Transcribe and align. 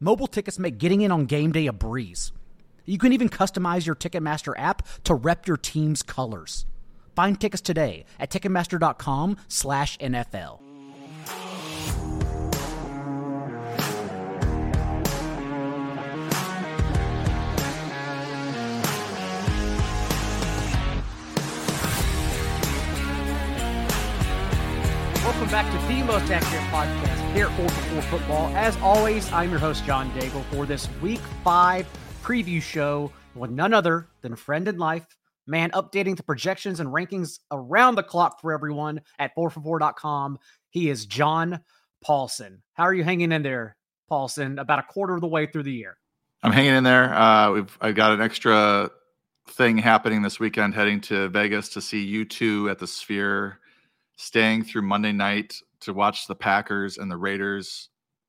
mobile 0.00 0.26
tickets 0.26 0.58
make 0.58 0.78
getting 0.78 1.02
in 1.02 1.12
on 1.12 1.26
game 1.26 1.52
day 1.52 1.66
a 1.66 1.72
breeze. 1.72 2.32
You 2.86 2.98
can 2.98 3.12
even 3.12 3.28
customize 3.28 3.86
your 3.86 3.94
Ticketmaster 3.94 4.58
app 4.58 4.82
to 5.04 5.14
rep 5.14 5.46
your 5.46 5.58
team's 5.58 6.02
colors. 6.02 6.66
Find 7.14 7.40
tickets 7.40 7.60
today 7.60 8.06
at 8.18 8.30
ticketmaster.com/nfl. 8.30 10.69
Welcome 25.22 25.48
back 25.48 25.70
to 25.70 25.86
the 25.86 26.02
most 26.02 26.30
accurate 26.30 26.64
podcast 26.72 27.34
here 27.34 27.48
at 27.48 27.56
4 27.58 27.68
for 27.68 27.82
4 27.82 28.02
Football. 28.18 28.56
As 28.56 28.74
always, 28.78 29.30
I'm 29.32 29.50
your 29.50 29.58
host, 29.58 29.84
John 29.84 30.10
Daigle, 30.12 30.42
for 30.46 30.64
this 30.64 30.88
week 31.02 31.20
five 31.44 31.86
preview 32.22 32.62
show 32.62 33.12
with 33.34 33.50
none 33.50 33.74
other 33.74 34.06
than 34.22 34.34
friend 34.34 34.66
in 34.66 34.78
life, 34.78 35.04
man, 35.46 35.72
updating 35.72 36.16
the 36.16 36.22
projections 36.22 36.80
and 36.80 36.88
rankings 36.88 37.40
around 37.50 37.96
the 37.96 38.02
clock 38.02 38.40
for 38.40 38.50
everyone 38.50 39.02
at 39.18 39.36
4for4.com. 39.36 40.38
He 40.70 40.88
is 40.88 41.04
John 41.04 41.60
Paulson. 42.02 42.62
How 42.72 42.84
are 42.84 42.94
you 42.94 43.04
hanging 43.04 43.30
in 43.30 43.42
there, 43.42 43.76
Paulson, 44.08 44.58
about 44.58 44.78
a 44.78 44.84
quarter 44.84 45.14
of 45.14 45.20
the 45.20 45.28
way 45.28 45.44
through 45.44 45.64
the 45.64 45.72
year? 45.72 45.98
I'm 46.42 46.52
hanging 46.52 46.76
in 46.76 46.84
there. 46.84 47.14
Uh, 47.14 47.52
we've 47.52 47.78
I've 47.78 47.94
got 47.94 48.12
an 48.12 48.22
extra 48.22 48.90
thing 49.50 49.76
happening 49.76 50.22
this 50.22 50.40
weekend, 50.40 50.74
heading 50.74 51.02
to 51.02 51.28
Vegas 51.28 51.68
to 51.70 51.82
see 51.82 52.24
U2 52.24 52.70
at 52.70 52.78
the 52.78 52.86
Sphere 52.86 53.58
staying 54.20 54.62
through 54.62 54.82
Monday 54.82 55.12
night 55.12 55.56
to 55.80 55.94
watch 55.94 56.26
the 56.26 56.34
Packers 56.34 56.98
and 56.98 57.10
the 57.10 57.16
Raiders 57.16 57.88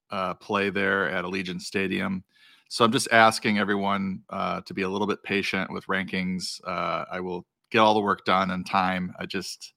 uh, 0.09 0.33
play 0.35 0.69
there 0.69 1.09
at 1.09 1.25
Allegiant 1.25 1.61
Stadium. 1.61 2.23
So 2.69 2.85
I'm 2.85 2.93
just 2.93 3.11
asking 3.11 3.59
everyone 3.59 4.21
uh, 4.29 4.61
to 4.61 4.73
be 4.73 4.83
a 4.83 4.89
little 4.89 5.05
bit 5.05 5.21
patient 5.23 5.69
with 5.69 5.85
rankings. 5.87 6.61
Uh, 6.65 7.03
I 7.11 7.19
will 7.19 7.45
get 7.71 7.79
all 7.79 7.93
the 7.93 7.99
work 7.99 8.23
done 8.23 8.51
in 8.51 8.63
time. 8.63 9.13
I 9.19 9.25
just 9.25 9.73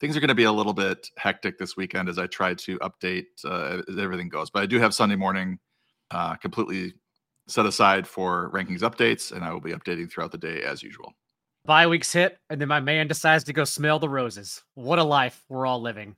things 0.00 0.16
are 0.16 0.20
going 0.20 0.28
to 0.28 0.34
be 0.34 0.44
a 0.44 0.52
little 0.52 0.72
bit 0.72 1.08
hectic 1.16 1.56
this 1.56 1.76
weekend 1.76 2.08
as 2.08 2.18
I 2.18 2.26
try 2.26 2.54
to 2.54 2.78
update 2.80 3.26
uh, 3.44 3.82
as 3.88 3.96
everything 3.96 4.28
goes. 4.28 4.50
But 4.50 4.64
I 4.64 4.66
do 4.66 4.80
have 4.80 4.92
Sunday 4.92 5.16
morning 5.16 5.60
uh, 6.10 6.34
completely 6.34 6.94
set 7.46 7.64
aside 7.64 8.08
for 8.08 8.50
rankings 8.52 8.80
updates, 8.80 9.30
and 9.30 9.44
I 9.44 9.52
will 9.52 9.60
be 9.60 9.72
updating 9.72 10.10
throughout 10.10 10.32
the 10.32 10.38
day 10.38 10.62
as 10.62 10.82
usual. 10.82 11.14
Bye 11.64 11.86
weeks 11.86 12.12
hit, 12.12 12.38
and 12.48 12.60
then 12.60 12.68
my 12.68 12.80
man 12.80 13.08
decides 13.08 13.44
to 13.44 13.52
go 13.52 13.64
smell 13.64 13.98
the 13.98 14.08
roses. 14.08 14.62
What 14.74 14.98
a 14.98 15.04
life 15.04 15.44
we're 15.48 15.66
all 15.66 15.80
living. 15.80 16.16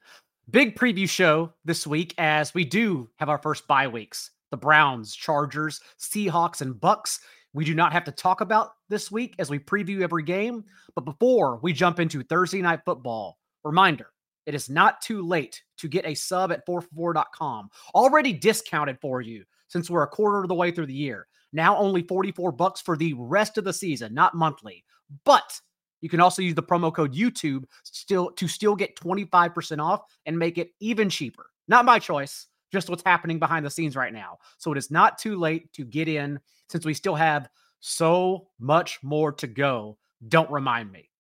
Big 0.51 0.77
preview 0.77 1.09
show 1.09 1.53
this 1.65 1.87
week 1.87 2.15
as 2.19 2.55
we 2.55 2.65
do 2.65 3.09
have 3.17 3.29
our 3.29 3.39
first 3.39 3.67
bye 3.67 3.89
weeks. 3.89 4.31
The 4.51 4.57
Browns, 4.57 5.15
Chargers, 5.15 5.81
Seahawks, 5.99 6.61
and 6.61 6.75
Bucs. 6.75 7.21
We 7.53 7.65
do 7.65 7.75
not 7.75 7.93
have 7.93 8.05
to 8.05 8.13
talk 8.13 8.41
about 8.41 8.71
this 8.89 9.11
week 9.11 9.35
as 9.39 9.51
we 9.51 9.59
preview 9.59 10.03
every 10.03 10.23
game. 10.23 10.65
But 10.95 11.05
before 11.05 11.59
we 11.63 11.73
jump 11.73 12.01
into 12.01 12.23
Thursday 12.23 12.63
night 12.63 12.81
football, 12.85 13.39
reminder 13.65 14.07
it 14.47 14.55
is 14.55 14.69
not 14.69 15.01
too 15.01 15.23
late 15.23 15.63
to 15.79 15.89
get 15.89 16.07
a 16.07 16.15
sub 16.15 16.51
at 16.53 16.67
4for4.com. 16.67 17.71
Already 17.95 18.33
discounted 18.33 18.99
for 19.01 19.21
you 19.21 19.45
since 19.69 19.91
we're 19.91 20.03
a 20.03 20.09
quarter 20.09 20.43
of 20.43 20.49
the 20.49 20.55
way 20.55 20.71
through 20.71 20.87
the 20.87 20.95
year. 20.95 21.27
Now 21.53 21.77
only 21.77 22.03
44 22.03 22.53
bucks 22.53 22.81
for 22.81 22.97
the 22.97 23.13
rest 23.15 23.59
of 23.59 23.65
the 23.65 23.73
season, 23.73 24.15
not 24.15 24.35
monthly. 24.35 24.85
But 25.25 25.61
you 26.01 26.09
can 26.09 26.21
also 26.21 26.43
use 26.43 26.55
the 26.55 26.63
promo 26.63 26.95
code 26.95 27.15
YouTube 27.15 27.65
still 27.83 28.31
to 28.33 28.49
still 28.49 28.75
get 28.75 28.97
25% 28.97 29.83
off 29.83 30.03
and 30.27 30.39
make 30.39 30.59
it 30.59 30.71
even 30.81 31.11
cheaper. 31.11 31.47
Not 31.69 31.85
my 31.85 31.99
choice, 31.99 32.47
just 32.73 32.89
what's 32.89 33.03
happening 33.05 33.39
behind 33.39 33.67
the 33.67 33.71
scenes 33.71 33.97
right 33.97 34.13
now. 34.13 34.39
So 34.59 34.73
it 34.73 34.79
is 34.79 34.91
not 34.91 35.19
too 35.19 35.37
late 35.39 35.73
to 35.75 35.85
get 35.85 36.09
in 36.09 36.41
since 36.69 36.85
we 36.85 36.95
still 36.95 37.15
have 37.15 37.49
so 37.81 38.49
much 38.59 39.03
more 39.03 39.33
to 39.33 39.47
go. 39.47 39.99
Don't 40.29 40.51
remind 40.51 40.91
me. 40.93 41.11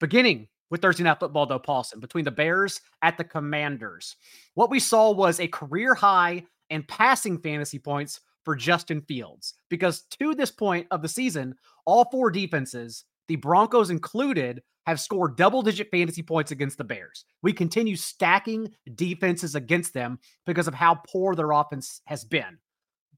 Beginning 0.00 0.48
with 0.70 0.80
Thursday 0.80 1.04
Night 1.04 1.20
Football, 1.20 1.46
though, 1.46 1.58
Paulson, 1.58 2.00
between 2.00 2.24
the 2.24 2.30
Bears 2.30 2.80
at 3.02 3.16
the 3.16 3.24
Commanders, 3.24 4.16
what 4.54 4.70
we 4.70 4.80
saw 4.80 5.10
was 5.10 5.40
a 5.40 5.48
career 5.48 5.94
high 5.94 6.44
and 6.70 6.86
passing 6.88 7.38
fantasy 7.38 7.78
points 7.78 8.20
for 8.44 8.54
Justin 8.54 9.00
Fields 9.02 9.54
because 9.68 10.02
to 10.18 10.34
this 10.34 10.50
point 10.50 10.86
of 10.90 11.02
the 11.02 11.08
season, 11.08 11.54
all 11.86 12.08
four 12.10 12.30
defenses 12.30 13.04
the 13.28 13.36
Broncos 13.36 13.90
included, 13.90 14.62
have 14.86 15.00
scored 15.00 15.36
double 15.36 15.62
digit 15.62 15.88
fantasy 15.90 16.22
points 16.22 16.50
against 16.50 16.78
the 16.78 16.84
Bears. 16.84 17.24
We 17.42 17.52
continue 17.52 17.96
stacking 17.96 18.70
defenses 18.94 19.54
against 19.54 19.94
them 19.94 20.18
because 20.46 20.68
of 20.68 20.74
how 20.74 21.00
poor 21.10 21.34
their 21.34 21.52
offense 21.52 22.02
has 22.06 22.24
been. 22.24 22.58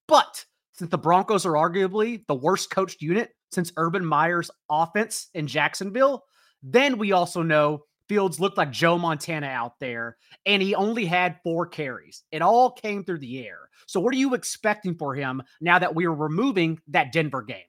But 0.06 0.44
since 0.72 0.90
the 0.90 0.98
Broncos 0.98 1.46
are 1.46 1.54
arguably 1.54 2.24
the 2.28 2.34
worst 2.34 2.70
coached 2.70 3.02
unit 3.02 3.30
since 3.50 3.72
Urban 3.76 4.04
Meyer's 4.04 4.50
offense 4.70 5.28
in 5.34 5.46
Jacksonville, 5.46 6.24
then 6.62 6.98
we 6.98 7.12
also 7.12 7.42
know 7.42 7.84
Fields 8.08 8.38
looked 8.38 8.56
like 8.56 8.70
Joe 8.70 8.98
Montana 8.98 9.48
out 9.48 9.80
there, 9.80 10.16
and 10.44 10.62
he 10.62 10.74
only 10.74 11.06
had 11.06 11.40
four 11.42 11.66
carries. 11.66 12.22
It 12.30 12.40
all 12.40 12.70
came 12.70 13.02
through 13.02 13.18
the 13.18 13.44
air. 13.44 13.68
So, 13.86 13.98
what 13.98 14.14
are 14.14 14.18
you 14.18 14.34
expecting 14.34 14.94
for 14.94 15.14
him 15.14 15.42
now 15.60 15.78
that 15.78 15.94
we 15.94 16.06
are 16.06 16.14
removing 16.14 16.78
that 16.88 17.12
Denver 17.12 17.42
game? 17.42 17.64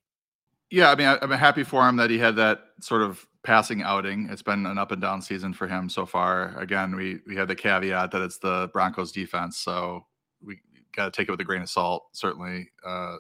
Yeah, 0.69 0.91
I 0.91 0.95
mean, 0.95 1.07
I, 1.07 1.17
am 1.22 1.31
happy 1.31 1.63
for 1.63 1.88
him 1.88 1.95
that 1.97 2.09
he 2.09 2.17
had 2.17 2.35
that 2.35 2.59
sort 2.81 3.01
of 3.01 3.25
passing 3.44 3.81
outing. 3.81 4.28
It's 4.29 4.41
been 4.41 4.66
an 4.66 4.78
up 4.78 4.91
and 4.91 5.01
down 5.01 5.22
season 5.22 5.53
for 5.53 5.67
him 5.67 5.89
so 5.89 6.05
far. 6.05 6.57
Again, 6.59 6.95
we 6.95 7.19
we 7.25 7.35
had 7.35 7.47
the 7.47 7.55
caveat 7.55 8.11
that 8.11 8.22
it's 8.22 8.38
the 8.39 8.69
Broncos 8.73 9.13
defense, 9.13 9.57
so 9.57 10.05
we 10.44 10.59
got 10.94 11.05
to 11.05 11.11
take 11.11 11.29
it 11.29 11.31
with 11.31 11.39
a 11.39 11.45
grain 11.45 11.61
of 11.61 11.69
salt. 11.69 12.07
Certainly, 12.11 12.69
uh, 12.85 13.16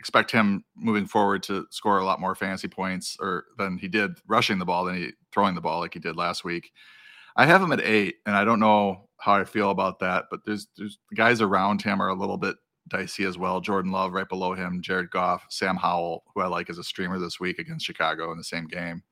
expect 0.00 0.32
him 0.32 0.64
moving 0.74 1.06
forward 1.06 1.42
to 1.44 1.66
score 1.70 1.98
a 1.98 2.04
lot 2.04 2.20
more 2.20 2.34
fantasy 2.34 2.66
points 2.66 3.16
or 3.20 3.44
than 3.56 3.78
he 3.78 3.86
did 3.86 4.12
rushing 4.26 4.58
the 4.58 4.64
ball 4.64 4.84
than 4.84 4.96
he 4.96 5.10
throwing 5.32 5.54
the 5.54 5.60
ball 5.60 5.80
like 5.80 5.94
he 5.94 6.00
did 6.00 6.16
last 6.16 6.42
week. 6.42 6.72
I 7.36 7.46
have 7.46 7.62
him 7.62 7.70
at 7.70 7.80
eight, 7.80 8.16
and 8.26 8.34
I 8.34 8.44
don't 8.44 8.58
know 8.58 9.08
how 9.20 9.34
I 9.34 9.44
feel 9.44 9.70
about 9.70 10.00
that, 10.00 10.24
but 10.28 10.40
there's 10.44 10.66
there's 10.76 10.98
the 11.10 11.16
guys 11.16 11.40
around 11.40 11.82
him 11.82 12.02
are 12.02 12.08
a 12.08 12.18
little 12.18 12.38
bit 12.38 12.56
dicey 12.90 13.24
as 13.24 13.38
well. 13.38 13.60
Jordan 13.60 13.92
Love 13.92 14.12
right 14.12 14.28
below 14.28 14.54
him, 14.54 14.82
Jared 14.82 15.10
Goff, 15.10 15.46
Sam 15.48 15.76
Howell, 15.76 16.24
who 16.34 16.42
I 16.42 16.46
like 16.46 16.70
as 16.70 16.78
a 16.78 16.84
streamer 16.84 17.18
this 17.18 17.40
week 17.40 17.58
against 17.58 17.86
Chicago 17.86 18.30
in 18.32 18.38
the 18.38 18.44
same 18.44 18.66
game. 18.66 19.02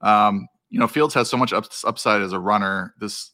Um, 0.00 0.48
you 0.70 0.78
know, 0.78 0.86
Fields 0.86 1.14
has 1.14 1.28
so 1.28 1.36
much 1.36 1.52
upside 1.52 2.22
as 2.22 2.32
a 2.32 2.38
runner. 2.38 2.94
This 2.98 3.32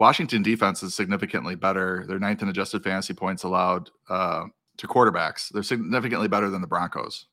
Washington 0.00 0.42
defense 0.42 0.82
is 0.82 0.94
significantly 0.94 1.54
better. 1.54 2.04
They're 2.08 2.18
ninth 2.18 2.42
in 2.42 2.48
adjusted 2.48 2.82
fantasy 2.82 3.14
points 3.14 3.44
allowed 3.44 3.90
uh, 4.08 4.44
to 4.78 4.88
quarterbacks. 4.88 5.48
They're 5.50 5.62
significantly 5.62 6.28
better 6.28 6.50
than 6.50 6.60
the 6.60 6.66
Broncos. 6.66 7.26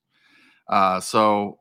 Uh, 0.69 0.99
so 0.99 1.59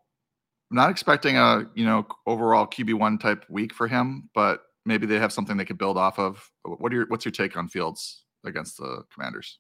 I'm 0.71 0.77
not 0.77 0.91
expecting 0.91 1.37
a 1.37 1.65
you 1.75 1.85
know 1.85 2.07
overall 2.27 2.67
QB 2.67 2.95
one 2.95 3.19
type 3.19 3.45
week 3.49 3.73
for 3.73 3.89
him, 3.89 4.29
but 4.35 4.63
maybe 4.85 5.07
they 5.07 5.19
have 5.19 5.33
something 5.33 5.57
they 5.57 5.65
could 5.65 5.79
build 5.79 5.97
off 5.97 6.19
of. 6.19 6.51
What 6.65 6.93
are 6.93 6.97
your 6.97 7.07
what's 7.07 7.25
your 7.25 7.33
take 7.33 7.57
on 7.57 7.69
Fields 7.69 8.25
against 8.45 8.77
the 8.79 9.05
Commanders? 9.13 9.59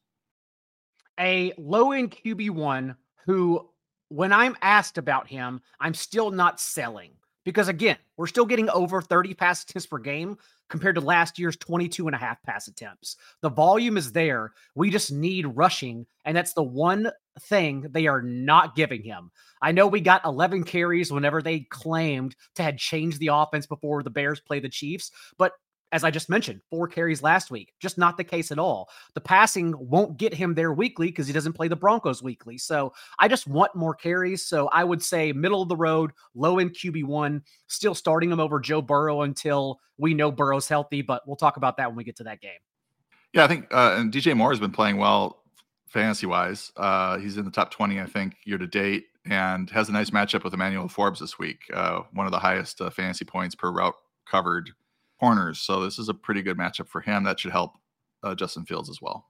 A 1.20 1.52
low 1.58 1.92
end 1.92 2.10
QB1 2.10 2.96
who, 3.26 3.68
when 4.08 4.32
I'm 4.32 4.56
asked 4.62 4.98
about 4.98 5.28
him, 5.28 5.60
I'm 5.78 5.94
still 5.94 6.30
not 6.30 6.58
selling. 6.58 7.12
Because 7.44 7.68
again, 7.68 7.96
we're 8.16 8.26
still 8.26 8.44
getting 8.44 8.68
over 8.70 9.00
30 9.00 9.34
pass 9.34 9.62
attempts 9.62 9.86
per 9.86 9.98
game 9.98 10.36
compared 10.68 10.94
to 10.94 11.00
last 11.00 11.38
year's 11.38 11.56
22 11.56 12.06
and 12.06 12.14
a 12.14 12.18
half 12.18 12.42
pass 12.42 12.68
attempts. 12.68 13.16
The 13.40 13.48
volume 13.48 13.96
is 13.96 14.12
there. 14.12 14.52
We 14.74 14.90
just 14.90 15.10
need 15.10 15.46
rushing. 15.46 16.06
And 16.24 16.36
that's 16.36 16.52
the 16.52 16.62
one 16.62 17.10
thing 17.40 17.86
they 17.90 18.06
are 18.06 18.22
not 18.22 18.76
giving 18.76 19.02
him. 19.02 19.30
I 19.62 19.72
know 19.72 19.86
we 19.86 20.00
got 20.00 20.24
11 20.24 20.64
carries 20.64 21.12
whenever 21.12 21.40
they 21.42 21.60
claimed 21.70 22.36
to 22.56 22.62
had 22.62 22.78
changed 22.78 23.18
the 23.18 23.30
offense 23.32 23.66
before 23.66 24.02
the 24.02 24.10
Bears 24.10 24.40
play 24.40 24.60
the 24.60 24.68
Chiefs, 24.68 25.10
but 25.38 25.52
as 25.92 26.04
I 26.04 26.10
just 26.10 26.28
mentioned, 26.28 26.60
four 26.70 26.86
carries 26.86 27.22
last 27.22 27.50
week. 27.50 27.72
Just 27.80 27.98
not 27.98 28.16
the 28.16 28.24
case 28.24 28.52
at 28.52 28.58
all. 28.58 28.88
The 29.14 29.20
passing 29.20 29.74
won't 29.78 30.16
get 30.16 30.32
him 30.32 30.54
there 30.54 30.72
weekly 30.72 31.08
because 31.08 31.26
he 31.26 31.32
doesn't 31.32 31.54
play 31.54 31.68
the 31.68 31.76
Broncos 31.76 32.22
weekly. 32.22 32.58
So 32.58 32.92
I 33.18 33.28
just 33.28 33.46
want 33.46 33.74
more 33.74 33.94
carries. 33.94 34.44
So 34.46 34.68
I 34.68 34.84
would 34.84 35.02
say 35.02 35.32
middle 35.32 35.62
of 35.62 35.68
the 35.68 35.76
road, 35.76 36.12
low 36.34 36.58
end 36.58 36.74
QB1, 36.74 37.42
still 37.66 37.94
starting 37.94 38.30
him 38.30 38.40
over 38.40 38.60
Joe 38.60 38.82
Burrow 38.82 39.22
until 39.22 39.80
we 39.98 40.14
know 40.14 40.30
Burrow's 40.30 40.68
healthy, 40.68 41.02
but 41.02 41.22
we'll 41.26 41.36
talk 41.36 41.56
about 41.56 41.76
that 41.78 41.88
when 41.88 41.96
we 41.96 42.04
get 42.04 42.16
to 42.16 42.24
that 42.24 42.40
game. 42.40 42.52
Yeah, 43.32 43.44
I 43.44 43.48
think 43.48 43.72
uh, 43.72 43.96
and 43.98 44.12
DJ 44.12 44.36
Moore 44.36 44.50
has 44.50 44.60
been 44.60 44.72
playing 44.72 44.96
well 44.96 45.42
fantasy 45.88 46.26
wise. 46.26 46.72
Uh, 46.76 47.18
he's 47.18 47.36
in 47.36 47.44
the 47.44 47.50
top 47.50 47.70
20, 47.70 48.00
I 48.00 48.06
think, 48.06 48.36
year 48.44 48.58
to 48.58 48.66
date, 48.66 49.06
and 49.24 49.68
has 49.70 49.88
a 49.88 49.92
nice 49.92 50.10
matchup 50.10 50.44
with 50.44 50.54
Emmanuel 50.54 50.88
Forbes 50.88 51.20
this 51.20 51.38
week. 51.38 51.62
Uh, 51.74 52.02
one 52.12 52.26
of 52.26 52.32
the 52.32 52.38
highest 52.38 52.80
uh, 52.80 52.90
fantasy 52.90 53.24
points 53.24 53.54
per 53.54 53.70
route 53.70 53.94
covered 54.26 54.70
corners. 55.20 55.60
So 55.60 55.84
this 55.84 55.98
is 55.98 56.08
a 56.08 56.14
pretty 56.14 56.42
good 56.42 56.56
matchup 56.56 56.88
for 56.88 57.00
him. 57.00 57.24
That 57.24 57.38
should 57.38 57.52
help 57.52 57.74
uh, 58.22 58.34
Justin 58.34 58.64
Fields 58.64 58.88
as 58.88 59.00
well. 59.00 59.26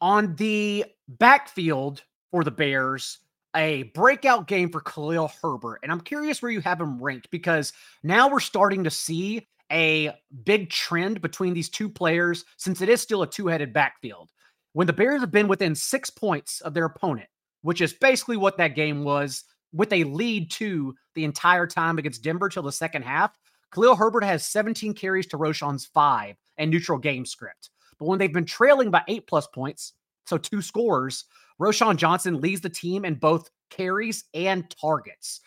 On 0.00 0.36
the 0.36 0.84
backfield 1.08 2.04
for 2.30 2.44
the 2.44 2.50
Bears, 2.50 3.18
a 3.56 3.84
breakout 3.94 4.46
game 4.46 4.70
for 4.70 4.80
Khalil 4.80 5.32
Herbert. 5.42 5.80
And 5.82 5.90
I'm 5.90 6.00
curious 6.00 6.42
where 6.42 6.52
you 6.52 6.60
have 6.60 6.80
him 6.80 7.02
ranked 7.02 7.30
because 7.30 7.72
now 8.02 8.28
we're 8.28 8.40
starting 8.40 8.84
to 8.84 8.90
see 8.90 9.46
a 9.72 10.12
big 10.44 10.70
trend 10.70 11.20
between 11.20 11.54
these 11.54 11.68
two 11.68 11.88
players 11.88 12.44
since 12.56 12.80
it 12.80 12.88
is 12.88 13.00
still 13.02 13.22
a 13.22 13.26
two 13.26 13.48
headed 13.48 13.72
backfield. 13.72 14.30
When 14.74 14.86
the 14.86 14.92
Bears 14.92 15.20
have 15.20 15.32
been 15.32 15.48
within 15.48 15.74
six 15.74 16.10
points 16.10 16.60
of 16.60 16.74
their 16.74 16.84
opponent, 16.84 17.28
which 17.62 17.80
is 17.80 17.92
basically 17.92 18.36
what 18.36 18.58
that 18.58 18.76
game 18.76 19.02
was 19.02 19.44
with 19.72 19.92
a 19.92 20.04
lead 20.04 20.50
to 20.52 20.94
the 21.14 21.24
entire 21.24 21.66
time 21.66 21.98
against 21.98 22.22
Denver 22.22 22.48
till 22.48 22.62
the 22.62 22.72
second 22.72 23.02
half, 23.02 23.36
Khalil 23.74 23.96
Herbert 23.96 24.24
has 24.24 24.46
17 24.46 24.94
carries 24.94 25.26
to 25.28 25.38
Roschon's 25.38 25.86
five 25.86 26.36
and 26.56 26.70
neutral 26.70 26.98
game 26.98 27.24
script. 27.24 27.70
But 27.98 28.06
when 28.06 28.18
they've 28.18 28.32
been 28.32 28.44
trailing 28.44 28.90
by 28.90 29.02
eight 29.08 29.26
plus 29.26 29.46
points, 29.48 29.92
so 30.26 30.38
two 30.38 30.62
scores, 30.62 31.24
Roschon 31.60 31.96
Johnson 31.96 32.40
leads 32.40 32.60
the 32.60 32.70
team 32.70 33.04
in 33.04 33.14
both 33.14 33.50
carries 33.70 34.24
and 34.34 34.68
targets. 34.80 35.40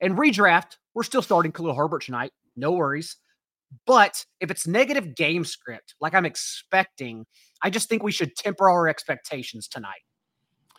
And 0.00 0.16
redraft, 0.16 0.76
we're 0.94 1.02
still 1.02 1.22
starting 1.22 1.52
Khalil 1.52 1.74
Herbert 1.74 2.02
tonight. 2.02 2.32
No 2.56 2.72
worries. 2.72 3.16
But 3.86 4.24
if 4.40 4.50
it's 4.50 4.66
negative 4.66 5.14
game 5.14 5.44
script, 5.44 5.94
like 6.00 6.14
I'm 6.14 6.24
expecting, 6.24 7.26
I 7.62 7.70
just 7.70 7.88
think 7.88 8.02
we 8.02 8.12
should 8.12 8.34
temper 8.34 8.70
our 8.70 8.88
expectations 8.88 9.68
tonight. 9.68 10.00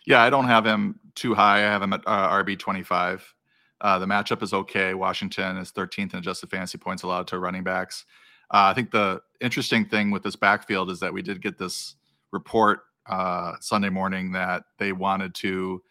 Yeah, 0.06 0.24
I 0.24 0.30
don't 0.30 0.46
have 0.46 0.66
him 0.66 1.00
too 1.16 1.36
high. 1.36 1.58
I 1.58 1.72
have 1.72 1.84
him 1.84 1.94
at 1.94 2.02
uh, 2.08 2.30
RB 2.30 2.58
25. 2.58 3.34
Uh, 3.82 4.00
the 4.00 4.06
matchup 4.06 4.44
is 4.44 4.54
okay. 4.54 4.94
Washington 4.94 5.58
is 5.58 5.72
13th 5.72 6.14
in 6.14 6.20
adjusted 6.20 6.50
fantasy 6.50 6.78
points 6.78 7.04
allowed 7.04 7.28
to 7.28 7.40
running 7.40 7.64
backs. 7.64 8.06
Uh, 8.52 8.68
I 8.72 8.74
think 8.74 8.92
the 8.92 9.22
interesting 9.42 9.86
thing 9.86 10.12
with 10.12 10.24
this 10.24 10.36
backfield 10.36 10.90
is 10.90 11.00
that 11.00 11.14
we 11.14 11.22
did 11.22 11.42
get 11.42 11.58
this 11.58 11.96
report 12.32 12.82
uh, 13.06 13.54
Sunday 13.60 13.90
morning 13.90 14.32
that 14.34 14.64
they 14.78 14.92
wanted 14.92 15.34
to 15.36 15.82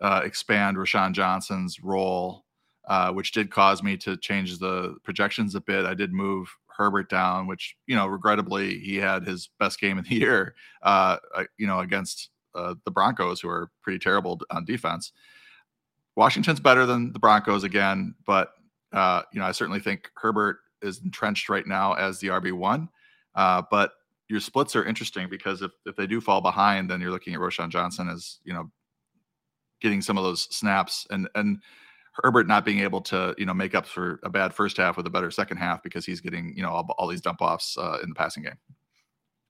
uh, 0.00 0.22
expand 0.24 0.76
Roschon 0.76 1.12
Johnson's 1.12 1.80
role, 1.82 2.44
uh, 2.88 3.12
which 3.12 3.32
did 3.32 3.50
cause 3.50 3.82
me 3.82 3.96
to 3.98 4.16
change 4.16 4.58
the 4.58 4.96
projections 5.04 5.54
a 5.54 5.60
bit. 5.60 5.84
I 5.84 5.94
did 5.94 6.12
move 6.12 6.54
Herbert 6.66 7.08
down, 7.08 7.46
which 7.46 7.76
you 7.86 7.94
know, 7.94 8.06
regrettably, 8.06 8.78
he 8.80 8.96
had 8.96 9.26
his 9.26 9.50
best 9.58 9.80
game 9.80 9.98
of 9.98 10.08
the 10.08 10.16
year, 10.16 10.54
you 11.58 11.66
know, 11.66 11.80
against 11.80 12.30
the 12.54 12.90
Broncos, 12.90 13.40
who 13.40 13.48
are 13.48 13.70
pretty 13.82 13.98
terrible 13.98 14.40
on 14.50 14.64
defense. 14.64 15.12
Washington's 16.20 16.60
better 16.60 16.84
than 16.84 17.14
the 17.14 17.18
Broncos 17.18 17.64
again, 17.64 18.14
but 18.26 18.52
uh, 18.92 19.22
you 19.32 19.40
know, 19.40 19.46
I 19.46 19.52
certainly 19.52 19.80
think 19.80 20.10
Herbert 20.16 20.58
is 20.82 21.00
entrenched 21.02 21.48
right 21.48 21.66
now 21.66 21.94
as 21.94 22.18
the 22.18 22.28
RB 22.28 22.52
one. 22.52 22.90
Uh, 23.34 23.62
but 23.70 23.92
your 24.28 24.38
splits 24.38 24.76
are 24.76 24.84
interesting 24.84 25.30
because 25.30 25.62
if, 25.62 25.70
if 25.86 25.96
they 25.96 26.06
do 26.06 26.20
fall 26.20 26.42
behind, 26.42 26.90
then 26.90 27.00
you're 27.00 27.10
looking 27.10 27.32
at 27.32 27.40
Roschon 27.40 27.70
Johnson 27.70 28.06
as 28.10 28.38
you 28.44 28.52
know 28.52 28.70
getting 29.80 30.02
some 30.02 30.18
of 30.18 30.24
those 30.24 30.42
snaps 30.54 31.06
and 31.08 31.26
and 31.36 31.62
Herbert 32.22 32.46
not 32.46 32.66
being 32.66 32.80
able 32.80 33.00
to 33.00 33.34
you 33.38 33.46
know 33.46 33.54
make 33.54 33.74
up 33.74 33.86
for 33.86 34.20
a 34.22 34.28
bad 34.28 34.52
first 34.52 34.76
half 34.76 34.98
with 34.98 35.06
a 35.06 35.10
better 35.10 35.30
second 35.30 35.56
half 35.56 35.82
because 35.82 36.04
he's 36.04 36.20
getting 36.20 36.52
you 36.54 36.62
know 36.62 36.68
all, 36.68 36.94
all 36.98 37.08
these 37.08 37.22
dump 37.22 37.40
offs 37.40 37.78
uh, 37.78 37.96
in 38.02 38.10
the 38.10 38.14
passing 38.14 38.42
game. 38.42 38.58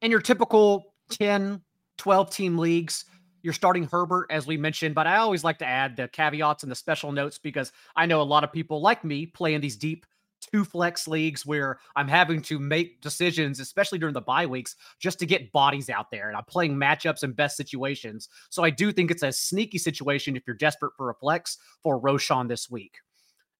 In 0.03 0.13
your 0.13 0.21
typical 0.21 0.95
10, 1.11 1.63
12 1.99 2.31
team 2.31 2.59
leagues, 2.59 3.07
you're 3.43 3.53
starting 3.53 3.85
Herbert, 3.85 4.27
as 4.31 4.47
we 4.47 4.57
mentioned, 4.57 4.95
but 4.95 5.07
I 5.07 5.17
always 5.17 5.45
like 5.45 5.59
to 5.59 5.67
add 5.67 5.97
the 5.97 6.09
caveats 6.09 6.63
and 6.63 6.71
the 6.71 6.77
special 6.77 7.13
notes 7.13 7.39
because 7.39 7.73
I 7.97 8.07
know 8.07 8.21
a 8.21 8.25
lot 8.25 8.45
of 8.45 8.53
people 8.53 8.81
like 8.81 9.05
me 9.05 9.27
play 9.27 9.55
in 9.55 9.61
these 9.61 9.77
deep 9.77 10.07
two 10.41 10.65
flex 10.65 11.07
leagues 11.07 11.45
where 11.45 11.79
I'm 11.97 12.09
having 12.09 12.43
to 12.43 12.59
make 12.59 13.01
decisions, 13.01 13.61
especially 13.61 13.99
during 13.99 14.15
the 14.15 14.21
bye 14.21 14.47
weeks, 14.47 14.77
just 14.99 15.19
to 15.19 15.27
get 15.27 15.53
bodies 15.53 15.91
out 15.91 16.11
there. 16.11 16.29
And 16.29 16.37
I'm 16.37 16.45
playing 16.45 16.77
matchups 16.77 17.23
and 17.23 17.37
best 17.37 17.57
situations. 17.57 18.29
So 18.49 18.65
I 18.65 18.71
do 18.71 18.93
think 18.93 19.11
it's 19.11 19.23
a 19.23 19.33
sneaky 19.33 19.79
situation 19.79 20.37
if 20.37 20.43
you're 20.47 20.57
desperate 20.57 20.93
for 20.97 21.11
a 21.11 21.15
flex 21.15 21.59
for 21.83 22.01
Roschon 22.01 22.49
this 22.49 22.71
week. 22.71 22.99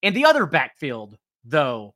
And 0.03 0.17
the 0.17 0.25
other 0.25 0.47
backfield, 0.47 1.19
though, 1.45 1.95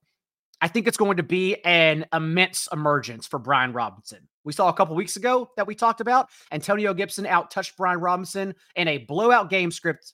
I 0.60 0.68
think 0.68 0.86
it's 0.86 0.96
going 0.96 1.16
to 1.16 1.22
be 1.22 1.56
an 1.64 2.06
immense 2.12 2.68
emergence 2.72 3.26
for 3.26 3.38
Brian 3.38 3.72
Robinson. 3.72 4.28
We 4.44 4.52
saw 4.52 4.68
a 4.68 4.74
couple 4.74 4.94
weeks 4.94 5.16
ago 5.16 5.50
that 5.56 5.66
we 5.66 5.74
talked 5.74 6.00
about 6.00 6.28
Antonio 6.52 6.94
Gibson 6.94 7.26
out 7.26 7.50
touched 7.50 7.76
Brian 7.76 8.00
Robinson 8.00 8.54
in 8.76 8.88
a 8.88 8.98
blowout 8.98 9.50
game 9.50 9.70
script 9.70 10.12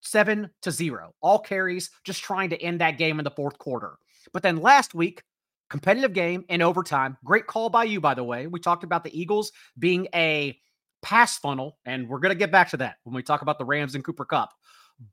seven 0.00 0.50
to 0.62 0.70
zero, 0.70 1.14
all 1.20 1.38
carries, 1.38 1.90
just 2.04 2.22
trying 2.22 2.50
to 2.50 2.60
end 2.60 2.80
that 2.80 2.98
game 2.98 3.18
in 3.18 3.24
the 3.24 3.30
fourth 3.30 3.58
quarter. 3.58 3.96
But 4.32 4.42
then 4.42 4.56
last 4.56 4.94
week, 4.94 5.22
competitive 5.70 6.12
game 6.12 6.44
in 6.48 6.60
overtime. 6.60 7.16
Great 7.24 7.46
call 7.46 7.70
by 7.70 7.84
you, 7.84 8.00
by 8.00 8.14
the 8.14 8.24
way. 8.24 8.46
We 8.46 8.60
talked 8.60 8.84
about 8.84 9.04
the 9.04 9.18
Eagles 9.18 9.52
being 9.78 10.06
a 10.14 10.58
pass 11.02 11.38
funnel, 11.38 11.78
and 11.86 12.08
we're 12.08 12.18
going 12.18 12.34
to 12.34 12.38
get 12.38 12.52
back 12.52 12.70
to 12.70 12.76
that 12.78 12.96
when 13.04 13.14
we 13.14 13.22
talk 13.22 13.42
about 13.42 13.58
the 13.58 13.64
Rams 13.64 13.94
and 13.94 14.04
Cooper 14.04 14.24
Kupp. 14.24 14.50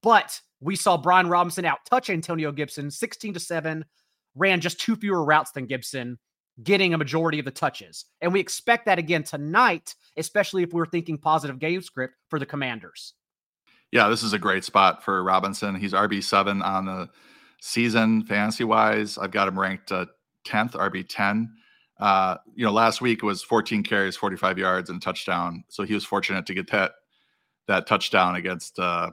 But 0.01 0.39
we 0.59 0.75
saw 0.75 0.97
Brian 0.97 1.27
Robinson 1.27 1.65
out 1.65 1.79
touch 1.89 2.09
Antonio 2.09 2.51
Gibson 2.51 2.91
16 2.91 3.35
to 3.35 3.39
7, 3.39 3.85
ran 4.35 4.61
just 4.61 4.79
two 4.79 4.95
fewer 4.95 5.23
routes 5.23 5.51
than 5.51 5.65
Gibson, 5.65 6.19
getting 6.63 6.93
a 6.93 6.97
majority 6.97 7.39
of 7.39 7.45
the 7.45 7.51
touches. 7.51 8.05
And 8.21 8.33
we 8.33 8.39
expect 8.39 8.85
that 8.85 8.99
again 8.99 9.23
tonight, 9.23 9.95
especially 10.17 10.63
if 10.63 10.73
we're 10.73 10.85
thinking 10.85 11.17
positive 11.17 11.59
game 11.59 11.81
script 11.81 12.15
for 12.29 12.39
the 12.39 12.45
commanders 12.45 13.13
yeah, 13.91 14.07
this 14.07 14.23
is 14.23 14.33
a 14.33 14.39
great 14.39 14.63
spot 14.63 15.03
for 15.03 15.23
Robinson. 15.23 15.75
He's 15.75 15.93
RB 15.93 16.23
seven 16.23 16.61
on 16.61 16.85
the 16.85 17.09
season 17.61 18.23
fantasy 18.23 18.63
wise. 18.63 19.17
I've 19.17 19.31
got 19.31 19.47
him 19.47 19.59
ranked 19.59 19.91
uh, 19.91 20.05
tenth, 20.43 20.75
uh, 20.75 20.79
RB 20.79 21.05
ten. 21.07 21.51
Uh, 21.99 22.37
you 22.55 22.65
know, 22.65 22.71
last 22.71 23.01
week 23.01 23.23
was 23.23 23.43
14 23.43 23.83
carries, 23.83 24.15
45 24.15 24.57
yards, 24.57 24.89
and 24.89 25.01
touchdown. 25.01 25.65
So 25.67 25.83
he 25.83 25.93
was 25.93 26.05
fortunate 26.05 26.45
to 26.45 26.53
get 26.53 26.71
that 26.71 26.93
that 27.67 27.87
touchdown 27.87 28.35
against 28.35 28.77
uh, 28.79 29.11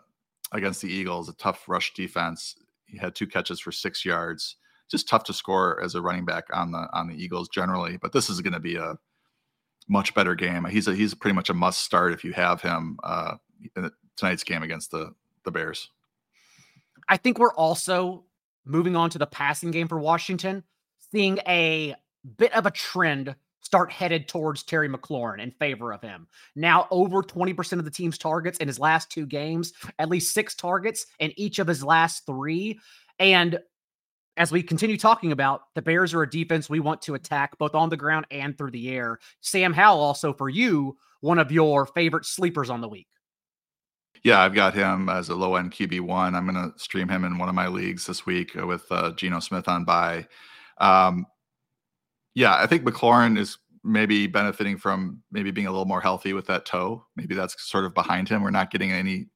against 0.53 0.83
the 0.83 0.89
Eagles, 0.89 1.29
a 1.29 1.35
tough 1.35 1.69
rush 1.69 1.95
defense. 1.95 2.57
He 2.87 2.99
had 2.99 3.15
two 3.15 3.27
catches 3.27 3.61
for 3.61 3.73
six 3.73 4.05
yards. 4.05 4.57
Just 4.91 5.09
tough 5.09 5.25
to 5.25 5.33
score 5.33 5.83
as 5.83 5.95
a 5.95 6.03
running 6.03 6.25
back 6.25 6.45
on 6.53 6.73
the 6.73 6.89
on 6.93 7.09
the 7.09 7.15
Eagles 7.15 7.49
generally, 7.49 7.97
but 7.97 8.13
this 8.13 8.31
is 8.31 8.41
going 8.41 8.53
to 8.53 8.61
be 8.61 8.77
a 8.77 8.97
much 9.89 10.15
better 10.15 10.35
game. 10.35 10.65
He's 10.65 10.89
a 10.89 10.95
he's 10.95 11.15
pretty 11.15 11.35
much 11.35 11.51
a 11.51 11.55
must 11.55 11.81
start 11.81 12.13
if 12.13 12.25
you 12.25 12.33
have 12.33 12.61
him. 12.61 12.99
Uh, 13.03 13.37
tonight's 14.17 14.45
game 14.45 14.63
against 14.63 14.91
the 14.91 15.13
the 15.45 15.51
Bears. 15.51 15.91
I 17.09 17.17
think 17.17 17.39
we're 17.39 17.55
also 17.55 18.25
moving 18.65 18.97
on 18.97 19.11
to 19.11 19.19
the 19.19 19.27
passing 19.27 19.71
game 19.71 19.89
for 19.89 19.99
Washington, 19.99 20.65
seeing 21.13 21.39
a 21.47 21.95
bit 22.37 22.53
of 22.53 22.67
a 22.67 22.71
trend 22.71 23.37
start 23.61 23.91
headed 23.91 24.29
towards 24.29 24.63
Terry 24.63 24.89
McLaurin 24.89 25.41
in 25.41 25.51
favor 25.51 25.93
of 25.93 26.01
him. 26.01 26.29
Now 26.55 26.87
over 26.91 27.23
20% 27.23 27.79
of 27.79 27.85
the 27.85 27.91
team's 27.91 28.17
targets 28.17 28.59
in 28.59 28.69
his 28.69 28.79
last 28.79 29.11
two 29.11 29.27
games, 29.27 29.73
at 29.99 30.09
least 30.09 30.33
six 30.33 30.55
targets 30.55 31.07
in 31.19 31.33
each 31.37 31.59
of 31.59 31.67
his 31.67 31.83
last 31.83 32.25
three. 32.27 32.79
And 33.19 33.59
as 34.37 34.53
we 34.53 34.63
continue 34.63 34.99
talking 34.99 35.33
about, 35.33 35.63
the 35.75 35.83
Bears 35.83 36.13
are 36.13 36.23
a 36.23 36.31
defense 36.31 36.69
we 36.69 36.81
want 36.81 37.03
to 37.03 37.15
attack 37.15 37.57
both 37.59 37.75
on 37.75 37.89
the 37.89 37.97
ground 37.97 38.27
and 38.31 38.57
through 38.57 38.71
the 38.71 38.91
air. 38.91 39.19
Sam 39.41 39.73
Howell, 39.73 40.01
also 40.01 40.33
for 40.33 40.49
you, 40.49 40.97
one 41.21 41.39
of 41.39 41.51
your 41.51 41.87
favorite 41.87 42.27
sleepers 42.27 42.71
on 42.71 42.81
the 42.81 42.89
week. 42.89 43.09
Yeah, 44.23 44.41
I've 44.41 44.55
got 44.55 44.75
him 44.75 45.09
as 45.09 45.29
a 45.29 45.35
low 45.35 45.57
end 45.57 45.73
QB 45.73 46.01
one. 46.01 46.35
I'm 46.35 46.51
going 46.51 46.73
to 46.73 46.79
stream 46.79 47.09
him 47.09 47.25
in 47.25 47.39
one 47.39 47.49
of 47.49 47.55
my 47.55 47.69
leagues 47.69 48.07
this 48.07 48.27
week 48.27 48.57
uh, 48.57 48.67
with 48.67 48.85
uh, 48.91 49.13
Geno 49.13 49.41
Smith 49.41 49.69
on 49.69 49.85
by. 49.85 50.27
Um, 50.79 51.27
yeah, 52.35 52.57
I 52.57 52.67
think 52.67 52.85
McLaurin 52.85 53.39
is 53.39 53.59
maybe 53.85 54.27
benefiting 54.27 54.77
from 54.77 55.23
maybe 55.31 55.51
being 55.51 55.67
a 55.67 55.71
little 55.71 55.87
more 55.87 56.01
healthy 56.01 56.33
with 56.33 56.47
that 56.47 56.67
toe. 56.67 57.07
Maybe 57.15 57.35
that's 57.35 57.63
sort 57.63 57.85
of 57.85 57.95
behind 57.95 58.29
him. 58.29 58.43
We're 58.43 58.51
not 58.51 58.71
getting 58.71 58.91
any 58.91 59.29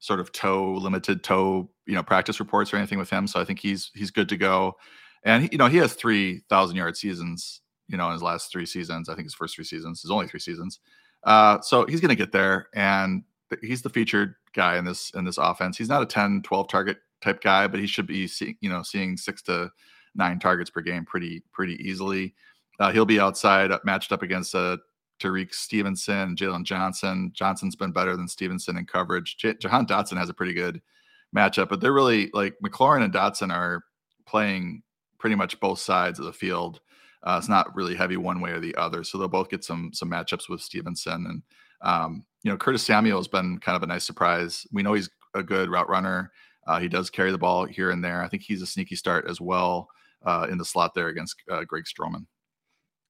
sort 0.00 0.20
of 0.20 0.30
toe 0.32 0.74
limited 0.74 1.24
toe 1.24 1.68
you 1.86 1.94
know 1.94 2.02
practice 2.02 2.38
reports 2.38 2.72
or 2.72 2.76
anything 2.76 2.98
with 2.98 3.10
him. 3.10 3.26
So 3.26 3.40
I 3.40 3.44
think 3.44 3.60
he's 3.60 3.90
he's 3.94 4.10
good 4.10 4.28
to 4.28 4.36
go. 4.36 4.76
And 5.24 5.44
he, 5.44 5.48
you 5.52 5.58
know 5.58 5.66
he 5.66 5.78
has 5.78 5.94
three 5.94 6.42
thousand 6.48 6.76
yard 6.76 6.96
seasons. 6.96 7.60
You 7.88 7.96
know 7.96 8.06
in 8.06 8.12
his 8.12 8.22
last 8.22 8.52
three 8.52 8.66
seasons. 8.66 9.08
I 9.08 9.14
think 9.14 9.26
his 9.26 9.34
first 9.34 9.54
three 9.54 9.64
seasons. 9.64 10.02
His 10.02 10.10
only 10.10 10.28
three 10.28 10.40
seasons. 10.40 10.80
Uh, 11.24 11.60
so 11.60 11.86
he's 11.86 12.00
going 12.00 12.10
to 12.10 12.16
get 12.16 12.32
there. 12.32 12.68
And 12.74 13.22
he's 13.62 13.82
the 13.82 13.90
featured 13.90 14.34
guy 14.54 14.78
in 14.78 14.84
this 14.84 15.10
in 15.14 15.24
this 15.24 15.38
offense. 15.38 15.76
He's 15.76 15.88
not 15.88 16.02
a 16.02 16.06
10, 16.06 16.42
12 16.42 16.68
target 16.68 16.98
type 17.20 17.40
guy, 17.40 17.66
but 17.66 17.80
he 17.80 17.86
should 17.86 18.06
be 18.06 18.26
seeing, 18.26 18.56
you 18.60 18.70
know, 18.70 18.82
seeing 18.82 19.16
six 19.16 19.42
to 19.42 19.70
nine 20.14 20.38
targets 20.38 20.70
per 20.70 20.80
game 20.80 21.04
pretty 21.04 21.42
pretty 21.52 21.74
easily. 21.86 22.34
Uh, 22.80 22.92
he'll 22.92 23.04
be 23.04 23.20
outside 23.20 23.72
uh, 23.72 23.78
matched 23.84 24.12
up 24.12 24.22
against 24.22 24.54
uh, 24.54 24.76
Tyrique 25.18 25.54
Stevenson, 25.54 26.36
Jaylon 26.36 26.64
Johnson. 26.64 27.30
Johnson's 27.34 27.76
been 27.76 27.92
better 27.92 28.16
than 28.16 28.28
Stevenson 28.28 28.76
in 28.76 28.86
coverage. 28.86 29.36
J- 29.36 29.54
Jahan 29.54 29.86
Dotson 29.86 30.16
has 30.16 30.28
a 30.28 30.34
pretty 30.34 30.54
good 30.54 30.80
matchup, 31.36 31.68
but 31.68 31.80
they're 31.80 31.92
really 31.92 32.30
like 32.32 32.54
McLaurin 32.64 33.02
and 33.04 33.12
Dotson 33.12 33.52
are 33.52 33.84
playing 34.26 34.82
pretty 35.18 35.36
much 35.36 35.58
both 35.60 35.78
sides 35.78 36.18
of 36.18 36.24
the 36.24 36.32
field. 36.32 36.80
Uh, 37.24 37.36
it's 37.38 37.48
not 37.48 37.74
really 37.74 37.96
heavy 37.96 38.16
one 38.16 38.40
way 38.40 38.50
or 38.50 38.60
the 38.60 38.74
other, 38.76 39.02
so 39.02 39.18
they'll 39.18 39.28
both 39.28 39.50
get 39.50 39.64
some 39.64 39.92
some 39.92 40.10
matchups 40.10 40.48
with 40.48 40.60
Stevenson 40.60 41.26
and 41.26 41.42
Um, 41.80 42.24
you 42.42 42.50
know, 42.50 42.56
Curtis 42.56 42.84
Samuel 42.84 43.18
has 43.18 43.28
been 43.28 43.58
kind 43.58 43.76
of 43.76 43.82
a 43.82 43.86
nice 43.86 44.04
surprise. 44.04 44.66
We 44.72 44.82
know 44.82 44.94
he's 44.94 45.10
a 45.34 45.42
good 45.42 45.70
route 45.70 45.88
runner. 45.88 46.32
Uh, 46.66 46.78
he 46.80 46.88
does 46.88 47.10
carry 47.10 47.30
the 47.30 47.38
ball 47.38 47.64
here 47.66 47.90
and 47.90 48.02
there. 48.02 48.22
I 48.22 48.28
think 48.28 48.42
he's 48.42 48.62
a 48.62 48.66
sneaky 48.66 48.94
start 48.96 49.28
as 49.28 49.40
well 49.40 49.88
uh, 50.24 50.46
in 50.50 50.58
the 50.58 50.64
slot 50.64 50.94
there 50.94 51.08
against 51.08 51.36
uh, 51.50 51.64
Greg 51.64 51.84
Stroman. 51.84 52.26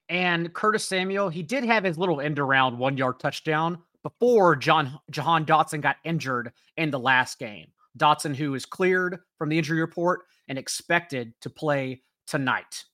And 0.08 0.52
Curtis 0.54 0.86
Samuel, 0.86 1.28
he 1.28 1.42
did 1.42 1.64
have 1.64 1.84
his 1.84 1.98
little 1.98 2.20
end 2.20 2.38
around 2.38 2.78
one 2.78 2.96
yard 2.96 3.20
touchdown 3.20 3.78
before 4.02 4.56
John 4.56 4.98
Jahan 5.10 5.44
Dotson 5.44 5.80
got 5.80 5.96
injured 6.04 6.52
in 6.76 6.90
the 6.90 6.98
last 6.98 7.38
game. 7.38 7.68
Dotson, 7.98 8.34
who 8.34 8.54
is 8.54 8.64
cleared 8.64 9.18
from 9.36 9.48
the 9.48 9.58
injury 9.58 9.80
report 9.80 10.20
and 10.48 10.56
expected 10.56 11.34
to 11.42 11.50
play 11.50 12.02
tonight. 12.26 12.84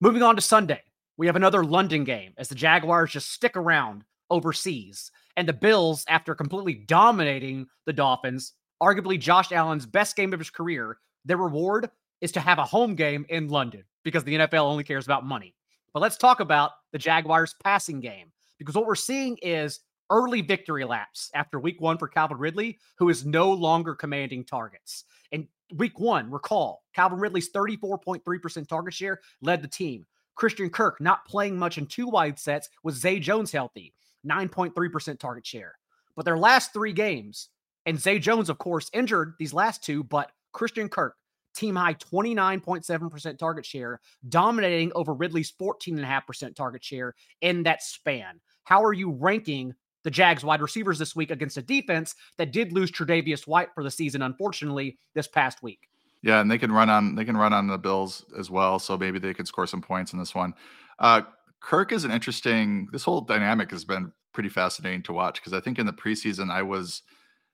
Moving 0.00 0.22
on 0.22 0.36
to 0.36 0.42
Sunday, 0.42 0.82
we 1.16 1.26
have 1.26 1.36
another 1.36 1.64
London 1.64 2.04
game 2.04 2.32
as 2.36 2.48
the 2.48 2.54
Jaguars 2.54 3.12
just 3.12 3.30
stick 3.30 3.56
around 3.56 4.04
overseas. 4.30 5.10
And 5.36 5.48
the 5.48 5.52
Bills, 5.52 6.04
after 6.08 6.34
completely 6.34 6.74
dominating 6.74 7.66
the 7.86 7.92
Dolphins, 7.92 8.54
arguably 8.82 9.18
Josh 9.18 9.52
Allen's 9.52 9.86
best 9.86 10.16
game 10.16 10.32
of 10.32 10.40
his 10.40 10.50
career, 10.50 10.98
their 11.24 11.36
reward 11.36 11.90
is 12.20 12.32
to 12.32 12.40
have 12.40 12.58
a 12.58 12.64
home 12.64 12.94
game 12.94 13.24
in 13.28 13.48
London 13.48 13.84
because 14.04 14.24
the 14.24 14.34
NFL 14.34 14.64
only 14.64 14.84
cares 14.84 15.06
about 15.06 15.24
money. 15.24 15.54
But 15.92 16.00
let's 16.00 16.16
talk 16.16 16.40
about 16.40 16.72
the 16.92 16.98
Jaguars 16.98 17.54
passing 17.62 18.00
game 18.00 18.32
because 18.58 18.74
what 18.74 18.86
we're 18.86 18.94
seeing 18.94 19.36
is 19.42 19.80
early 20.10 20.42
victory 20.42 20.84
laps 20.84 21.30
after 21.34 21.58
week 21.58 21.80
one 21.80 21.98
for 21.98 22.08
Calvin 22.08 22.38
Ridley, 22.38 22.78
who 22.96 23.08
is 23.08 23.24
no 23.24 23.50
longer 23.52 23.94
commanding 23.94 24.44
targets. 24.44 25.04
In 25.32 25.48
week 25.76 25.98
one, 25.98 26.30
recall 26.30 26.82
Calvin 26.94 27.18
Ridley's 27.18 27.50
34.3% 27.50 28.68
target 28.68 28.94
share 28.94 29.20
led 29.40 29.62
the 29.62 29.68
team. 29.68 30.06
Christian 30.34 30.70
Kirk 30.70 31.00
not 31.00 31.26
playing 31.26 31.58
much 31.58 31.78
in 31.78 31.86
two 31.86 32.08
wide 32.08 32.38
sets 32.38 32.68
with 32.82 32.94
Zay 32.94 33.20
Jones 33.20 33.52
healthy, 33.52 33.94
9.3% 34.26 35.18
target 35.18 35.46
share. 35.46 35.74
But 36.16 36.24
their 36.24 36.38
last 36.38 36.72
three 36.72 36.92
games, 36.92 37.48
and 37.86 37.98
Zay 37.98 38.18
Jones, 38.18 38.48
of 38.48 38.58
course, 38.58 38.90
injured 38.92 39.34
these 39.38 39.52
last 39.52 39.84
two, 39.84 40.04
but 40.04 40.32
Christian 40.52 40.88
Kirk, 40.88 41.16
team 41.54 41.76
high 41.76 41.94
29.7% 41.94 43.38
target 43.38 43.66
share, 43.66 44.00
dominating 44.28 44.92
over 44.94 45.14
Ridley's 45.14 45.52
14.5% 45.52 46.54
target 46.54 46.84
share 46.84 47.14
in 47.40 47.62
that 47.64 47.82
span. 47.82 48.40
How 48.64 48.84
are 48.84 48.92
you 48.92 49.10
ranking 49.10 49.74
the 50.02 50.10
Jags 50.10 50.44
wide 50.44 50.62
receivers 50.62 50.98
this 50.98 51.14
week 51.14 51.30
against 51.30 51.56
a 51.56 51.62
defense 51.62 52.14
that 52.38 52.52
did 52.52 52.72
lose 52.72 52.90
Tre'Davious 52.90 53.46
White 53.46 53.68
for 53.74 53.82
the 53.82 53.90
season, 53.90 54.22
unfortunately, 54.22 54.98
this 55.14 55.28
past 55.28 55.62
week? 55.62 55.80
Yeah, 56.22 56.40
and 56.40 56.50
they 56.50 56.58
can 56.58 56.70
run 56.70 56.90
on 56.90 57.14
they 57.14 57.24
can 57.24 57.36
run 57.36 57.52
on 57.54 57.66
the 57.66 57.78
Bills 57.78 58.24
as 58.38 58.50
well, 58.50 58.78
so 58.78 58.98
maybe 58.98 59.18
they 59.18 59.32
could 59.32 59.48
score 59.48 59.66
some 59.66 59.80
points 59.80 60.12
in 60.12 60.18
this 60.18 60.34
one. 60.34 60.52
Uh, 60.98 61.22
Kirk 61.60 61.92
is 61.92 62.04
an 62.04 62.10
interesting. 62.10 62.88
This 62.92 63.04
whole 63.04 63.22
dynamic 63.22 63.70
has 63.70 63.84
been 63.84 64.12
pretty 64.32 64.48
fascinating 64.48 65.02
to 65.04 65.12
watch 65.12 65.40
because 65.40 65.52
I 65.52 65.60
think 65.60 65.78
in 65.78 65.86
the 65.86 65.92
preseason 65.92 66.50
I 66.50 66.62
was, 66.62 67.02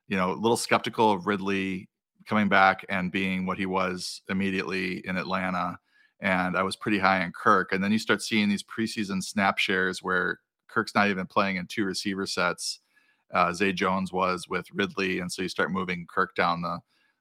you 0.07 0.17
know, 0.17 0.31
a 0.31 0.35
little 0.35 0.57
skeptical 0.57 1.11
of 1.11 1.27
Ridley 1.27 1.89
coming 2.27 2.49
back 2.49 2.85
and 2.89 3.11
being 3.11 3.45
what 3.45 3.57
he 3.57 3.65
was 3.65 4.21
immediately 4.29 5.01
in 5.07 5.17
Atlanta, 5.17 5.79
and 6.19 6.57
I 6.57 6.63
was 6.63 6.75
pretty 6.75 6.99
high 6.99 7.23
on 7.23 7.31
Kirk. 7.31 7.71
And 7.71 7.83
then 7.83 7.91
you 7.91 7.99
start 7.99 8.21
seeing 8.21 8.49
these 8.49 8.63
preseason 8.63 9.23
snap 9.23 9.57
shares 9.57 10.03
where 10.03 10.39
Kirk's 10.67 10.95
not 10.95 11.09
even 11.09 11.25
playing 11.25 11.55
in 11.55 11.67
two 11.67 11.85
receiver 11.85 12.25
sets. 12.25 12.79
Uh, 13.33 13.53
Zay 13.53 13.73
Jones 13.73 14.13
was 14.13 14.47
with 14.47 14.65
Ridley, 14.73 15.19
and 15.19 15.31
so 15.31 15.41
you 15.41 15.49
start 15.49 15.71
moving 15.71 16.05
Kirk 16.09 16.35
down 16.35 16.61
the 16.61 16.79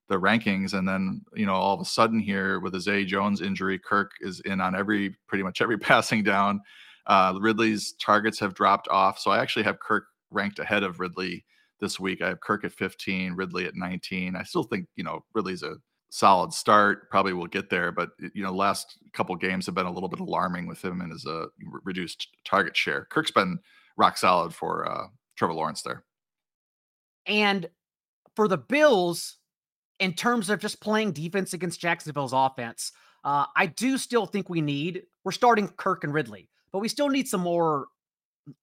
the 0.09 0.21
rankings, 0.21 0.73
and 0.73 0.87
then 0.87 1.23
you 1.35 1.47
know 1.47 1.55
all 1.55 1.75
of 1.75 1.81
a 1.81 1.85
sudden 1.85 2.21
here 2.21 2.61
with 2.61 2.75
a 2.75 2.81
Zay 2.81 3.05
Jones 3.05 3.41
injury, 3.41 3.79
Kirk 3.79 4.13
is 4.21 4.41
in 4.41 4.61
on 4.61 4.77
every 4.77 5.17
pretty 5.27 5.43
much 5.43 5.61
every 5.61 5.79
passing 5.79 6.23
down. 6.23 6.61
Uh, 7.07 7.39
Ridley's 7.41 7.95
targets 8.01 8.39
have 8.41 8.55
dropped 8.55 8.89
off, 8.89 9.19
so 9.19 9.31
I 9.31 9.39
actually 9.39 9.65
have 9.65 9.81
Kirk 9.81 10.07
ranked 10.31 10.59
ahead 10.59 10.83
of 10.83 11.01
Ridley 11.01 11.45
this 11.81 12.01
week. 12.01 12.23
I 12.23 12.29
have 12.29 12.41
Kirk 12.41 12.65
at 12.65 12.73
15, 12.73 13.35
Ridley 13.35 13.67
at 13.67 13.75
19. 13.75 14.37
I 14.37 14.43
still 14.43 14.65
think 14.65 14.87
you 14.97 15.05
know 15.05 15.25
Ridley's 15.35 15.63
a 15.63 15.77
solid 16.11 16.53
start. 16.53 17.11
Probably 17.11 17.33
will 17.33 17.47
get 17.47 17.71
there, 17.71 17.93
but 17.93 18.11
you 18.35 18.43
know, 18.43 18.53
last 18.53 18.99
couple 19.13 19.35
games 19.37 19.67
have 19.67 19.75
been 19.75 19.87
a 19.87 19.93
little 19.93 20.09
bit 20.09 20.21
alarming 20.21 20.67
with 20.67 20.85
him 20.85 21.01
and 21.01 21.13
his 21.13 21.27
uh, 21.27 21.47
reduced 21.85 22.29
target 22.45 22.77
share. 22.77 23.07
Kirk's 23.11 23.31
been 23.31 23.59
rock 23.97 24.17
solid 24.17 24.55
for 24.55 24.91
uh, 24.91 25.07
Trevor 25.37 25.55
Lawrence 25.55 25.83
there. 25.83 26.05
And 27.27 27.69
for 28.35 28.49
the 28.49 28.59
Bills, 28.59 29.39
in 29.99 30.13
terms 30.13 30.51
of 30.51 30.61
just 30.61 30.81
playing 30.81 31.13
defense 31.13 31.53
against 31.53 31.81
Jacksonville's 31.81 32.33
offense, 32.33 32.93
uh, 33.25 33.47
I 33.57 33.67
do 33.67 33.99
still 33.99 34.27
think 34.27 34.49
we 34.49 34.61
need. 34.61 35.03
We're 35.25 35.33
starting 35.33 35.69
Kirk 35.69 36.05
and 36.05 36.15
Ridley, 36.15 36.49
but 36.73 36.79
we 36.79 36.89
still 36.89 37.09
need 37.09 37.27
some 37.27 37.41
more 37.41 37.87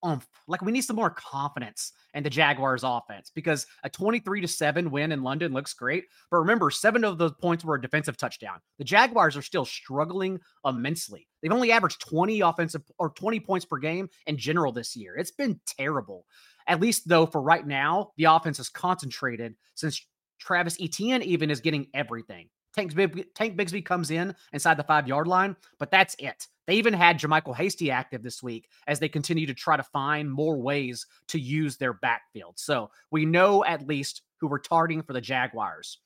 oomph. 0.06 0.28
Like 0.48 0.62
we 0.62 0.72
need 0.72 0.82
some 0.82 0.96
more 0.96 1.10
confidence 1.10 1.94
in 2.14 2.24
the 2.24 2.30
Jaguars 2.30 2.84
offense 2.84 3.32
because 3.34 3.66
a 3.84 3.90
23 3.90 4.42
to 4.42 4.48
7 4.48 4.92
win 4.92 5.12
in 5.12 5.24
London 5.24 5.54
looks 5.54 5.74
great. 5.74 6.06
But 6.32 6.38
remember, 6.38 6.70
seven 6.70 7.04
of 7.04 7.18
those 7.18 7.34
points 7.34 7.64
were 7.64 7.76
a 7.76 7.82
defensive 7.82 8.18
touchdown. 8.18 8.60
The 8.78 8.84
Jaguars 8.84 9.36
are 9.36 9.42
still 9.42 9.66
struggling 9.66 10.40
immensely. 10.66 11.28
They've 11.42 11.52
only 11.52 11.72
averaged 11.72 12.02
20 12.02 12.42
offensive 12.42 12.84
or 12.98 13.10
20 13.10 13.40
points 13.40 13.66
per 13.66 13.78
game 13.78 14.10
in 14.28 14.38
general 14.38 14.72
this 14.72 14.96
year. 14.96 15.16
It's 15.16 15.32
been 15.32 15.60
terrible. 15.66 16.26
At 16.68 16.80
least 16.80 17.08
though, 17.08 17.26
for 17.26 17.42
right 17.42 17.66
now, 17.66 18.12
the 18.18 18.26
offense 18.26 18.60
is 18.60 18.70
concentrated 18.70 19.56
since 19.76 20.06
Travis 20.40 20.78
Etienne 20.80 21.24
even 21.24 21.50
is 21.50 21.62
getting 21.62 21.88
everything. 21.94 22.50
Tank, 22.74 22.94
Tank 23.36 23.58
Bigsby 23.58 23.86
comes 23.86 24.12
in 24.12 24.36
inside 24.52 24.78
the 24.78 24.84
five 24.84 25.08
yard 25.08 25.28
line, 25.28 25.56
but 25.80 25.92
that's 25.92 26.16
it. 26.20 26.48
They 26.66 26.76
even 26.76 26.94
had 26.94 27.20
JaMycal 27.20 27.56
Hasty 27.56 27.92
active 27.92 28.24
this 28.24 28.42
week 28.42 28.70
as 28.88 29.00
they 29.00 29.10
continue 29.10 29.46
to 29.46 29.54
try 29.54 29.78
to 29.78 29.84
find 29.84 30.32
more 30.32 30.58
ways 30.58 31.06
to 31.28 31.40
use 31.40 31.78
their 31.78 31.94
backfield. 31.94 32.58
So 32.58 32.90
we 33.12 33.26
know 33.26 33.66
at 33.66 33.88
least 33.88 34.22
who 34.38 34.48
we're 34.48 34.60
targeting 34.60 35.04
for 35.04 35.14
the 35.14 35.22
Jaguars. 35.22 36.00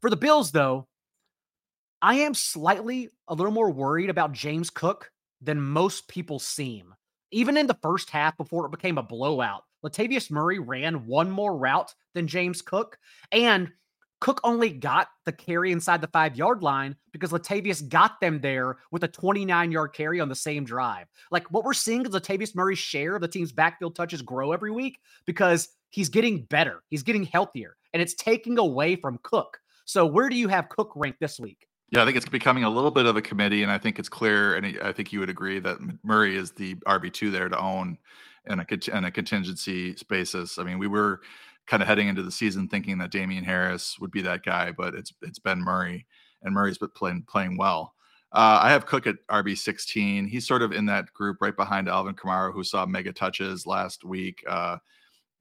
For 0.00 0.10
the 0.10 0.16
Bills, 0.16 0.50
though, 0.50 0.86
I 2.00 2.16
am 2.16 2.34
slightly 2.34 3.08
a 3.28 3.34
little 3.34 3.52
more 3.52 3.70
worried 3.70 4.10
about 4.10 4.32
James 4.32 4.70
Cook 4.70 5.10
than 5.40 5.60
most 5.60 6.08
people 6.08 6.38
seem. 6.38 6.94
Even 7.30 7.56
in 7.56 7.66
the 7.66 7.78
first 7.82 8.10
half 8.10 8.36
before 8.36 8.66
it 8.66 8.70
became 8.70 8.98
a 8.98 9.02
blowout, 9.02 9.64
Latavius 9.84 10.30
Murray 10.30 10.58
ran 10.58 11.06
one 11.06 11.30
more 11.30 11.56
route 11.56 11.94
than 12.14 12.28
James 12.28 12.62
Cook. 12.62 12.98
And 13.32 13.72
Cook 14.24 14.40
only 14.42 14.70
got 14.70 15.08
the 15.26 15.32
carry 15.32 15.70
inside 15.70 16.00
the 16.00 16.06
five 16.06 16.34
yard 16.34 16.62
line 16.62 16.96
because 17.12 17.30
Latavius 17.30 17.86
got 17.86 18.22
them 18.22 18.40
there 18.40 18.78
with 18.90 19.04
a 19.04 19.08
29 19.08 19.70
yard 19.70 19.92
carry 19.92 20.18
on 20.18 20.30
the 20.30 20.34
same 20.34 20.64
drive. 20.64 21.08
Like 21.30 21.46
what 21.52 21.62
we're 21.62 21.74
seeing 21.74 22.06
is 22.06 22.08
Latavius 22.08 22.54
Murray's 22.54 22.78
share 22.78 23.16
of 23.16 23.20
the 23.20 23.28
team's 23.28 23.52
backfield 23.52 23.94
touches 23.94 24.22
grow 24.22 24.52
every 24.52 24.70
week 24.70 24.98
because 25.26 25.68
he's 25.90 26.08
getting 26.08 26.44
better, 26.44 26.82
he's 26.88 27.02
getting 27.02 27.24
healthier, 27.24 27.76
and 27.92 28.00
it's 28.00 28.14
taking 28.14 28.56
away 28.56 28.96
from 28.96 29.20
Cook. 29.24 29.58
So 29.84 30.06
where 30.06 30.30
do 30.30 30.36
you 30.36 30.48
have 30.48 30.70
Cook 30.70 30.92
ranked 30.96 31.20
this 31.20 31.38
week? 31.38 31.66
Yeah, 31.90 32.00
I 32.00 32.06
think 32.06 32.16
it's 32.16 32.26
becoming 32.26 32.64
a 32.64 32.70
little 32.70 32.90
bit 32.90 33.04
of 33.04 33.18
a 33.18 33.22
committee, 33.22 33.62
and 33.62 33.70
I 33.70 33.76
think 33.76 33.98
it's 33.98 34.08
clear, 34.08 34.54
and 34.54 34.78
I 34.82 34.92
think 34.92 35.12
you 35.12 35.20
would 35.20 35.28
agree 35.28 35.58
that 35.58 35.76
Murray 36.02 36.38
is 36.38 36.50
the 36.52 36.76
RB 36.86 37.12
two 37.12 37.30
there 37.30 37.50
to 37.50 37.58
own 37.58 37.98
in 38.46 38.58
a 38.58 38.96
in 38.96 39.04
a 39.04 39.10
contingency 39.10 39.94
basis. 40.08 40.58
I 40.58 40.64
mean, 40.64 40.78
we 40.78 40.86
were 40.86 41.20
kind 41.66 41.82
of 41.82 41.88
heading 41.88 42.08
into 42.08 42.22
the 42.22 42.30
season 42.30 42.68
thinking 42.68 42.98
that 42.98 43.10
Damien 43.10 43.44
Harris 43.44 43.98
would 43.98 44.10
be 44.10 44.22
that 44.22 44.44
guy, 44.44 44.72
but 44.72 44.94
it's 44.94 45.12
it's 45.22 45.38
Ben 45.38 45.60
Murray, 45.60 46.06
and 46.42 46.54
Murray's 46.54 46.78
been 46.78 46.90
playing 46.90 47.24
playing 47.28 47.56
well. 47.56 47.94
Uh, 48.32 48.58
I 48.62 48.70
have 48.70 48.86
Cook 48.86 49.06
at 49.06 49.16
RB 49.30 49.56
sixteen. 49.56 50.26
He's 50.26 50.46
sort 50.46 50.62
of 50.62 50.72
in 50.72 50.86
that 50.86 51.12
group 51.12 51.38
right 51.40 51.56
behind 51.56 51.88
Alvin 51.88 52.14
Kamara, 52.14 52.52
who 52.52 52.64
saw 52.64 52.84
mega 52.84 53.12
touches 53.12 53.66
last 53.66 54.04
week. 54.04 54.42
Uh, 54.48 54.78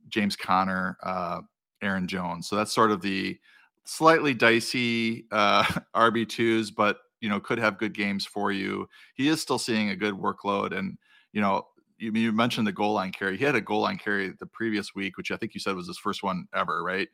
James 0.10 0.36
Conner, 0.36 0.98
uh, 1.04 1.42
Aaron 1.82 2.08
Jones. 2.08 2.48
So 2.48 2.56
that's 2.56 2.74
sort 2.74 2.92
of 2.92 3.02
the 3.02 3.38
slightly 3.86 4.34
dicey 4.34 5.26
uh, 5.32 5.64
RB 5.96 6.28
twos, 6.28 6.72
but 6.72 6.98
you 7.22 7.30
know 7.30 7.40
could 7.40 7.60
have 7.60 7.78
good 7.78 7.94
games 7.94 8.26
for 8.26 8.52
you. 8.52 8.88
He 9.16 9.28
is 9.28 9.42
still 9.42 9.60
seeing 9.60 9.90
a 9.90 9.96
good 9.96 10.14
workload, 10.14 10.78
and 10.78 10.98
you 11.32 11.42
know 11.42 11.68
you, 12.12 12.32
mentioned 12.32 12.68
the 12.68 12.72
goal 12.72 12.94
line 12.94 13.12
carry. 13.12 13.38
He 13.38 13.46
had 13.46 13.56
a 13.56 13.62
goal 13.62 13.82
line 13.82 13.98
carry 13.98 14.34
the 14.40 14.46
previous 14.46 14.94
week, 14.96 15.18
which 15.18 15.32
I 15.32 15.38
think 15.38 15.54
you 15.54 15.60
said 15.60 15.76
was 15.76 15.88
his 15.88 15.98
first 15.98 16.24
one 16.24 16.48
ever, 16.54 16.84
right? 16.84 17.08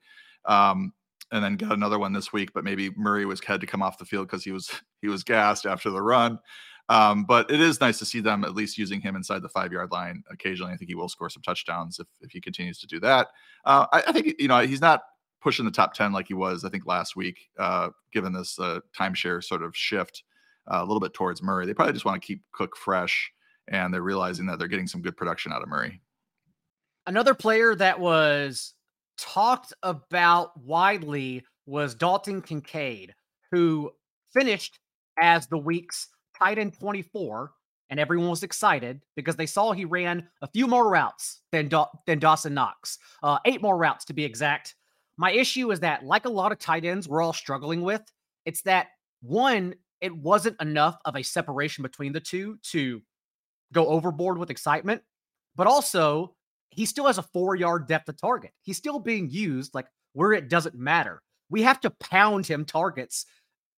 Um, 0.46 0.94
and 1.32 1.44
then 1.44 1.58
got 1.58 1.74
another 1.74 2.00
one 2.00 2.14
this 2.14 2.34
week, 2.34 2.52
but 2.54 2.64
maybe 2.64 2.90
Murray 2.92 3.26
was 3.26 3.40
had 3.42 3.62
to 3.62 3.68
come 3.68 3.82
off 3.82 3.98
the 3.98 4.06
field 4.06 4.28
because 4.28 4.44
he 4.44 4.52
was 4.52 4.72
he 5.02 5.08
was 5.08 5.24
gassed 5.24 5.66
after 5.66 5.90
the 5.90 6.02
run. 6.02 6.40
Um, 6.90 7.26
but 7.26 7.52
it 7.52 7.62
is 7.62 7.80
nice 7.80 8.00
to 8.00 8.06
see 8.06 8.20
them 8.20 8.44
at 8.44 8.56
least 8.56 8.80
using 8.80 9.00
him 9.00 9.16
inside 9.16 9.44
the 9.44 9.50
five 9.50 9.72
yard 9.72 9.92
line 9.92 10.24
occasionally. 10.32 10.74
I 10.74 10.78
think 10.78 10.90
he 10.90 10.96
will 10.96 11.10
score 11.10 11.30
some 11.30 11.44
touchdowns 11.44 12.00
if 12.00 12.08
if 12.22 12.32
he 12.32 12.42
continues 12.42 12.80
to 12.80 12.88
do 12.88 13.00
that. 13.02 13.28
Uh, 13.64 13.86
I, 13.92 14.04
I, 14.08 14.12
think 14.12 14.36
you 14.40 14.48
know 14.48 14.60
he's 14.60 14.82
not 14.82 15.02
pushing 15.40 15.66
the 15.66 15.72
top 15.72 15.94
ten 15.94 16.12
like 16.12 16.28
he 16.28 16.34
was 16.34 16.66
I 16.66 16.70
think 16.70 16.88
last 16.88 17.16
week, 17.16 17.50
uh, 17.60 17.90
given 18.12 18.34
this 18.34 18.58
uh, 18.58 18.80
timeshare 18.98 19.44
sort 19.44 19.62
of 19.62 19.76
shift 19.76 20.24
uh, 20.68 20.80
a 20.80 20.86
little 20.86 21.00
bit 21.00 21.14
towards 21.14 21.44
Murray. 21.44 21.68
They 21.68 21.76
probably 21.76 21.94
just 21.94 22.06
want 22.06 22.20
to 22.20 22.26
keep 22.26 22.42
Cook 22.54 22.76
fresh 22.76 23.32
and 23.70 23.94
they're 23.94 24.02
realizing 24.02 24.46
that 24.48 24.60
they're 24.60 24.68
getting 24.68 24.88
some 24.88 25.02
good 25.02 25.16
production 25.16 25.54
out 25.54 25.62
of 25.62 25.70
Murray. 25.70 26.02
Another 27.08 27.34
player 27.34 27.76
that 27.76 28.00
was 28.00 28.74
talked 29.18 29.74
about 29.84 30.58
widely 30.62 31.44
was 31.66 31.96
Dalton 31.96 32.42
Kincaid, 32.42 33.14
who 33.52 33.92
finished 34.34 34.80
as 35.20 35.48
the 35.48 35.58
week's 35.58 36.08
tight 36.38 36.58
end 36.58 36.78
24 36.80 37.52
and 37.90 38.00
everyone 38.00 38.30
was 38.30 38.44
excited 38.44 39.02
because 39.16 39.36
they 39.36 39.46
saw 39.46 39.72
he 39.72 39.86
ran 39.86 40.28
a 40.42 40.48
few 40.48 40.68
more 40.68 40.90
routes 40.90 41.42
than, 41.52 41.68
da- 41.68 41.88
than 42.06 42.20
Dawson 42.20 42.54
Knox, 42.54 43.00
uh, 43.24 43.40
eight 43.46 43.62
more 43.62 43.78
routes 43.78 44.06
to 44.06 44.14
be 44.14 44.24
exact. 44.24 44.76
My 45.18 45.32
issue 45.32 45.72
is 45.72 45.80
that, 45.82 46.06
like 46.06 46.26
a 46.26 46.30
lot 46.30 46.52
of 46.52 46.60
tight 46.60 46.86
ends 46.86 47.08
we're 47.08 47.22
all 47.22 47.34
struggling 47.34 47.82
with, 47.82 48.02
it's 48.46 48.62
that 48.62 48.88
one, 49.22 49.76
it 50.02 50.16
wasn't 50.16 50.62
enough 50.62 50.98
of 51.06 51.16
a 51.16 51.24
separation 51.24 51.82
between 51.82 52.14
the 52.14 52.20
two 52.22 52.58
to 52.72 53.02
go 53.74 53.88
overboard 53.88 54.38
with 54.38 54.50
excitement, 54.50 55.02
but 55.56 55.68
also 55.68 56.36
he 56.70 56.86
still 56.86 57.08
has 57.08 57.18
a 57.18 57.24
four 57.24 57.56
yard 57.56 57.88
depth 57.88 58.10
of 58.10 58.18
target. 58.18 58.52
He's 58.62 58.78
still 58.78 59.00
being 59.00 59.30
used 59.30 59.74
like 59.74 59.88
where 60.14 60.34
it 60.34 60.50
doesn't 60.50 60.76
matter. 60.76 61.22
We 61.50 61.64
have 61.64 61.80
to 61.82 61.90
pound 61.90 62.46
him 62.46 62.66
targets 62.66 63.26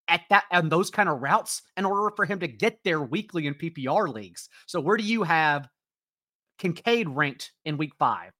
at 0.07 0.21
that 0.29 0.43
and 0.51 0.71
those 0.71 0.89
kind 0.89 1.07
of 1.07 1.21
routes 1.21 1.61
in 1.77 1.85
order 1.85 2.13
for 2.15 2.25
him 2.25 2.39
to 2.39 2.47
get 2.47 2.79
there 2.83 3.01
weekly 3.01 3.47
in 3.47 3.53
PPR 3.53 4.13
leagues. 4.13 4.49
So 4.65 4.79
where 4.79 4.97
do 4.97 5.03
you 5.03 5.23
have 5.23 5.69
Kincaid 6.59 7.07
ranked 7.09 7.51
in 7.65 7.77
week 7.77 7.93
five? 7.97 8.31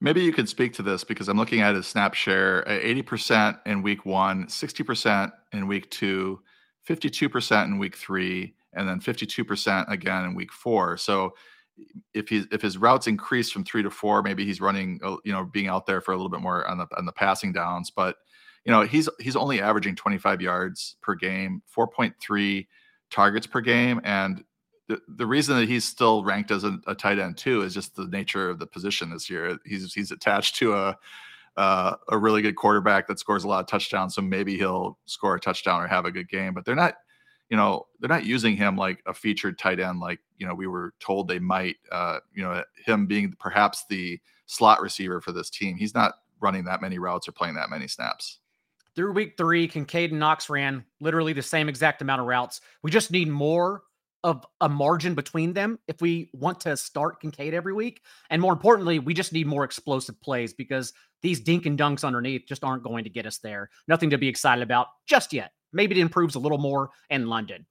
Maybe 0.00 0.22
you 0.22 0.32
could 0.32 0.48
speak 0.48 0.72
to 0.74 0.82
this 0.82 1.04
because 1.04 1.28
I'm 1.28 1.36
looking 1.36 1.60
at 1.60 1.74
his 1.74 1.86
snap 1.86 2.14
share 2.14 2.64
80% 2.66 3.58
in 3.66 3.82
week 3.82 4.06
one, 4.06 4.46
60% 4.46 5.30
in 5.52 5.66
week 5.66 5.90
two, 5.90 6.40
52% 6.88 7.64
in 7.66 7.78
week 7.78 7.96
three, 7.96 8.54
and 8.72 8.88
then 8.88 9.00
52% 9.00 9.90
again 9.90 10.24
in 10.24 10.34
week 10.34 10.52
four. 10.52 10.96
So 10.96 11.34
if 12.14 12.28
he's 12.28 12.46
if 12.52 12.60
his 12.60 12.78
routes 12.78 13.06
increase 13.06 13.50
from 13.50 13.64
three 13.64 13.82
to 13.82 13.90
four, 13.90 14.22
maybe 14.22 14.44
he's 14.44 14.60
running, 14.60 15.00
uh, 15.02 15.16
you 15.24 15.32
know, 15.32 15.44
being 15.44 15.68
out 15.68 15.86
there 15.86 16.00
for 16.00 16.12
a 16.12 16.16
little 16.16 16.30
bit 16.30 16.40
more 16.40 16.66
on 16.66 16.78
the 16.78 16.86
on 16.96 17.06
the 17.06 17.12
passing 17.12 17.52
downs. 17.52 17.90
But 17.90 18.16
you 18.64 18.72
know, 18.72 18.82
he's 18.82 19.08
he's 19.18 19.36
only 19.36 19.60
averaging 19.60 19.96
25 19.96 20.40
yards 20.42 20.96
per 21.00 21.14
game, 21.14 21.62
4.3 21.74 22.66
targets 23.10 23.46
per 23.46 23.60
game, 23.60 24.00
and 24.04 24.44
the, 24.88 25.00
the 25.08 25.26
reason 25.26 25.56
that 25.56 25.68
he's 25.68 25.84
still 25.84 26.24
ranked 26.24 26.50
as 26.50 26.64
a, 26.64 26.78
a 26.86 26.94
tight 26.94 27.18
end 27.18 27.36
too 27.38 27.62
is 27.62 27.72
just 27.72 27.94
the 27.94 28.08
nature 28.08 28.50
of 28.50 28.58
the 28.58 28.66
position 28.66 29.10
this 29.10 29.30
year. 29.30 29.58
He's 29.64 29.94
he's 29.94 30.10
attached 30.10 30.56
to 30.56 30.74
a 30.74 30.98
uh, 31.56 31.96
a 32.08 32.18
really 32.18 32.42
good 32.42 32.56
quarterback 32.56 33.06
that 33.06 33.18
scores 33.18 33.44
a 33.44 33.48
lot 33.48 33.60
of 33.60 33.66
touchdowns, 33.66 34.14
so 34.14 34.22
maybe 34.22 34.56
he'll 34.56 34.98
score 35.06 35.34
a 35.34 35.40
touchdown 35.40 35.80
or 35.80 35.86
have 35.86 36.04
a 36.04 36.10
good 36.10 36.28
game. 36.28 36.54
But 36.54 36.64
they're 36.64 36.74
not 36.74 36.94
you 37.50 37.56
know 37.56 37.86
they're 37.98 38.08
not 38.08 38.24
using 38.24 38.56
him 38.56 38.76
like 38.76 39.02
a 39.06 39.12
featured 39.12 39.58
tight 39.58 39.80
end 39.80 40.00
like 40.00 40.20
you 40.38 40.46
know 40.46 40.54
we 40.54 40.66
were 40.66 40.94
told 41.00 41.28
they 41.28 41.38
might 41.38 41.76
uh 41.92 42.20
you 42.32 42.42
know 42.42 42.62
him 42.86 43.06
being 43.06 43.34
perhaps 43.38 43.84
the 43.90 44.18
slot 44.50 44.80
receiver 44.80 45.20
for 45.20 45.32
this 45.32 45.48
team. 45.48 45.76
He's 45.76 45.94
not 45.94 46.14
running 46.40 46.64
that 46.64 46.82
many 46.82 46.98
routes 46.98 47.28
or 47.28 47.32
playing 47.32 47.54
that 47.54 47.70
many 47.70 47.86
snaps. 47.86 48.40
Through 48.96 49.12
week 49.12 49.34
three 49.36 49.68
kincaid 49.68 50.10
and 50.10 50.18
knox 50.18 50.50
ran 50.50 50.84
literally 51.00 51.32
the 51.32 51.42
same 51.42 51.68
exact 51.68 52.02
amount 52.02 52.20
of 52.20 52.26
routes. 52.26 52.60
We 52.82 52.90
just 52.90 53.12
need 53.12 53.28
more 53.28 53.82
of 54.24 54.44
a 54.60 54.68
margin 54.68 55.14
between 55.14 55.54
them 55.54 55.78
if 55.86 56.02
we 56.02 56.30
want 56.34 56.60
to 56.60 56.76
start 56.76 57.20
kincaid 57.20 57.54
every 57.54 57.72
week. 57.72 58.02
And 58.28 58.42
more 58.42 58.52
importantly 58.52 58.98
we 58.98 59.14
just 59.14 59.32
need 59.32 59.46
more 59.46 59.64
explosive 59.64 60.20
plays 60.20 60.52
because 60.52 60.92
these 61.22 61.40
dink 61.40 61.64
and 61.66 61.78
dunks 61.78 62.04
underneath 62.04 62.42
just 62.46 62.64
aren't 62.64 62.82
going 62.82 63.04
to 63.04 63.10
get 63.10 63.26
us 63.26 63.38
there. 63.38 63.70
Nothing 63.86 64.10
to 64.10 64.18
be 64.18 64.28
excited 64.28 64.62
about 64.62 64.88
just 65.06 65.32
yet 65.32 65.52
Maybe 65.72 65.98
it 65.98 66.02
improves 66.02 66.34
a 66.34 66.40
little 66.40 66.58
more 66.58 66.90
in 67.08 67.28
London. 67.28 67.66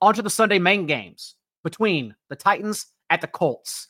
On 0.00 0.14
to 0.14 0.22
the 0.22 0.30
Sunday 0.30 0.58
main 0.58 0.86
games 0.86 1.34
between 1.62 2.14
the 2.28 2.36
Titans 2.36 2.86
at 3.10 3.20
the 3.20 3.26
Colts. 3.26 3.86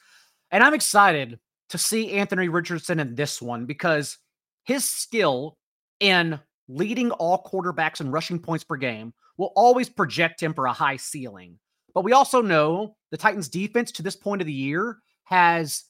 And 0.50 0.64
I'm 0.64 0.74
excited 0.74 1.38
to 1.68 1.78
see 1.78 2.12
Anthony 2.12 2.48
Richardson 2.48 2.98
in 2.98 3.14
this 3.14 3.40
one 3.40 3.66
because 3.66 4.18
his 4.64 4.84
skill 4.84 5.56
in 6.00 6.40
leading 6.68 7.10
all 7.12 7.42
quarterbacks 7.44 8.00
in 8.00 8.10
rushing 8.10 8.38
points 8.38 8.64
per 8.64 8.76
game 8.76 9.12
will 9.36 9.52
always 9.56 9.88
project 9.88 10.42
him 10.42 10.54
for 10.54 10.66
a 10.66 10.72
high 10.72 10.96
ceiling. 10.96 11.58
But 11.94 12.04
we 12.04 12.12
also 12.12 12.40
know 12.40 12.96
the 13.10 13.16
Titans 13.16 13.48
defense 13.48 13.92
to 13.92 14.02
this 14.02 14.16
point 14.16 14.40
of 14.42 14.46
the 14.46 14.52
year 14.52 14.98
has 15.24 15.84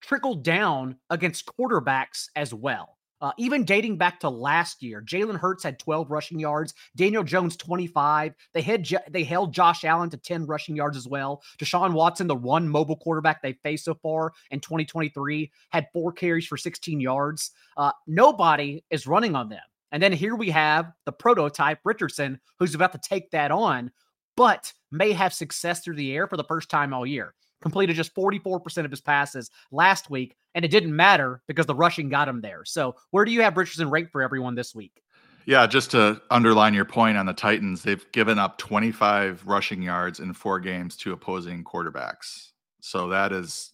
trickled 0.00 0.42
down 0.42 0.96
against 1.10 1.46
quarterbacks 1.46 2.26
as 2.36 2.54
well. 2.54 2.96
Uh, 3.20 3.32
even 3.36 3.64
dating 3.64 3.96
back 3.96 4.18
to 4.20 4.28
last 4.28 4.82
year, 4.82 5.02
Jalen 5.02 5.38
Hurts 5.38 5.62
had 5.62 5.78
12 5.78 6.10
rushing 6.10 6.38
yards. 6.38 6.74
Daniel 6.96 7.22
Jones 7.22 7.56
25. 7.56 8.34
They 8.54 8.62
had 8.62 8.88
they 9.10 9.24
held 9.24 9.52
Josh 9.52 9.84
Allen 9.84 10.10
to 10.10 10.16
10 10.16 10.46
rushing 10.46 10.76
yards 10.76 10.96
as 10.96 11.06
well. 11.06 11.42
Deshaun 11.58 11.92
Watson, 11.92 12.26
the 12.26 12.34
one 12.34 12.68
mobile 12.68 12.96
quarterback 12.96 13.42
they 13.42 13.52
faced 13.62 13.84
so 13.84 13.94
far 13.94 14.32
in 14.50 14.60
2023, 14.60 15.50
had 15.70 15.86
four 15.92 16.12
carries 16.12 16.46
for 16.46 16.56
16 16.56 17.00
yards. 17.00 17.50
Uh, 17.76 17.92
nobody 18.06 18.84
is 18.90 19.06
running 19.06 19.34
on 19.34 19.48
them. 19.48 19.60
And 19.92 20.02
then 20.02 20.12
here 20.12 20.36
we 20.36 20.50
have 20.50 20.92
the 21.04 21.12
prototype 21.12 21.80
Richardson, 21.84 22.40
who's 22.58 22.74
about 22.74 22.92
to 22.92 23.00
take 23.02 23.30
that 23.32 23.50
on, 23.50 23.90
but 24.36 24.72
may 24.90 25.12
have 25.12 25.34
success 25.34 25.80
through 25.80 25.96
the 25.96 26.12
air 26.14 26.26
for 26.26 26.36
the 26.36 26.44
first 26.44 26.70
time 26.70 26.94
all 26.94 27.04
year 27.04 27.34
completed 27.60 27.96
just 27.96 28.14
44% 28.14 28.84
of 28.84 28.90
his 28.90 29.00
passes 29.00 29.50
last 29.70 30.10
week, 30.10 30.36
and 30.54 30.64
it 30.64 30.70
didn't 30.70 30.94
matter 30.94 31.42
because 31.46 31.66
the 31.66 31.74
rushing 31.74 32.08
got 32.08 32.28
him 32.28 32.40
there. 32.40 32.64
So, 32.64 32.96
where 33.10 33.24
do 33.24 33.32
you 33.32 33.42
have 33.42 33.56
Richardson 33.56 33.90
ranked 33.90 34.12
for 34.12 34.22
everyone 34.22 34.54
this 34.54 34.74
week? 34.74 35.02
Yeah, 35.46 35.66
just 35.66 35.90
to 35.92 36.20
underline 36.30 36.74
your 36.74 36.84
point 36.84 37.16
on 37.16 37.26
the 37.26 37.32
Titans, 37.32 37.82
they've 37.82 38.04
given 38.12 38.38
up 38.38 38.58
25 38.58 39.46
rushing 39.46 39.82
yards 39.82 40.20
in 40.20 40.32
four 40.32 40.60
games 40.60 40.96
to 40.98 41.12
opposing 41.12 41.64
quarterbacks. 41.64 42.50
So 42.80 43.08
that 43.08 43.32
is, 43.32 43.72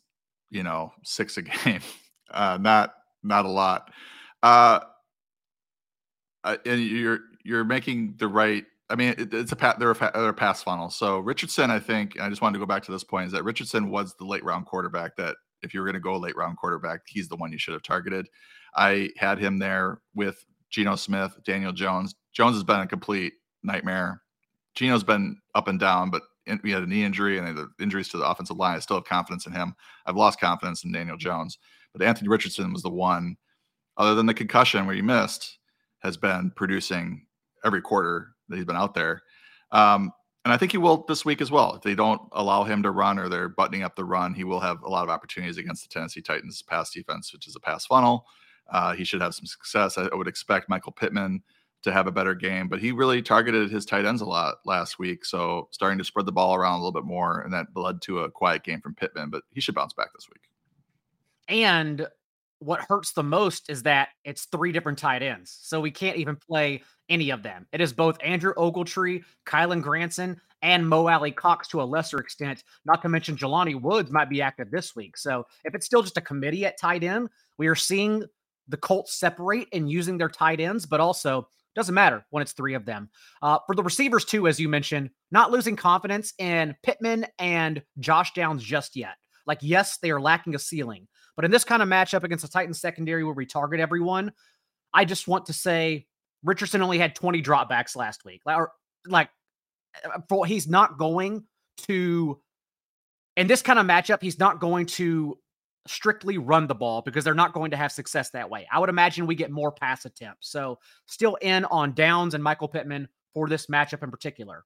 you 0.50 0.62
know, 0.62 0.92
six 1.02 1.36
a 1.36 1.42
game. 1.64 1.80
Uh, 2.30 2.58
not 2.60 2.94
not 3.22 3.44
a 3.44 3.48
lot. 3.48 3.90
Uh, 4.42 4.80
uh 6.44 6.56
and 6.64 6.80
you're 6.80 7.20
you're 7.44 7.64
making 7.64 8.14
the 8.18 8.28
right 8.28 8.64
I 8.88 8.94
mean, 8.94 9.14
it, 9.18 9.34
it's 9.34 9.52
a 9.52 9.56
pat. 9.56 9.78
They're 9.78 9.90
a, 9.90 10.10
they're 10.14 10.28
a 10.28 10.34
pass 10.34 10.62
funnel. 10.62 10.90
So 10.90 11.18
Richardson, 11.18 11.70
I 11.70 11.78
think, 11.80 12.20
I 12.20 12.28
just 12.28 12.40
wanted 12.40 12.54
to 12.54 12.60
go 12.60 12.66
back 12.66 12.84
to 12.84 12.92
this 12.92 13.04
point: 13.04 13.26
is 13.26 13.32
that 13.32 13.44
Richardson 13.44 13.90
was 13.90 14.14
the 14.14 14.24
late 14.24 14.44
round 14.44 14.66
quarterback 14.66 15.16
that 15.16 15.36
if 15.62 15.74
you 15.74 15.80
were 15.80 15.86
going 15.86 15.94
to 15.94 16.00
go 16.00 16.16
late 16.16 16.36
round 16.36 16.56
quarterback, 16.56 17.00
he's 17.06 17.28
the 17.28 17.36
one 17.36 17.52
you 17.52 17.58
should 17.58 17.74
have 17.74 17.82
targeted. 17.82 18.28
I 18.74 19.10
had 19.16 19.38
him 19.38 19.58
there 19.58 20.00
with 20.14 20.44
Geno 20.70 20.96
Smith, 20.96 21.36
Daniel 21.44 21.72
Jones. 21.72 22.14
Jones 22.32 22.54
has 22.54 22.64
been 22.64 22.80
a 22.80 22.86
complete 22.86 23.34
nightmare. 23.62 24.22
Geno's 24.74 25.04
been 25.04 25.38
up 25.54 25.68
and 25.68 25.80
down, 25.80 26.10
but 26.10 26.22
we 26.62 26.70
had 26.70 26.82
a 26.82 26.86
knee 26.86 27.02
injury 27.02 27.38
and 27.38 27.56
the 27.56 27.68
injuries 27.80 28.08
to 28.10 28.18
the 28.18 28.28
offensive 28.28 28.56
line. 28.56 28.76
I 28.76 28.80
still 28.80 28.98
have 28.98 29.04
confidence 29.04 29.46
in 29.46 29.52
him. 29.52 29.74
I've 30.04 30.16
lost 30.16 30.38
confidence 30.38 30.84
in 30.84 30.92
Daniel 30.92 31.16
Jones, 31.16 31.58
but 31.92 32.06
Anthony 32.06 32.28
Richardson 32.28 32.72
was 32.72 32.82
the 32.82 32.90
one, 32.90 33.36
other 33.96 34.14
than 34.14 34.26
the 34.26 34.34
concussion 34.34 34.86
where 34.86 34.94
he 34.94 35.02
missed, 35.02 35.58
has 36.00 36.16
been 36.16 36.52
producing 36.54 37.26
every 37.64 37.80
quarter 37.80 38.35
that 38.48 38.56
he's 38.56 38.64
been 38.64 38.76
out 38.76 38.94
there. 38.94 39.22
Um, 39.72 40.12
and 40.44 40.52
I 40.52 40.56
think 40.56 40.70
he 40.70 40.78
will 40.78 41.04
this 41.08 41.24
week 41.24 41.40
as 41.40 41.50
well. 41.50 41.74
If 41.74 41.82
they 41.82 41.96
don't 41.96 42.20
allow 42.30 42.62
him 42.62 42.82
to 42.84 42.92
run 42.92 43.18
or 43.18 43.28
they're 43.28 43.48
buttoning 43.48 43.82
up 43.82 43.96
the 43.96 44.04
run, 44.04 44.32
he 44.32 44.44
will 44.44 44.60
have 44.60 44.80
a 44.82 44.88
lot 44.88 45.02
of 45.02 45.10
opportunities 45.10 45.58
against 45.58 45.82
the 45.82 45.92
Tennessee 45.92 46.22
Titans 46.22 46.62
pass 46.62 46.92
defense, 46.92 47.32
which 47.32 47.48
is 47.48 47.56
a 47.56 47.60
pass 47.60 47.84
funnel. 47.84 48.26
Uh, 48.70 48.92
he 48.94 49.02
should 49.02 49.20
have 49.20 49.34
some 49.34 49.46
success. 49.46 49.98
I, 49.98 50.08
would 50.14 50.28
expect 50.28 50.68
Michael 50.68 50.92
Pittman 50.92 51.42
to 51.82 51.92
have 51.92 52.06
a 52.06 52.12
better 52.12 52.34
game, 52.34 52.68
but 52.68 52.78
he 52.78 52.92
really 52.92 53.22
targeted 53.22 53.70
his 53.70 53.84
tight 53.84 54.04
ends 54.04 54.22
a 54.22 54.24
lot 54.24 54.56
last 54.64 54.98
week. 54.98 55.24
So 55.24 55.68
starting 55.72 55.98
to 55.98 56.04
spread 56.04 56.26
the 56.26 56.32
ball 56.32 56.54
around 56.54 56.74
a 56.74 56.78
little 56.78 56.92
bit 56.92 57.04
more, 57.04 57.40
and 57.40 57.52
that 57.52 57.66
led 57.74 58.00
to 58.02 58.20
a 58.20 58.30
quiet 58.30 58.62
game 58.62 58.80
from 58.80 58.94
Pittman, 58.94 59.30
but 59.30 59.42
he 59.52 59.60
should 59.60 59.74
bounce 59.74 59.94
back 59.94 60.12
this 60.14 60.28
week. 60.28 60.42
And 61.48 62.06
what 62.58 62.84
hurts 62.88 63.12
the 63.12 63.22
most 63.22 63.68
is 63.68 63.82
that 63.82 64.08
it's 64.24 64.46
three 64.46 64.72
different 64.72 64.98
tight 64.98 65.22
ends. 65.22 65.58
So 65.62 65.80
we 65.80 65.90
can't 65.90 66.16
even 66.16 66.36
play 66.36 66.82
any 67.08 67.30
of 67.30 67.42
them. 67.42 67.66
It 67.72 67.80
is 67.80 67.92
both 67.92 68.18
Andrew 68.22 68.54
Ogletree, 68.54 69.24
Kylen 69.46 69.82
Granson, 69.82 70.40
and 70.62 70.88
Mo 70.88 71.06
Alie-Cox 71.06 71.68
to 71.68 71.82
a 71.82 71.84
lesser 71.84 72.18
extent, 72.18 72.64
not 72.84 73.02
to 73.02 73.08
mention 73.08 73.36
Jelani 73.36 73.80
Woods 73.80 74.10
might 74.10 74.30
be 74.30 74.40
active 74.40 74.70
this 74.70 74.96
week. 74.96 75.16
So 75.16 75.44
if 75.64 75.74
it's 75.74 75.86
still 75.86 76.02
just 76.02 76.16
a 76.16 76.22
committee 76.22 76.64
at 76.64 76.78
tight 76.80 77.04
end, 77.04 77.28
we 77.58 77.66
are 77.66 77.74
seeing 77.74 78.24
the 78.68 78.76
Colts 78.78 79.14
separate 79.14 79.68
and 79.72 79.90
using 79.90 80.18
their 80.18 80.28
tight 80.28 80.58
ends, 80.58 80.86
but 80.86 80.98
also 80.98 81.46
doesn't 81.76 81.94
matter 81.94 82.24
when 82.30 82.40
it's 82.40 82.52
three 82.52 82.74
of 82.74 82.86
them. 82.86 83.10
Uh, 83.42 83.58
for 83.66 83.76
the 83.76 83.82
receivers, 83.82 84.24
too, 84.24 84.48
as 84.48 84.58
you 84.58 84.68
mentioned, 84.68 85.10
not 85.30 85.50
losing 85.50 85.76
confidence 85.76 86.32
in 86.38 86.74
Pittman 86.82 87.26
and 87.38 87.82
Josh 88.00 88.32
Downs 88.32 88.64
just 88.64 88.96
yet. 88.96 89.14
Like, 89.46 89.58
yes, 89.60 89.98
they 89.98 90.10
are 90.10 90.20
lacking 90.20 90.54
a 90.54 90.58
ceiling, 90.58 91.06
but 91.36 91.44
in 91.44 91.50
this 91.50 91.64
kind 91.64 91.82
of 91.82 91.88
matchup 91.88 92.24
against 92.24 92.42
the 92.42 92.50
Titans 92.50 92.80
secondary 92.80 93.22
where 93.22 93.34
we 93.34 93.46
target 93.46 93.78
everyone, 93.78 94.32
I 94.92 95.04
just 95.04 95.28
want 95.28 95.46
to 95.46 95.52
say 95.52 96.06
Richardson 96.42 96.82
only 96.82 96.98
had 96.98 97.14
20 97.14 97.42
dropbacks 97.42 97.94
last 97.94 98.24
week. 98.24 98.42
Or 98.46 98.72
like 99.06 99.28
uh, 100.04 100.20
for 100.28 100.46
he's 100.46 100.66
not 100.66 100.98
going 100.98 101.44
to 101.86 102.40
in 103.36 103.46
this 103.46 103.62
kind 103.62 103.78
of 103.78 103.86
matchup, 103.86 104.22
he's 104.22 104.38
not 104.38 104.60
going 104.60 104.86
to 104.86 105.38
strictly 105.86 106.38
run 106.38 106.66
the 106.66 106.74
ball 106.74 107.02
because 107.02 107.22
they're 107.22 107.34
not 107.34 107.52
going 107.52 107.70
to 107.70 107.76
have 107.76 107.92
success 107.92 108.30
that 108.30 108.50
way. 108.50 108.66
I 108.72 108.78
would 108.78 108.88
imagine 108.88 109.26
we 109.26 109.34
get 109.34 109.50
more 109.50 109.70
pass 109.70 110.04
attempts. 110.04 110.50
So 110.50 110.78
still 111.06 111.36
in 111.36 111.64
on 111.66 111.92
Downs 111.92 112.34
and 112.34 112.42
Michael 112.42 112.68
Pittman 112.68 113.08
for 113.34 113.48
this 113.48 113.66
matchup 113.66 114.02
in 114.02 114.10
particular. 114.10 114.64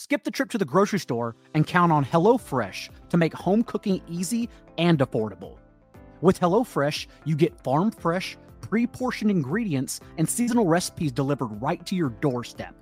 Skip 0.00 0.22
the 0.22 0.30
trip 0.30 0.48
to 0.48 0.58
the 0.58 0.64
grocery 0.64 1.00
store 1.00 1.34
and 1.54 1.66
count 1.66 1.90
on 1.90 2.04
HelloFresh 2.04 2.88
to 3.08 3.16
make 3.16 3.34
home 3.34 3.64
cooking 3.64 4.00
easy 4.06 4.48
and 4.78 5.00
affordable. 5.00 5.58
With 6.20 6.38
HelloFresh, 6.38 7.08
you 7.24 7.34
get 7.34 7.60
farm 7.64 7.90
fresh, 7.90 8.36
pre 8.60 8.86
portioned 8.86 9.28
ingredients 9.28 9.98
and 10.16 10.28
seasonal 10.28 10.66
recipes 10.66 11.10
delivered 11.10 11.60
right 11.60 11.84
to 11.84 11.96
your 11.96 12.10
doorstep. 12.10 12.76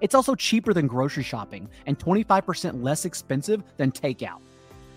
It's 0.00 0.14
also 0.14 0.36
cheaper 0.36 0.72
than 0.72 0.86
grocery 0.86 1.24
shopping 1.24 1.68
and 1.86 1.98
25% 1.98 2.84
less 2.84 3.04
expensive 3.04 3.64
than 3.76 3.90
takeout. 3.90 4.40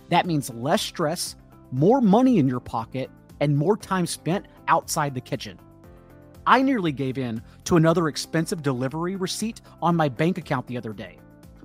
That 0.10 0.28
means 0.28 0.52
less 0.52 0.84
stress, 0.84 1.38
more 1.72 2.02
money 2.02 2.38
in 2.38 2.48
your 2.48 2.60
pocket, 2.60 3.10
and 3.39 3.58
more 3.58 3.78
time 3.78 4.06
spent 4.06 4.46
outside 4.67 5.15
the 5.15 5.22
kitchen. 5.22 5.60
I 6.46 6.62
nearly 6.62 6.91
gave 6.91 7.17
in 7.17 7.41
to 7.63 7.78
another 7.78 8.10
expensive 8.10 8.62
delivery 8.62 9.15
receipt 9.15 9.62
on 9.82 9.96
my 9.96 10.08
bank 10.08 10.38
account 10.38 10.67
the 10.67 10.78
other 10.78 10.93
day, 10.93 11.17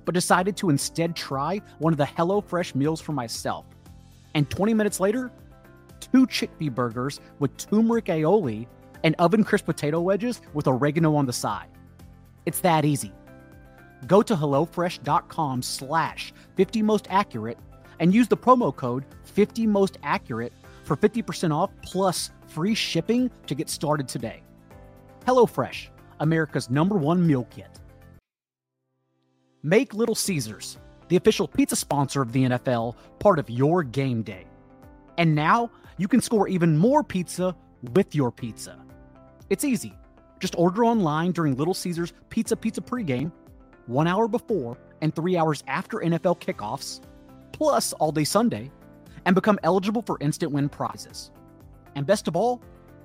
but 0.05 0.13
decided 0.13 0.57
to 0.57 0.69
instead 0.69 1.15
try 1.15 1.61
one 1.79 1.93
of 1.93 1.97
the 1.97 2.05
HelloFresh 2.05 2.75
meals 2.75 3.01
for 3.01 3.11
myself. 3.11 3.65
And 4.33 4.49
20 4.49 4.73
minutes 4.73 4.99
later, 4.99 5.31
two 5.99 6.27
chickpea 6.27 6.73
burgers 6.73 7.19
with 7.39 7.55
turmeric 7.57 8.05
aioli 8.05 8.67
and 9.03 9.15
oven 9.19 9.43
crisp 9.43 9.65
potato 9.65 9.99
wedges 9.99 10.41
with 10.53 10.67
oregano 10.67 11.15
on 11.15 11.25
the 11.25 11.33
side. 11.33 11.67
It's 12.45 12.59
that 12.61 12.85
easy. 12.85 13.13
Go 14.07 14.21
to 14.21 14.35
HelloFresh.com 14.35 15.61
slash 15.61 16.33
50 16.55 16.81
most 16.81 17.07
accurate 17.09 17.57
and 17.99 18.13
use 18.13 18.27
the 18.27 18.37
promo 18.37 18.75
code 18.75 19.05
50 19.23 19.67
most 19.67 19.97
accurate 20.03 20.53
for 20.83 20.97
50% 20.97 21.53
off 21.53 21.71
plus 21.81 22.31
free 22.47 22.75
shipping 22.75 23.31
to 23.47 23.55
get 23.55 23.69
started 23.69 24.07
today. 24.07 24.43
HelloFresh, 25.25 25.87
America's 26.19 26.69
number 26.69 26.95
one 26.95 27.25
meal 27.25 27.47
kit. 27.49 27.79
Make 29.65 29.93
Little 29.93 30.13
Caesars, 30.13 30.77
the 31.07 31.15
official 31.15 31.47
pizza 31.47 31.77
sponsor 31.77 32.21
of 32.21 32.33
the 32.33 32.43
NFL, 32.43 32.97
part 33.19 33.39
of 33.39 33.49
your 33.49 33.81
game 33.81 34.21
day. 34.21 34.45
And 35.17 35.33
now 35.33 35.71
you 35.97 36.09
can 36.09 36.19
score 36.19 36.49
even 36.49 36.77
more 36.77 37.01
pizza 37.01 37.55
with 37.93 38.13
your 38.13 38.29
pizza. 38.29 38.77
It's 39.49 39.63
easy. 39.63 39.93
Just 40.41 40.55
order 40.57 40.83
online 40.83 41.31
during 41.31 41.55
Little 41.55 41.73
Caesars 41.73 42.11
Pizza 42.29 42.57
Pizza 42.57 42.81
pregame, 42.81 43.31
one 43.85 44.05
hour 44.05 44.27
before 44.27 44.77
and 45.01 45.15
three 45.15 45.37
hours 45.37 45.63
after 45.67 45.99
NFL 45.99 46.41
kickoffs, 46.41 46.99
plus 47.53 47.93
all 47.93 48.11
day 48.11 48.25
Sunday, 48.25 48.69
and 49.25 49.33
become 49.33 49.57
eligible 49.63 50.01
for 50.01 50.17
instant 50.19 50.51
win 50.51 50.67
prizes. 50.67 51.31
And 51.95 52.05
best 52.05 52.27
of 52.27 52.35
all, 52.35 52.61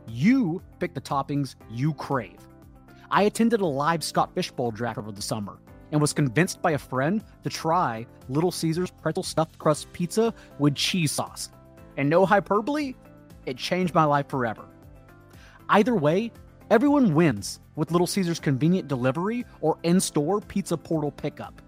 you 0.09 0.61
pick 0.81 0.93
the 0.93 1.01
toppings 1.01 1.55
you 1.71 1.95
crave. 1.95 2.41
I 3.13 3.23
attended 3.23 3.61
a 3.61 3.67
live 3.67 4.03
Scott 4.03 4.35
Fishbowl 4.35 4.73
draft 4.73 4.99
over 4.99 5.13
the 5.13 5.23
summer 5.23 5.61
and 5.93 6.01
was 6.01 6.13
convinced 6.13 6.61
by 6.61 6.73
a 6.73 6.79
friend 6.79 7.23
to 7.43 7.51
try 7.51 8.07
Little 8.29 8.53
Caesars 8.53 8.91
pretzel 8.91 9.23
stuffed 9.23 9.59
crust 9.59 9.93
pizza 9.93 10.35
with 10.59 10.75
cheese 10.75 11.13
sauce. 11.13 11.51
And 11.97 12.09
no 12.09 12.27
hyperbole, 12.27 12.95
it 13.47 13.57
changed 13.57 13.95
my 13.95 14.05
life 14.05 14.29
forever. 14.29 14.65
Either 15.69 15.95
way, 15.95 16.33
everyone 16.71 17.15
wins 17.15 17.61
with 17.77 17.91
Little 17.91 18.07
Caesars 18.07 18.41
convenient 18.41 18.89
delivery 18.89 19.45
or 19.61 19.79
in 19.83 20.01
store 20.01 20.41
pizza 20.41 20.77
portal 20.77 21.11
pickup. 21.11 21.61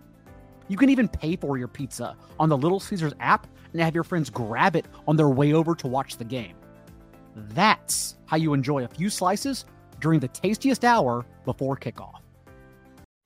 You 0.68 0.76
can 0.76 0.90
even 0.90 1.08
pay 1.08 1.36
for 1.36 1.58
your 1.58 1.68
pizza 1.68 2.16
on 2.38 2.48
the 2.48 2.56
Little 2.56 2.80
Caesars 2.80 3.12
app 3.20 3.46
and 3.72 3.80
have 3.80 3.94
your 3.94 4.04
friends 4.04 4.30
grab 4.30 4.76
it 4.76 4.86
on 5.08 5.16
their 5.16 5.28
way 5.28 5.52
over 5.52 5.74
to 5.74 5.86
watch 5.86 6.16
the 6.16 6.24
game. 6.24 6.54
That's 7.34 8.16
how 8.26 8.36
you 8.36 8.54
enjoy 8.54 8.84
a 8.84 8.88
few 8.88 9.10
slices 9.10 9.64
during 10.00 10.20
the 10.20 10.28
tastiest 10.28 10.84
hour 10.84 11.26
before 11.44 11.76
kickoff. 11.76 12.20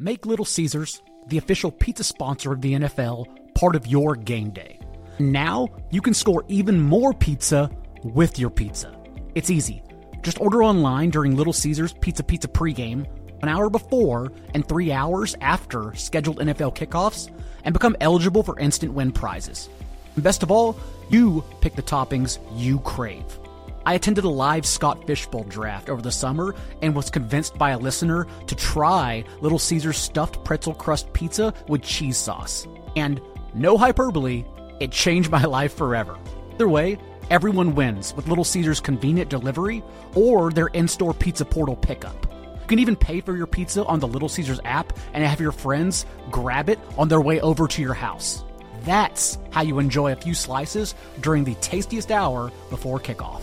Make 0.01 0.27
Little 0.27 0.45
Caesars, 0.45 1.01
the 1.29 1.39
official 1.39 1.71
pizza 1.71 2.03
sponsor 2.03 2.53
of 2.53 2.61
the 2.61 2.73
NFL, 2.73 3.27
part 3.55 3.77
of 3.77 3.87
your 3.87 4.17
game 4.17 4.51
day. 4.51 4.81
Now 5.21 5.69
you 5.93 6.03
can 6.03 6.15
score 6.15 6.45
even 6.49 6.81
more 6.81 7.15
pizza 7.15 7.71
with 8.03 8.37
your 8.37 8.51
pizza. 8.51 8.93
It's 9.37 9.51
easy. 9.51 9.85
Just 10.21 10.41
order 10.41 10.65
online 10.65 11.11
during 11.11 11.37
Little 11.37 11.53
Caesars 11.53 11.95
Pizza 12.01 12.25
Pizza 12.25 12.49
pregame, 12.49 13.07
an 13.41 13.49
hour 13.49 13.71
before 13.71 14.33
and 14.53 14.67
three 14.67 14.91
hours 14.91 15.37
after 15.41 15.95
scheduled 15.95 16.39
NFL 16.39 16.75
kickoffs, 16.75 17.31
and 17.63 17.73
become 17.73 17.97
eligible 18.01 18.43
for 18.43 18.59
instant 18.59 18.95
win 18.95 19.13
prizes. 19.13 19.69
And 20.17 20.25
best 20.25 20.43
of 20.43 20.51
all, 20.51 20.77
you 21.09 21.45
pick 21.61 21.77
the 21.77 21.83
toppings 21.83 22.41
you 22.61 22.81
crave. 22.81 23.39
I 23.87 23.95
attended 23.95 24.25
a 24.25 24.29
live 24.29 24.65
Scott 24.65 25.07
Fishbowl 25.07 25.45
draft 25.45 25.91
over 25.91 26.01
the 26.01 26.11
summer 26.11 26.55
and 26.81 26.95
was 26.95 27.11
convinced 27.11 27.59
by 27.59 27.71
a 27.71 27.79
listener 27.79 28.27
to 28.47 28.55
try 28.55 29.25
Little 29.43 29.59
Caesars 29.59 29.99
stuffed 29.99 30.43
pretzel 30.43 30.75
crust 30.75 31.13
pizza 31.13 31.53
with 31.69 31.83
cheese 31.83 32.17
sauce. 32.17 32.67
And 32.97 33.21
no 33.53 33.77
hyperbole, 33.77 34.45
it 34.81 34.91
changed 34.91 35.31
my 35.31 35.45
life 35.45 35.75
forever. 35.77 36.19
Either 36.55 36.69
way, 36.69 36.97
everyone 37.29 37.75
wins 37.75 38.15
with 38.17 38.27
Little 38.27 38.45
Caesars 38.45 38.81
convenient 38.81 39.29
delivery 39.29 39.83
or 40.15 40.51
their 40.51 40.69
in 40.69 40.89
store 40.89 41.13
pizza 41.13 41.45
portal 41.45 41.77
pickup. 41.77 42.27
You 42.63 42.67
can 42.67 42.79
even 42.79 42.97
pay 42.97 43.21
for 43.21 43.37
your 43.37 43.47
pizza 43.47 43.85
on 43.85 44.01
the 44.01 44.09
Little 44.09 44.31
Caesars 44.31 44.61
app 44.65 44.99
and 45.13 45.23
have 45.23 45.41
your 45.41 45.53
friends 45.53 46.07
grab 46.31 46.71
it 46.71 46.79
on 46.97 47.09
their 47.09 47.21
way 47.21 47.39
over 47.43 47.69
to 47.69 47.83
your 47.83 47.93
house. 47.93 48.45
That's 48.85 49.39
how 49.51 49.61
you 49.61 49.79
enjoy 49.79 50.13
a 50.13 50.17
few 50.17 50.33
slices 50.33 50.95
during 51.21 51.45
the 51.45 51.55
tastiest 51.57 52.11
hour 52.11 52.51
before 52.71 52.99
kickoff. 52.99 53.43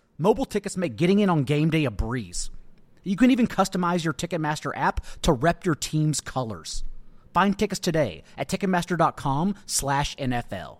Mobile 0.21 0.45
tickets 0.45 0.77
make 0.77 0.95
getting 0.97 1.17
in 1.17 1.31
on 1.31 1.45
game 1.45 1.71
day 1.71 1.85
a 1.85 1.91
breeze. 1.91 2.51
You 3.03 3.15
can 3.15 3.31
even 3.31 3.47
customize 3.47 4.03
your 4.03 4.13
Ticketmaster 4.13 4.71
app 4.75 5.03
to 5.23 5.33
rep 5.33 5.65
your 5.65 5.73
team's 5.73 6.21
colors. 6.21 6.83
Find 7.33 7.57
tickets 7.57 7.79
today 7.79 8.21
at 8.37 8.47
Ticketmaster.com/NFL. 8.47 10.77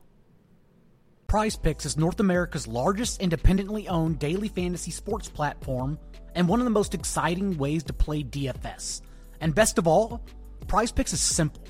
Prize 1.25 1.55
Picks 1.55 1.87
is 1.87 1.97
North 1.97 2.19
America's 2.19 2.67
largest 2.67 3.19
independently 3.19 3.87
owned 3.87 4.19
daily 4.19 4.47
fantasy 4.47 4.91
sports 4.91 5.27
platform 5.27 5.97
and 6.35 6.47
one 6.47 6.59
of 6.59 6.65
the 6.65 6.69
most 6.69 6.93
exciting 6.93 7.57
ways 7.57 7.81
to 7.85 7.93
play 7.93 8.21
DFS. 8.21 9.01
And 9.39 9.55
best 9.55 9.79
of 9.79 9.87
all, 9.87 10.21
Prize 10.67 10.91
Picks 10.91 11.13
is 11.13 11.19
simple. 11.19 11.63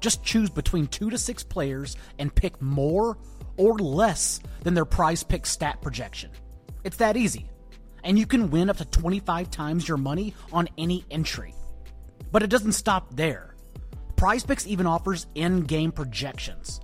Just 0.00 0.24
choose 0.24 0.48
between 0.48 0.86
two 0.86 1.10
to 1.10 1.18
six 1.18 1.44
players 1.44 1.98
and 2.18 2.34
pick 2.34 2.62
more 2.62 3.18
or 3.58 3.78
less 3.78 4.40
than 4.62 4.72
their 4.72 4.86
Prize 4.86 5.22
Pick 5.22 5.44
stat 5.44 5.82
projection. 5.82 6.30
It's 6.84 6.96
that 6.98 7.16
easy. 7.16 7.50
And 8.04 8.18
you 8.18 8.26
can 8.26 8.50
win 8.50 8.70
up 8.70 8.78
to 8.78 8.84
25 8.84 9.50
times 9.50 9.86
your 9.86 9.98
money 9.98 10.34
on 10.52 10.68
any 10.78 11.04
entry. 11.10 11.54
But 12.32 12.42
it 12.42 12.50
doesn't 12.50 12.72
stop 12.72 13.14
there. 13.14 13.54
PrizePicks 14.16 14.66
even 14.66 14.86
offers 14.86 15.26
in 15.34 15.62
game 15.62 15.92
projections. 15.92 16.80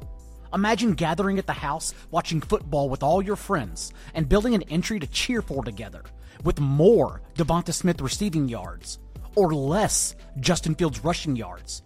Imagine 0.54 0.92
gathering 0.92 1.38
at 1.38 1.46
the 1.46 1.52
house, 1.52 1.92
watching 2.11 2.40
football 2.40 2.88
with 2.88 3.02
all 3.02 3.22
your 3.22 3.37
friends, 3.37 3.92
and 4.14 4.28
building 4.28 4.54
an 4.54 4.62
entry 4.64 4.98
to 4.98 5.06
cheer 5.06 5.42
for 5.42 5.62
together, 5.62 6.02
with 6.44 6.61
more 6.61 7.20
Devonta 7.35 7.74
Smith 7.74 8.00
receiving 8.00 8.48
yards, 8.48 8.98
or 9.35 9.52
less 9.54 10.14
Justin 10.40 10.74
Fields 10.74 11.04
rushing 11.04 11.37
yards. 11.37 11.82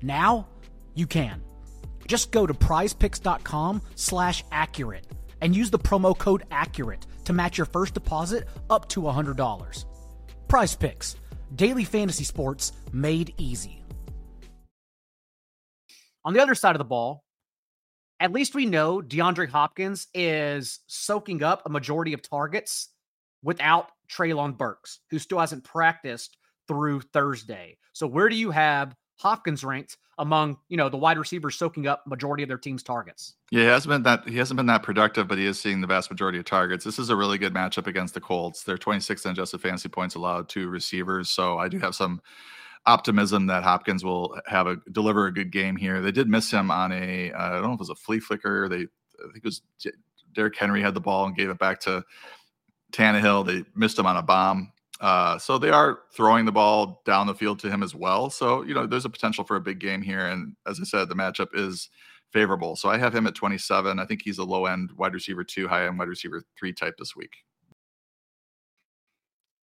Now, 0.00 0.48
you 0.94 1.06
can. 1.06 1.42
Just 2.06 2.32
go 2.32 2.46
to 2.46 2.54
prizepicks.com 2.54 3.82
slash 3.94 4.44
accurate 4.52 5.06
and 5.40 5.54
use 5.54 5.70
the 5.70 5.78
promo 5.78 6.16
code 6.16 6.44
ACCURATE 6.50 7.06
to 7.24 7.32
match 7.32 7.58
your 7.58 7.66
first 7.66 7.94
deposit 7.94 8.48
up 8.70 8.88
to 8.90 9.02
$100. 9.02 9.84
Prize 10.48 10.76
Picks, 10.76 11.16
daily 11.54 11.84
fantasy 11.84 12.24
sports 12.24 12.72
made 12.92 13.34
easy. 13.38 13.82
On 16.24 16.32
the 16.32 16.40
other 16.40 16.54
side 16.54 16.74
of 16.74 16.78
the 16.78 16.84
ball, 16.84 17.24
at 18.20 18.32
least 18.32 18.54
we 18.54 18.64
know 18.64 19.02
DeAndre 19.02 19.48
Hopkins 19.48 20.06
is 20.14 20.80
soaking 20.86 21.42
up 21.42 21.62
a 21.64 21.70
majority 21.70 22.12
of 22.12 22.22
targets 22.22 22.88
without 23.42 23.90
Treylon 24.10 24.56
Burks, 24.56 25.00
who 25.10 25.18
still 25.18 25.38
hasn't 25.38 25.64
practiced 25.64 26.36
through 26.66 27.00
Thursday. 27.00 27.76
So 27.92 28.06
where 28.06 28.28
do 28.28 28.36
you 28.36 28.50
have 28.50 28.94
Hopkins 29.16 29.64
ranked 29.64 29.96
among 30.18 30.56
you 30.68 30.76
know 30.76 30.88
the 30.88 30.96
wide 30.96 31.18
receivers 31.18 31.56
soaking 31.56 31.86
up 31.86 32.06
majority 32.06 32.42
of 32.42 32.48
their 32.48 32.58
team's 32.58 32.82
targets. 32.82 33.34
Yeah, 33.50 33.62
he 33.62 33.66
hasn't 33.66 33.90
been 33.90 34.02
that 34.04 34.28
he 34.28 34.36
hasn't 34.36 34.56
been 34.56 34.66
that 34.66 34.82
productive, 34.82 35.28
but 35.28 35.38
he 35.38 35.46
is 35.46 35.60
seeing 35.60 35.80
the 35.80 35.86
vast 35.86 36.10
majority 36.10 36.38
of 36.38 36.44
targets. 36.44 36.84
This 36.84 36.98
is 36.98 37.10
a 37.10 37.16
really 37.16 37.38
good 37.38 37.54
matchup 37.54 37.86
against 37.86 38.14
the 38.14 38.20
Colts. 38.20 38.62
They're 38.62 38.78
26th 38.78 39.24
in 39.24 39.32
adjusted 39.32 39.60
fantasy 39.60 39.88
points 39.88 40.14
allowed 40.14 40.48
to 40.50 40.68
receivers, 40.68 41.30
so 41.30 41.58
I 41.58 41.68
do 41.68 41.78
have 41.78 41.94
some 41.94 42.20
optimism 42.86 43.46
that 43.46 43.62
Hopkins 43.62 44.04
will 44.04 44.38
have 44.46 44.66
a 44.66 44.76
deliver 44.92 45.26
a 45.26 45.34
good 45.34 45.50
game 45.50 45.76
here. 45.76 46.00
They 46.00 46.12
did 46.12 46.28
miss 46.28 46.50
him 46.50 46.70
on 46.70 46.92
a 46.92 47.32
uh, 47.32 47.38
I 47.38 47.50
don't 47.52 47.62
know 47.62 47.72
if 47.72 47.74
it 47.74 47.80
was 47.80 47.90
a 47.90 47.94
flea 47.94 48.20
flicker. 48.20 48.68
They 48.68 48.76
I 48.76 49.32
think 49.32 49.36
it 49.36 49.44
was 49.44 49.62
Derrick 50.34 50.56
Henry 50.56 50.82
had 50.82 50.94
the 50.94 51.00
ball 51.00 51.26
and 51.26 51.36
gave 51.36 51.48
it 51.48 51.58
back 51.58 51.80
to 51.80 52.04
Tannehill. 52.92 53.46
They 53.46 53.64
missed 53.74 53.98
him 53.98 54.06
on 54.06 54.16
a 54.16 54.22
bomb 54.22 54.72
Uh, 55.00 55.38
so 55.38 55.58
they 55.58 55.70
are 55.70 56.00
throwing 56.12 56.44
the 56.44 56.52
ball 56.52 57.02
down 57.04 57.26
the 57.26 57.34
field 57.34 57.58
to 57.58 57.70
him 57.70 57.82
as 57.82 57.94
well. 57.94 58.30
So, 58.30 58.62
you 58.62 58.74
know, 58.74 58.86
there's 58.86 59.04
a 59.04 59.10
potential 59.10 59.44
for 59.44 59.56
a 59.56 59.60
big 59.60 59.80
game 59.80 60.02
here. 60.02 60.26
And 60.26 60.54
as 60.66 60.80
I 60.80 60.84
said, 60.84 61.08
the 61.08 61.16
matchup 61.16 61.48
is 61.52 61.88
favorable. 62.32 62.76
So 62.76 62.88
I 62.88 62.98
have 62.98 63.14
him 63.14 63.26
at 63.26 63.34
27. 63.34 63.98
I 63.98 64.04
think 64.04 64.22
he's 64.22 64.38
a 64.38 64.44
low 64.44 64.66
end 64.66 64.90
wide 64.96 65.14
receiver 65.14 65.44
two, 65.44 65.68
high 65.68 65.86
end 65.86 65.98
wide 65.98 66.08
receiver 66.08 66.42
three 66.58 66.72
type 66.72 66.94
this 66.98 67.16
week. 67.16 67.32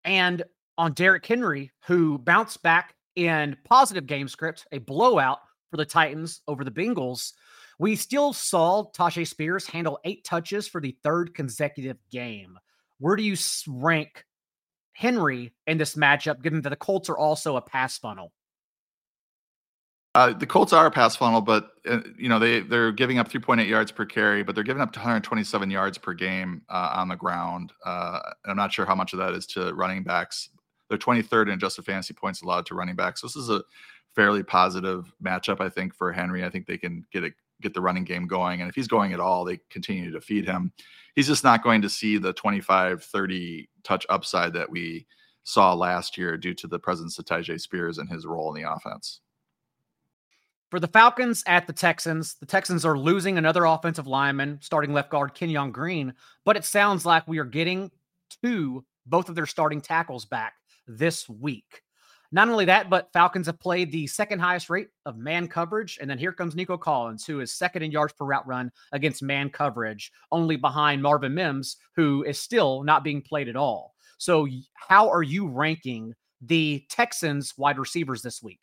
And 0.05 0.43
on 0.79 0.93
Derrick 0.93 1.27
Henry, 1.27 1.73
who 1.87 2.19
bounced 2.19 2.63
back 2.63 2.95
in 3.17 3.57
positive 3.65 4.07
game 4.07 4.29
script, 4.29 4.67
a 4.73 4.79
blowout 4.79 5.41
for 5.71 5.77
the 5.77 5.85
Titans 5.85 6.41
over 6.49 6.65
the 6.65 6.71
Bengals. 6.71 7.33
We 7.79 7.97
still 7.97 8.33
saw 8.33 8.91
Tyjae 8.97 9.27
Spears 9.27 9.67
handle 9.67 9.99
eight 10.05 10.25
touches 10.25 10.67
for 10.67 10.81
the 10.81 10.97
third 11.05 11.35
consecutive 11.35 11.99
game. 12.11 12.59
Where 12.99 13.17
do 13.17 13.23
you 13.23 13.37
rank 13.69 14.25
Henry 14.99 15.53
in 15.69 15.79
this 15.79 15.95
matchup, 15.95 16.43
given 16.43 16.61
that 16.63 16.71
the 16.71 16.77
Colts 16.77 17.09
are 17.09 17.17
also 17.17 17.55
a 17.55 17.63
pass 17.63 17.97
funnel? 17.97 18.33
Uh, 20.17 20.33
the 20.33 20.47
Colts 20.47 20.73
are 20.73 20.87
a 20.87 20.91
pass 20.91 21.15
funnel, 21.15 21.41
but 21.41 21.71
uh, 21.89 22.01
you 22.19 22.29
know 22.29 22.41
they 22.41 22.61
they're 22.63 22.91
giving 22.91 23.21
up 23.21 23.29
3.8 23.29 23.69
yards 23.69 23.93
per 23.93 24.05
carry, 24.05 24.43
but 24.43 24.57
they're 24.57 24.65
giving 24.65 24.83
up 24.83 24.97
127 24.97 25.71
yards 25.71 25.99
per 25.99 26.15
game 26.15 26.63
uh, 26.69 26.91
on 26.97 27.07
the 27.07 27.15
ground. 27.15 27.73
Uh, 27.85 28.19
I'm 28.45 28.57
not 28.57 28.73
sure 28.73 28.87
how 28.87 28.97
much 28.97 29.13
of 29.13 29.21
that 29.21 29.35
is 29.35 29.47
to 29.49 29.73
running 29.73 30.03
backs. 30.03 30.49
They're 30.89 30.99
23rd 30.99 31.43
in 31.43 31.51
adjusted 31.51 31.85
fantasy 31.85 32.15
points 32.15 32.43
allowed 32.43 32.67
to 32.67 32.75
running 32.75 32.97
backs. 32.97 33.21
So 33.21 33.29
this 33.29 33.37
is 33.37 33.51
a 33.51 33.63
fairly 34.17 34.43
positive 34.43 35.13
matchup, 35.23 35.61
I 35.61 35.69
think, 35.69 35.95
for 35.95 36.11
Henry. 36.11 36.45
I 36.45 36.51
think 36.51 36.67
they 36.67 36.79
can 36.79 37.05
get 37.13 37.23
it 37.23 37.35
get 37.61 37.75
the 37.75 37.81
running 37.81 38.05
game 38.05 38.27
going. 38.27 38.61
And 38.61 38.69
if 38.69 38.75
he's 38.75 38.89
going 38.89 39.13
at 39.13 39.21
all, 39.21 39.45
they 39.45 39.59
continue 39.71 40.11
to 40.11 40.21
feed 40.21 40.47
him. 40.47 40.73
He's 41.15 41.27
just 41.27 41.45
not 41.45 41.63
going 41.63 41.83
to 41.83 41.89
see 41.89 42.19
the 42.19 42.33
25, 42.33 43.03
30 43.03 43.69
touch 43.83 44.07
upside 44.09 44.53
that 44.53 44.71
we 44.71 45.07
saw 45.43 45.73
last 45.73 46.19
year 46.19 46.37
due 46.37 46.55
to 46.55 46.67
the 46.67 46.79
presence 46.79 47.19
of 47.19 47.25
Tyjae 47.25 47.61
Spears 47.61 47.99
and 47.99 48.09
his 48.09 48.27
role 48.27 48.55
in 48.55 48.63
the 48.63 48.71
offense. 48.71 49.21
For 50.71 50.79
the 50.79 50.89
Falcons 50.89 51.43
at 51.47 51.67
the 51.67 51.73
Texans, 51.73 52.35
the 52.35 52.47
Texans 52.47 52.85
are 52.85 52.99
losing 52.99 53.39
another 53.39 53.65
offensive 53.65 54.07
lineman, 54.07 54.59
starting 54.61 54.93
left 54.93 55.11
guard 55.11 55.33
Kenyon 55.33 55.73
Green, 55.73 56.13
but 56.45 56.59
it 56.59 56.65
sounds 56.65 57.07
like 57.07 57.27
we 57.27 57.39
are 57.39 57.45
getting 57.45 57.91
to 58.43 58.85
both 59.07 59.31
of 59.31 59.35
their 59.35 59.47
starting 59.47 59.81
tackles 59.81 60.27
back 60.27 60.53
this 60.87 61.27
week. 61.29 61.83
Not 62.31 62.49
only 62.49 62.67
that, 62.67 62.91
but 62.91 63.11
Falcons 63.13 63.47
have 63.47 63.59
played 63.59 63.91
the 63.91 64.07
second 64.07 64.39
highest 64.39 64.69
rate 64.69 64.89
of 65.07 65.17
man 65.17 65.49
coverage. 65.49 65.99
And 66.01 66.11
then 66.11 66.19
here 66.19 66.33
comes 66.33 66.55
Nico 66.55 66.77
Collins, 66.77 67.25
who 67.25 67.41
is 67.41 67.53
second 67.53 67.83
in 67.83 67.91
yards 67.91 68.13
per 68.13 68.27
route 68.27 68.47
run 68.47 68.71
against 68.93 69.23
man 69.23 69.49
coverage, 69.49 70.13
only 70.31 70.57
behind 70.57 71.03
Marvin 71.03 71.35
Mims, 71.35 71.77
who 71.97 72.25
is 72.25 72.39
still 72.39 72.83
not 72.83 73.03
being 73.03 73.23
played 73.23 73.49
at 73.49 73.57
all. 73.57 73.95
So, 74.19 74.47
how 74.75 75.09
are 75.09 75.23
you 75.23 75.49
ranking 75.49 76.15
the 76.41 76.85
Texans 76.91 77.55
wide 77.57 77.79
receivers 77.79 78.21
this 78.21 78.43
week? 78.43 78.61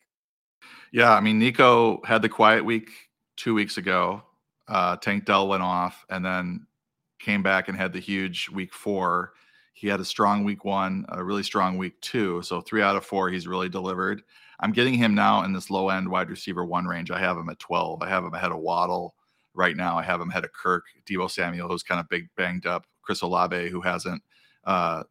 Yeah, 0.92 1.12
I 1.12 1.20
mean, 1.20 1.38
Nico 1.38 2.00
had 2.04 2.22
the 2.22 2.28
quiet 2.28 2.64
week 2.64 2.90
two 3.36 3.54
weeks 3.54 3.78
ago. 3.78 4.22
Uh, 4.68 4.96
Tank 4.96 5.24
Dell 5.24 5.48
went 5.48 5.62
off 5.62 6.04
and 6.10 6.24
then 6.24 6.66
came 7.18 7.42
back 7.42 7.68
and 7.68 7.76
had 7.76 7.92
the 7.92 8.00
huge 8.00 8.48
week 8.48 8.72
four. 8.72 9.32
He 9.76 9.88
had 9.88 10.00
a 10.00 10.06
strong 10.06 10.42
week 10.42 10.64
one, 10.64 11.04
a 11.10 11.22
really 11.22 11.42
strong 11.42 11.76
week 11.76 12.00
two. 12.00 12.40
So 12.40 12.62
three 12.62 12.80
out 12.80 12.96
of 12.96 13.04
four, 13.04 13.28
he's 13.28 13.46
really 13.46 13.68
delivered. 13.68 14.22
I'm 14.58 14.72
getting 14.72 14.94
him 14.94 15.14
now 15.14 15.44
in 15.44 15.52
this 15.52 15.68
low 15.68 15.90
end 15.90 16.08
wide 16.08 16.30
receiver 16.30 16.64
one 16.64 16.86
range. 16.86 17.10
I 17.10 17.18
have 17.18 17.36
him 17.36 17.50
at 17.50 17.58
12. 17.58 18.00
I 18.00 18.08
have 18.08 18.24
him 18.24 18.32
ahead 18.32 18.52
of 18.52 18.60
Waddle 18.60 19.14
right 19.52 19.76
now. 19.76 19.98
I 19.98 20.02
have 20.02 20.18
him 20.18 20.30
ahead 20.30 20.46
of 20.46 20.52
Kirk, 20.54 20.84
Deebo 21.04 21.30
Samuel, 21.30 21.68
who's 21.68 21.82
kind 21.82 22.00
of 22.00 22.08
big 22.08 22.30
banged 22.38 22.64
up, 22.64 22.86
Chris 23.02 23.20
Olave, 23.20 23.68
who 23.68 23.82
hasn't 23.82 24.22
uh, 24.64 25.02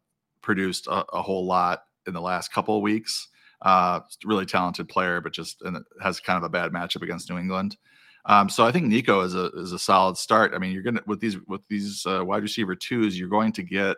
produced 0.42 0.88
a, 0.88 1.04
a, 1.12 1.22
whole 1.22 1.46
lot 1.46 1.84
in 2.08 2.12
the 2.12 2.20
last 2.20 2.52
couple 2.52 2.74
of 2.74 2.82
weeks. 2.82 3.28
Uh, 3.62 4.00
really 4.24 4.46
talented 4.46 4.88
player, 4.88 5.20
but 5.20 5.32
just 5.32 5.62
has 6.02 6.18
kind 6.18 6.38
of 6.38 6.42
a 6.42 6.48
bad 6.48 6.72
matchup 6.72 7.02
against 7.02 7.30
New 7.30 7.38
England. 7.38 7.76
Um, 8.24 8.48
so 8.48 8.66
I 8.66 8.72
think 8.72 8.86
Nico 8.86 9.20
is 9.20 9.36
a 9.36 9.46
is 9.52 9.70
a 9.70 9.78
solid 9.78 10.16
start. 10.16 10.54
I 10.54 10.58
mean, 10.58 10.72
you're 10.72 10.82
gonna 10.82 11.02
with 11.06 11.20
these 11.20 11.36
with 11.46 11.66
these 11.68 12.04
uh, 12.04 12.24
wide 12.24 12.42
receiver 12.42 12.74
twos, 12.74 13.16
you're 13.16 13.28
going 13.28 13.52
to 13.52 13.62
get 13.62 13.96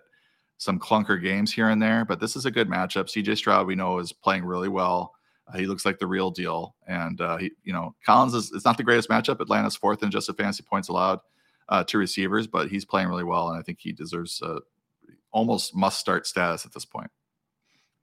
some 0.58 0.78
clunker 0.78 1.20
games 1.20 1.52
here 1.52 1.68
and 1.68 1.80
there, 1.80 2.04
but 2.04 2.20
this 2.20 2.36
is 2.36 2.44
a 2.44 2.50
good 2.50 2.68
matchup. 2.68 3.04
CJ 3.04 3.36
Stroud, 3.36 3.66
we 3.66 3.74
know, 3.74 3.98
is 3.98 4.12
playing 4.12 4.44
really 4.44 4.68
well. 4.68 5.14
Uh, 5.46 5.56
he 5.56 5.66
looks 5.66 5.86
like 5.86 5.98
the 5.98 6.06
real 6.06 6.30
deal. 6.30 6.74
And, 6.86 7.20
uh, 7.20 7.38
he, 7.38 7.52
you 7.64 7.72
know, 7.72 7.94
Collins 8.04 8.34
is 8.34 8.52
it's 8.52 8.64
not 8.64 8.76
the 8.76 8.82
greatest 8.82 9.08
matchup. 9.08 9.40
Atlanta's 9.40 9.76
fourth 9.76 10.02
in 10.02 10.10
just 10.10 10.28
a 10.28 10.34
fantasy 10.34 10.62
points 10.62 10.88
allowed 10.88 11.20
uh, 11.68 11.84
to 11.84 11.98
receivers, 11.98 12.46
but 12.46 12.68
he's 12.68 12.84
playing 12.84 13.08
really 13.08 13.24
well. 13.24 13.48
And 13.48 13.58
I 13.58 13.62
think 13.62 13.78
he 13.80 13.92
deserves 13.92 14.42
almost 15.30 15.74
must 15.74 15.98
start 15.98 16.26
status 16.26 16.64
at 16.64 16.72
this 16.72 16.84
point. 16.84 17.10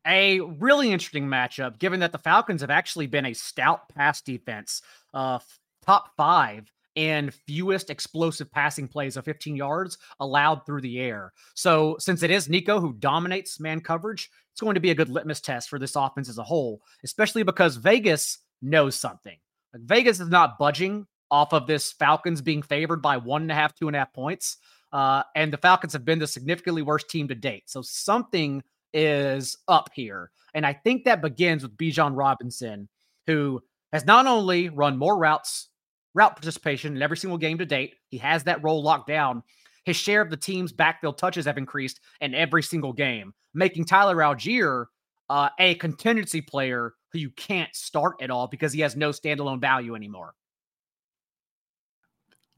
A 0.07 0.39
really 0.39 0.91
interesting 0.91 1.27
matchup, 1.27 1.79
given 1.79 1.99
that 2.01 2.11
the 2.11 2.19
Falcons 2.19 2.61
have 2.61 2.69
actually 2.69 3.07
been 3.07 3.25
a 3.25 3.33
stout 3.33 3.89
pass 3.89 4.21
defense, 4.21 4.81
uh, 5.13 5.39
top 5.83 6.15
five 6.15 6.71
and 6.95 7.33
fewest 7.33 7.89
explosive 7.89 8.51
passing 8.51 8.87
plays 8.87 9.17
of 9.17 9.25
15 9.25 9.55
yards 9.55 9.97
allowed 10.19 10.65
through 10.65 10.81
the 10.81 10.99
air. 10.99 11.33
So, 11.53 11.97
since 11.99 12.23
it 12.23 12.31
is 12.31 12.49
Nico 12.49 12.79
who 12.79 12.93
dominates 12.93 13.59
man 13.59 13.81
coverage, 13.81 14.29
it's 14.51 14.61
going 14.61 14.75
to 14.75 14.81
be 14.81 14.91
a 14.91 14.95
good 14.95 15.09
litmus 15.09 15.41
test 15.41 15.69
for 15.69 15.79
this 15.79 15.95
offense 15.95 16.29
as 16.29 16.37
a 16.37 16.43
whole, 16.43 16.81
especially 17.03 17.43
because 17.43 17.75
Vegas 17.75 18.39
knows 18.61 18.95
something. 18.95 19.37
Like 19.73 19.83
Vegas 19.83 20.19
is 20.19 20.29
not 20.29 20.57
budging 20.57 21.05
off 21.29 21.53
of 21.53 21.67
this 21.67 21.91
Falcons 21.91 22.41
being 22.41 22.61
favored 22.61 23.01
by 23.01 23.17
one 23.17 23.41
and 23.41 23.51
a 23.51 23.55
half, 23.55 23.75
two 23.75 23.87
and 23.87 23.95
a 23.95 23.99
half 23.99 24.13
points. 24.13 24.57
Uh, 24.93 25.23
and 25.35 25.51
the 25.51 25.57
Falcons 25.57 25.93
have 25.93 26.05
been 26.05 26.19
the 26.19 26.27
significantly 26.27 26.81
worst 26.81 27.09
team 27.09 27.27
to 27.27 27.35
date. 27.35 27.63
So, 27.65 27.81
something 27.81 28.63
is 28.93 29.57
up 29.67 29.89
here. 29.93 30.31
And 30.53 30.65
I 30.65 30.71
think 30.71 31.03
that 31.03 31.21
begins 31.21 31.63
with 31.63 31.75
Bijan 31.75 32.15
Robinson, 32.15 32.87
who 33.27 33.61
has 33.91 34.05
not 34.05 34.25
only 34.25 34.69
run 34.69 34.97
more 34.97 35.17
routes 35.17 35.67
route 36.15 36.35
participation 36.35 36.95
in 36.95 37.01
every 37.01 37.17
single 37.17 37.37
game 37.37 37.59
to 37.59 37.65
date. 37.65 37.95
He 38.09 38.17
has 38.17 38.43
that 38.45 38.63
role 38.63 38.81
locked 38.81 39.07
down. 39.07 39.43
His 39.83 39.95
share 39.95 40.21
of 40.21 40.31
the 40.31 40.37
team's 40.37 40.71
backfield 40.71 41.19
touches 41.19 41.45
have 41.45 41.59
increased 41.59 41.99
in 42.21 42.33
every 42.33 42.63
single 42.63 42.93
game, 42.93 43.33
making 43.53 43.85
Tyler 43.85 44.15
Allgeier 44.15 44.85
uh, 45.29 45.49
a 45.59 45.75
contingency 45.75 46.41
player 46.41 46.93
who 47.11 47.19
you 47.19 47.29
can't 47.31 47.73
start 47.75 48.15
at 48.21 48.31
all 48.31 48.47
because 48.47 48.73
he 48.73 48.81
has 48.81 48.95
no 48.95 49.11
standalone 49.11 49.61
value 49.61 49.93
anymore. 49.93 50.33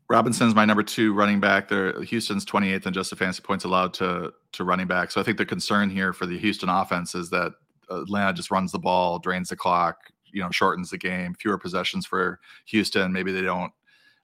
Robinson's 0.09 0.55
my 0.55 0.63
number 0.63 0.83
two 0.83 1.13
running 1.13 1.41
back. 1.41 1.67
There, 1.67 2.01
Houston's 2.01 2.45
28th 2.45 2.85
in 2.85 2.93
just 2.93 3.09
the 3.09 3.17
fantasy 3.17 3.41
points 3.41 3.65
allowed 3.65 3.93
to 3.95 4.31
to 4.53 4.63
running 4.63 4.87
back. 4.87 5.11
So 5.11 5.19
I 5.19 5.23
think 5.23 5.37
the 5.37 5.45
concern 5.45 5.89
here 5.89 6.13
for 6.13 6.25
the 6.25 6.37
Houston 6.37 6.69
offense 6.69 7.13
is 7.13 7.29
that 7.31 7.51
Atlanta 7.89 8.33
just 8.33 8.49
runs 8.49 8.71
the 8.71 8.79
ball, 8.79 9.19
drains 9.19 9.49
the 9.49 9.57
clock, 9.57 9.97
you 10.31 10.41
know 10.41 10.49
shortens 10.51 10.89
the 10.89 10.97
game. 10.97 11.33
Fewer 11.35 11.57
possessions 11.57 12.05
for 12.05 12.39
Houston. 12.65 13.11
Maybe 13.11 13.31
they 13.31 13.41
don't. 13.41 13.71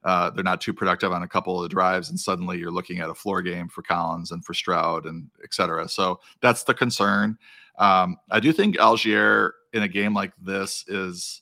Uh, 0.03 0.29
they're 0.31 0.43
not 0.43 0.59
too 0.59 0.73
productive 0.73 1.13
on 1.13 1.23
a 1.23 1.27
couple 1.27 1.55
of 1.55 1.63
the 1.63 1.73
drives, 1.73 2.09
and 2.09 2.19
suddenly 2.19 2.57
you're 2.57 2.71
looking 2.71 2.99
at 2.99 3.09
a 3.09 3.15
floor 3.15 3.41
game 3.41 3.69
for 3.69 3.81
Collins 3.81 4.31
and 4.31 4.43
for 4.43 4.53
Stroud 4.53 5.05
and 5.05 5.29
et 5.43 5.53
cetera. 5.53 5.87
So 5.87 6.19
that's 6.41 6.63
the 6.63 6.73
concern. 6.73 7.37
Um, 7.77 8.17
I 8.29 8.39
do 8.39 8.51
think 8.51 8.75
Allgeier 8.77 9.51
in 9.71 9.83
a 9.83 9.87
game 9.87 10.13
like 10.13 10.33
this 10.41 10.83
is 10.87 11.41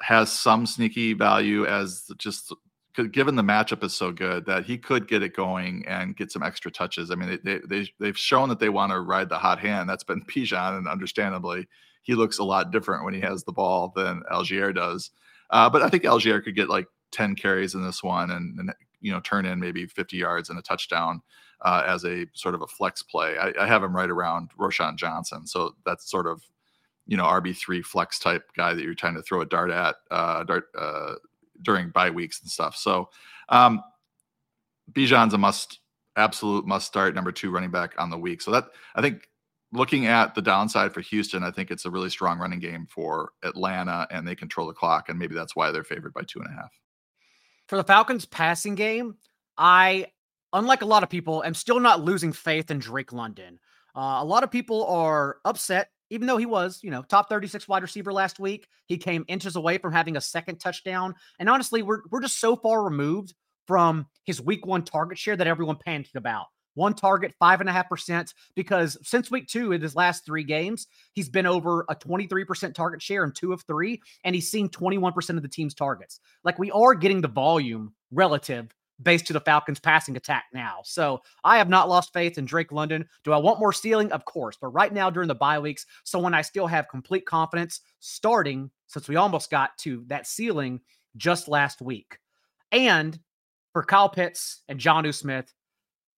has 0.00 0.32
some 0.32 0.64
sneaky 0.64 1.12
value 1.12 1.66
as 1.66 2.10
just 2.16 2.54
given 3.12 3.36
the 3.36 3.42
matchup 3.42 3.84
is 3.84 3.94
so 3.94 4.10
good 4.10 4.44
that 4.46 4.64
he 4.64 4.76
could 4.76 5.08
get 5.08 5.22
it 5.22 5.34
going 5.34 5.84
and 5.86 6.16
get 6.16 6.32
some 6.32 6.42
extra 6.42 6.70
touches. 6.70 7.10
I 7.10 7.14
mean, 7.14 7.38
they, 7.44 7.60
they, 7.68 7.88
they've 7.98 8.18
shown 8.18 8.48
that 8.48 8.58
they 8.58 8.68
want 8.68 8.92
to 8.92 9.00
ride 9.00 9.28
the 9.28 9.38
hot 9.38 9.58
hand. 9.58 9.88
That's 9.88 10.04
been 10.04 10.22
Bijan, 10.24 10.78
and 10.78 10.88
understandably, 10.88 11.68
he 12.02 12.14
looks 12.14 12.38
a 12.38 12.44
lot 12.44 12.70
different 12.70 13.04
when 13.04 13.14
he 13.14 13.20
has 13.20 13.44
the 13.44 13.52
ball 13.52 13.92
than 13.94 14.22
Allgeier 14.30 14.74
does. 14.74 15.10
Uh, 15.50 15.68
but 15.68 15.82
I 15.82 15.88
think 15.88 16.04
Allgeier 16.04 16.42
could 16.42 16.54
get 16.54 16.68
like 16.68 16.86
10 17.12 17.34
carries 17.34 17.74
in 17.74 17.84
this 17.84 18.02
one 18.02 18.30
and, 18.30 18.58
and 18.58 18.74
you 19.00 19.12
know 19.12 19.20
turn 19.20 19.46
in 19.46 19.58
maybe 19.58 19.86
50 19.86 20.16
yards 20.16 20.50
and 20.50 20.58
a 20.58 20.62
touchdown 20.62 21.22
uh, 21.62 21.82
as 21.86 22.04
a 22.04 22.26
sort 22.34 22.54
of 22.54 22.62
a 22.62 22.66
flex 22.66 23.02
play. 23.02 23.36
I, 23.38 23.52
I, 23.60 23.66
have 23.66 23.82
him 23.82 23.94
right 23.94 24.08
around 24.08 24.50
Roschon 24.58 24.96
Johnson, 24.96 25.46
so 25.46 25.74
that's 25.84 26.10
sort 26.10 26.26
of 26.26 26.42
you 27.06 27.16
know 27.16 27.24
RB 27.24 27.56
three 27.56 27.82
flex 27.82 28.18
type 28.18 28.50
guy 28.56 28.74
that 28.74 28.82
you're 28.82 28.94
trying 28.94 29.14
to 29.14 29.22
throw 29.22 29.40
a 29.40 29.46
dart 29.46 29.70
at 29.70 29.96
uh, 30.10 30.44
dart 30.44 30.64
uh, 30.78 31.14
during 31.62 31.90
bye 31.90 32.10
weeks 32.10 32.40
and 32.40 32.50
stuff. 32.50 32.76
So 32.76 33.10
um, 33.48 33.82
Bijan's 34.92 35.34
a 35.34 35.38
must, 35.38 35.80
absolute 36.16 36.66
must 36.66 36.86
start 36.86 37.14
number 37.14 37.32
two 37.32 37.50
running 37.50 37.70
back 37.70 37.94
on 37.98 38.10
the 38.10 38.18
week. 38.18 38.40
So 38.42 38.50
that 38.52 38.66
I 38.94 39.02
think 39.02 39.28
looking 39.72 40.06
at 40.06 40.34
the 40.34 40.42
downside 40.42 40.92
for 40.92 41.00
Houston, 41.00 41.44
I 41.44 41.50
think 41.50 41.70
it's 41.70 41.84
a 41.84 41.90
really 41.90 42.10
strong 42.10 42.38
running 42.38 42.58
game 42.58 42.86
for 42.86 43.32
Atlanta, 43.42 44.06
and 44.10 44.26
they 44.26 44.34
control 44.34 44.66
the 44.66 44.72
clock, 44.72 45.08
and 45.08 45.18
maybe 45.18 45.34
that's 45.34 45.54
why 45.54 45.70
they're 45.70 45.84
favored 45.84 46.12
by 46.12 46.22
two 46.22 46.40
and 46.40 46.48
a 46.48 46.52
half. 46.52 46.72
For 47.68 47.76
the 47.76 47.84
Falcons 47.84 48.26
passing 48.26 48.74
game, 48.74 49.16
I, 49.56 50.06
unlike 50.52 50.82
a 50.82 50.86
lot 50.86 51.02
of 51.02 51.08
people, 51.08 51.44
am 51.44 51.54
still 51.54 51.78
not 51.78 52.02
losing 52.02 52.32
faith 52.32 52.70
in 52.70 52.78
Drake 52.78 53.12
London. 53.12 53.60
Uh, 53.94 54.18
a 54.20 54.24
lot 54.24 54.42
of 54.42 54.50
people 54.50 54.86
are 54.86 55.36
upset, 55.44 55.88
even 56.10 56.26
though 56.26 56.36
he 56.36 56.46
was, 56.46 56.80
you 56.82 56.90
know, 56.90 57.02
top 57.02 57.28
36 57.28 57.68
wide 57.68 57.82
receiver 57.82 58.12
last 58.12 58.40
week. 58.40 58.66
He 58.86 58.98
came 58.98 59.24
inches 59.28 59.54
away 59.54 59.78
from 59.78 59.92
having 59.92 60.16
a 60.16 60.20
second 60.20 60.58
touchdown. 60.58 61.14
And 61.38 61.48
honestly, 61.48 61.82
we're 61.82 62.00
we're 62.10 62.20
just 62.20 62.40
so 62.40 62.56
far 62.56 62.82
removed 62.82 63.34
from 63.66 64.06
his 64.24 64.40
week 64.40 64.66
one 64.66 64.82
target 64.82 65.18
share 65.18 65.36
that 65.36 65.46
everyone 65.46 65.76
panicked 65.76 66.16
about 66.16 66.46
one 66.74 66.94
target, 66.94 67.34
five 67.38 67.60
and 67.60 67.68
a 67.68 67.72
half 67.72 67.88
percent. 67.88 68.34
Because 68.54 68.96
since 69.02 69.30
week 69.30 69.48
two, 69.48 69.72
in 69.72 69.80
his 69.80 69.96
last 69.96 70.24
three 70.24 70.44
games, 70.44 70.86
he's 71.12 71.28
been 71.28 71.46
over 71.46 71.84
a 71.88 71.96
23% 71.96 72.74
target 72.74 73.02
share 73.02 73.24
in 73.24 73.32
two 73.32 73.52
of 73.52 73.62
three, 73.62 74.00
and 74.24 74.34
he's 74.34 74.50
seen 74.50 74.68
21% 74.68 75.36
of 75.36 75.42
the 75.42 75.48
team's 75.48 75.74
targets. 75.74 76.20
Like 76.44 76.58
we 76.58 76.70
are 76.70 76.94
getting 76.94 77.20
the 77.20 77.28
volume 77.28 77.92
relative 78.10 78.74
based 79.02 79.26
to 79.26 79.32
the 79.32 79.40
Falcons 79.40 79.80
passing 79.80 80.16
attack 80.16 80.44
now. 80.52 80.80
So 80.84 81.22
I 81.44 81.58
have 81.58 81.68
not 81.68 81.88
lost 81.88 82.12
faith 82.12 82.38
in 82.38 82.44
Drake 82.44 82.72
London. 82.72 83.08
Do 83.24 83.32
I 83.32 83.38
want 83.38 83.60
more 83.60 83.72
ceiling? 83.72 84.12
Of 84.12 84.24
course. 84.24 84.56
But 84.60 84.68
right 84.68 84.92
now 84.92 85.10
during 85.10 85.28
the 85.28 85.34
bye 85.34 85.58
weeks, 85.58 85.86
so 86.04 86.18
when 86.18 86.34
I 86.34 86.42
still 86.42 86.66
have 86.66 86.88
complete 86.88 87.24
confidence 87.26 87.80
starting, 88.00 88.70
since 88.86 89.08
we 89.08 89.16
almost 89.16 89.50
got 89.50 89.76
to 89.78 90.04
that 90.08 90.26
ceiling 90.26 90.80
just 91.16 91.48
last 91.48 91.80
week. 91.80 92.18
And 92.72 93.18
for 93.72 93.82
Kyle 93.82 94.08
Pitts 94.08 94.62
and 94.68 94.78
Jonnu 94.78 95.14
Smith, 95.14 95.52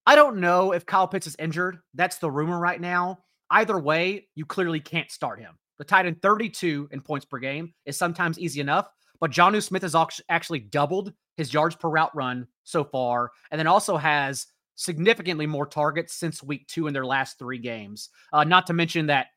I 0.05 0.15
don't 0.15 0.37
know 0.37 0.73
if 0.73 0.85
Kyle 0.85 1.07
Pitts 1.07 1.27
is 1.27 1.35
injured. 1.39 1.79
That's 1.93 2.17
the 2.17 2.29
rumor 2.29 2.59
right 2.59 2.79
now. 2.79 3.19
Either 3.49 3.79
way, 3.79 4.27
you 4.35 4.45
clearly 4.45 4.79
can't 4.79 5.11
start 5.11 5.39
him. 5.39 5.57
The 5.77 5.85
tight 5.85 6.05
end 6.05 6.21
32 6.21 6.89
in 6.91 7.01
points 7.01 7.25
per 7.25 7.39
game 7.39 7.73
is 7.85 7.97
sometimes 7.97 8.39
easy 8.39 8.59
enough, 8.59 8.89
but 9.19 9.31
Jonnu 9.31 9.63
Smith 9.63 9.81
has 9.83 9.95
actually 10.29 10.59
doubled 10.59 11.13
his 11.37 11.53
yards 11.53 11.75
per 11.75 11.89
route 11.89 12.15
run 12.15 12.47
so 12.63 12.83
far, 12.83 13.31
and 13.51 13.59
then 13.59 13.67
also 13.67 13.97
has 13.97 14.47
significantly 14.75 15.45
more 15.45 15.65
targets 15.65 16.13
since 16.13 16.43
week 16.43 16.67
two 16.67 16.87
in 16.87 16.93
their 16.93 17.05
last 17.05 17.39
three 17.39 17.57
games. 17.57 18.09
Uh, 18.31 18.43
not 18.43 18.67
to 18.67 18.73
mention 18.73 19.07
that 19.07 19.27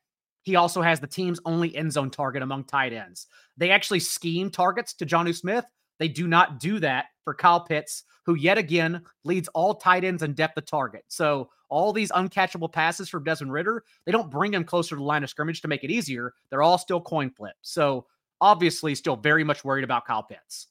he 0.43 0.55
also 0.55 0.81
has 0.81 0.99
the 0.99 1.07
team's 1.07 1.39
only 1.45 1.75
end 1.75 1.91
zone 1.91 2.09
target 2.09 2.41
among 2.41 2.63
tight 2.63 2.93
ends. 2.93 3.27
They 3.57 3.71
actually 3.71 3.99
scheme 3.99 4.49
targets 4.49 4.93
to 4.95 5.05
Jonnu 5.05 5.35
Smith. 5.35 5.65
They 5.99 6.07
do 6.07 6.27
not 6.27 6.59
do 6.59 6.79
that 6.79 7.05
for 7.23 7.33
Kyle 7.33 7.61
Pitts, 7.61 8.03
who 8.25 8.35
yet 8.35 8.57
again 8.57 9.01
leads 9.23 9.47
all 9.49 9.75
tight 9.75 10.03
ends 10.03 10.23
in 10.23 10.33
depth 10.33 10.57
of 10.57 10.65
target. 10.65 11.03
So 11.07 11.49
all 11.69 11.91
these 11.91 12.11
uncatchable 12.11 12.71
passes 12.71 13.09
from 13.09 13.23
Desmond 13.23 13.51
Ridder, 13.51 13.83
they 14.05 14.11
don't 14.11 14.31
bring 14.31 14.53
him 14.53 14.63
closer 14.63 14.95
to 14.95 14.99
the 14.99 15.03
line 15.03 15.23
of 15.23 15.29
scrimmage 15.29 15.61
to 15.61 15.67
make 15.67 15.83
it 15.83 15.91
easier. 15.91 16.33
They're 16.49 16.61
all 16.61 16.77
still 16.77 17.01
coin 17.01 17.29
flip. 17.29 17.55
So 17.61 18.05
obviously 18.41 18.95
still 18.95 19.15
very 19.15 19.43
much 19.43 19.63
worried 19.63 19.83
about 19.83 20.05
Kyle 20.05 20.23
Pitts. 20.23 20.67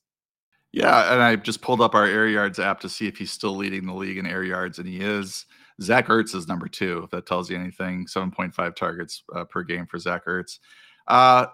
Yeah, 0.73 1.13
and 1.13 1.23
I 1.23 1.37
just 1.37 1.63
pulled 1.63 1.81
up 1.81 1.95
our 1.95 2.05
air 2.05 2.27
yards 2.27 2.59
app 2.59 2.81
to 2.81 2.89
see 2.89 3.07
if 3.07 3.17
he's 3.17 3.33
still 3.33 3.57
leading 3.57 3.87
the 3.87 3.95
league 3.95 4.19
in 4.19 4.27
air 4.27 4.43
yards, 4.43 4.79
and 4.79 4.87
he 4.87 5.01
is. 5.01 5.47
Zach 5.81 6.07
Ertz 6.09 6.35
is 6.35 6.49
number 6.49 6.69
two, 6.69 7.03
if 7.05 7.11
that 7.11 7.27
tells 7.27 7.51
you 7.51 7.57
anything. 7.57 8.07
7.5 8.07 8.77
targets 8.77 9.23
uh, 9.35 9.45
per 9.45 9.63
game 9.63 9.87
for 9.87 9.99
Zach 9.99 10.27
Ertz. 10.27 10.59
Uh, 11.07 11.47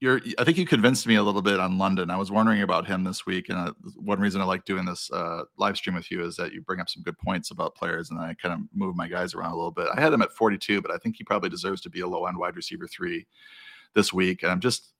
you're, 0.00 0.20
I 0.38 0.44
think 0.44 0.56
you 0.56 0.66
convinced 0.66 1.06
me 1.06 1.16
a 1.16 1.22
little 1.22 1.42
bit 1.42 1.60
on 1.60 1.76
London. 1.76 2.10
I 2.10 2.16
was 2.16 2.30
wondering 2.30 2.62
about 2.62 2.86
him 2.86 3.04
this 3.04 3.26
week, 3.26 3.50
and 3.50 3.58
uh, 3.58 3.72
one 3.96 4.18
reason 4.18 4.40
I 4.40 4.44
like 4.44 4.64
doing 4.64 4.86
this 4.86 5.10
uh, 5.12 5.42
live 5.58 5.76
stream 5.76 5.94
with 5.94 6.10
you 6.10 6.24
is 6.24 6.36
that 6.36 6.52
you 6.52 6.62
bring 6.62 6.80
up 6.80 6.88
some 6.88 7.02
good 7.02 7.18
points 7.18 7.50
about 7.50 7.74
players, 7.74 8.10
and 8.10 8.18
I 8.18 8.34
kind 8.40 8.54
of 8.54 8.60
move 8.74 8.96
my 8.96 9.08
guys 9.08 9.34
around 9.34 9.52
a 9.52 9.56
little 9.56 9.70
bit. 9.70 9.88
I 9.94 10.00
had 10.00 10.12
him 10.12 10.22
at 10.22 10.32
42, 10.32 10.80
but 10.80 10.90
I 10.90 10.96
think 10.96 11.16
he 11.16 11.24
probably 11.24 11.50
deserves 11.50 11.82
to 11.82 11.90
be 11.90 12.00
a 12.00 12.06
low 12.06 12.24
end 12.26 12.38
wide 12.38 12.56
receiver 12.56 12.86
three 12.86 13.26
this 13.94 14.10
week. 14.12 14.42
And 14.42 14.50
I'm 14.50 14.60
just 14.60 14.92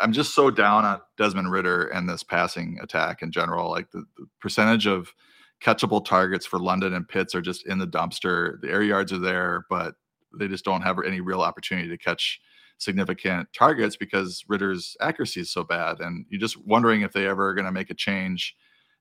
I'm 0.00 0.12
just 0.12 0.34
so 0.34 0.50
down 0.50 0.84
on 0.84 1.00
Desmond 1.18 1.50
Ridder 1.50 1.88
and 1.88 2.08
this 2.08 2.22
passing 2.22 2.78
attack 2.80 3.20
in 3.22 3.32
general. 3.32 3.70
Like 3.70 3.90
the, 3.90 4.04
the, 4.16 4.26
percentage 4.40 4.86
of 4.86 5.12
catchable 5.60 6.04
targets 6.04 6.46
for 6.46 6.58
London 6.58 6.94
and 6.94 7.08
Pitts 7.08 7.34
are 7.34 7.42
just 7.42 7.66
in 7.66 7.78
the 7.78 7.86
dumpster. 7.86 8.60
The 8.60 8.70
air 8.70 8.82
yards 8.82 9.12
are 9.12 9.18
there, 9.18 9.66
but 9.68 9.96
they 10.38 10.48
just 10.48 10.64
don't 10.64 10.82
have 10.82 10.98
any 11.04 11.20
real 11.20 11.40
opportunity 11.40 11.88
to 11.88 11.98
catch 11.98 12.40
significant 12.78 13.48
targets 13.52 13.96
because 13.96 14.44
Ridder's 14.48 14.96
accuracy 15.00 15.40
is 15.40 15.50
so 15.50 15.64
bad. 15.64 16.00
And 16.00 16.26
you're 16.28 16.40
just 16.40 16.64
wondering 16.66 17.02
if 17.02 17.12
they 17.12 17.26
ever 17.26 17.48
are 17.48 17.54
going 17.54 17.66
to 17.66 17.72
make 17.72 17.90
a 17.90 17.94
change 17.94 18.54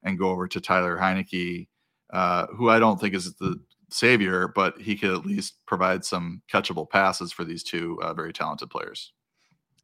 and 0.04 0.20
go 0.20 0.30
over 0.30 0.48
to 0.48 0.62
Tyler 0.62 0.98
Heinicke, 0.98 1.68
uh, 2.14 2.48
who 2.56 2.70
I 2.70 2.80
don't 2.80 3.00
think 3.00 3.16
is 3.16 3.34
the 3.36 3.60
savior, 3.90 4.48
but 4.48 4.80
he 4.80 4.96
could 4.96 5.12
at 5.12 5.26
least 5.26 5.56
provide 5.66 6.06
some 6.06 6.42
catchable 6.52 6.90
passes 6.90 7.32
for 7.32 7.44
these 7.44 7.64
two 7.64 8.00
uh, 8.02 8.14
very 8.14 8.34
talented 8.34 8.70
players 8.70 9.12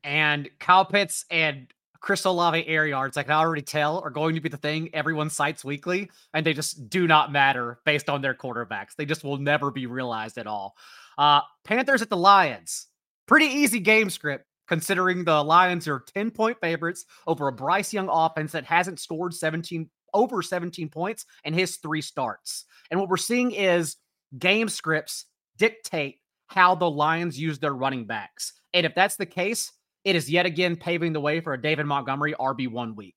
and 0.04 0.50
Kyle 0.60 0.86
Pitts 0.86 1.26
and 1.30 1.68
Chris 2.00 2.26
Olave 2.26 2.68
air 2.68 2.88
yards, 2.88 3.16
I 3.16 3.24
can 3.24 3.34
already 3.34 3.62
tell, 3.62 4.00
are 4.00 4.10
going 4.10 4.34
to 4.34 4.42
be 4.42 4.50
the 4.50 4.58
thing 4.58 4.90
everyone 4.94 5.30
cites 5.30 5.64
weekly, 5.64 6.10
and 6.34 6.44
they 6.44 6.54
just 6.54 6.90
do 6.90 7.08
not 7.08 7.32
matter 7.32 7.80
based 7.86 8.10
on 8.10 8.22
their 8.22 8.34
quarterbacks. 8.34 8.96
They 8.98 9.06
just 9.06 9.24
will 9.24 9.38
never 9.38 9.70
be 9.70 9.86
realized 9.86 10.40
at 10.40 10.48
all. 10.48 10.76
Uh, 11.18 11.42
Panthers 11.64 12.02
at 12.02 12.10
the 12.10 12.18
Lions. 12.18 12.88
Pretty 13.32 13.46
easy 13.46 13.80
game 13.80 14.10
script, 14.10 14.44
considering 14.68 15.24
the 15.24 15.42
Lions 15.42 15.88
are 15.88 16.04
10 16.16 16.32
point 16.32 16.58
favorites 16.60 17.06
over 17.26 17.48
a 17.48 17.54
Bryce 17.54 17.94
Young 17.94 18.10
offense 18.12 18.52
that 18.52 18.66
hasn't 18.66 19.00
scored 19.00 19.34
17 19.34 19.90
over 20.14 20.42
17 20.42 20.90
points 20.90 21.26
in 21.46 21.54
his 21.54 21.78
three 21.78 22.02
starts. 22.02 22.66
And 22.90 23.00
what 23.00 23.08
we're 23.08 23.16
seeing 23.16 23.52
is 23.52 23.96
game 24.38 24.68
scripts 24.68 25.28
dictate 25.58 26.18
how 26.48 26.76
the 26.76 26.92
Lions 26.92 27.40
use 27.40 27.58
their 27.58 27.74
running 27.74 28.06
backs. 28.06 28.52
And 28.74 28.86
if 28.86 28.94
that's 28.96 29.16
the 29.16 29.26
case, 29.26 29.72
it 30.04 30.18
is 30.18 30.30
yet 30.30 30.46
again 30.46 30.76
paving 30.76 31.14
the 31.14 31.22
way 31.22 31.40
for 31.40 31.54
a 31.54 31.62
David 31.62 31.86
Montgomery 31.86 32.34
RB1 32.38 32.98
week. 32.98 33.16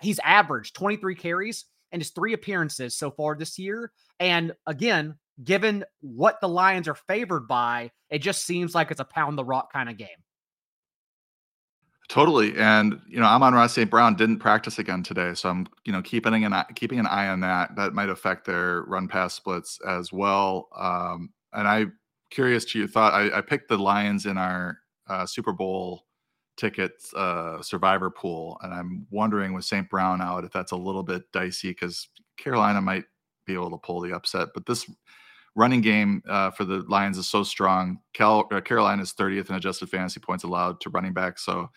He's 0.00 0.18
averaged 0.20 0.74
23 0.76 1.14
carries 1.14 1.66
in 1.92 2.00
his 2.00 2.08
three 2.08 2.32
appearances 2.32 2.96
so 2.96 3.10
far 3.10 3.36
this 3.36 3.58
year. 3.58 3.92
And 4.18 4.54
again, 4.66 5.16
given 5.42 5.84
what 6.00 6.40
the 6.40 6.48
Lions 6.48 6.88
are 6.88 6.94
favored 6.94 7.46
by, 7.46 7.90
it 8.10 8.18
just 8.18 8.44
seems 8.44 8.74
like 8.74 8.90
it's 8.90 9.00
a 9.00 9.04
pound 9.04 9.38
the 9.38 9.44
rock 9.44 9.72
kind 9.72 9.88
of 9.88 9.96
game. 9.96 10.08
Totally, 12.08 12.54
and 12.58 13.00
you 13.08 13.20
know, 13.20 13.26
Amon-Ra 13.26 13.68
St. 13.68 13.90
Brown 13.90 14.16
didn't 14.16 14.38
practice 14.38 14.78
again 14.78 15.02
today, 15.02 15.32
so 15.34 15.48
I'm 15.48 15.66
you 15.84 15.92
know 15.92 16.02
keeping 16.02 16.44
an 16.44 16.52
eye, 16.52 16.66
keeping 16.74 16.98
an 16.98 17.06
eye 17.06 17.28
on 17.28 17.40
that. 17.40 17.74
That 17.76 17.94
might 17.94 18.10
affect 18.10 18.44
their 18.44 18.82
run 18.82 19.08
pass 19.08 19.32
splits 19.34 19.78
as 19.88 20.12
well. 20.12 20.68
Um, 20.76 21.30
and 21.54 21.66
I'm 21.66 21.94
curious 22.30 22.64
to 22.66 22.78
your 22.78 22.88
thought. 22.88 23.14
I, 23.14 23.38
I 23.38 23.40
picked 23.40 23.68
the 23.68 23.78
Lions 23.78 24.26
in 24.26 24.36
our 24.36 24.78
uh, 25.08 25.24
Super 25.24 25.52
Bowl 25.52 26.04
tickets 26.56 27.14
uh, 27.14 27.62
survivor 27.62 28.10
pool, 28.10 28.58
and 28.62 28.74
I'm 28.74 29.06
wondering 29.10 29.54
with 29.54 29.64
St. 29.64 29.88
Brown 29.88 30.20
out 30.20 30.44
if 30.44 30.52
that's 30.52 30.72
a 30.72 30.76
little 30.76 31.02
bit 31.02 31.22
dicey 31.32 31.70
because 31.70 32.08
Carolina 32.36 32.80
might 32.80 33.04
be 33.46 33.54
able 33.54 33.70
to 33.70 33.78
pull 33.78 34.00
the 34.00 34.14
upset. 34.14 34.48
But 34.52 34.66
this 34.66 34.90
running 35.54 35.80
game 35.80 36.22
uh, 36.28 36.50
for 36.50 36.64
the 36.64 36.84
Lions 36.88 37.18
is 37.18 37.28
so 37.28 37.42
strong. 37.42 37.98
Cal, 38.14 38.48
uh, 38.50 38.60
Carolina 38.60 39.02
is 39.02 39.12
30th 39.12 39.50
in 39.50 39.56
adjusted 39.56 39.88
fantasy 39.90 40.20
points 40.20 40.44
allowed 40.44 40.80
to 40.80 40.90
running 40.90 41.12
back. 41.12 41.38
So, 41.38 41.70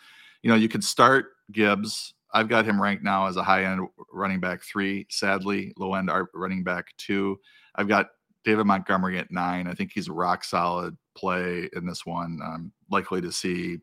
you 0.44 0.50
know, 0.50 0.56
you 0.56 0.70
could 0.70 0.84
start 0.84 1.34
Gibbs. 1.52 2.14
I've 2.34 2.50
got 2.50 2.66
him 2.66 2.82
ranked 2.82 3.04
now 3.04 3.28
as 3.28 3.38
a 3.38 3.44
high 3.44 3.66
end 3.66 3.88
running 4.12 4.40
back 4.40 4.62
three. 4.64 5.08
Sadly, 5.10 5.74
low 5.78 5.94
end 5.94 6.10
running 6.34 6.64
back 6.64 6.88
two. 6.98 7.40
I've 7.76 7.88
got 7.88 8.08
David 8.44 8.66
Montgomery 8.66 9.18
at 9.18 9.32
nine. 9.32 9.68
I 9.68 9.74
think 9.74 9.92
he's 9.94 10.08
a 10.08 10.14
rock 10.14 10.44
solid 10.44 10.98
play 11.16 11.70
in 11.74 11.86
this 11.86 12.06
one. 12.06 12.40
I'm 12.44 12.72
likely 12.92 13.22
to 13.22 13.32
see 13.32 13.80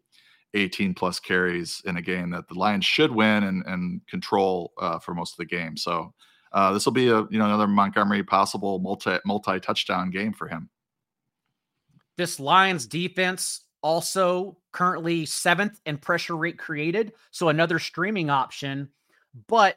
18 0.55 0.95
plus 0.95 1.19
carries 1.19 1.83
in 1.87 1.97
a 1.97 2.03
game 2.03 2.31
that 2.31 2.49
the 2.49 2.55
Lions 2.55 2.85
should 2.85 3.11
win 3.11 3.45
and, 3.45 3.65
and 3.67 4.07
control 4.07 4.73
uh, 4.79 4.99
for 4.99 5.15
most 5.15 5.33
of 5.33 5.39
the 5.39 5.47
game. 5.47 5.77
So 5.77 6.13
uh, 6.53 6.73
this 6.73 6.85
will 6.85 6.93
be 6.93 7.09
a 7.09 7.27
you 7.31 7.39
know 7.39 7.47
another 7.47 7.67
Montgomery 7.67 8.23
possible 8.23 8.79
multi 8.79 9.19
multi 9.25 9.61
touchdown 9.61 10.11
game 10.11 10.33
for 10.33 10.49
him. 10.49 10.69
This 12.17 12.39
Lions 12.39 12.87
defense 12.87 13.63
also 13.83 14.59
currently 14.73 15.27
seventh 15.27 15.81
in 15.87 15.99
pressure 15.99 16.37
rate 16.37 16.59
created, 16.59 17.13
so 17.31 17.49
another 17.49 17.79
streaming 17.79 18.31
option. 18.31 18.89
But 19.49 19.77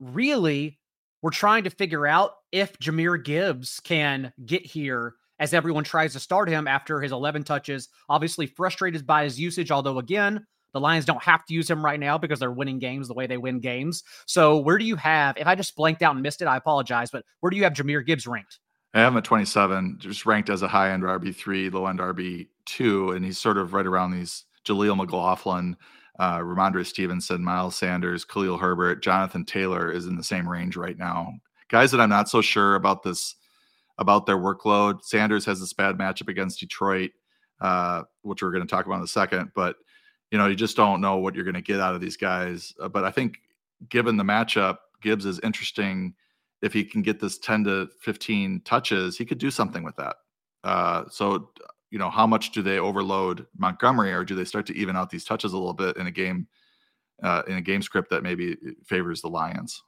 really, 0.00 0.78
we're 1.22 1.30
trying 1.30 1.64
to 1.64 1.70
figure 1.70 2.06
out 2.06 2.32
if 2.52 2.78
Jahmyr 2.78 3.22
Gibbs 3.22 3.80
can 3.80 4.32
get 4.44 4.64
here 4.64 5.14
as 5.38 5.54
everyone 5.54 5.84
tries 5.84 6.12
to 6.12 6.20
start 6.20 6.48
him 6.48 6.68
after 6.68 7.00
his 7.00 7.12
11 7.12 7.44
touches. 7.44 7.88
Obviously, 8.08 8.46
frustrated 8.46 9.06
by 9.06 9.24
his 9.24 9.38
usage, 9.38 9.70
although, 9.70 9.98
again, 9.98 10.46
the 10.74 10.80
Lions 10.80 11.06
don't 11.06 11.22
have 11.22 11.46
to 11.46 11.54
use 11.54 11.70
him 11.70 11.82
right 11.82 11.98
now 11.98 12.18
because 12.18 12.38
they're 12.38 12.50
winning 12.50 12.78
games 12.78 13.08
the 13.08 13.14
way 13.14 13.26
they 13.26 13.38
win 13.38 13.60
games. 13.60 14.04
So, 14.26 14.58
where 14.58 14.76
do 14.76 14.84
you 14.84 14.96
have, 14.96 15.38
if 15.38 15.46
I 15.46 15.54
just 15.54 15.74
blanked 15.74 16.02
out 16.02 16.14
and 16.14 16.22
missed 16.22 16.42
it, 16.42 16.46
I 16.46 16.58
apologize, 16.58 17.10
but 17.10 17.24
where 17.40 17.48
do 17.48 17.56
you 17.56 17.64
have 17.64 17.72
Jahmyr 17.72 18.04
Gibbs 18.04 18.26
ranked? 18.26 18.58
I 18.92 19.00
have 19.00 19.12
him 19.12 19.18
at 19.18 19.24
27, 19.24 19.96
just 20.00 20.26
ranked 20.26 20.50
as 20.50 20.62
a 20.62 20.68
high 20.68 20.90
end 20.90 21.02
RB3, 21.02 21.72
low 21.72 21.86
end 21.86 22.00
RB2. 22.00 23.16
And 23.16 23.24
he's 23.24 23.38
sort 23.38 23.56
of 23.56 23.72
right 23.72 23.86
around 23.86 24.10
these 24.10 24.44
Jaleel 24.64 24.96
McLaughlin, 24.96 25.76
uh, 26.18 26.38
Rhamondre 26.38 26.86
Stevenson, 26.86 27.42
Miles 27.42 27.76
Sanders, 27.76 28.24
Khalil 28.24 28.58
Herbert, 28.58 29.02
Jonathan 29.02 29.44
Taylor 29.44 29.90
is 29.90 30.06
in 30.06 30.16
the 30.16 30.22
same 30.22 30.48
range 30.48 30.76
right 30.76 30.98
now. 30.98 31.32
Guys 31.70 31.90
that 31.90 32.00
I'm 32.00 32.10
not 32.10 32.28
so 32.28 32.40
sure 32.40 32.74
about 32.74 33.02
this 33.02 33.36
about 33.98 34.26
their 34.26 34.38
workload. 34.38 35.02
Sanders 35.02 35.44
has 35.44 35.60
this 35.60 35.72
bad 35.72 35.96
matchup 35.96 36.28
against 36.28 36.60
Detroit, 36.60 37.12
uh, 37.60 38.02
which 38.22 38.42
we're 38.42 38.50
going 38.50 38.66
to 38.66 38.70
talk 38.70 38.86
about 38.86 38.98
in 38.98 39.04
a 39.04 39.08
second. 39.08 39.52
But 39.54 39.76
you 40.34 40.38
know, 40.38 40.48
you 40.48 40.56
just 40.56 40.76
don't 40.76 41.00
know 41.00 41.18
what 41.18 41.36
you're 41.36 41.44
going 41.44 41.54
to 41.54 41.60
get 41.60 41.78
out 41.78 41.94
of 41.94 42.00
these 42.00 42.16
guys. 42.16 42.74
Uh, 42.80 42.88
but 42.88 43.04
I 43.04 43.12
think, 43.12 43.38
given 43.88 44.16
the 44.16 44.24
matchup, 44.24 44.78
Gibbs 45.00 45.26
is 45.26 45.38
interesting. 45.44 46.12
If 46.60 46.72
he 46.72 46.82
can 46.82 47.02
get 47.02 47.20
this 47.20 47.38
10 47.38 47.62
to 47.66 47.88
15 48.00 48.62
touches, 48.64 49.16
he 49.16 49.24
could 49.24 49.38
do 49.38 49.52
something 49.52 49.84
with 49.84 49.94
that. 49.94 50.16
Uh, 50.64 51.04
so, 51.08 51.50
you 51.92 52.00
know, 52.00 52.10
how 52.10 52.26
much 52.26 52.50
do 52.50 52.62
they 52.62 52.80
overload 52.80 53.46
Montgomery, 53.56 54.12
or 54.12 54.24
do 54.24 54.34
they 54.34 54.44
start 54.44 54.66
to 54.66 54.76
even 54.76 54.96
out 54.96 55.08
these 55.08 55.24
touches 55.24 55.52
a 55.52 55.56
little 55.56 55.72
bit 55.72 55.98
in 55.98 56.08
a 56.08 56.10
game, 56.10 56.48
uh, 57.22 57.42
in 57.46 57.54
a 57.56 57.62
game 57.62 57.80
script 57.80 58.10
that 58.10 58.24
maybe 58.24 58.56
favors 58.84 59.22
the 59.22 59.28
Lions? 59.28 59.84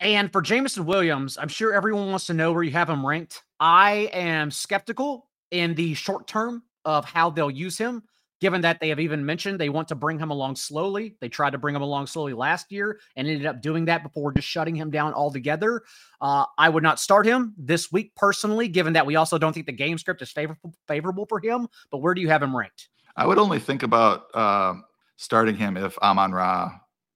And 0.00 0.32
for 0.32 0.40
Jameson 0.40 0.86
Williams, 0.86 1.36
I'm 1.36 1.48
sure 1.48 1.74
everyone 1.74 2.08
wants 2.08 2.24
to 2.28 2.32
know 2.32 2.54
where 2.54 2.62
you 2.62 2.70
have 2.70 2.88
him 2.88 3.04
ranked. 3.04 3.42
I 3.60 4.08
am 4.14 4.50
skeptical 4.50 5.28
in 5.50 5.74
the 5.74 5.92
short 5.92 6.26
term 6.26 6.62
of 6.86 7.04
how 7.04 7.28
they'll 7.28 7.50
use 7.50 7.76
him, 7.76 8.02
given 8.40 8.60
that 8.60 8.80
they 8.80 8.88
have 8.88 9.00
even 9.00 9.24
mentioned 9.24 9.58
they 9.58 9.68
want 9.68 9.88
to 9.88 9.94
bring 9.94 10.18
him 10.18 10.30
along 10.30 10.56
slowly. 10.56 11.16
They 11.20 11.28
tried 11.28 11.50
to 11.50 11.58
bring 11.58 11.74
him 11.74 11.82
along 11.82 12.06
slowly 12.06 12.32
last 12.32 12.70
year 12.70 13.00
and 13.16 13.26
ended 13.26 13.46
up 13.46 13.60
doing 13.60 13.84
that 13.86 14.02
before 14.02 14.32
just 14.32 14.48
shutting 14.48 14.74
him 14.74 14.90
down 14.90 15.14
altogether. 15.14 15.82
Uh, 16.20 16.44
I 16.56 16.68
would 16.68 16.82
not 16.82 17.00
start 17.00 17.26
him 17.26 17.54
this 17.56 17.90
week 17.90 18.14
personally, 18.14 18.68
given 18.68 18.92
that 18.92 19.06
we 19.06 19.16
also 19.16 19.38
don't 19.38 19.52
think 19.52 19.66
the 19.66 19.72
game 19.72 19.98
script 19.98 20.22
is 20.22 20.30
favorable 20.30 20.74
favorable 20.86 21.26
for 21.26 21.40
him. 21.40 21.68
But 21.90 21.98
where 21.98 22.14
do 22.14 22.20
you 22.20 22.28
have 22.28 22.42
him 22.42 22.56
ranked? 22.56 22.88
I 23.16 23.26
would 23.26 23.38
only 23.38 23.58
think 23.58 23.82
about 23.82 24.26
uh, 24.34 24.74
starting 25.16 25.56
him 25.56 25.76
if 25.76 25.98
Amon 25.98 26.32
Ra 26.32 26.70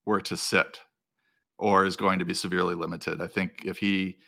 were 0.04 0.20
to 0.22 0.36
sit 0.36 0.80
or 1.58 1.86
is 1.86 1.96
going 1.96 2.18
to 2.18 2.24
be 2.24 2.34
severely 2.34 2.74
limited. 2.74 3.22
I 3.22 3.28
think 3.28 3.62
if 3.64 3.78
he 3.78 4.18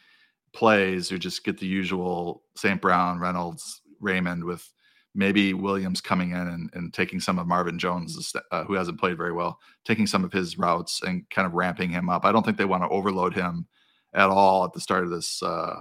plays, 0.52 1.10
you 1.10 1.18
just 1.18 1.44
get 1.44 1.58
the 1.58 1.66
usual 1.66 2.44
St. 2.56 2.80
Brown, 2.80 3.18
Reynolds, 3.18 3.82
Raymond 4.00 4.44
with 4.44 4.72
maybe 5.14 5.54
Williams 5.54 6.00
coming 6.00 6.30
in 6.30 6.36
and, 6.36 6.70
and 6.74 6.92
taking 6.92 7.20
some 7.20 7.38
of 7.38 7.46
Marvin 7.46 7.78
Jones, 7.78 8.34
uh, 8.50 8.64
who 8.64 8.74
hasn't 8.74 8.98
played 8.98 9.16
very 9.16 9.32
well, 9.32 9.58
taking 9.84 10.06
some 10.06 10.24
of 10.24 10.32
his 10.32 10.58
routes 10.58 11.02
and 11.02 11.28
kind 11.30 11.46
of 11.46 11.54
ramping 11.54 11.90
him 11.90 12.08
up. 12.08 12.24
I 12.24 12.32
don't 12.32 12.44
think 12.44 12.58
they 12.58 12.64
want 12.64 12.82
to 12.82 12.88
overload 12.88 13.34
him 13.34 13.66
at 14.12 14.28
all 14.28 14.64
at 14.64 14.72
the 14.72 14.80
start 14.80 15.04
of 15.04 15.10
this 15.10 15.42
uh, 15.42 15.80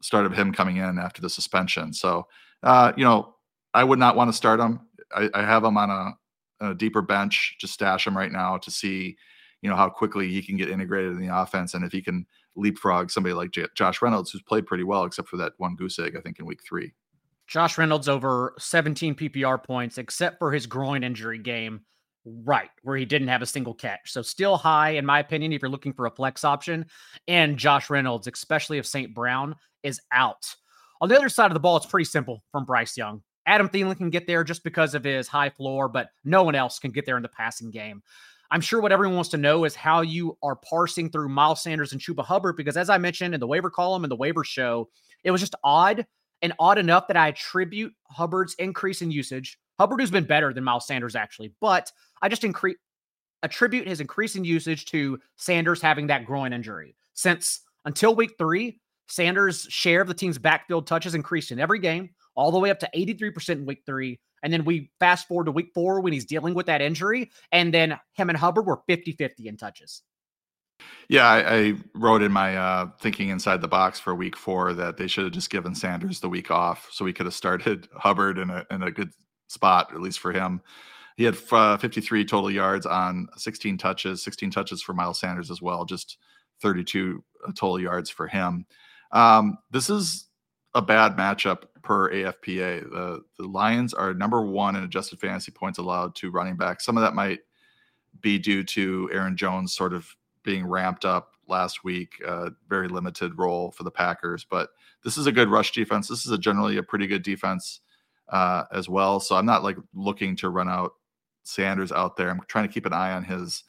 start 0.00 0.26
of 0.26 0.32
him 0.32 0.52
coming 0.52 0.76
in 0.76 0.98
after 0.98 1.20
the 1.20 1.30
suspension. 1.30 1.92
So, 1.92 2.26
uh, 2.62 2.92
you 2.96 3.04
know, 3.04 3.34
I 3.74 3.84
would 3.84 3.98
not 3.98 4.16
want 4.16 4.28
to 4.28 4.36
start 4.36 4.60
him. 4.60 4.80
I, 5.14 5.28
I 5.34 5.42
have 5.42 5.64
him 5.64 5.76
on 5.76 5.90
a, 5.90 6.70
a 6.70 6.74
deeper 6.74 7.02
bench, 7.02 7.56
just 7.60 7.74
stash 7.74 8.06
him 8.06 8.16
right 8.16 8.32
now 8.32 8.56
to 8.58 8.70
see 8.70 9.16
you 9.62 9.70
know 9.70 9.76
how 9.76 9.88
quickly 9.88 10.28
he 10.28 10.42
can 10.42 10.56
get 10.56 10.68
integrated 10.68 11.12
in 11.12 11.20
the 11.20 11.34
offense 11.34 11.74
and 11.74 11.84
if 11.84 11.92
he 11.92 12.02
can 12.02 12.26
leapfrog 12.56 13.10
somebody 13.10 13.32
like 13.32 13.52
J- 13.52 13.66
Josh 13.74 14.02
Reynolds 14.02 14.30
who's 14.30 14.42
played 14.42 14.66
pretty 14.66 14.84
well 14.84 15.04
except 15.04 15.28
for 15.28 15.36
that 15.38 15.52
one 15.56 15.76
goose 15.76 15.98
egg 15.98 16.16
I 16.16 16.20
think 16.20 16.38
in 16.38 16.44
week 16.44 16.60
3. 16.68 16.92
Josh 17.52 17.76
Reynolds 17.76 18.08
over 18.08 18.54
17 18.58 19.14
PPR 19.14 19.62
points 19.62 19.98
except 19.98 20.38
for 20.38 20.50
his 20.50 20.64
groin 20.64 21.04
injury 21.04 21.36
game 21.36 21.82
right 22.24 22.70
where 22.82 22.96
he 22.96 23.04
didn't 23.04 23.28
have 23.28 23.42
a 23.42 23.46
single 23.46 23.74
catch. 23.74 24.10
So 24.10 24.22
still 24.22 24.56
high 24.56 24.92
in 24.92 25.04
my 25.04 25.18
opinion 25.18 25.52
if 25.52 25.60
you're 25.60 25.70
looking 25.70 25.92
for 25.92 26.06
a 26.06 26.10
flex 26.10 26.44
option 26.44 26.86
and 27.28 27.58
Josh 27.58 27.90
Reynolds 27.90 28.26
especially 28.26 28.78
if 28.78 28.86
St. 28.86 29.14
Brown 29.14 29.54
is 29.82 30.00
out. 30.12 30.46
On 31.02 31.10
the 31.10 31.14
other 31.14 31.28
side 31.28 31.50
of 31.50 31.52
the 31.52 31.60
ball 31.60 31.76
it's 31.76 31.84
pretty 31.84 32.06
simple 32.06 32.42
from 32.52 32.64
Bryce 32.64 32.96
Young. 32.96 33.22
Adam 33.44 33.68
Thielen 33.68 33.98
can 33.98 34.08
get 34.08 34.26
there 34.26 34.44
just 34.44 34.64
because 34.64 34.94
of 34.94 35.04
his 35.04 35.28
high 35.28 35.50
floor, 35.50 35.90
but 35.90 36.08
no 36.24 36.44
one 36.44 36.54
else 36.54 36.78
can 36.78 36.90
get 36.90 37.04
there 37.04 37.18
in 37.18 37.22
the 37.22 37.28
passing 37.28 37.70
game. 37.70 38.02
I'm 38.50 38.62
sure 38.62 38.80
what 38.80 38.92
everyone 38.92 39.16
wants 39.16 39.30
to 39.30 39.36
know 39.36 39.64
is 39.64 39.74
how 39.74 40.00
you 40.00 40.38
are 40.42 40.56
parsing 40.56 41.10
through 41.10 41.28
Miles 41.28 41.62
Sanders 41.62 41.92
and 41.92 42.00
Chuba 42.00 42.24
Hubbard, 42.24 42.56
because 42.56 42.78
as 42.78 42.88
I 42.88 42.96
mentioned 42.96 43.34
in 43.34 43.40
the 43.40 43.46
waiver 43.46 43.68
column 43.68 44.04
and 44.04 44.10
the 44.10 44.16
waiver 44.16 44.44
show, 44.44 44.88
it 45.22 45.30
was 45.30 45.42
just 45.42 45.54
odd 45.62 46.06
and 46.42 46.52
odd 46.58 46.78
enough 46.78 47.06
that 47.08 47.16
I 47.16 47.28
attribute 47.28 47.94
Hubbard's 48.04 48.54
increase 48.54 49.00
in 49.00 49.10
usage. 49.10 49.58
Hubbard 49.78 50.00
who's 50.00 50.10
been 50.10 50.24
better 50.24 50.52
than 50.52 50.64
Miles 50.64 50.86
Sanders, 50.86 51.16
actually, 51.16 51.54
but 51.60 51.90
I 52.20 52.28
just 52.28 52.44
increase 52.44 52.76
attribute 53.42 53.88
his 53.88 54.00
increase 54.00 54.36
in 54.36 54.44
usage 54.44 54.84
to 54.86 55.18
Sanders 55.36 55.82
having 55.82 56.06
that 56.08 56.24
groin 56.24 56.52
injury. 56.52 56.94
Since 57.14 57.60
until 57.84 58.14
week 58.14 58.34
three, 58.38 58.80
Sanders' 59.08 59.66
share 59.68 60.00
of 60.00 60.08
the 60.08 60.14
team's 60.14 60.38
backfield 60.38 60.86
touches 60.86 61.14
increased 61.14 61.50
in 61.50 61.58
every 61.58 61.78
game, 61.78 62.10
all 62.34 62.50
the 62.50 62.58
way 62.58 62.70
up 62.70 62.78
to 62.80 62.90
83% 62.94 63.50
in 63.50 63.66
week 63.66 63.82
three. 63.84 64.20
And 64.42 64.52
then 64.52 64.64
we 64.64 64.90
fast 64.98 65.28
forward 65.28 65.44
to 65.44 65.52
week 65.52 65.70
four 65.74 66.00
when 66.00 66.12
he's 66.12 66.24
dealing 66.24 66.54
with 66.54 66.66
that 66.66 66.80
injury. 66.80 67.30
And 67.52 67.72
then 67.72 67.98
him 68.14 68.28
and 68.28 68.38
Hubbard 68.38 68.66
were 68.66 68.82
50 68.86 69.12
50 69.12 69.48
in 69.48 69.56
touches. 69.56 70.02
Yeah, 71.08 71.28
I, 71.28 71.54
I, 71.54 71.74
wrote 71.94 72.22
in 72.22 72.32
my 72.32 72.56
uh, 72.56 72.86
thinking 73.00 73.28
inside 73.28 73.60
the 73.60 73.68
box 73.68 74.00
for 74.00 74.14
week 74.14 74.36
four 74.36 74.72
that 74.72 74.96
they 74.96 75.06
should 75.06 75.24
have 75.24 75.32
just 75.32 75.50
given 75.50 75.74
Sanders 75.74 76.20
the 76.20 76.28
week 76.28 76.50
off 76.50 76.88
so 76.90 77.04
we 77.04 77.12
could 77.12 77.26
have 77.26 77.34
started 77.34 77.88
Hubbard 77.96 78.38
in 78.38 78.50
a, 78.50 78.64
in 78.70 78.82
a 78.82 78.90
good 78.90 79.10
spot, 79.48 79.92
at 79.92 80.00
least 80.00 80.20
for 80.20 80.32
him. 80.32 80.62
He 81.16 81.24
had 81.24 81.36
uh, 81.50 81.76
53 81.76 82.24
total 82.24 82.50
yards 82.50 82.86
on 82.86 83.28
16 83.36 83.76
touches, 83.76 84.22
16 84.24 84.50
touches 84.50 84.82
for 84.82 84.94
Miles 84.94 85.20
Sanders 85.20 85.50
as 85.50 85.60
well, 85.60 85.84
just 85.84 86.16
32 86.62 87.22
uh, 87.46 87.52
total 87.52 87.80
yards 87.80 88.08
for 88.08 88.26
him. 88.26 88.64
Um, 89.10 89.58
this 89.70 89.90
is 89.90 90.28
a 90.74 90.80
bad 90.80 91.16
matchup 91.16 91.64
per 91.82 92.10
AFPA. 92.10 92.90
The 92.90 93.22
the 93.38 93.46
Lions 93.46 93.92
are 93.92 94.14
number 94.14 94.40
one 94.42 94.76
in 94.76 94.84
adjusted 94.84 95.20
fantasy 95.20 95.52
points 95.52 95.78
allowed 95.78 96.14
to 96.16 96.30
running 96.30 96.56
back. 96.56 96.80
Some 96.80 96.96
of 96.96 97.02
that 97.02 97.14
might 97.14 97.40
be 98.20 98.38
due 98.38 98.64
to 98.64 99.10
Aaron 99.12 99.36
Jones 99.36 99.74
sort 99.74 99.92
of 99.92 100.08
being 100.42 100.66
ramped 100.66 101.04
up 101.04 101.32
last 101.48 101.84
week, 101.84 102.14
uh, 102.26 102.50
very 102.68 102.88
limited 102.88 103.38
role 103.38 103.70
for 103.72 103.84
the 103.84 103.90
Packers. 103.90 104.44
But 104.48 104.70
this 105.04 105.16
is 105.16 105.26
a 105.26 105.32
good 105.32 105.48
rush 105.48 105.72
defense. 105.72 106.08
This 106.08 106.24
is 106.24 106.32
a 106.32 106.38
generally 106.38 106.76
a 106.76 106.82
pretty 106.82 107.06
good 107.06 107.22
defense 107.22 107.80
uh, 108.28 108.64
as 108.72 108.88
well. 108.88 109.20
So 109.20 109.36
I'm 109.36 109.46
not 109.46 109.62
like 109.62 109.76
looking 109.94 110.36
to 110.36 110.48
run 110.48 110.68
out 110.68 110.92
Sanders 111.44 111.92
out 111.92 112.16
there. 112.16 112.30
I'm 112.30 112.40
trying 112.48 112.66
to 112.68 112.72
keep 112.72 112.86
an 112.86 112.92
eye 112.92 113.12
on 113.12 113.24
his 113.24 113.64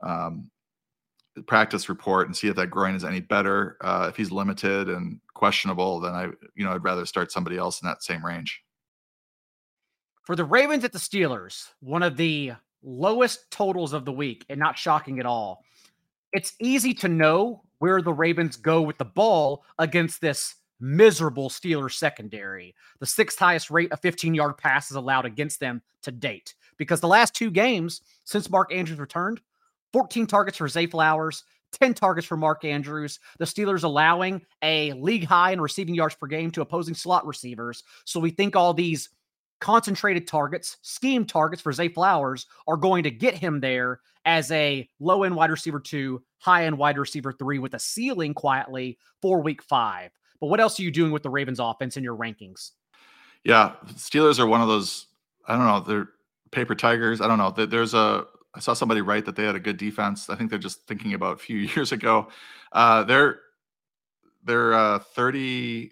um, 0.00 0.50
practice 1.46 1.88
report 1.88 2.26
and 2.26 2.36
see 2.36 2.48
if 2.48 2.56
that 2.56 2.68
groin 2.70 2.94
is 2.94 3.04
any 3.04 3.20
better. 3.20 3.76
Uh, 3.80 4.06
if 4.08 4.16
he's 4.16 4.30
limited 4.30 4.88
and 4.88 5.20
questionable, 5.34 6.00
then 6.00 6.14
I, 6.14 6.24
you 6.54 6.64
know, 6.64 6.72
I'd 6.72 6.84
rather 6.84 7.04
start 7.04 7.32
somebody 7.32 7.56
else 7.56 7.82
in 7.82 7.88
that 7.88 8.02
same 8.02 8.24
range. 8.24 8.62
For 10.22 10.34
the 10.34 10.44
Ravens 10.44 10.84
at 10.84 10.92
the 10.92 10.98
Steelers, 10.98 11.68
one 11.80 12.02
of 12.02 12.16
the 12.16 12.52
lowest 12.82 13.50
totals 13.50 13.92
of 13.92 14.04
the 14.04 14.12
week, 14.12 14.44
and 14.48 14.58
not 14.58 14.78
shocking 14.78 15.18
at 15.18 15.26
all. 15.26 15.62
It's 16.36 16.52
easy 16.60 16.92
to 16.92 17.08
know 17.08 17.62
where 17.78 18.02
the 18.02 18.12
Ravens 18.12 18.58
go 18.58 18.82
with 18.82 18.98
the 18.98 19.06
ball 19.06 19.64
against 19.78 20.20
this 20.20 20.56
miserable 20.78 21.48
Steelers 21.48 21.92
secondary. 21.94 22.74
The 23.00 23.06
sixth 23.06 23.38
highest 23.38 23.70
rate 23.70 23.90
of 23.90 24.00
15 24.00 24.34
yard 24.34 24.58
passes 24.58 24.98
allowed 24.98 25.24
against 25.24 25.60
them 25.60 25.80
to 26.02 26.12
date. 26.12 26.54
Because 26.76 27.00
the 27.00 27.08
last 27.08 27.34
two 27.34 27.50
games 27.50 28.02
since 28.24 28.50
Mark 28.50 28.70
Andrews 28.70 28.98
returned, 28.98 29.40
14 29.94 30.26
targets 30.26 30.58
for 30.58 30.68
Zay 30.68 30.86
Flowers, 30.86 31.42
10 31.72 31.94
targets 31.94 32.26
for 32.26 32.36
Mark 32.36 32.66
Andrews. 32.66 33.18
The 33.38 33.46
Steelers 33.46 33.84
allowing 33.84 34.44
a 34.60 34.92
league 34.92 35.24
high 35.24 35.52
in 35.52 35.60
receiving 35.62 35.94
yards 35.94 36.16
per 36.16 36.26
game 36.26 36.50
to 36.50 36.60
opposing 36.60 36.94
slot 36.94 37.26
receivers. 37.26 37.82
So 38.04 38.20
we 38.20 38.28
think 38.28 38.54
all 38.54 38.74
these 38.74 39.08
concentrated 39.60 40.26
targets, 40.26 40.76
scheme 40.82 41.24
targets 41.24 41.62
for 41.62 41.72
Zay 41.72 41.88
Flowers 41.88 42.46
are 42.66 42.76
going 42.76 43.02
to 43.04 43.10
get 43.10 43.34
him 43.34 43.60
there 43.60 44.00
as 44.24 44.50
a 44.50 44.88
low 45.00 45.22
end 45.22 45.36
wide 45.36 45.50
receiver 45.50 45.80
two, 45.80 46.22
high 46.38 46.66
end 46.66 46.76
wide 46.76 46.98
receiver 46.98 47.32
three 47.32 47.58
with 47.58 47.74
a 47.74 47.78
ceiling 47.78 48.34
quietly 48.34 48.98
for 49.22 49.40
week 49.40 49.62
five. 49.62 50.10
But 50.40 50.48
what 50.48 50.60
else 50.60 50.78
are 50.78 50.82
you 50.82 50.90
doing 50.90 51.12
with 51.12 51.22
the 51.22 51.30
Ravens 51.30 51.60
offense 51.60 51.96
in 51.96 52.04
your 52.04 52.16
rankings? 52.16 52.72
Yeah, 53.44 53.72
Steelers 53.92 54.38
are 54.38 54.46
one 54.46 54.60
of 54.60 54.68
those, 54.68 55.06
I 55.46 55.56
don't 55.56 55.66
know, 55.66 55.80
they're 55.80 56.08
paper 56.50 56.74
tigers. 56.74 57.20
I 57.20 57.28
don't 57.28 57.38
know. 57.38 57.50
There's 57.50 57.94
a 57.94 58.26
I 58.54 58.60
saw 58.60 58.72
somebody 58.72 59.02
write 59.02 59.26
that 59.26 59.36
they 59.36 59.44
had 59.44 59.54
a 59.54 59.60
good 59.60 59.76
defense. 59.76 60.30
I 60.30 60.34
think 60.34 60.48
they're 60.48 60.58
just 60.58 60.86
thinking 60.86 61.12
about 61.12 61.34
a 61.34 61.38
few 61.38 61.58
years 61.74 61.92
ago. 61.92 62.28
Uh, 62.72 63.04
they're 63.04 63.40
they're 64.44 64.74
uh, 64.74 64.98
31st 65.16 65.90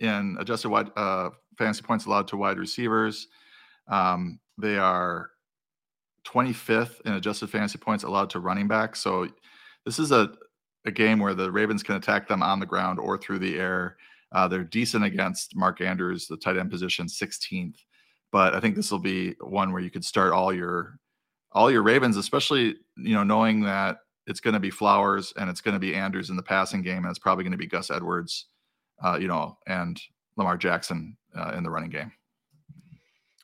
in 0.00 0.36
adjusted 0.38 0.68
wide 0.68 0.90
uh, 0.96 1.30
fantasy 1.58 1.82
points 1.82 2.06
allowed 2.06 2.28
to 2.28 2.36
wide 2.36 2.58
receivers. 2.58 3.28
Um, 3.88 4.40
they 4.58 4.78
are 4.78 5.30
25th 6.26 7.00
in 7.02 7.12
adjusted 7.12 7.50
fantasy 7.50 7.78
points 7.78 8.04
allowed 8.04 8.30
to 8.30 8.40
running 8.40 8.68
back. 8.68 8.96
So 8.96 9.28
this 9.84 9.98
is 9.98 10.12
a 10.12 10.32
a 10.86 10.90
game 10.90 11.18
where 11.18 11.34
the 11.34 11.50
Ravens 11.50 11.82
can 11.82 11.96
attack 11.96 12.28
them 12.28 12.42
on 12.42 12.60
the 12.60 12.66
ground 12.66 12.98
or 12.98 13.18
through 13.18 13.40
the 13.40 13.58
air. 13.58 13.96
Uh, 14.32 14.48
they're 14.48 14.64
decent 14.64 15.04
against 15.04 15.56
Mark 15.56 15.80
Andrews, 15.80 16.26
the 16.26 16.36
tight 16.36 16.56
end 16.56 16.70
position, 16.70 17.06
16th. 17.06 17.76
But 18.32 18.54
I 18.54 18.60
think 18.60 18.76
this 18.76 18.90
will 18.90 19.00
be 19.00 19.34
one 19.40 19.72
where 19.72 19.82
you 19.82 19.90
could 19.90 20.04
start 20.04 20.32
all 20.32 20.52
your 20.52 20.98
all 21.52 21.70
your 21.70 21.82
Ravens, 21.82 22.16
especially 22.16 22.76
you 22.96 23.14
know 23.14 23.24
knowing 23.24 23.60
that 23.62 23.98
it's 24.26 24.40
going 24.40 24.54
to 24.54 24.60
be 24.60 24.70
Flowers 24.70 25.32
and 25.36 25.48
it's 25.48 25.60
going 25.60 25.74
to 25.74 25.80
be 25.80 25.94
Andrews 25.94 26.30
in 26.30 26.36
the 26.36 26.42
passing 26.42 26.82
game, 26.82 26.98
and 26.98 27.08
it's 27.08 27.18
probably 27.18 27.44
going 27.44 27.52
to 27.52 27.58
be 27.58 27.66
Gus 27.66 27.90
Edwards, 27.90 28.46
uh, 29.02 29.16
you 29.20 29.28
know, 29.28 29.56
and 29.66 30.00
Lamar 30.36 30.56
Jackson 30.56 31.16
uh, 31.34 31.52
in 31.56 31.62
the 31.62 31.70
running 31.70 31.90
game. 31.90 32.12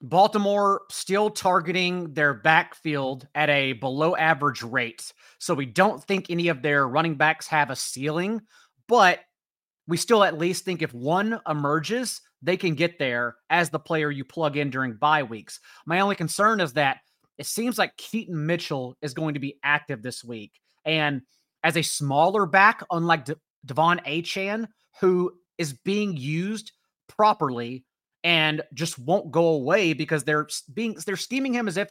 Baltimore 0.03 0.82
still 0.90 1.30
targeting 1.30 2.12
their 2.12 2.34
backfield 2.34 3.28
at 3.36 3.49
a 3.49 3.74
below 3.74 4.16
average 4.16 4.62
rate. 4.62 5.12
So 5.38 5.55
we 5.55 5.66
don't 5.66 6.03
think 6.03 6.26
any 6.28 6.49
of 6.49 6.61
their 6.61 6.88
running 6.88 7.14
backs 7.14 7.47
have 7.47 7.70
a 7.70 7.76
ceiling, 7.76 8.40
but 8.88 9.20
we 9.86 9.97
still 9.97 10.24
at 10.24 10.38
least 10.38 10.64
think 10.64 10.82
if 10.82 10.93
one 10.93 11.40
emerges, 11.49 12.20
they 12.43 12.57
can 12.57 12.74
get 12.74 12.99
there 12.99 13.36
as 13.49 13.70
the 13.70 13.78
player 13.78 14.11
you 14.11 14.24
plug 14.24 14.57
in 14.57 14.70
during 14.70 14.95
bye 14.95 15.22
weeks. 15.22 15.61
My 15.86 16.01
only 16.01 16.16
concern 16.16 16.61
is 16.61 16.72
that 16.72 16.99
it 17.38 17.47
seems 17.47 17.78
like 17.78 17.97
Keaton 17.97 18.47
Mitchell 18.47 18.97
is 19.03 19.14
going 19.14 19.34
to 19.34 19.40
be 19.40 19.59
active 19.62 20.03
this 20.03 20.24
week. 20.24 20.61
And 20.84 21.22
as 21.62 21.76
a 21.76 21.82
smaller 21.82 22.45
back, 22.47 22.82
unlike 22.90 23.24
De- 23.24 23.36
De'Von 23.66 24.05
Achane, 24.05 24.66
who 25.01 25.32
is 25.59 25.72
being 25.72 26.16
used 26.16 26.72
properly 27.09 27.84
and 28.24 28.62
just 28.74 28.98
won't 28.98 29.30
go 29.30 29.48
away 29.48 29.92
because 29.92 30.24
they're 30.24 30.48
being 30.72 30.96
they're 31.07 31.16
scheming 31.16 31.53
him 31.53 31.68
as 31.68 31.76
if 31.76 31.90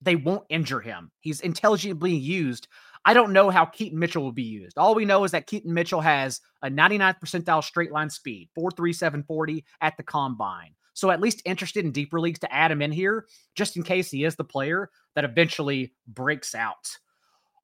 they 0.00 0.16
won't 0.16 0.44
injure 0.48 0.80
him. 0.80 1.10
He's 1.20 1.40
intelligently 1.40 2.14
used. 2.14 2.68
I 3.04 3.14
don't 3.14 3.32
know 3.32 3.50
how 3.50 3.64
Keaton 3.66 3.98
Mitchell 3.98 4.22
will 4.22 4.32
be 4.32 4.42
used. 4.42 4.78
All 4.78 4.94
we 4.94 5.04
know 5.04 5.24
is 5.24 5.32
that 5.32 5.46
Keaton 5.46 5.72
Mitchell 5.72 6.00
has 6.00 6.40
a 6.62 6.70
99th 6.70 7.20
percentile 7.20 7.62
straight 7.62 7.92
line 7.92 8.10
speed, 8.10 8.48
43740 8.54 9.64
at 9.80 9.96
the 9.96 10.02
combine. 10.02 10.74
So 10.94 11.10
at 11.10 11.20
least 11.20 11.42
interested 11.44 11.84
in 11.84 11.92
deeper 11.92 12.20
leagues 12.20 12.38
to 12.40 12.54
add 12.54 12.70
him 12.70 12.80
in 12.80 12.92
here, 12.92 13.26
just 13.56 13.76
in 13.76 13.82
case 13.82 14.10
he 14.10 14.24
is 14.24 14.36
the 14.36 14.44
player 14.44 14.90
that 15.14 15.24
eventually 15.24 15.92
breaks 16.06 16.54
out. 16.54 16.96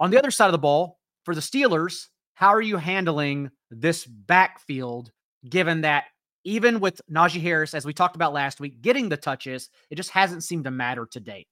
On 0.00 0.10
the 0.10 0.18
other 0.18 0.30
side 0.30 0.46
of 0.46 0.52
the 0.52 0.58
ball, 0.58 0.98
for 1.24 1.34
the 1.34 1.40
Steelers, 1.40 2.08
how 2.34 2.48
are 2.48 2.62
you 2.62 2.76
handling 2.76 3.50
this 3.70 4.04
backfield 4.04 5.12
given 5.48 5.82
that 5.82 6.04
even 6.44 6.80
with 6.80 7.00
Najee 7.10 7.40
Harris, 7.40 7.74
as 7.74 7.84
we 7.84 7.92
talked 7.92 8.16
about 8.16 8.32
last 8.32 8.60
week, 8.60 8.80
getting 8.82 9.08
the 9.08 9.16
touches, 9.16 9.70
it 9.90 9.96
just 9.96 10.10
hasn't 10.10 10.44
seemed 10.44 10.64
to 10.64 10.70
matter 10.70 11.06
to 11.06 11.20
date. 11.20 11.48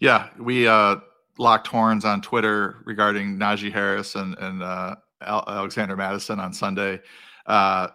Yeah, 0.00 0.28
we 0.38 0.66
uh, 0.66 0.96
locked 1.38 1.66
horns 1.66 2.04
on 2.04 2.20
Twitter 2.20 2.82
regarding 2.84 3.36
Najee 3.36 3.72
Harris 3.72 4.14
and, 4.14 4.36
and 4.38 4.62
uh, 4.62 4.96
Alexander 5.20 5.96
Mattison 5.96 6.40
on 6.40 6.52
Sunday. 6.52 7.00
Uh, 7.46 7.88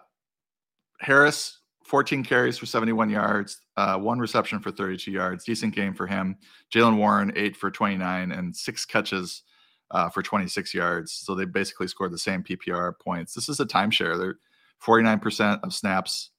Harris, 1.00 1.58
14 1.84 2.22
carries 2.24 2.58
for 2.58 2.66
71 2.66 3.10
yards, 3.10 3.60
uh, 3.76 3.96
one 3.96 4.18
reception 4.18 4.60
for 4.60 4.70
32 4.70 5.10
yards. 5.10 5.44
Decent 5.44 5.74
game 5.74 5.94
for 5.94 6.06
him. 6.06 6.36
Jaylen 6.72 6.96
Warren, 6.96 7.32
eight 7.36 7.56
for 7.56 7.70
29, 7.70 8.32
and 8.32 8.54
six 8.54 8.84
catches 8.84 9.42
uh, 9.90 10.08
for 10.08 10.22
26 10.22 10.72
yards. 10.74 11.12
So 11.12 11.34
they 11.34 11.44
basically 11.44 11.88
scored 11.88 12.12
the 12.12 12.18
same 12.18 12.42
PPR 12.42 12.92
points. 13.00 13.34
This 13.34 13.48
is 13.48 13.60
a 13.60 13.66
timeshare. 13.66 14.18
They're 14.18 14.38
49% 14.84 15.62
of 15.62 15.74
snaps 15.74 16.30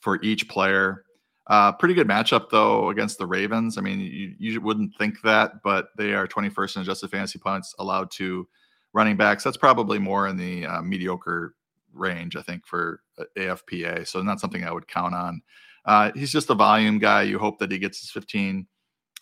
for 0.00 0.22
each 0.22 0.48
player. 0.48 1.04
Uh, 1.46 1.72
pretty 1.72 1.94
good 1.94 2.06
matchup 2.06 2.50
though 2.50 2.90
against 2.90 3.18
the 3.18 3.26
Ravens. 3.26 3.76
I 3.76 3.80
mean, 3.80 4.00
you, 4.00 4.34
you 4.38 4.60
wouldn't 4.60 4.94
think 4.96 5.20
that, 5.22 5.62
but 5.64 5.88
they 5.96 6.12
are 6.12 6.26
21st 6.26 6.76
in 6.76 6.82
adjusted 6.82 7.10
fantasy 7.10 7.38
points 7.38 7.74
allowed 7.78 8.10
to 8.12 8.46
running 8.92 9.16
backs. 9.16 9.42
That's 9.42 9.56
probably 9.56 9.98
more 9.98 10.28
in 10.28 10.36
the 10.36 10.66
uh, 10.66 10.82
mediocre 10.82 11.54
range, 11.92 12.36
I 12.36 12.42
think, 12.42 12.66
for 12.66 13.02
uh, 13.18 13.24
AFPA. 13.36 14.06
So 14.06 14.22
not 14.22 14.40
something 14.40 14.64
I 14.64 14.72
would 14.72 14.88
count 14.88 15.14
on. 15.14 15.42
Uh, 15.84 16.12
he's 16.14 16.30
just 16.30 16.50
a 16.50 16.54
volume 16.54 16.98
guy. 16.98 17.22
You 17.22 17.38
hope 17.38 17.58
that 17.58 17.70
he 17.70 17.78
gets 17.78 18.00
his 18.00 18.10
15, 18.10 18.66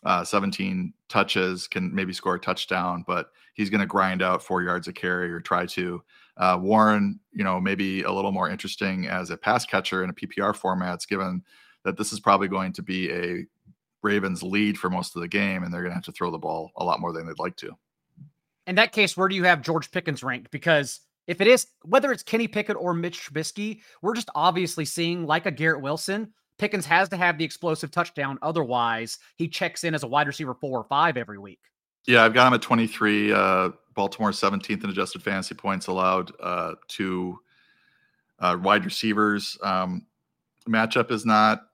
uh, 0.05 0.25
17 0.25 0.93
touches, 1.09 1.67
can 1.67 1.95
maybe 1.95 2.13
score 2.13 2.37
a 2.37 2.41
touchdown, 2.41 3.05
but 3.07 3.31
he's 3.55 3.71
going 3.71 3.81
to 3.81 3.87
grind 3.87 4.23
out 4.23 4.43
four 4.43 4.63
yards 4.63 4.89
a 4.89 4.93
carry 4.93 5.33
or 5.33 5.41
try 5.41 5.67
to. 5.67 6.03
Uh, 6.37 6.59
Warren, 6.61 7.19
you 7.33 7.43
know, 7.43 7.61
maybe 7.61 8.03
a 8.03 8.13
little 8.13 8.31
more 8.31 8.49
interesting 8.49 9.09
as 9.09 9.31
a 9.31 9.37
pass 9.37 9.65
catcher 9.65 10.05
in 10.05 10.11
a 10.11 10.15
PPR 10.15 10.57
formats, 10.57 11.07
given 11.09 11.43
that 11.85 11.97
this 11.97 12.13
is 12.13 12.21
probably 12.21 12.49
going 12.49 12.73
to 12.73 12.83
be 12.83 13.11
a 13.11 13.45
Ravens 14.03 14.43
lead 14.43 14.79
for 14.79 14.89
most 14.89 15.17
of 15.17 15.23
the 15.23 15.29
game, 15.29 15.65
and 15.65 15.75
they're 15.75 15.83
going 15.83 15.91
to 15.91 15.97
have 15.97 16.05
to 16.05 16.13
throw 16.13 16.31
the 16.31 16.39
ball 16.39 16.71
a 16.77 16.85
lot 16.85 17.01
more 17.01 17.13
than 17.13 17.27
they'd 17.27 17.39
like 17.39 17.57
to. 17.57 17.77
In 18.69 18.77
that 18.77 18.93
case, 18.93 19.17
where 19.17 19.29
do 19.29 19.35
you 19.35 19.45
have 19.45 19.63
George 19.63 19.91
Pickens 19.91 20.23
ranked? 20.23 20.51
Because 20.51 21.01
if 21.27 21.41
it 21.41 21.47
is, 21.47 21.67
whether 21.83 22.13
it's 22.13 22.23
Kenny 22.23 22.47
Pickett 22.47 22.77
or 22.79 22.95
Mitch 22.95 23.21
Trubisky, 23.21 23.81
we're 24.03 24.15
just 24.15 24.31
obviously 24.35 24.85
seeing, 24.85 25.27
like 25.27 25.47
a 25.47 25.51
Garrett 25.51 25.83
Wilson, 25.83 26.33
Pickens 26.59 26.85
has 26.87 27.09
to 27.11 27.17
have 27.17 27.39
the 27.39 27.45
explosive 27.45 27.91
touchdown. 27.91 28.39
Otherwise, 28.43 29.19
he 29.37 29.49
checks 29.49 29.85
in 29.85 29.95
as 29.95 30.03
a 30.03 30.07
wide 30.07 30.27
receiver 30.27 30.55
four 30.55 30.79
or 30.79 30.85
five 30.85 31.17
every 31.17 31.39
week. 31.39 31.61
Yeah, 32.07 32.25
I've 32.25 32.35
got 32.35 32.49
him 32.49 32.55
at 32.55 32.63
23. 32.63 33.33
Uh, 33.33 33.71
Baltimore 33.95 34.31
17th 34.31 34.85
in 34.85 34.91
adjusted 34.91 35.23
fantasy 35.23 35.55
points 35.55 35.89
allowed 35.89 36.33
uh, 36.41 36.75
to 36.89 37.39
uh, 38.39 38.57
wide 38.61 38.85
receivers. 38.85 39.59
Um, 39.63 40.07
matchup 40.69 41.11
is 41.11 41.27
not 41.27 41.67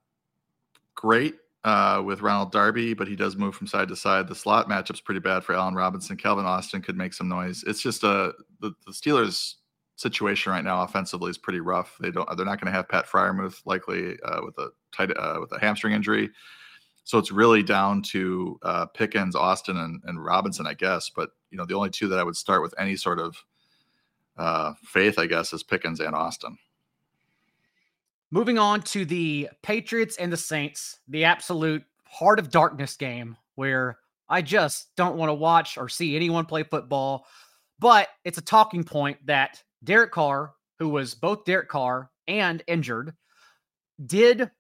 great 0.94 1.36
uh, 1.64 2.02
with 2.04 2.20
Ronald 2.20 2.52
Darby, 2.52 2.94
but 2.94 3.08
he 3.08 3.16
does 3.16 3.36
move 3.36 3.54
from 3.54 3.66
side 3.66 3.88
to 3.88 3.96
side. 3.96 4.28
The 4.28 4.34
slot 4.34 4.68
matchup's 4.68 5.00
pretty 5.00 5.20
bad 5.20 5.44
for 5.44 5.54
Allen 5.54 5.74
Robinson. 5.74 6.16
Calvin 6.16 6.44
Austin 6.44 6.82
could 6.82 6.96
make 6.96 7.14
some 7.14 7.28
noise. 7.28 7.64
It's 7.66 7.82
just 7.82 8.04
a 8.04 8.08
uh, 8.08 8.32
the, 8.60 8.72
the 8.86 8.92
Steelers 8.92 9.54
situation 9.96 10.52
right 10.52 10.64
now 10.64 10.82
offensively 10.82 11.30
is 11.30 11.38
pretty 11.38 11.60
rough. 11.60 11.96
They 12.00 12.10
don't 12.10 12.28
they're 12.36 12.46
not 12.46 12.60
going 12.60 12.72
to 12.72 12.76
have 12.76 12.88
Pat 12.88 13.06
Freiermuth 13.06 13.62
likely 13.64 14.18
uh, 14.24 14.40
with 14.44 14.58
a 14.58 14.70
tight 14.92 15.10
uh, 15.16 15.38
with 15.40 15.52
a 15.52 15.58
hamstring 15.58 15.94
injury. 15.94 16.30
So 17.04 17.18
it's 17.18 17.30
really 17.30 17.62
down 17.62 18.00
to 18.02 18.58
uh, 18.62 18.86
Pickens, 18.86 19.36
Austin, 19.36 19.76
and, 19.76 20.00
and 20.04 20.24
Robinson, 20.24 20.66
I 20.66 20.72
guess. 20.74 21.10
But 21.14 21.30
you 21.50 21.58
know, 21.58 21.66
the 21.66 21.74
only 21.74 21.90
two 21.90 22.08
that 22.08 22.18
I 22.18 22.24
would 22.24 22.36
start 22.36 22.62
with 22.62 22.74
any 22.78 22.96
sort 22.96 23.18
of 23.18 23.36
uh, 24.36 24.72
faith, 24.82 25.18
I 25.18 25.26
guess, 25.26 25.52
is 25.52 25.62
Pickens 25.62 26.00
and 26.00 26.14
Austin. 26.14 26.58
Moving 28.30 28.58
on 28.58 28.82
to 28.82 29.04
the 29.04 29.48
Patriots 29.62 30.16
and 30.16 30.32
the 30.32 30.36
Saints, 30.36 30.98
the 31.06 31.24
absolute 31.24 31.84
heart 32.04 32.38
of 32.38 32.50
darkness 32.50 32.96
game 32.96 33.36
where 33.54 33.98
I 34.28 34.42
just 34.42 34.96
don't 34.96 35.16
want 35.16 35.28
to 35.28 35.34
watch 35.34 35.78
or 35.78 35.88
see 35.88 36.16
anyone 36.16 36.46
play 36.46 36.64
football. 36.64 37.26
But 37.78 38.08
it's 38.24 38.38
a 38.38 38.42
talking 38.42 38.82
point 38.82 39.18
that 39.26 39.62
Derek 39.84 40.12
Carr, 40.12 40.52
who 40.78 40.88
was 40.88 41.14
both 41.14 41.44
Derek 41.44 41.68
Carr 41.68 42.10
and 42.26 42.62
injured, 42.66 43.14
did 44.06 44.50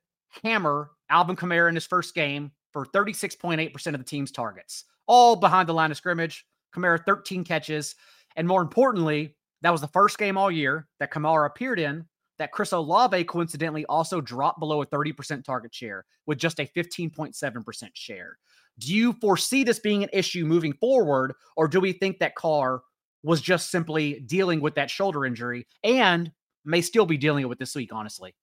hammer 0.42 0.90
Alvin 1.10 1.36
Kamara 1.36 1.68
in 1.68 1.74
his 1.74 1.86
first 1.86 2.14
game 2.14 2.52
for 2.72 2.86
36.8% 2.86 3.86
of 3.86 3.98
the 3.98 4.04
team's 4.04 4.30
targets, 4.30 4.84
all 5.06 5.36
behind 5.36 5.68
the 5.68 5.74
line 5.74 5.90
of 5.90 5.96
scrimmage. 5.96 6.44
Kamara 6.74 7.04
13 7.04 7.44
catches. 7.44 7.94
And 8.36 8.48
more 8.48 8.62
importantly, 8.62 9.36
that 9.62 9.70
was 9.70 9.80
the 9.80 9.88
first 9.88 10.18
game 10.18 10.36
all 10.36 10.50
year 10.50 10.88
that 10.98 11.12
Kamara 11.12 11.46
appeared 11.46 11.78
in 11.78 12.04
that 12.38 12.52
Chris 12.52 12.72
Olave 12.72 13.24
coincidentally 13.24 13.86
also 13.86 14.20
dropped 14.20 14.58
below 14.58 14.82
a 14.82 14.86
30% 14.86 15.44
target 15.44 15.74
share 15.74 16.04
with 16.26 16.38
just 16.38 16.58
a 16.58 16.66
15.7% 16.76 17.88
share. 17.94 18.38
Do 18.78 18.92
you 18.92 19.12
foresee 19.14 19.62
this 19.62 19.78
being 19.78 20.02
an 20.02 20.10
issue 20.12 20.44
moving 20.44 20.72
forward, 20.72 21.32
or 21.56 21.68
do 21.68 21.78
we 21.78 21.92
think 21.92 22.18
that 22.18 22.34
Carr 22.34 22.82
was 23.24 23.40
just 23.40 23.70
simply 23.70 24.20
dealing 24.20 24.60
with 24.60 24.76
that 24.76 24.90
shoulder 24.90 25.24
injury 25.24 25.66
and 25.82 26.30
may 26.64 26.80
still 26.80 27.06
be 27.06 27.16
dealing 27.16 27.48
with 27.48 27.58
this 27.58 27.74
week, 27.74 27.90
honestly? 27.92 28.34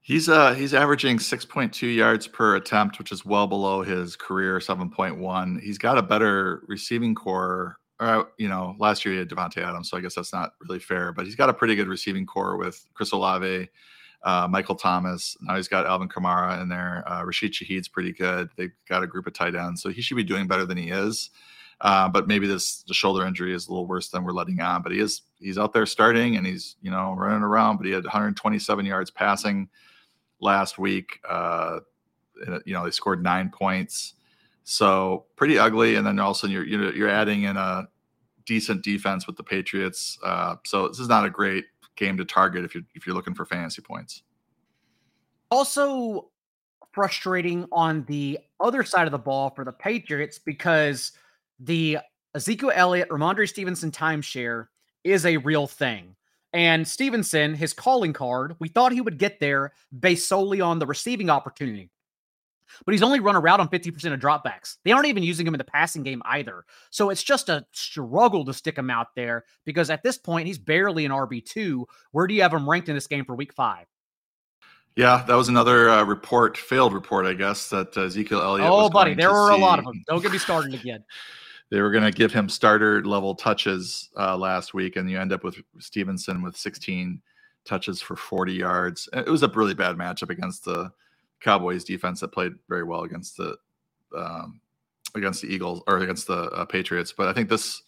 He's 0.00 0.28
uh 0.28 0.52
he's 0.52 0.74
averaging 0.74 1.16
6.2 1.16 1.94
yards 1.94 2.26
per 2.26 2.56
attempt, 2.56 2.98
which 2.98 3.10
is 3.10 3.24
well 3.24 3.46
below 3.46 3.82
his 3.82 4.16
career 4.16 4.58
7.1. 4.58 5.60
He's 5.60 5.78
got 5.78 5.98
a 5.98 6.02
better 6.02 6.62
receiving 6.68 7.14
corps. 7.14 7.76
Uh, 8.00 8.24
you 8.38 8.48
know, 8.48 8.74
last 8.78 9.04
year 9.04 9.14
he 9.14 9.18
had 9.18 9.30
Davante 9.30 9.58
Adams, 9.58 9.88
so 9.88 9.96
I 9.96 10.00
guess 10.00 10.14
that's 10.14 10.32
not 10.32 10.52
really 10.60 10.80
fair. 10.80 11.12
But 11.12 11.24
he's 11.24 11.36
got 11.36 11.48
a 11.48 11.54
pretty 11.54 11.74
good 11.74 11.88
receiving 11.88 12.26
corps 12.26 12.56
with 12.56 12.84
Chris 12.92 13.12
Olave, 13.12 13.68
uh, 14.24 14.48
Michael 14.50 14.74
Thomas. 14.74 15.36
Now 15.40 15.56
he's 15.56 15.68
got 15.68 15.86
Alvin 15.86 16.08
Kamara 16.08 16.60
in 16.60 16.68
there. 16.68 17.02
Uh, 17.10 17.24
Rashid 17.24 17.54
Shaheed's 17.54 17.88
pretty 17.88 18.12
good. 18.12 18.50
They've 18.56 18.74
got 18.88 19.02
a 19.02 19.06
group 19.06 19.26
of 19.26 19.32
tight 19.32 19.54
ends, 19.54 19.80
so 19.80 19.88
he 19.88 20.02
should 20.02 20.16
be 20.16 20.24
doing 20.24 20.46
better 20.46 20.66
than 20.66 20.76
he 20.76 20.90
is. 20.90 21.30
Uh, 21.80 22.08
but 22.08 22.26
maybe 22.28 22.46
this 22.46 22.82
the 22.82 22.94
shoulder 22.94 23.26
injury 23.26 23.54
is 23.54 23.66
a 23.66 23.70
little 23.70 23.86
worse 23.86 24.08
than 24.08 24.24
we're 24.24 24.32
letting 24.32 24.60
on. 24.60 24.82
But 24.82 24.92
he 24.92 25.00
is 25.00 25.22
he's 25.38 25.58
out 25.58 25.72
there 25.72 25.86
starting 25.86 26.36
and 26.36 26.46
he's 26.46 26.76
you 26.80 26.90
know 26.90 27.14
running 27.16 27.42
around. 27.42 27.76
But 27.76 27.86
he 27.86 27.92
had 27.92 28.04
127 28.04 28.86
yards 28.86 29.10
passing 29.10 29.68
last 30.40 30.78
week. 30.78 31.20
Uh, 31.28 31.80
you 32.64 32.72
know, 32.74 32.84
they 32.84 32.90
scored 32.90 33.22
nine 33.22 33.50
points, 33.50 34.14
so 34.64 35.26
pretty 35.36 35.58
ugly. 35.58 35.96
And 35.96 36.06
then 36.06 36.18
all 36.18 36.32
of 36.32 36.36
a 36.36 36.40
sudden, 36.40 36.54
you're 36.54 36.64
you're, 36.64 36.94
you're 36.94 37.08
adding 37.08 37.44
in 37.44 37.56
a 37.56 37.88
decent 38.46 38.82
defense 38.82 39.26
with 39.26 39.36
the 39.36 39.42
Patriots. 39.42 40.18
Uh, 40.22 40.56
so 40.64 40.88
this 40.88 40.98
is 40.98 41.08
not 41.08 41.24
a 41.24 41.30
great 41.30 41.64
game 41.96 42.16
to 42.16 42.24
target 42.24 42.64
if 42.64 42.74
you're 42.74 42.84
if 42.94 43.06
you're 43.06 43.14
looking 43.14 43.34
for 43.34 43.44
fantasy 43.44 43.82
points. 43.82 44.22
Also 45.50 46.30
frustrating 46.92 47.66
on 47.72 48.04
the 48.04 48.38
other 48.60 48.84
side 48.84 49.06
of 49.06 49.12
the 49.12 49.18
ball 49.18 49.50
for 49.50 49.64
the 49.64 49.72
Patriots 49.72 50.38
because 50.38 51.12
the 51.64 51.98
Ezekiel 52.34 52.72
Elliott, 52.74 53.08
Rhamondre 53.08 53.48
Stevenson 53.48 53.90
timeshare 53.90 54.66
is 55.02 55.24
a 55.24 55.36
real 55.38 55.66
thing. 55.66 56.16
And 56.52 56.86
Stevenson, 56.86 57.54
his 57.54 57.72
calling 57.72 58.12
card, 58.12 58.54
we 58.60 58.68
thought 58.68 58.92
he 58.92 59.00
would 59.00 59.18
get 59.18 59.40
there 59.40 59.72
based 59.98 60.28
solely 60.28 60.60
on 60.60 60.78
the 60.78 60.86
receiving 60.86 61.30
opportunity. 61.30 61.90
But 62.84 62.92
he's 62.92 63.02
only 63.02 63.20
run 63.20 63.36
a 63.36 63.40
route 63.40 63.60
on 63.60 63.68
50% 63.68 64.12
of 64.12 64.20
dropbacks. 64.20 64.76
They 64.84 64.92
aren't 64.92 65.06
even 65.06 65.22
using 65.22 65.46
him 65.46 65.54
in 65.54 65.58
the 65.58 65.64
passing 65.64 66.02
game 66.02 66.22
either. 66.24 66.64
So 66.90 67.10
it's 67.10 67.22
just 67.22 67.48
a 67.48 67.66
struggle 67.72 68.44
to 68.44 68.54
stick 68.54 68.78
him 68.78 68.90
out 68.90 69.08
there 69.14 69.44
because 69.64 69.90
at 69.90 70.02
this 70.02 70.16
point, 70.16 70.46
he's 70.46 70.58
barely 70.58 71.04
an 71.04 71.12
RB2. 71.12 71.84
Where 72.12 72.26
do 72.26 72.34
you 72.34 72.42
have 72.42 72.54
him 72.54 72.68
ranked 72.68 72.88
in 72.88 72.94
this 72.94 73.06
game 73.06 73.24
for 73.24 73.34
week 73.34 73.52
five? 73.52 73.86
Yeah, 74.96 75.24
that 75.26 75.34
was 75.34 75.48
another 75.48 75.90
uh, 75.90 76.04
report, 76.04 76.56
failed 76.56 76.94
report, 76.94 77.26
I 77.26 77.34
guess, 77.34 77.68
that 77.70 77.96
uh, 77.96 78.02
Ezekiel 78.02 78.40
Elliott. 78.40 78.68
Oh, 78.70 78.88
buddy, 78.88 79.14
there 79.14 79.32
were 79.32 79.50
see. 79.50 79.56
a 79.56 79.60
lot 79.60 79.80
of 79.80 79.84
them. 79.84 80.04
Don't 80.06 80.22
get 80.22 80.30
me 80.30 80.38
started 80.38 80.72
again. 80.72 81.04
they 81.70 81.80
were 81.80 81.90
going 81.90 82.04
to 82.04 82.10
give 82.10 82.32
him 82.32 82.48
starter 82.48 83.04
level 83.04 83.34
touches 83.34 84.10
uh, 84.18 84.36
last 84.36 84.74
week, 84.74 84.96
and 84.96 85.10
you 85.10 85.18
end 85.18 85.32
up 85.32 85.44
with 85.44 85.56
Stevenson 85.78 86.42
with 86.42 86.56
16 86.56 87.20
touches 87.64 88.00
for 88.00 88.16
40 88.16 88.52
yards. 88.52 89.08
It 89.12 89.28
was 89.28 89.42
a 89.42 89.48
really 89.48 89.74
bad 89.74 89.96
matchup 89.96 90.30
against 90.30 90.64
the 90.64 90.90
Cowboys 91.40 91.84
defense 91.84 92.20
that 92.20 92.32
played 92.32 92.52
very 92.68 92.84
well 92.84 93.02
against 93.02 93.36
the 93.36 93.56
um, 94.16 94.60
against 95.14 95.42
the 95.42 95.48
Eagles 95.48 95.82
or 95.86 95.98
against 95.98 96.26
the 96.26 96.44
uh, 96.50 96.64
Patriots. 96.64 97.12
But 97.12 97.28
I 97.28 97.32
think 97.32 97.48
this 97.48 97.82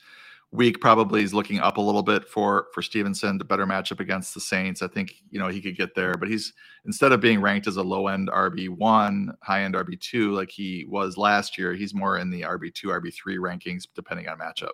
week 0.53 0.81
probably 0.81 1.23
is 1.23 1.35
looking 1.35 1.59
up 1.61 1.77
a 1.77 1.81
little 1.81 2.03
bit 2.03 2.27
for 2.27 2.69
for 2.73 2.83
Stevenson, 2.83 3.39
the 3.39 3.45
better 3.45 3.67
matchup 3.67 4.01
against 4.01 4.35
the 4.35 4.41
Saints. 4.41 4.83
I 4.83 4.89
think 4.89 5.15
you 5.31 5.39
know 5.39 5.49
he 5.49 5.61
could 5.61 5.77
get 5.77 5.95
there, 5.95 6.15
but 6.15 6.29
he's 6.29 6.53
instead 6.85 7.13
of 7.13 7.21
being 7.21 7.41
ranked 7.41 7.67
as 7.67 7.77
a 7.77 7.83
low 7.83 8.09
end 8.09 8.29
RB 8.29 8.69
one, 8.69 9.35
high 9.43 9.63
end 9.63 9.75
RB 9.75 10.01
two 10.01 10.33
like 10.33 10.51
he 10.51 10.87
was 10.89 11.17
last 11.17 11.59
year, 11.59 11.75
he's 11.75 11.95
more 11.95 12.19
in 12.19 12.31
the 12.31 12.43
RB 12.43 12.73
two, 12.73 12.89
RB 12.89 13.13
three 13.13 13.39
rankings 13.39 13.87
depending 13.95 14.29
on 14.29 14.39
matchup. 14.39 14.73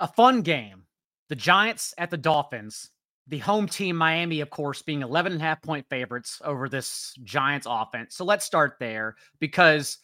A 0.00 0.08
fun 0.08 0.42
game. 0.42 0.84
The 1.28 1.36
Giants 1.36 1.94
at 1.98 2.10
the 2.10 2.16
Dolphins. 2.16 2.90
The 3.28 3.38
home 3.38 3.66
team, 3.66 3.96
Miami, 3.96 4.40
of 4.40 4.50
course, 4.50 4.82
being 4.82 5.00
11 5.00 5.32
and 5.32 5.40
a 5.40 5.44
half 5.44 5.62
point 5.62 5.86
favorites 5.88 6.42
over 6.44 6.68
this 6.68 7.14
Giants 7.24 7.66
offense. 7.68 8.14
So 8.14 8.24
let's 8.26 8.44
start 8.44 8.76
there 8.78 9.16
because 9.40 9.96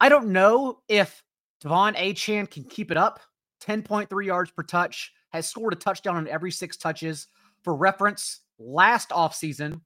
I 0.00 0.08
don't 0.08 0.28
know 0.28 0.78
if 0.86 1.20
De'Von 1.64 1.96
Achane 1.96 2.50
can 2.50 2.64
keep 2.64 2.90
it 2.90 2.96
up. 2.96 3.20
10.3 3.64 4.26
yards 4.26 4.50
per 4.50 4.62
touch, 4.62 5.12
has 5.30 5.48
scored 5.48 5.72
a 5.72 5.76
touchdown 5.76 6.16
on 6.16 6.28
every 6.28 6.50
six 6.50 6.76
touches. 6.76 7.28
For 7.62 7.74
reference, 7.74 8.40
last 8.58 9.08
offseason, 9.08 9.80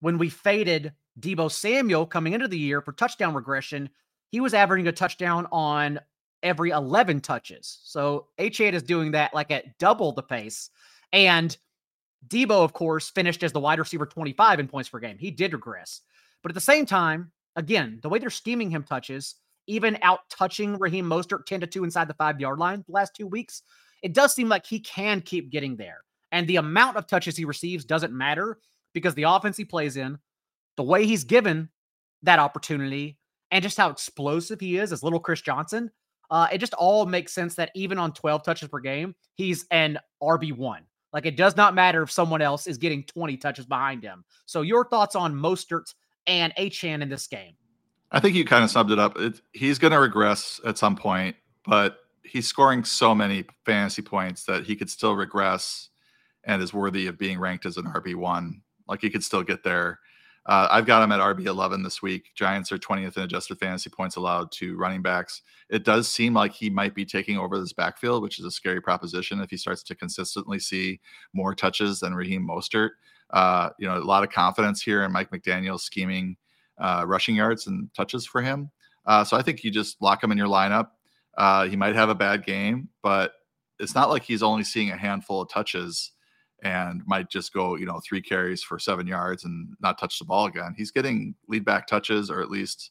when 0.00 0.18
we 0.18 0.28
faded 0.28 0.92
Deebo 1.18 1.50
Samuel 1.50 2.04
coming 2.04 2.34
into 2.34 2.48
the 2.48 2.58
year 2.58 2.82
for 2.82 2.92
touchdown 2.92 3.34
regression, 3.34 3.88
he 4.28 4.40
was 4.40 4.52
averaging 4.52 4.88
a 4.88 4.92
touchdown 4.92 5.46
on 5.50 5.98
every 6.42 6.70
11 6.70 7.22
touches. 7.22 7.80
So 7.84 8.26
Achane 8.38 8.74
is 8.74 8.82
doing 8.82 9.12
that 9.12 9.32
like 9.32 9.50
at 9.50 9.78
double 9.78 10.12
the 10.12 10.22
pace. 10.22 10.68
And 11.12 11.56
Deebo, 12.28 12.62
of 12.62 12.72
course, 12.74 13.10
finished 13.10 13.42
as 13.42 13.52
the 13.52 13.60
wide 13.60 13.78
receiver 13.78 14.06
25 14.06 14.60
in 14.60 14.68
points 14.68 14.90
per 14.90 14.98
game. 14.98 15.16
He 15.16 15.30
did 15.30 15.52
regress. 15.52 16.02
But 16.42 16.50
at 16.50 16.54
the 16.54 16.60
same 16.60 16.84
time, 16.84 17.32
again, 17.56 18.00
the 18.02 18.08
way 18.08 18.18
they're 18.18 18.28
scheming 18.28 18.70
him 18.70 18.82
touches, 18.82 19.36
even 19.66 19.98
out 20.02 20.20
touching 20.30 20.78
Raheem 20.78 21.06
Mostert 21.06 21.46
10 21.46 21.60
to 21.60 21.66
2 21.66 21.84
inside 21.84 22.08
the 22.08 22.14
five 22.14 22.40
yard 22.40 22.58
line 22.58 22.84
the 22.86 22.92
last 22.92 23.14
two 23.14 23.26
weeks, 23.26 23.62
it 24.02 24.12
does 24.12 24.34
seem 24.34 24.48
like 24.48 24.66
he 24.66 24.80
can 24.80 25.20
keep 25.20 25.50
getting 25.50 25.76
there. 25.76 26.04
And 26.32 26.46
the 26.46 26.56
amount 26.56 26.96
of 26.96 27.06
touches 27.06 27.36
he 27.36 27.44
receives 27.44 27.84
doesn't 27.84 28.12
matter 28.12 28.58
because 28.92 29.14
the 29.14 29.22
offense 29.24 29.56
he 29.56 29.64
plays 29.64 29.96
in, 29.96 30.18
the 30.76 30.82
way 30.82 31.06
he's 31.06 31.24
given 31.24 31.68
that 32.22 32.38
opportunity, 32.38 33.18
and 33.50 33.62
just 33.62 33.76
how 33.76 33.90
explosive 33.90 34.60
he 34.60 34.78
is 34.78 34.92
as 34.92 35.02
little 35.02 35.20
Chris 35.20 35.40
Johnson, 35.40 35.90
uh, 36.30 36.48
it 36.52 36.58
just 36.58 36.74
all 36.74 37.06
makes 37.06 37.32
sense 37.32 37.54
that 37.54 37.70
even 37.74 37.98
on 37.98 38.12
12 38.12 38.42
touches 38.42 38.68
per 38.68 38.80
game, 38.80 39.14
he's 39.34 39.66
an 39.70 39.98
RB1. 40.22 40.80
Like 41.12 41.26
it 41.26 41.36
does 41.36 41.56
not 41.56 41.74
matter 41.74 42.02
if 42.02 42.10
someone 42.10 42.42
else 42.42 42.66
is 42.66 42.78
getting 42.78 43.04
20 43.04 43.36
touches 43.36 43.66
behind 43.66 44.02
him. 44.02 44.24
So 44.46 44.62
your 44.62 44.84
thoughts 44.84 45.14
on 45.14 45.32
Mostert 45.32 45.94
and 46.26 46.52
Achane 46.56 47.02
in 47.02 47.08
this 47.08 47.26
game? 47.28 47.54
I 48.14 48.20
think 48.20 48.36
you 48.36 48.44
kind 48.44 48.62
of 48.62 48.70
summed 48.70 48.92
it 48.92 48.98
up. 49.00 49.18
It, 49.18 49.40
he's 49.52 49.80
going 49.80 49.92
to 49.92 49.98
regress 49.98 50.60
at 50.64 50.78
some 50.78 50.94
point, 50.94 51.34
but 51.66 51.98
he's 52.22 52.46
scoring 52.46 52.84
so 52.84 53.12
many 53.12 53.44
fantasy 53.66 54.02
points 54.02 54.44
that 54.44 54.64
he 54.64 54.76
could 54.76 54.88
still 54.88 55.16
regress 55.16 55.88
and 56.44 56.62
is 56.62 56.72
worthy 56.72 57.08
of 57.08 57.18
being 57.18 57.40
ranked 57.40 57.66
as 57.66 57.76
an 57.76 57.86
RB1. 57.86 58.60
Like 58.86 59.00
he 59.00 59.10
could 59.10 59.24
still 59.24 59.42
get 59.42 59.64
there. 59.64 59.98
Uh, 60.46 60.68
I've 60.70 60.86
got 60.86 61.02
him 61.02 61.10
at 61.10 61.18
RB11 61.18 61.82
this 61.82 62.02
week. 62.02 62.26
Giants 62.36 62.70
are 62.70 62.78
20th 62.78 63.16
in 63.16 63.24
adjusted 63.24 63.58
fantasy 63.58 63.90
points 63.90 64.14
allowed 64.14 64.52
to 64.52 64.76
running 64.76 65.02
backs. 65.02 65.42
It 65.68 65.84
does 65.84 66.06
seem 66.06 66.34
like 66.34 66.52
he 66.52 66.70
might 66.70 66.94
be 66.94 67.04
taking 67.04 67.36
over 67.36 67.58
this 67.58 67.72
backfield, 67.72 68.22
which 68.22 68.38
is 68.38 68.44
a 68.44 68.50
scary 68.50 68.80
proposition 68.80 69.40
if 69.40 69.50
he 69.50 69.56
starts 69.56 69.82
to 69.84 69.96
consistently 69.96 70.60
see 70.60 71.00
more 71.32 71.52
touches 71.52 71.98
than 71.98 72.14
Raheem 72.14 72.46
Mostert. 72.46 72.90
Uh, 73.30 73.70
you 73.78 73.88
know, 73.88 73.96
a 73.96 74.04
lot 74.04 74.22
of 74.22 74.30
confidence 74.30 74.82
here 74.82 75.02
in 75.02 75.10
Mike 75.10 75.30
McDaniel 75.30 75.80
scheming 75.80 76.36
uh, 76.78 77.04
rushing 77.06 77.36
yards 77.36 77.66
and 77.66 77.92
touches 77.94 78.26
for 78.26 78.42
him. 78.42 78.70
Uh, 79.06 79.24
so 79.24 79.36
I 79.36 79.42
think 79.42 79.62
you 79.64 79.70
just 79.70 80.00
lock 80.00 80.22
him 80.22 80.32
in 80.32 80.38
your 80.38 80.48
lineup. 80.48 80.88
Uh, 81.36 81.66
he 81.66 81.76
might 81.76 81.94
have 81.94 82.08
a 82.08 82.14
bad 82.14 82.44
game, 82.44 82.88
but 83.02 83.32
it's 83.78 83.94
not 83.94 84.10
like 84.10 84.22
he's 84.22 84.42
only 84.42 84.64
seeing 84.64 84.90
a 84.90 84.96
handful 84.96 85.42
of 85.42 85.48
touches 85.48 86.12
and 86.62 87.02
might 87.06 87.28
just 87.28 87.52
go, 87.52 87.76
you 87.76 87.84
know, 87.84 88.00
three 88.00 88.22
carries 88.22 88.62
for 88.62 88.78
seven 88.78 89.06
yards 89.06 89.44
and 89.44 89.74
not 89.80 89.98
touch 89.98 90.18
the 90.18 90.24
ball 90.24 90.46
again. 90.46 90.74
He's 90.76 90.90
getting 90.90 91.34
lead 91.48 91.64
back 91.64 91.86
touches 91.86 92.30
or 92.30 92.40
at 92.40 92.50
least 92.50 92.90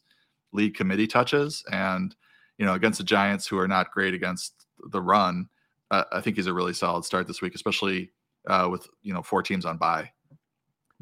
lead 0.52 0.76
committee 0.76 1.06
touches. 1.06 1.64
And, 1.72 2.14
you 2.58 2.66
know, 2.66 2.74
against 2.74 2.98
the 2.98 3.04
Giants, 3.04 3.46
who 3.46 3.58
are 3.58 3.66
not 3.66 3.90
great 3.90 4.14
against 4.14 4.66
the 4.90 5.02
run, 5.02 5.48
uh, 5.90 6.04
I 6.12 6.20
think 6.20 6.36
he's 6.36 6.46
a 6.46 6.54
really 6.54 6.74
solid 6.74 7.04
start 7.04 7.26
this 7.26 7.42
week, 7.42 7.54
especially 7.54 8.12
uh, 8.48 8.68
with, 8.70 8.86
you 9.02 9.12
know, 9.12 9.22
four 9.22 9.42
teams 9.42 9.64
on 9.64 9.78
bye. 9.78 10.10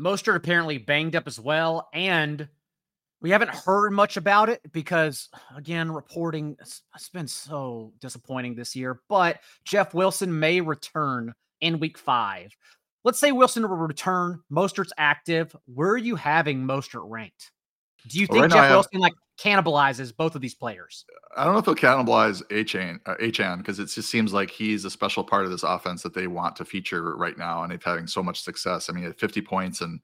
Mostert 0.00 0.36
apparently 0.36 0.78
banged 0.78 1.14
up 1.14 1.26
as 1.26 1.38
well. 1.38 1.88
And 1.92 2.48
we 3.22 3.30
haven't 3.30 3.54
heard 3.54 3.90
much 3.92 4.16
about 4.16 4.48
it 4.48 4.60
because, 4.72 5.28
again, 5.56 5.90
reporting 5.90 6.56
has 6.60 7.08
been 7.12 7.28
so 7.28 7.92
disappointing 8.00 8.56
this 8.56 8.74
year. 8.74 9.00
But 9.08 9.38
Jeff 9.64 9.94
Wilson 9.94 10.38
may 10.38 10.60
return 10.60 11.32
in 11.60 11.78
week 11.78 11.96
five. 11.96 12.54
Let's 13.04 13.20
say 13.20 13.32
Wilson 13.32 13.68
will 13.68 13.76
return. 13.76 14.40
Mostert's 14.52 14.92
active. 14.98 15.54
Where 15.66 15.90
are 15.90 15.98
you 15.98 16.16
having 16.16 16.64
Mostert 16.64 17.08
ranked? 17.08 17.52
Do 18.08 18.18
you 18.18 18.26
think 18.26 18.42
right 18.42 18.50
Jeff 18.50 18.70
Wilson 18.70 19.00
like 19.00 19.14
cannibalizes 19.40 20.14
both 20.14 20.34
of 20.34 20.40
these 20.40 20.54
players? 20.54 21.04
I 21.36 21.44
don't 21.44 21.52
know 21.52 21.60
if 21.60 21.64
he'll 21.64 21.76
cannibalize 21.76 22.42
Achane, 22.48 22.98
uh, 23.06 23.14
Achane 23.20 23.58
because 23.58 23.78
it 23.78 23.86
just 23.86 24.10
seems 24.10 24.32
like 24.32 24.50
he's 24.50 24.84
a 24.84 24.90
special 24.90 25.22
part 25.22 25.44
of 25.44 25.52
this 25.52 25.62
offense 25.62 26.02
that 26.02 26.12
they 26.12 26.26
want 26.26 26.56
to 26.56 26.64
feature 26.64 27.16
right 27.16 27.38
now, 27.38 27.62
and 27.62 27.70
they're 27.70 27.78
having 27.82 28.08
so 28.08 28.22
much 28.22 28.42
success. 28.42 28.90
I 28.90 28.92
mean, 28.92 29.04
at 29.04 29.18
50 29.18 29.40
points 29.42 29.80
and 29.80 30.00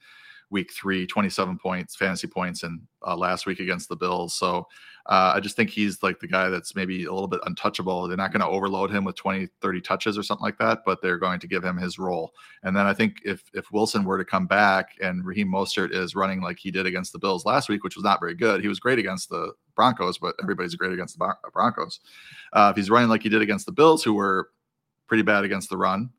week 0.50 0.72
three, 0.72 1.06
27 1.06 1.58
points, 1.58 1.96
fantasy 1.96 2.26
points, 2.26 2.62
and 2.62 2.80
uh, 3.06 3.16
last 3.16 3.46
week 3.46 3.60
against 3.60 3.88
the 3.88 3.96
Bills. 3.96 4.34
So 4.34 4.66
uh, 5.06 5.32
I 5.34 5.40
just 5.40 5.56
think 5.56 5.70
he's 5.70 6.02
like 6.02 6.20
the 6.20 6.26
guy 6.26 6.48
that's 6.50 6.74
maybe 6.74 7.04
a 7.04 7.12
little 7.12 7.28
bit 7.28 7.40
untouchable. 7.44 8.06
They're 8.06 8.16
not 8.16 8.32
going 8.32 8.42
to 8.42 8.46
overload 8.46 8.90
him 8.90 9.04
with 9.04 9.16
20, 9.16 9.48
30 9.60 9.80
touches 9.80 10.18
or 10.18 10.22
something 10.22 10.44
like 10.44 10.58
that, 10.58 10.80
but 10.84 11.00
they're 11.00 11.18
going 11.18 11.40
to 11.40 11.46
give 11.46 11.64
him 11.64 11.78
his 11.78 11.98
role. 11.98 12.34
And 12.62 12.76
then 12.76 12.86
I 12.86 12.92
think 12.92 13.16
if 13.24 13.42
if 13.54 13.72
Wilson 13.72 14.04
were 14.04 14.18
to 14.18 14.24
come 14.24 14.46
back 14.46 14.90
and 15.00 15.24
Raheem 15.24 15.48
Mostert 15.48 15.92
is 15.92 16.14
running 16.14 16.42
like 16.42 16.58
he 16.58 16.70
did 16.70 16.86
against 16.86 17.12
the 17.12 17.18
Bills 17.18 17.46
last 17.46 17.68
week, 17.68 17.84
which 17.84 17.96
was 17.96 18.04
not 18.04 18.20
very 18.20 18.34
good, 18.34 18.60
he 18.60 18.68
was 18.68 18.80
great 18.80 18.98
against 18.98 19.30
the 19.30 19.52
Broncos, 19.74 20.18
but 20.18 20.34
everybody's 20.42 20.74
great 20.74 20.92
against 20.92 21.18
the 21.18 21.34
Broncos. 21.52 22.00
Uh, 22.52 22.68
if 22.70 22.76
he's 22.76 22.90
running 22.90 23.08
like 23.08 23.22
he 23.22 23.30
did 23.30 23.42
against 23.42 23.64
the 23.64 23.72
Bills, 23.72 24.04
who 24.04 24.12
were 24.12 24.50
pretty 25.06 25.22
bad 25.22 25.44
against 25.44 25.70
the 25.70 25.76
run, 25.76 26.10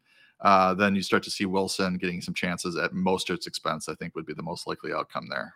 uh, 0.42 0.74
then 0.74 0.96
you 0.96 1.02
start 1.02 1.24
to 1.24 1.32
see 1.32 1.46
Wilson 1.46 1.98
getting 1.98 2.22
some 2.22 2.34
chances 2.34 2.78
at 2.78 2.94
Mostert's 2.94 3.48
expense. 3.48 3.90
I 3.90 3.96
think 3.96 4.16
would 4.16 4.26
be 4.26 4.34
the 4.34 4.44
most 4.44 4.68
likely 4.68 4.94
outcome 4.94 5.28
there. 5.30 5.56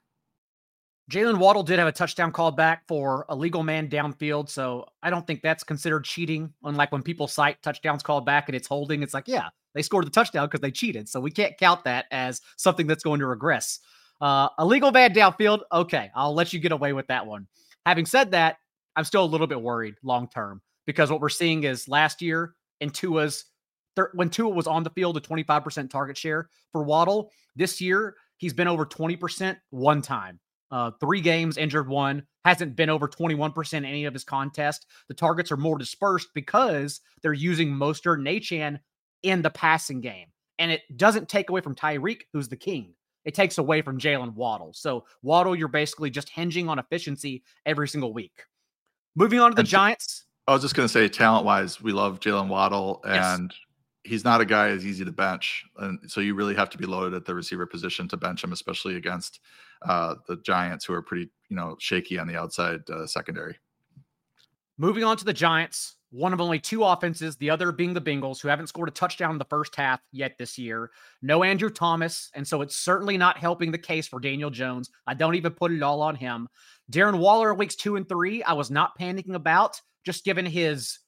Jalen 1.12 1.38
Waddle 1.38 1.64
did 1.64 1.80
have 1.80 1.88
a 1.88 1.92
touchdown 1.92 2.32
called 2.32 2.56
back 2.56 2.88
for 2.88 3.26
a 3.28 3.36
legal 3.36 3.62
man 3.62 3.90
downfield, 3.90 4.50
so 4.50 4.86
I 5.02 5.10
don't 5.10 5.28
think 5.28 5.42
that's 5.42 5.64
considered 5.64 6.06
cheating. 6.06 6.54
Unlike 6.64 6.94
when 6.94 7.04
people 7.04 7.28
cite 7.28 7.62
touchdowns 7.62 8.04
called 8.04 8.26
back 8.26 8.48
and 8.48 8.56
it's 8.56 8.68
holding, 8.68 9.04
it's 9.04 9.14
like, 9.14 9.28
yeah, 9.28 9.50
they 9.74 9.82
scored 9.82 10.06
the 10.06 10.12
touchdown 10.12 10.48
because 10.48 10.62
they 10.62 10.72
cheated, 10.72 11.10
so 11.10 11.20
we 11.20 11.30
can't 11.30 11.58
count 11.58 11.84
that 11.84 12.06
as 12.12 12.42
something 12.56 12.88
that's 12.88 13.04
going 13.04 13.20
to 13.20 13.26
regress. 13.26 13.80
Uh, 14.22 14.48
a 14.58 14.66
legal 14.66 14.92
man 14.92 15.14
downfield, 15.14 15.62
okay, 15.74 16.10
I'll 16.16 16.34
let 16.34 16.54
you 16.54 16.60
get 16.60 16.72
away 16.72 16.94
with 16.94 17.08
that 17.08 17.26
one. 17.26 17.48
Having 17.86 18.06
said 18.06 18.32
that, 18.32 18.58
I'm 18.96 19.04
still 19.04 19.26
a 19.26 19.28
little 19.28 19.48
bit 19.48 19.62
worried 19.62 19.96
long 20.04 20.30
term 20.30 20.62
because 20.86 21.12
what 21.12 21.20
we're 21.20 21.28
seeing 21.28 21.64
is 21.66 21.90
last 21.90 22.22
year 22.22 22.56
in 22.80 22.90
Tua's 22.90 23.46
when 24.14 24.30
Tua 24.30 24.50
was 24.50 24.68
on 24.68 24.84
the 24.84 24.90
field, 24.90 25.18
a 25.18 25.22
25% 25.22 25.90
target 25.90 26.18
share 26.18 26.50
for 26.72 26.84
Waddle. 26.84 27.32
This 27.56 27.80
year, 27.80 28.16
he's 28.38 28.54
been 28.54 28.68
over 28.68 28.86
20% 28.86 29.58
one 29.70 30.02
time. 30.02 30.40
Uh, 30.72 30.92
three 31.00 31.22
games, 31.22 31.58
injured 31.58 31.88
one, 31.88 32.24
hasn't 32.46 32.76
been 32.76 32.90
over 32.90 33.08
21% 33.08 33.74
in 33.74 33.86
any 33.86 34.06
of 34.06 34.14
his 34.14 34.24
contests. 34.24 34.88
The 35.08 35.14
targets 35.14 35.52
are 35.52 35.58
more 35.58 35.78
dispersed 35.78 36.30
because 36.34 37.02
they're 37.22 37.34
using 37.34 37.70
Mostert 37.70 38.16
and 38.16 38.28
Achane 38.28 38.80
in 39.22 39.44
the 39.44 39.52
passing 39.52 40.02
game. 40.02 40.28
And 40.58 40.72
it 40.72 40.82
doesn't 40.98 41.30
take 41.30 41.50
away 41.50 41.62
from 41.62 41.76
Tyreek, 41.76 42.22
who's 42.34 42.48
the 42.48 42.58
king. 42.58 42.96
It 43.24 43.36
takes 43.36 43.60
away 43.60 43.84
from 43.84 44.00
Jalen 44.00 44.34
Waddle. 44.34 44.74
So 44.74 45.06
Waddle, 45.22 45.56
you're 45.56 45.68
basically 45.68 46.10
just 46.10 46.30
hinging 46.30 46.68
on 46.70 46.80
efficiency 46.80 47.44
every 47.66 47.88
single 47.88 48.12
week. 48.12 48.44
Moving 49.16 49.40
on 49.40 49.52
to 49.52 49.56
the 49.56 49.62
and 49.62 49.70
Giants. 49.70 50.26
I 50.48 50.54
was 50.54 50.64
just 50.64 50.76
going 50.76 50.88
to 50.88 50.92
say, 50.92 51.08
talent 51.08 51.46
wise, 51.46 51.82
we 51.82 51.92
love 51.92 52.20
Jalen 52.20 52.48
Waddle, 52.48 53.00
and 53.06 53.52
yes 53.52 53.60
he's 54.04 54.24
not 54.24 54.42
a 54.42 54.46
guy 54.46 54.70
as 54.70 54.86
easy 54.86 55.06
to 55.06 55.12
bench, 55.12 55.66
and 55.78 56.00
so 56.08 56.22
you 56.22 56.36
really 56.36 56.56
have 56.56 56.70
to 56.72 56.78
be 56.78 56.86
loaded 56.86 57.14
at 57.14 57.26
the 57.26 57.34
receiver 57.34 57.66
position 57.66 58.08
to 58.10 58.18
bench 58.18 58.44
him, 58.44 58.52
especially 58.52 58.96
against 58.96 59.40
uh, 59.84 60.16
the 60.28 60.38
Giants, 60.38 60.86
who 60.86 60.94
are 60.94 61.02
pretty 61.02 61.30
you 61.50 61.56
know 61.56 61.76
shaky 61.80 62.20
on 62.20 62.28
the 62.28 62.40
outside 62.40 62.82
uh, 62.90 63.06
secondary. 63.08 63.58
Moving 64.78 65.04
on 65.04 65.18
to 65.18 65.26
the 65.26 65.34
Giants, 65.34 65.98
one 66.10 66.34
of 66.34 66.42
only 66.42 66.60
two 66.60 66.84
offenses, 66.84 67.36
the 67.38 67.50
other 67.50 67.72
being 67.72 67.94
the 67.94 68.02
Bengals, 68.02 68.42
who 68.42 68.48
haven't 68.48 68.68
scored 68.68 68.90
a 68.90 68.92
touchdown 68.92 69.32
in 69.32 69.38
the 69.38 69.46
first 69.46 69.76
half 69.76 70.00
yet 70.12 70.34
this 70.38 70.58
year. 70.58 70.92
No 71.22 71.44
Andrew 71.44 71.70
Thomas, 71.70 72.30
and 72.36 72.48
so 72.48 72.62
it's 72.62 72.76
certainly 72.76 73.18
not 73.18 73.38
helping 73.38 73.72
the 73.72 73.78
case 73.78 74.08
for 74.08 74.20
Daniel 74.20 74.50
Jones. 74.50 74.90
I 75.08 75.14
don't 75.14 75.36
even 75.36 75.54
put 75.54 75.72
it 75.72 75.82
all 75.82 76.02
on 76.02 76.16
him. 76.16 76.48
Darren 76.92 77.20
Waller, 77.20 77.54
weeks 77.54 77.76
two 77.76 77.96
and 77.96 78.08
three, 78.08 78.44
I 78.44 78.54
was 78.54 78.70
not 78.70 78.98
panicking 79.00 79.36
about, 79.36 79.80
just 80.06 80.26
given 80.26 80.46
his 80.46 81.00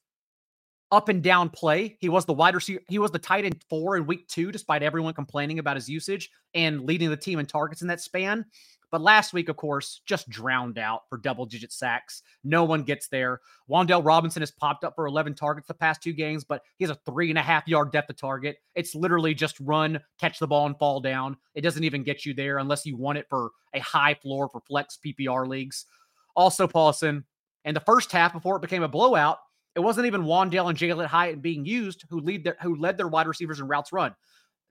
up 0.92 1.08
and 1.08 1.22
down 1.22 1.50
play. 1.50 1.96
He 2.00 2.08
was 2.08 2.24
the 2.24 2.32
wide 2.32 2.54
receiver. 2.54 2.80
He 2.88 2.98
was 2.98 3.10
the 3.10 3.18
tight 3.18 3.44
end 3.44 3.64
four 3.68 3.96
in 3.96 4.06
week 4.06 4.28
two, 4.28 4.52
despite 4.52 4.82
everyone 4.82 5.14
complaining 5.14 5.58
about 5.58 5.76
his 5.76 5.88
usage 5.88 6.30
and 6.54 6.84
leading 6.84 7.10
the 7.10 7.16
team 7.16 7.38
in 7.38 7.46
targets 7.46 7.82
in 7.82 7.88
that 7.88 8.00
span. 8.00 8.44
But 8.92 9.00
last 9.00 9.32
week, 9.32 9.48
of 9.48 9.56
course, 9.56 10.00
just 10.06 10.28
drowned 10.28 10.78
out 10.78 11.02
for 11.08 11.18
double 11.18 11.44
digit 11.44 11.72
sacks. 11.72 12.22
No 12.44 12.64
one 12.64 12.82
gets 12.82 13.08
there. 13.08 13.40
Wan'Dale 13.68 14.04
Robinson 14.04 14.42
has 14.42 14.52
popped 14.52 14.84
up 14.84 14.94
for 14.94 15.06
11 15.06 15.34
targets 15.34 15.66
the 15.66 15.74
past 15.74 16.02
two 16.02 16.12
games, 16.12 16.44
but 16.44 16.62
he 16.78 16.84
has 16.84 16.90
a 16.90 16.98
three 17.04 17.30
and 17.30 17.38
a 17.38 17.42
half 17.42 17.66
yard 17.66 17.90
depth 17.90 18.10
of 18.10 18.16
target. 18.16 18.58
It's 18.76 18.94
literally 18.94 19.34
just 19.34 19.58
run, 19.58 20.00
catch 20.20 20.38
the 20.38 20.46
ball, 20.46 20.66
and 20.66 20.78
fall 20.78 21.00
down. 21.00 21.36
It 21.54 21.62
doesn't 21.62 21.82
even 21.82 22.04
get 22.04 22.24
you 22.24 22.32
there 22.32 22.58
unless 22.58 22.86
you 22.86 22.96
want 22.96 23.18
it 23.18 23.26
for 23.28 23.50
a 23.74 23.80
high 23.80 24.14
floor 24.14 24.48
for 24.48 24.60
flex 24.60 24.98
PPR 25.04 25.48
leagues. 25.48 25.86
Also, 26.36 26.68
Paulson, 26.68 27.24
in 27.64 27.74
the 27.74 27.80
first 27.80 28.12
half 28.12 28.32
before 28.32 28.56
it 28.56 28.62
became 28.62 28.84
a 28.84 28.88
blowout, 28.88 29.38
it 29.76 29.80
wasn't 29.80 30.06
even 30.06 30.22
Wan'Dale 30.22 30.70
and 30.70 30.78
Jalin 30.78 31.06
Hyatt 31.06 31.42
being 31.42 31.64
used 31.64 32.04
who 32.08 32.20
lead 32.20 32.42
their 32.42 32.56
who 32.62 32.76
led 32.76 32.96
their 32.96 33.08
wide 33.08 33.28
receivers 33.28 33.60
in 33.60 33.68
routes 33.68 33.92
run. 33.92 34.14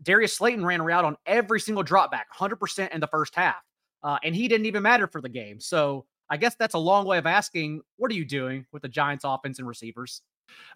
Darius 0.01 0.35
Slayton 0.35 0.65
ran 0.65 0.81
a 0.81 0.83
route 0.83 1.05
on 1.05 1.15
every 1.25 1.59
single 1.59 1.83
drop 1.83 2.11
back, 2.11 2.27
100% 2.37 2.93
in 2.93 2.99
the 2.99 3.07
first 3.07 3.33
half. 3.33 3.55
Uh, 4.03 4.17
and 4.23 4.35
he 4.35 4.49
didn't 4.49 4.65
even 4.65 4.83
matter 4.83 5.07
for 5.07 5.21
the 5.21 5.29
game. 5.29 5.61
So 5.61 6.05
I 6.29 6.35
guess 6.35 6.55
that's 6.55 6.73
a 6.73 6.79
long 6.79 7.05
way 7.05 7.17
of 7.17 7.25
asking, 7.25 7.81
what 7.95 8.11
are 8.11 8.15
you 8.15 8.25
doing 8.25 8.65
with 8.73 8.81
the 8.81 8.89
Giants 8.89 9.23
offense 9.23 9.59
and 9.59 9.67
receivers? 9.67 10.21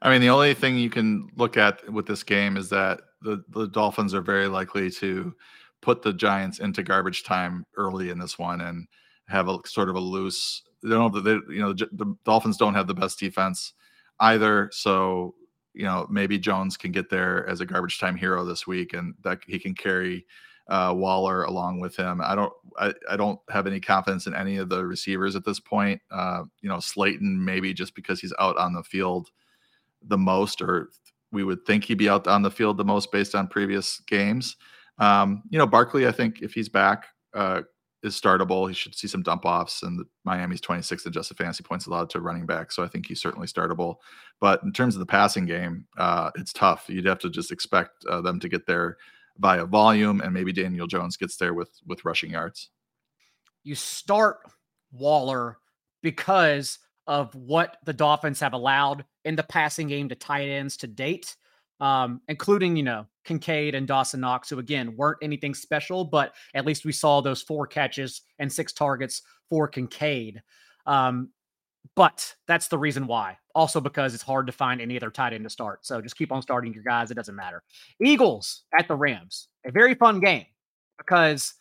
I 0.01 0.09
mean, 0.09 0.21
the 0.21 0.29
only 0.29 0.53
thing 0.53 0.77
you 0.77 0.89
can 0.89 1.29
look 1.35 1.57
at 1.57 1.91
with 1.91 2.05
this 2.05 2.23
game 2.23 2.55
is 2.55 2.69
that 2.69 3.01
the, 3.21 3.43
the 3.49 3.67
Dolphins 3.67 4.13
are 4.13 4.21
very 4.21 4.47
likely 4.47 4.89
to 4.91 5.35
put 5.81 6.01
the 6.01 6.13
Giants 6.13 6.59
into 6.59 6.81
garbage 6.81 7.23
time 7.23 7.65
early 7.75 8.09
in 8.09 8.19
this 8.19 8.39
one 8.39 8.61
and 8.61 8.87
have 9.27 9.49
a 9.49 9.59
sort 9.65 9.89
of 9.89 9.95
a 9.95 9.99
loose. 9.99 10.63
They 10.81 10.89
don't. 10.89 11.23
They, 11.23 11.33
you 11.53 11.61
know, 11.61 11.73
the 11.73 12.15
Dolphins 12.23 12.57
don't 12.57 12.73
have 12.73 12.87
the 12.87 12.93
best 12.93 13.19
defense 13.19 13.73
either. 14.19 14.69
So 14.73 15.35
you 15.73 15.85
know, 15.85 16.07
maybe 16.09 16.37
Jones 16.37 16.77
can 16.77 16.91
get 16.91 17.09
there 17.09 17.47
as 17.47 17.61
a 17.61 17.65
garbage 17.65 17.99
time 17.99 18.17
hero 18.17 18.43
this 18.43 18.67
week, 18.67 18.93
and 18.93 19.13
that 19.23 19.39
he 19.47 19.59
can 19.59 19.73
carry 19.73 20.25
uh, 20.67 20.93
Waller 20.95 21.43
along 21.43 21.79
with 21.79 21.95
him. 21.95 22.21
I 22.21 22.35
don't, 22.35 22.53
I, 22.77 22.93
I 23.09 23.17
don't 23.17 23.39
have 23.49 23.65
any 23.65 23.79
confidence 23.79 24.27
in 24.27 24.35
any 24.35 24.57
of 24.57 24.69
the 24.69 24.85
receivers 24.85 25.35
at 25.35 25.45
this 25.45 25.59
point. 25.59 26.01
Uh, 26.11 26.43
you 26.61 26.69
know, 26.69 26.79
Slayton 26.79 27.43
maybe 27.43 27.73
just 27.73 27.95
because 27.95 28.19
he's 28.19 28.33
out 28.39 28.57
on 28.57 28.73
the 28.73 28.83
field 28.83 29.29
the 30.03 30.17
most, 30.17 30.61
or 30.61 30.89
we 31.31 31.43
would 31.43 31.65
think 31.65 31.83
he'd 31.85 31.97
be 31.97 32.09
out 32.09 32.27
on 32.27 32.41
the 32.41 32.51
field 32.51 32.77
the 32.77 32.85
most 32.85 33.11
based 33.11 33.33
on 33.33 33.47
previous 33.47 33.99
games. 34.01 34.57
Um, 34.97 35.43
you 35.49 35.57
know, 35.57 35.67
Barkley, 35.67 36.07
I 36.07 36.11
think 36.11 36.41
if 36.41 36.53
he's 36.53 36.69
back, 36.69 37.07
uh, 37.33 37.61
is 38.03 38.19
startable. 38.19 38.67
He 38.67 38.73
should 38.73 38.95
see 38.95 39.07
some 39.07 39.23
dump 39.23 39.45
offs, 39.45 39.83
and 39.83 40.05
Miami's 40.23 40.61
26th 40.61 41.05
adjusted 41.05 41.37
fantasy 41.37 41.63
points 41.63 41.85
allowed 41.85 42.09
to 42.11 42.21
running 42.21 42.45
back. 42.45 42.71
So 42.71 42.83
I 42.83 42.87
think 42.87 43.07
he's 43.07 43.21
certainly 43.21 43.47
startable. 43.47 43.95
But 44.39 44.63
in 44.63 44.71
terms 44.71 44.95
of 44.95 44.99
the 44.99 45.05
passing 45.05 45.45
game, 45.45 45.85
uh, 45.97 46.31
it's 46.35 46.53
tough. 46.53 46.85
You'd 46.87 47.05
have 47.05 47.19
to 47.19 47.29
just 47.29 47.51
expect 47.51 48.05
uh, 48.09 48.21
them 48.21 48.39
to 48.39 48.49
get 48.49 48.65
there 48.65 48.97
via 49.37 49.65
volume, 49.65 50.21
and 50.21 50.33
maybe 50.33 50.53
Daniel 50.53 50.87
Jones 50.87 51.17
gets 51.17 51.37
there 51.37 51.53
with 51.53 51.71
with 51.85 52.05
rushing 52.05 52.31
yards. 52.31 52.69
You 53.63 53.75
start 53.75 54.37
Waller 54.91 55.57
because 56.01 56.79
of 57.07 57.33
what 57.35 57.77
the 57.85 57.93
Dolphins 57.93 58.39
have 58.39 58.53
allowed 58.53 59.03
in 59.25 59.35
the 59.35 59.43
passing 59.43 59.87
game 59.87 60.09
to 60.09 60.15
tight 60.15 60.47
ends 60.47 60.77
to 60.77 60.87
date 60.87 61.35
um, 61.79 62.21
including, 62.27 62.75
you 62.75 62.83
know, 62.83 63.05
Kincaid 63.29 63.75
and 63.75 63.87
Dawson 63.87 64.19
Knox, 64.19 64.49
who 64.49 64.57
again 64.57 64.95
weren't 64.97 65.19
anything 65.21 65.53
special, 65.53 66.03
but 66.03 66.33
at 66.55 66.65
least 66.65 66.83
we 66.83 66.91
saw 66.91 67.21
those 67.21 67.43
four 67.43 67.67
catches 67.67 68.23
and 68.39 68.51
six 68.51 68.73
targets 68.73 69.21
for 69.49 69.67
Kincaid. 69.67 70.41
Um, 70.87 71.29
but 71.95 72.35
that's 72.47 72.69
the 72.69 72.77
reason 72.77 73.05
why. 73.05 73.37
Also, 73.53 73.79
because 73.79 74.15
it's 74.15 74.23
hard 74.23 74.47
to 74.47 74.51
find 74.51 74.81
any 74.81 74.97
other 74.97 75.11
tight 75.11 75.33
end 75.33 75.43
to 75.43 75.49
start. 75.49 75.85
So 75.85 76.01
just 76.01 76.17
keep 76.17 76.31
on 76.31 76.41
starting 76.41 76.73
your 76.73 76.83
guys. 76.83 77.11
It 77.11 77.15
doesn't 77.15 77.35
matter. 77.35 77.61
Eagles 78.03 78.63
at 78.77 78.87
the 78.87 78.95
Rams. 78.95 79.47
A 79.65 79.71
very 79.71 79.93
fun 79.93 80.19
game 80.19 80.45
because 80.97 81.53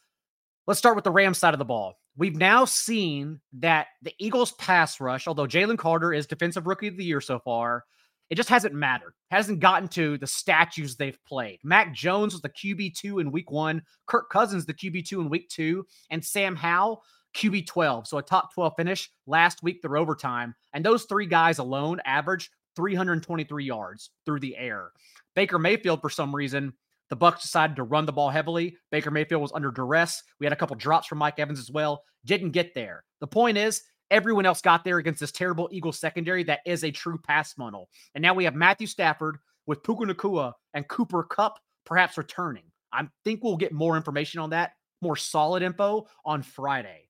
let's 0.67 0.79
start 0.79 0.97
with 0.97 1.05
the 1.05 1.11
Rams 1.11 1.37
side 1.37 1.55
of 1.55 1.59
the 1.59 1.67
ball. 1.67 1.99
We've 2.17 2.37
now 2.37 2.65
seen 2.65 3.41
that 3.59 3.89
the 4.01 4.15
Eagles 4.19 4.53
pass 4.53 5.01
rush, 5.01 5.29
although 5.29 5.47
Jalen 5.47 5.79
Carter 5.79 6.15
is 6.15 6.27
defensive 6.27 6.67
rookie 6.67 6.89
of 6.89 6.97
the 6.97 7.05
year 7.05 7.21
so 7.21 7.39
far, 7.39 7.85
it 8.31 8.35
just 8.35 8.49
hasn't 8.49 8.75
mattered. 8.75 9.15
Hasn't 9.31 9.61
gotten 9.61 9.89
to 9.89 10.19
the 10.19 10.27
statues 10.27 10.97
they've 10.97 11.19
played. 11.27 11.59
Mac 11.65 11.95
Jones 11.95 12.35
was 12.35 12.43
the 12.43 12.49
QB2 12.49 13.21
in 13.21 13.33
week 13.33 13.51
one, 13.51 13.83
Kirk 14.07 14.31
Cousins, 14.31 14.67
the 14.67 14.75
QB2 14.75 15.13
in 15.13 15.29
week 15.29 15.49
two, 15.49 15.87
and 16.11 16.25
Sam 16.25 16.55
Howell, 16.57 17.03
QB12. 17.35 18.07
So 18.07 18.19
a 18.19 18.23
top 18.23 18.53
12 18.55 18.75
finish 18.77 19.11
last 19.27 19.63
week 19.63 19.81
through 19.81 19.99
overtime. 19.99 20.55
And 20.73 20.85
those 20.85 21.05
three 21.05 21.27
guys 21.27 21.59
alone 21.59 22.01
averaged 22.05 22.51
323 22.77 23.65
yards 23.65 24.11
through 24.25 24.41
the 24.41 24.57
air. 24.57 24.93
Baker 25.35 25.59
Mayfield, 25.59 26.01
for 26.01 26.11
some 26.11 26.35
reason, 26.35 26.73
the 27.11 27.17
Bucs 27.17 27.43
decided 27.43 27.77
to 27.77 27.85
run 27.85 28.07
the 28.07 28.13
ball 28.13 28.31
heavily. 28.31 28.77
Baker 28.91 29.11
Mayfield 29.11 29.41
was 29.41 29.53
under 29.53 29.71
duress. 29.71 30.23
We 30.39 30.47
had 30.47 30.53
a 30.53 30.57
couple 30.57 30.77
drops 30.77 31.07
from 31.07 31.19
Mike 31.19 31.39
Evans 31.39 31.59
as 31.59 31.71
well. 31.71 32.03
Didn't 32.25 32.51
get 32.51 32.75
there. 32.75 33.05
The 33.21 33.27
point 33.27 33.57
is, 33.57 33.83
Everyone 34.11 34.47
else 34.47 34.61
got 34.63 34.85
there 34.85 34.99
against 34.99 35.21
this 35.21 35.33
terrible 35.33 35.69
Eagles 35.71 35.99
secondary 35.99 36.43
that 36.45 36.61
is 36.65 36.85
a 36.85 36.91
true 36.91 37.19
pass 37.19 37.53
funnel. 37.53 37.91
And 38.15 38.23
now 38.23 38.35
we 38.35 38.45
have 38.45 38.55
Matthew 38.55 38.87
Stafford 38.87 39.39
with 39.67 39.83
Puka 39.83 40.05
Nacua 40.05 40.55
and 40.75 40.89
Cooper 40.89 41.23
Kupp 41.23 41.59
perhaps 41.85 42.19
returning. 42.19 42.65
I 42.93 43.07
think 43.25 43.43
we'll 43.43 43.57
get 43.57 43.73
more 43.73 43.97
information 43.97 44.41
on 44.41 44.51
that, 44.51 44.73
more 45.03 45.17
solid 45.17 45.63
info 45.63 46.07
on 46.25 46.43
Friday. 46.43 47.09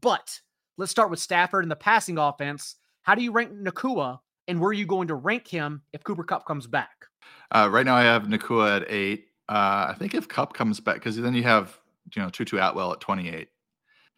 But 0.00 0.40
let's 0.76 0.90
start 0.90 1.10
with 1.10 1.20
Stafford 1.20 1.64
and 1.64 1.70
the 1.70 1.76
passing 1.76 2.18
offense. 2.18 2.76
How 3.02 3.14
do 3.14 3.22
you 3.22 3.32
rank 3.32 3.52
Nacua 3.52 4.18
and 4.48 4.60
where 4.60 4.70
are 4.70 4.74
you 4.74 4.86
going 4.86 5.08
to 5.08 5.14
rank 5.14 5.46
him 5.46 5.82
if 5.92 6.02
Cooper 6.02 6.24
Kupp 6.24 6.46
comes 6.46 6.66
back? 6.66 7.06
Uh, 7.52 7.68
right 7.70 7.86
now, 7.86 7.96
I 7.96 8.02
have 8.02 8.24
Nacua 8.24 8.80
at 8.80 8.90
eight. 8.90 9.26
Uh, 9.48 9.86
I 9.90 9.94
think 9.98 10.14
if 10.14 10.28
Kupp 10.28 10.54
comes 10.54 10.80
back, 10.80 10.96
because 10.96 11.16
then 11.16 11.34
you 11.34 11.42
have 11.42 11.78
you 12.14 12.22
know 12.22 12.28
Tutu 12.28 12.58
Atwell 12.58 12.92
at 12.92 13.00
twenty 13.00 13.28
eight. 13.28 13.48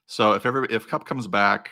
So 0.07 0.33
if 0.33 0.45
ever 0.47 0.65
if 0.67 0.87
Kupp 0.87 1.07
comes 1.07 1.27
back, 1.27 1.71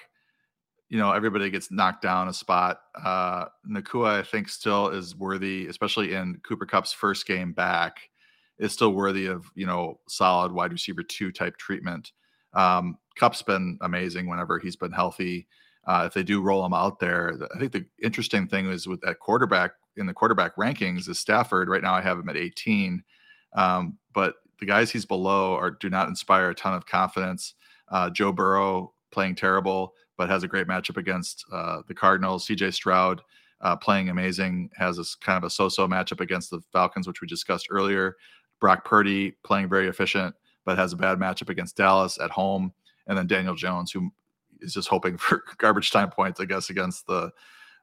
you 0.90 0.98
know 0.98 1.12
everybody 1.12 1.48
gets 1.50 1.70
knocked 1.70 2.02
down 2.02 2.28
a 2.28 2.34
spot. 2.34 2.80
Uh, 3.02 3.46
Nacua, 3.66 4.18
I 4.18 4.22
think, 4.22 4.48
still 4.48 4.88
is 4.88 5.16
worthy, 5.16 5.68
especially 5.68 6.14
in 6.14 6.40
Cooper 6.46 6.66
Kupp's 6.66 6.92
first 6.92 7.26
game 7.26 7.52
back, 7.52 8.10
is 8.58 8.72
still 8.72 8.92
worthy 8.92 9.26
of 9.26 9.46
you 9.54 9.66
know 9.66 10.00
solid 10.08 10.52
wide 10.52 10.72
receiver 10.72 11.04
two 11.04 11.30
type 11.30 11.56
treatment. 11.56 12.10
Um, 12.54 12.98
Kupp's 13.16 13.42
been 13.42 13.78
amazing 13.80 14.28
whenever 14.28 14.58
he's 14.58 14.76
been 14.76 14.90
healthy. 14.90 15.46
Uh, 15.86 16.04
if 16.06 16.12
they 16.12 16.24
do 16.24 16.42
roll 16.42 16.66
him 16.66 16.74
out 16.74 16.98
there, 16.98 17.38
I 17.54 17.58
think 17.58 17.72
the 17.72 17.86
interesting 18.02 18.48
thing 18.48 18.68
is 18.68 18.86
with 18.86 19.00
that 19.02 19.20
quarterback 19.20 19.72
in 19.96 20.06
the 20.06 20.12
quarterback 20.12 20.56
rankings 20.56 21.08
is 21.08 21.20
Stafford. 21.20 21.68
Right 21.68 21.82
now, 21.82 21.94
I 21.94 22.00
have 22.00 22.18
him 22.18 22.28
at 22.28 22.36
18, 22.36 23.02
um, 23.54 23.96
but 24.12 24.34
the 24.58 24.66
guys 24.66 24.90
he's 24.90 25.06
below 25.06 25.54
are 25.54 25.70
do 25.70 25.88
not 25.88 26.08
inspire 26.08 26.50
a 26.50 26.54
ton 26.54 26.74
of 26.74 26.84
confidence. 26.84 27.54
Uh, 27.88 28.10
Joe 28.10 28.32
Burrow 28.32 28.92
playing 29.12 29.36
terrible 29.36 29.94
but 30.20 30.28
has 30.28 30.42
a 30.42 30.48
great 30.48 30.66
matchup 30.66 30.98
against 30.98 31.46
uh, 31.50 31.80
the 31.88 31.94
Cardinals. 31.94 32.46
CJ 32.46 32.74
Stroud 32.74 33.22
uh, 33.62 33.74
playing 33.74 34.10
amazing, 34.10 34.68
has 34.76 34.98
kind 35.14 35.38
of 35.38 35.44
a 35.44 35.48
so-so 35.48 35.88
matchup 35.88 36.20
against 36.20 36.50
the 36.50 36.60
Falcons, 36.74 37.06
which 37.06 37.22
we 37.22 37.26
discussed 37.26 37.68
earlier. 37.70 38.18
Brock 38.60 38.84
Purdy 38.84 39.30
playing 39.44 39.70
very 39.70 39.88
efficient, 39.88 40.34
but 40.66 40.76
has 40.76 40.92
a 40.92 40.96
bad 40.96 41.16
matchup 41.16 41.48
against 41.48 41.74
Dallas 41.74 42.18
at 42.20 42.30
home, 42.30 42.70
and 43.06 43.16
then 43.16 43.28
Daniel 43.28 43.54
Jones, 43.54 43.92
who 43.92 44.12
is 44.60 44.74
just 44.74 44.88
hoping 44.88 45.16
for 45.16 45.42
garbage 45.56 45.90
time 45.90 46.10
points, 46.10 46.38
I 46.38 46.44
guess, 46.44 46.68
against 46.68 47.06
the 47.06 47.32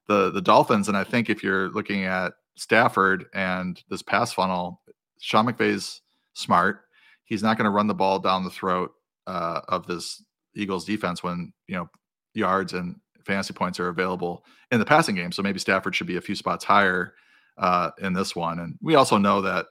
the 0.05 0.29
the 0.29 0.41
Dolphins. 0.41 0.89
And 0.89 0.95
I 0.95 1.03
think 1.03 1.31
if 1.31 1.43
you're 1.43 1.69
looking 1.69 2.03
at 2.05 2.33
Stafford 2.53 3.25
and 3.33 3.81
this 3.89 4.03
pass 4.03 4.31
funnel, 4.31 4.79
Sean 5.19 5.47
McVay's 5.47 6.01
smart. 6.33 6.81
He's 7.23 7.41
not 7.41 7.57
going 7.57 7.65
to 7.65 7.71
run 7.71 7.87
the 7.87 7.95
ball 7.95 8.19
down 8.19 8.43
the 8.43 8.51
throat 8.51 8.93
uh, 9.25 9.61
of 9.69 9.87
this 9.87 10.23
Eagles 10.53 10.85
defense 10.85 11.23
when 11.23 11.51
you 11.67 11.75
know 11.75 11.89
yards 12.37 12.73
and 12.73 12.95
fantasy 13.25 13.53
points 13.53 13.79
are 13.79 13.89
available 13.89 14.45
in 14.71 14.79
the 14.79 14.85
passing 14.85 15.15
game. 15.15 15.31
So 15.31 15.41
maybe 15.41 15.59
Stafford 15.59 15.95
should 15.95 16.07
be 16.07 16.17
a 16.17 16.21
few 16.21 16.35
spots 16.35 16.63
higher 16.63 17.13
uh, 17.57 17.91
in 17.99 18.13
this 18.13 18.35
one. 18.35 18.59
And 18.59 18.77
we 18.81 18.95
also 18.95 19.17
know 19.17 19.41
that 19.41 19.65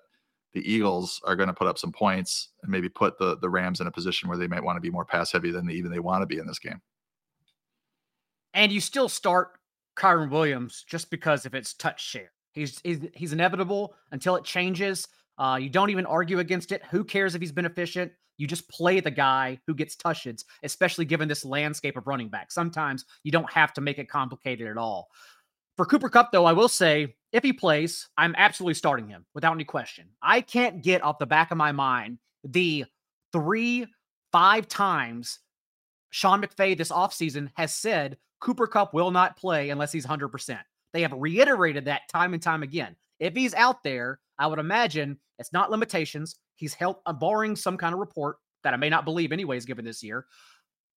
the 0.53 0.71
Eagles 0.71 1.21
are 1.25 1.37
going 1.37 1.49
to 1.49 1.55
put 1.55 1.67
up 1.67 1.79
some 1.79 1.93
points 1.93 2.51
and 2.63 2.71
maybe 2.71 2.89
put 2.89 3.19
the 3.19 3.37
the 3.39 3.49
Rams 3.49 3.81
in 3.81 3.87
a 3.87 3.93
position 3.93 4.29
where 4.29 4.39
they 4.39 4.47
might 4.47 4.65
want 4.65 4.77
to 4.77 4.81
be 4.81 4.91
more 4.91 5.05
pass 5.05 5.33
heavy 5.33 5.51
than 5.51 5.67
they, 5.67 5.75
even 5.75 5.91
they 5.91 5.99
want 5.99 6.23
to 6.23 6.27
be 6.27 6.39
in 6.39 6.47
this 6.47 6.59
game. 6.59 6.81
And 8.55 8.73
you 8.73 8.81
still 8.81 9.09
start 9.09 9.59
Kyren 9.97 10.31
Williams 10.31 10.85
just 10.87 11.11
because 11.11 11.45
of 11.45 11.55
its 11.55 11.75
touch 11.75 12.03
share. 12.03 12.33
He's 12.53 12.81
he's, 12.83 13.01
he's 13.13 13.33
inevitable 13.35 13.95
until 14.13 14.37
it 14.37 14.45
changes. 14.45 15.07
Uh, 15.39 15.59
you 15.61 15.69
don't 15.69 15.91
even 15.91 16.07
argue 16.07 16.39
against 16.39 16.73
it. 16.73 16.83
Who 16.91 17.05
cares 17.05 17.35
if 17.35 17.43
he's 17.43 17.53
been 17.53 17.67
efficient? 17.67 18.13
You 18.37 18.47
just 18.47 18.69
play 18.69 19.01
the 19.01 19.11
guy 19.11 19.59
who 19.67 19.75
gets 19.75 19.97
touches, 19.97 20.45
especially 20.63 21.05
given 21.05 21.29
this 21.29 21.45
landscape 21.45 21.97
of 21.97 22.07
running 22.07 22.29
back. 22.29 22.53
Sometimes 22.53 23.05
you 23.23 23.33
don't 23.33 23.51
have 23.53 23.73
to 23.75 23.81
make 23.81 23.99
it 23.99 24.09
complicated 24.09 24.69
at 24.69 24.79
all. 24.79 25.09
For 25.77 25.85
Cooper 25.85 26.09
Kupp, 26.09 26.33
though, 26.33 26.47
I 26.47 26.53
will 26.53 26.69
say 26.69 27.17
if 27.33 27.43
he 27.43 27.53
plays, 27.53 28.09
I'm 28.17 28.35
absolutely 28.37 28.75
starting 28.75 29.09
him 29.09 29.27
without 29.35 29.55
any 29.55 29.65
question. 29.65 30.09
I 30.23 30.41
can't 30.41 30.83
get 30.83 31.03
off 31.03 31.19
the 31.19 31.27
back 31.27 31.51
of 31.51 31.59
my 31.59 31.73
mind 31.73 32.19
the 32.45 32.85
three, 33.33 33.87
five 34.33 34.69
times 34.69 35.41
Sean 36.11 36.43
McVay 36.43 36.77
this 36.77 36.91
offseason 36.91 37.51
has 37.57 37.75
said 37.75 38.17
Cooper 38.41 38.67
Kupp 38.67 38.95
will 38.95 39.11
not 39.11 39.37
play 39.37 39.71
unless 39.71 39.93
he's 39.93 40.07
100%. 40.07 40.59
They 40.93 41.03
have 41.03 41.13
reiterated 41.13 41.85
that 41.85 42.09
time 42.09 42.33
and 42.33 42.43
time 42.43 42.63
again. 42.63 42.97
If 43.21 43.35
he's 43.35 43.55
out 43.55 43.83
there, 43.83 44.21
I 44.39 44.47
would 44.47 44.59
imagine 44.59 45.19
it's 45.39 45.53
not 45.53 45.71
limitations. 45.71 46.37
He's 46.57 46.75
held, 46.75 46.97
uh, 47.07 47.13
barring 47.13 47.57
some 47.57 47.77
kind 47.77 47.93
of 47.93 48.01
report 48.01 48.37
that 48.65 48.75
I 48.75 48.77
may 48.77 48.89
not 48.89 49.05
believe, 49.05 49.33
anyways, 49.33 49.65
given 49.65 49.85
this 49.85 50.03
year. 50.03 50.27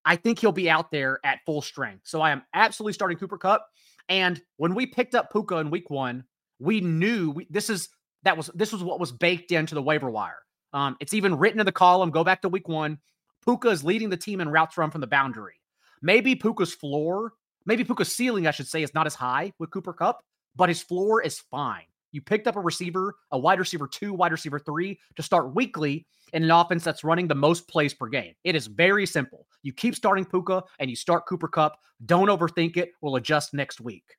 I 0.04 0.16
think 0.16 0.38
he'll 0.38 0.52
be 0.52 0.70
out 0.70 0.90
there 0.90 1.20
at 1.24 1.40
full 1.44 1.62
strength. 1.62 2.02
So 2.04 2.20
I 2.20 2.30
am 2.30 2.42
absolutely 2.54 2.94
starting 2.94 3.18
Cooper 3.18 3.38
Kupp. 3.38 3.66
And 4.08 4.40
when 4.56 4.74
we 4.74 4.86
picked 4.86 5.14
up 5.14 5.30
Puka 5.30 5.56
in 5.58 5.70
week 5.70 5.90
one, 5.90 6.24
we 6.58 6.80
knew 6.80 7.30
we, 7.30 7.46
this 7.50 7.70
is 7.70 7.88
that 8.22 8.36
was 8.36 8.50
this 8.54 8.72
was 8.72 8.82
what 8.82 9.00
was 9.00 9.12
baked 9.12 9.52
into 9.52 9.74
the 9.74 9.82
waiver 9.82 10.10
wire. 10.10 10.40
Um, 10.72 10.96
it's 11.00 11.14
even 11.14 11.38
written 11.38 11.60
in 11.60 11.66
the 11.66 11.72
column. 11.72 12.10
Go 12.10 12.24
back 12.24 12.42
to 12.42 12.48
week 12.48 12.68
one. 12.68 12.98
Puka 13.44 13.68
is 13.68 13.84
leading 13.84 14.10
the 14.10 14.16
team 14.16 14.40
in 14.40 14.48
routes 14.48 14.76
run 14.76 14.90
from 14.90 15.00
the 15.00 15.06
boundary. 15.06 15.54
Maybe 16.02 16.34
Puka's 16.34 16.74
floor, 16.74 17.32
maybe 17.66 17.84
Puka's 17.84 18.14
ceiling, 18.14 18.46
I 18.46 18.50
should 18.50 18.68
say, 18.68 18.82
is 18.82 18.94
not 18.94 19.06
as 19.06 19.14
high 19.14 19.52
with 19.58 19.70
Cooper 19.70 19.92
Kupp, 19.92 20.22
but 20.56 20.68
his 20.68 20.82
floor 20.82 21.22
is 21.22 21.40
fine. 21.50 21.84
You 22.12 22.20
picked 22.20 22.46
up 22.46 22.56
a 22.56 22.60
receiver, 22.60 23.14
a 23.30 23.38
wide 23.38 23.58
receiver 23.58 23.86
two, 23.86 24.12
wide 24.12 24.32
receiver 24.32 24.58
three 24.58 24.98
to 25.16 25.22
start 25.22 25.54
weekly 25.54 26.06
in 26.32 26.44
an 26.44 26.50
offense 26.50 26.84
that's 26.84 27.04
running 27.04 27.28
the 27.28 27.34
most 27.34 27.68
plays 27.68 27.94
per 27.94 28.06
game. 28.06 28.34
It 28.44 28.54
is 28.54 28.66
very 28.66 29.06
simple. 29.06 29.46
You 29.62 29.72
keep 29.72 29.94
starting 29.94 30.24
Puka 30.24 30.64
and 30.78 30.90
you 30.90 30.96
start 30.96 31.26
Cooper 31.26 31.48
Kupp. 31.48 31.78
Don't 32.06 32.28
overthink 32.28 32.76
it. 32.76 32.92
We'll 33.00 33.16
adjust 33.16 33.54
next 33.54 33.80
week. 33.80 34.16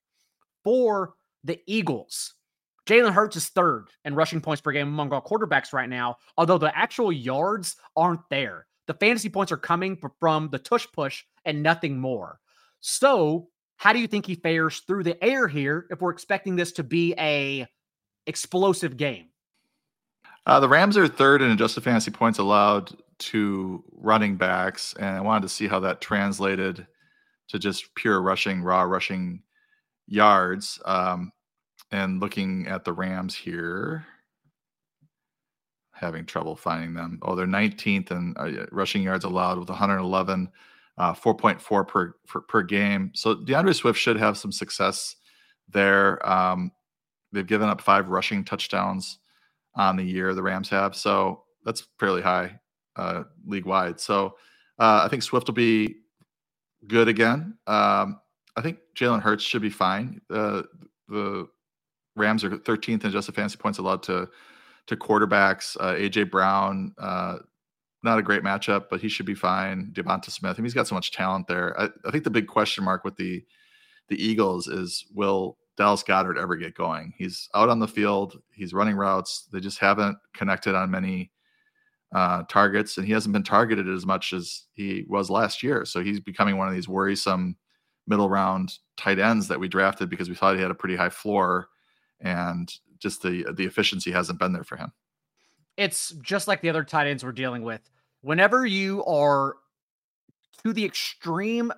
For 0.64 1.14
the 1.44 1.60
Eagles, 1.66 2.34
Jalen 2.88 3.14
Hurts 3.14 3.36
is 3.36 3.50
third 3.50 3.88
in 4.06 4.16
rushing 4.16 4.42
points 4.42 4.62
per 4.62 4.72
game 4.72 4.88
among 4.88 5.14
all 5.14 5.22
quarterbacks 5.22 5.74
right 5.74 5.89
now, 5.89 6.18
although 6.38 6.58
the 6.58 6.76
actual 6.78 7.12
yards 7.12 7.76
aren't 7.96 8.28
there. 8.30 8.68
The 8.88 8.94
fantasy 8.96 9.30
points 9.30 9.52
are 9.52 9.58
coming 9.58 9.98
from 10.20 10.50
the 10.50 10.60
tush 10.60 10.88
push 10.92 11.24
and 11.46 11.64
nothing 11.64 12.00
more. 12.00 12.39
So, 12.80 13.48
how 13.78 13.94
do 13.94 14.00
you 14.00 14.08
think 14.08 14.26
he 14.26 14.36
fares 14.36 14.80
through 14.86 15.04
the 15.04 15.24
air 15.24 15.48
here 15.48 15.88
if 15.89 16.02
we're 16.02 16.12
expecting 16.12 16.56
this 16.56 16.72
to 16.74 16.84
be 16.84 17.16
a 17.18 17.66
explosive 18.32 18.95
game? 18.95 19.27
Uh, 20.45 20.59
the 20.59 20.69
Rams 20.69 20.97
are 20.97 21.07
third 21.07 21.41
in 21.41 21.51
adjusted 21.51 21.84
fantasy 21.84 22.09
points 22.09 22.39
allowed 22.39 22.91
to 23.19 23.84
running 23.91 24.38
backs, 24.38 24.95
and 24.97 25.09
I 25.09 25.21
wanted 25.21 25.43
to 25.43 25.49
see 25.49 25.67
how 25.67 25.82
that 25.82 25.99
translated 25.99 26.88
to 27.49 27.59
just 27.59 27.93
pure 27.93 28.21
rushing, 28.21 28.63
raw 28.63 28.84
rushing 28.84 29.43
yards. 30.07 30.79
Um, 30.86 31.32
and 31.91 32.21
looking 32.21 32.67
at 32.67 32.86
the 32.86 32.93
Rams 32.93 33.36
here, 33.36 34.05
having 35.91 36.25
trouble 36.25 36.55
finding 36.55 36.93
them. 36.93 37.19
Oh, 37.21 37.36
they're 37.36 37.45
19th 37.45 38.11
in 38.11 38.34
uh, 38.38 38.65
rushing 38.71 39.03
yards 39.03 39.25
allowed 39.25 39.59
with 39.59 39.69
111, 39.69 40.49
uh, 40.97 41.13
4.4 41.13 41.88
per, 41.88 42.15
per, 42.27 42.41
per 42.41 42.63
game. 42.63 43.11
So 43.13 43.36
D'Andre 43.36 43.73
Swift 43.73 43.99
should 43.99 44.17
have 44.17 44.38
some 44.38 44.51
success 44.51 45.17
there. 45.69 46.25
Um, 46.27 46.71
they've 47.32 47.47
given 47.47 47.69
up 47.69 47.82
five 47.82 48.09
rushing 48.09 48.43
touchdowns 48.43 49.19
on 49.75 49.95
the 49.95 50.03
year. 50.03 50.34
The 50.34 50.43
Rams 50.43 50.69
have, 50.69 50.95
so 50.95 51.43
that's 51.63 51.88
fairly 51.99 52.21
high 52.21 52.59
uh, 52.95 53.23
league 53.45 53.65
wide. 53.65 53.99
So 53.99 54.36
uh, 54.79 55.01
I 55.03 55.07
think 55.07 55.23
Swift 55.23 55.47
will 55.47 55.53
be 55.53 55.97
good 56.88 57.07
again. 57.07 57.57
Um, 57.67 58.19
I 58.55 58.61
think 58.61 58.79
Jalen 58.95 59.21
Hurts 59.21 59.43
should 59.43 59.61
be 59.61 59.69
fine. 59.69 60.21
Uh, 60.29 60.63
the 61.07 61.47
Rams 62.15 62.43
are 62.43 62.49
13th 62.49 63.03
in 63.03 63.09
adjusted 63.09 63.36
fantasy 63.36 63.57
points 63.57 63.79
allowed 63.79 64.03
to 64.03 64.29
to 64.88 64.95
quarterbacks. 64.97 65.77
Uh, 65.79 65.93
AJ 65.93 66.32
Brown, 66.32 66.93
uh, 66.97 67.38
not 68.03 68.17
a 68.17 68.23
great 68.23 68.41
matchup, 68.41 68.86
but 68.89 68.99
he 68.99 69.07
should 69.07 69.25
be 69.25 69.36
fine. 69.36 69.91
Devonta 69.93 70.32
Smith, 70.32 70.55
I 70.57 70.57
mean, 70.57 70.65
he's 70.65 70.73
got 70.73 70.88
so 70.88 70.95
much 70.95 71.11
talent 71.11 71.47
there. 71.47 71.79
I, 71.79 71.89
I, 72.05 72.11
think 72.11 72.23
the 72.23 72.32
big 72.32 72.47
question 72.47 72.84
mark 72.84 73.03
with 73.03 73.15
the 73.15 73.43
the 74.09 74.21
Eagles 74.21 74.67
is 74.67 75.05
will 75.13 75.57
Dallas 75.82 76.03
Goedert 76.03 76.38
ever 76.39 76.55
get 76.55 76.75
going? 76.75 77.13
He's 77.17 77.49
out 77.55 77.69
on 77.69 77.79
the 77.79 77.88
field, 77.88 78.39
he's 78.51 78.73
running 78.73 78.95
routes. 78.95 79.47
They 79.51 79.59
just 79.59 79.79
haven't 79.79 80.17
connected 80.34 80.75
on 80.75 80.91
many 80.91 81.32
uh, 82.13 82.43
targets, 82.43 82.97
and 82.97 83.07
he 83.07 83.13
hasn't 83.13 83.34
been 83.34 83.43
targeted 83.43 83.89
as 83.89 84.05
much 84.05 84.32
as 84.32 84.65
he 84.73 85.05
was 85.07 85.32
last 85.32 85.63
year. 85.63 85.84
So 85.86 86.03
he's 86.03 86.19
becoming 86.19 86.57
one 86.57 86.67
of 86.67 86.73
these 86.73 86.88
worrisome 86.88 87.55
middle 88.05 88.29
round 88.29 88.77
tight 88.95 89.17
ends 89.17 89.47
that 89.47 89.59
we 89.59 89.67
drafted 89.67 90.09
because 90.09 90.29
we 90.29 90.36
thought 90.36 90.55
he 90.55 90.61
had 90.61 90.69
a 90.69 90.75
pretty 90.75 90.95
high 90.95 91.09
floor 91.09 91.69
and 92.19 92.71
just 92.99 93.23
the 93.23 93.45
the 93.55 93.65
efficiency 93.65 94.11
hasn't 94.11 94.38
been 94.38 94.53
there 94.53 94.63
for 94.63 94.75
him. 94.75 94.91
It's 95.77 96.11
just 96.21 96.47
like 96.47 96.61
the 96.61 96.69
other 96.69 96.84
tight 96.84 97.07
ends 97.07 97.23
we're 97.23 97.32
dealing 97.32 97.63
with. 97.63 97.82
Whenever 98.21 98.67
you 98.67 99.03
are 99.05 99.55
to 100.63 100.73
the 100.73 100.86
extreme, 100.86 101.71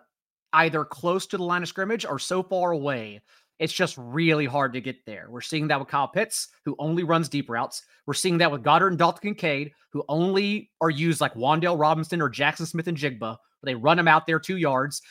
either 0.52 0.84
close 0.84 1.26
to 1.28 1.38
the 1.38 1.44
line 1.44 1.62
of 1.62 1.70
scrimmage 1.70 2.06
or 2.06 2.20
so 2.20 2.44
far 2.44 2.72
away, 2.72 3.22
it's 3.64 3.72
just 3.72 3.98
really 3.98 4.46
hard 4.46 4.74
to 4.74 4.82
get 4.82 5.06
there. 5.06 5.28
We're 5.30 5.40
seeing 5.40 5.70
that 5.70 5.80
with 5.80 5.88
Kyle 5.88 6.10
Pitts, 6.10 6.50
who 6.66 6.76
only 6.80 7.06
runs 7.06 7.30
deep 7.30 7.50
routes. 7.50 7.82
We're 8.06 8.14
seeing 8.14 8.40
that 8.40 8.52
with 8.52 8.62
Goedert 8.62 8.90
and 8.90 8.98
Dalton 8.98 9.22
Kincaid, 9.22 9.72
who 9.94 10.04
only 10.10 10.70
are 10.82 10.90
used 10.90 11.22
like 11.22 11.34
Wan'Dale 11.36 11.80
Robinson 11.80 12.22
or 12.22 12.28
Jackson 12.28 12.66
Smith-Njigba. 12.66 13.38
They 13.64 13.76
run 13.76 13.96
them 13.96 14.10
out 14.10 14.28
there 14.28 14.38
two 14.38 14.58
yards. 14.58 15.02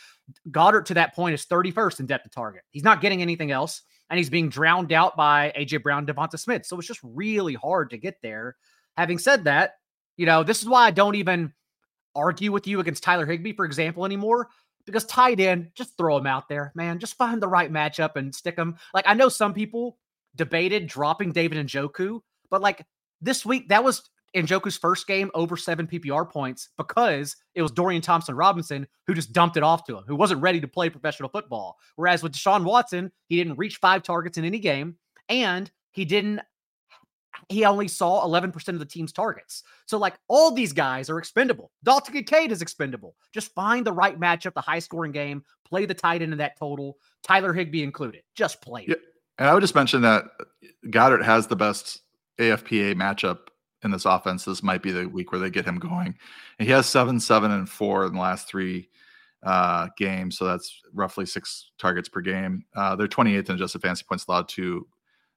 Goedert 0.51 0.85
to 0.85 0.95
that 0.95 1.15
point 1.15 1.33
is 1.33 1.47
31st 1.47 2.01
in 2.01 2.07
depth 2.07 2.27
of 2.27 2.33
target. 2.33 2.61
He's 2.69 2.85
not 2.85 3.01
getting 3.01 3.23
anything 3.23 3.51
else, 3.51 3.81
and 4.11 4.19
he's 4.19 4.29
being 4.29 4.51
drowned 4.51 4.93
out 4.93 5.17
by 5.17 5.51
AJ 5.57 5.83
Brown, 5.83 6.05
Devonta 6.05 6.39
Smith. 6.39 6.67
So 6.67 6.79
it's 6.79 6.87
just 6.87 7.01
really 7.03 7.55
hard 7.55 7.89
to 7.89 7.97
get 7.97 8.17
there. 8.23 8.57
Having 8.99 9.21
said 9.21 9.45
that, 9.45 9.77
you 10.19 10.27
know, 10.27 10.43
this 10.43 10.61
is 10.61 10.69
why 10.69 10.87
I 10.87 10.91
don't 10.91 11.15
even 11.15 11.55
argue 12.15 12.53
with 12.53 12.67
you 12.67 12.81
against 12.81 13.03
Tyler 13.03 13.25
Higbee, 13.25 13.55
for 13.55 13.65
example, 13.65 14.05
anymore. 14.05 14.49
Because 14.87 15.05
tight 15.05 15.41
end, 15.41 15.71
just 15.75 15.97
throw 15.97 16.17
him 16.17 16.27
out 16.27 16.49
there, 16.49 16.73
man. 16.75 16.99
Just 16.99 17.17
find 17.17 17.41
the 17.41 17.49
right 17.49 17.73
matchup 17.73 18.17
and 18.17 18.35
stick 18.35 18.57
him. 18.57 18.77
Like 18.95 19.05
I 19.07 19.15
know 19.15 19.29
some 19.29 19.55
people 19.55 19.99
debated 20.35 20.87
dropping 20.87 21.33
David 21.33 21.65
Njoku, 21.67 22.21
but 22.51 22.61
like 22.61 22.85
this 23.21 23.47
week, 23.47 23.69
that 23.69 23.85
was 23.85 24.09
in 24.35 24.47
Njoku's 24.47 24.77
first 24.77 25.07
game 25.07 25.31
over 25.35 25.57
seven 25.57 25.87
PPR 25.87 26.29
points 26.29 26.71
because 26.77 27.37
it 27.55 27.63
was 27.63 27.71
Dorian 27.71 28.03
Thompson 28.03 28.35
Robinson 28.35 28.87
who 29.07 29.15
just 29.15 29.33
dumped 29.33 29.57
it 29.57 29.63
off 29.63 29.85
to 29.85 29.99
him, 29.99 30.05
who 30.07 30.17
wasn't 30.17 30.41
ready 30.41 30.61
to 30.61 30.69
play 30.69 30.89
professional 30.89 31.29
football. 31.29 31.77
Whereas 31.97 32.23
with 32.23 32.33
Deshaun 32.33 32.65
Watson, 32.65 33.13
he 33.29 33.37
didn't 33.37 33.59
reach 33.59 33.77
five 33.77 34.03
targets 34.03 34.39
in 34.39 34.45
any 34.45 34.59
game 34.59 34.97
and 35.29 35.71
he 35.91 36.05
didn't, 36.05 36.41
he 37.49 37.65
only 37.65 37.89
saw 37.89 38.27
11% 38.27 38.69
of 38.69 38.79
the 38.79 38.85
team's 38.85 39.13
targets. 39.13 39.63
So, 39.87 39.99
like, 39.99 40.15
all 40.29 40.53
these 40.53 40.73
guys 40.73 41.11
are 41.11 41.19
expendable. 41.19 41.71
Dalton 41.83 42.15
Kincaid 42.15 42.53
is 42.53 42.63
expendable. 42.63 43.17
Just 43.33 43.55
find 43.55 43.87
the 43.87 43.93
right 43.93 44.19
matchup, 44.19 44.55
the 44.55 44.61
high 44.61 44.79
scoring 44.79 45.13
game, 45.13 45.45
play 45.65 45.87
the 45.87 45.95
tight 45.95 46.23
end 46.23 46.33
in 46.33 46.39
that 46.39 46.59
total, 46.59 46.99
Tyler 47.23 47.53
Higbee 47.53 47.83
included. 47.83 48.23
Just 48.35 48.61
play 48.61 48.83
it. 48.83 48.89
Yeah. 48.89 48.95
And 49.39 49.49
I 49.49 49.55
would 49.55 49.63
just 49.63 49.75
mention 49.75 50.03
that 50.03 50.25
Goedert 50.87 51.25
has 51.25 51.47
the 51.47 51.57
best 51.57 52.03
AFPA 52.39 52.95
matchup 52.95 53.39
in 53.85 53.91
this 53.91 54.05
offense, 54.05 54.45
this 54.45 54.63
might 54.63 54.83
be 54.83 54.93
the 54.93 55.07
week 55.07 55.33
where 55.33 55.41
they 55.41 55.51
get 55.51 55.65
him 55.65 55.79
going. 55.79 56.15
And 56.59 56.67
he 56.67 56.73
has 56.73 56.87
seven, 56.87 57.19
seven, 57.19 57.51
and 57.51 57.69
four 57.69 58.07
in 58.07 58.15
the 58.15 58.21
last 58.21 58.49
three 58.49 58.89
uh, 59.43 59.89
games. 59.97 60.39
So 60.39 60.45
that's 60.45 60.81
roughly 60.93 61.27
six 61.27 61.73
targets 61.79 62.09
per 62.09 62.21
game. 62.21 62.65
Uh, 62.77 62.95
they're 62.95 63.09
28th 63.09 63.49
in 63.49 63.57
adjusted 63.57 63.83
fantasy 63.83 64.05
points 64.09 64.27
allowed 64.29 64.49
to 64.51 64.87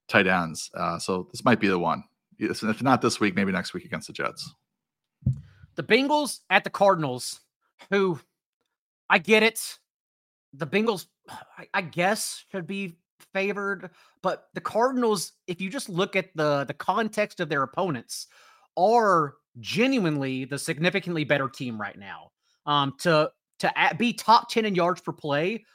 tight 0.07 0.27
ends. 0.27 0.69
Uh, 0.75 0.99
so 0.99 1.27
this 1.31 1.43
might 1.43 1.59
be 1.59 1.67
the 1.67 1.79
one. 1.79 2.03
If 2.37 2.81
not 2.81 3.01
this 3.01 3.19
week, 3.19 3.35
maybe 3.35 3.51
next 3.51 3.73
week 3.73 3.85
against 3.85 4.07
the 4.07 4.13
Jets. 4.13 4.53
The 5.75 5.83
Bengals 5.83 6.39
at 6.49 6.63
the 6.63 6.69
Cardinals, 6.69 7.41
who 7.89 8.19
I 9.09 9.17
get 9.17 9.43
it. 9.43 9.77
The 10.53 10.67
Bengals, 10.67 11.07
I, 11.73 11.81
guess, 11.81 12.43
should 12.51 12.67
be 12.67 12.97
favored, 13.33 13.89
but 14.21 14.47
the 14.53 14.61
Cardinals, 14.61 15.33
if 15.47 15.59
you 15.59 15.69
just 15.69 15.89
look 15.89 16.15
at 16.15 16.29
the 16.35 16.63
the 16.65 16.73
context 16.73 17.39
of 17.41 17.49
their 17.49 17.63
opponents, 17.63 18.27
are 18.77 19.35
genuinely 19.59 20.45
the 20.45 20.57
significantly 20.57 21.23
better 21.23 21.49
team 21.49 21.79
right 21.79 21.97
now. 21.97 22.31
Um, 22.65 22.93
to 22.99 23.31
to 23.59 23.71
be 23.97 24.13
top 24.13 24.49
10 24.49 24.65
in 24.65 24.75
yards 24.75 25.01
per 25.01 25.11
play 25.11 25.65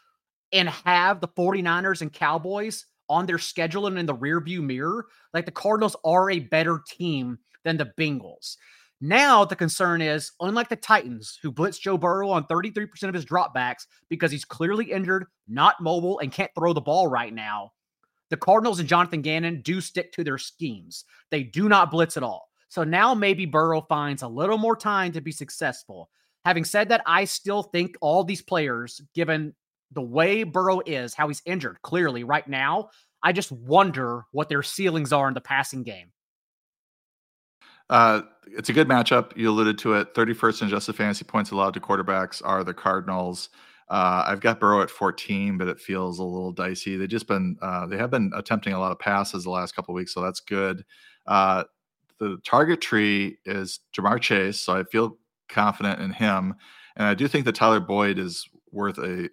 and 0.53 0.69
have 0.69 1.21
the 1.21 1.29
49ers 1.29 2.03
and 2.03 2.13
Cowboys 2.13 2.87
on 3.11 3.27
their 3.27 3.39
schedule 3.39 3.87
and 3.87 3.99
in 3.99 4.07
the 4.07 4.17
rearview 4.17 4.63
mirror, 4.63 5.07
like 5.35 5.45
the 5.45 5.53
Cardinals 5.53 5.97
are 6.05 6.31
a 6.31 6.39
better 6.39 6.81
team 6.89 7.39
than 7.65 7.77
the 7.77 7.93
Bengals. 7.99 8.57
Now 9.03 9.45
the 9.45 9.57
concern 9.57 10.01
is, 10.01 10.33
unlike 10.41 10.69
the 10.69 10.77
Titans, 10.77 11.39
who 11.43 11.51
blitz 11.51 11.79
Joe 11.79 11.99
Burrow 11.99 12.31
on 12.31 12.45
33% 12.45 13.03
of 13.05 13.15
his 13.15 13.25
dropbacks 13.25 13.87
because 14.09 14.31
he's 14.31 14.45
clearly 14.45 14.93
injured, 14.93 15.27
not 15.49 15.81
mobile, 15.81 16.21
and 16.21 16.33
can't 16.33 16.51
throw 16.55 16.73
the 16.73 16.81
ball 16.81 17.09
right 17.09 17.33
now, 17.33 17.73
the 18.31 18.37
Cardinals 18.37 18.79
and 18.79 18.89
Jonathan 18.89 19.23
Gannon 19.23 19.61
do 19.63 19.81
stick 19.81 20.13
to 20.13 20.25
their 20.25 20.39
schemes. 20.39 21.05
They 21.31 21.43
do 21.43 21.69
not 21.69 21.91
blitz 21.91 22.17
at 22.17 22.23
all. 22.23 22.49
So 22.69 22.85
now 22.85 23.15
maybe 23.15 23.47
Burrow 23.47 23.81
finds 23.83 24.23
a 24.23 24.29
little 24.29 24.59
more 24.59 24.77
time 24.77 25.13
to 25.13 25.21
be 25.21 25.33
successful. 25.33 26.09
Having 26.45 26.65
said 26.65 26.89
that, 26.91 27.03
I 27.07 27.25
still 27.25 27.65
think 27.65 27.97
all 28.01 28.23
these 28.23 28.43
players, 28.43 29.01
given 29.15 29.55
the 29.93 30.03
way 30.03 30.43
Burrow 30.43 30.81
is, 30.87 31.15
how 31.15 31.29
he's 31.29 31.43
injured 31.45 31.83
clearly 31.83 32.25
right 32.25 32.47
now, 32.49 32.91
I 33.23 33.33
just 33.33 33.53
wonder 33.53 34.25
what 34.33 34.49
their 34.49 34.63
ceilings 34.63 35.13
are 35.13 35.29
in 35.29 35.35
the 35.35 35.41
passing 35.41 35.83
game. 35.83 36.13
Uh, 37.91 38.23
it's 38.47 38.69
a 38.69 38.73
good 38.73 38.89
matchup. 38.89 39.37
You 39.37 39.51
alluded 39.51 39.79
to 39.79 39.95
it. 39.95 40.15
31st 40.15 40.63
in 40.63 40.69
adjusted 40.69 40.95
fantasy 40.95 41.25
points 41.25 41.51
allowed 41.51 41.75
to 41.75 41.81
quarterbacks 41.81 42.41
are 42.45 42.63
the 42.63 42.73
Cardinals. 42.73 43.51
Uh, 43.89 44.23
I've 44.25 44.41
got 44.41 44.61
Burrow 44.61 44.83
at 44.83 44.91
14, 44.91 45.59
but 45.59 45.67
it 45.67 45.81
feels 45.81 46.21
a 46.21 46.25
little 46.25 46.53
dicey. 46.53 46.97
They've 46.97 47.09
just 47.09 47.27
been 47.27 47.57
uh, 47.61 47.87
they 47.87 47.97
have 47.97 48.11
been 48.11 48.31
attempting 48.37 48.73
a 48.73 48.79
lot 48.79 48.93
of 48.93 49.01
passes 49.01 49.43
the 49.43 49.51
last 49.51 49.75
couple 49.75 49.93
weeks, 49.93 50.15
so 50.15 50.23
that's 50.23 50.39
good. 50.39 50.85
Uh, 51.27 51.65
the 52.21 52.39
target 52.45 52.81
tree 52.81 53.39
is 53.45 53.81
Ja'Marr 53.97 54.21
Chase, 54.21 54.61
so 54.61 54.79
I 54.79 54.85
feel 54.85 55.19
confident 55.49 56.01
in 56.01 56.13
him. 56.13 56.55
And 56.95 57.09
I 57.09 57.15
do 57.15 57.27
think 57.27 57.45
that 57.47 57.57
Tyler 57.57 57.81
Boyd 57.81 58.19
is 58.19 58.49
worth 58.71 58.99
a 58.99 59.29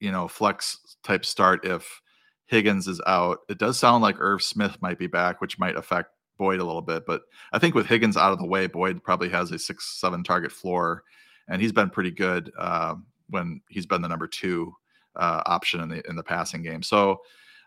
you 0.00 0.12
know 0.12 0.28
flex 0.28 0.78
type 1.02 1.24
start 1.24 1.64
if 1.64 2.00
Higgins 2.46 2.88
is 2.88 3.00
out. 3.06 3.38
It 3.48 3.58
does 3.58 3.78
sound 3.78 4.02
like 4.02 4.16
Irv 4.18 4.42
Smith 4.42 4.76
might 4.80 4.98
be 4.98 5.06
back, 5.06 5.40
which 5.40 5.58
might 5.58 5.76
affect 5.76 6.10
Boyd 6.36 6.60
a 6.60 6.64
little 6.64 6.82
bit. 6.82 7.06
But 7.06 7.22
I 7.52 7.58
think 7.58 7.74
with 7.74 7.86
Higgins 7.86 8.16
out 8.16 8.32
of 8.32 8.38
the 8.38 8.46
way, 8.46 8.66
Boyd 8.66 9.02
probably 9.02 9.28
has 9.30 9.50
a 9.50 9.58
six, 9.58 9.98
seven 10.00 10.22
target 10.22 10.52
floor, 10.52 11.04
and 11.48 11.60
he's 11.60 11.72
been 11.72 11.90
pretty 11.90 12.10
good 12.10 12.52
uh, 12.58 12.94
when 13.30 13.60
he's 13.68 13.86
been 13.86 14.02
the 14.02 14.08
number 14.08 14.26
two 14.26 14.74
uh, 15.16 15.42
option 15.46 15.80
in 15.80 15.88
the 15.88 16.08
in 16.08 16.16
the 16.16 16.22
passing 16.22 16.62
game. 16.62 16.82
So 16.82 17.20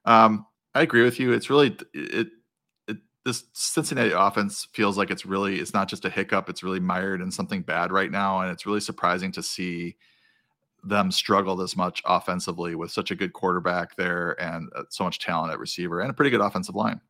um, 0.05 0.45
I 0.75 0.81
agree 0.81 1.03
with 1.03 1.19
you. 1.19 1.33
It's 1.33 1.49
really 1.49 1.75
it, 1.93 2.27
it 2.87 2.97
this 3.25 3.43
Cincinnati 3.51 4.11
offense 4.11 4.67
feels 4.71 4.97
like 4.97 5.11
it's 5.11 5.25
really 5.25 5.59
it's 5.59 5.73
not 5.73 5.89
just 5.89 6.05
a 6.05 6.09
hiccup. 6.09 6.49
It's 6.49 6.63
really 6.63 6.79
mired 6.79 7.21
in 7.21 7.31
something 7.31 7.61
bad 7.61 7.91
right 7.91 8.11
now, 8.11 8.41
and 8.41 8.51
it's 8.51 8.65
really 8.65 8.79
surprising 8.79 9.31
to 9.33 9.43
see 9.43 9.97
them 10.87 11.11
struggle 11.11 11.55
this 11.55 11.75
much 11.75 12.01
offensively 12.05 12.75
with 12.75 12.91
such 12.91 13.11
a 13.11 13.15
good 13.15 13.33
quarterback 13.33 13.95
there 13.95 14.39
and 14.41 14.69
uh, 14.75 14.83
so 14.89 15.03
much 15.03 15.19
talent 15.19 15.51
at 15.51 15.59
receiver 15.59 16.01
and 16.01 16.09
a 16.09 16.13
pretty 16.13 16.31
good 16.31 16.41
offensive 16.41 16.75
line. 16.75 17.01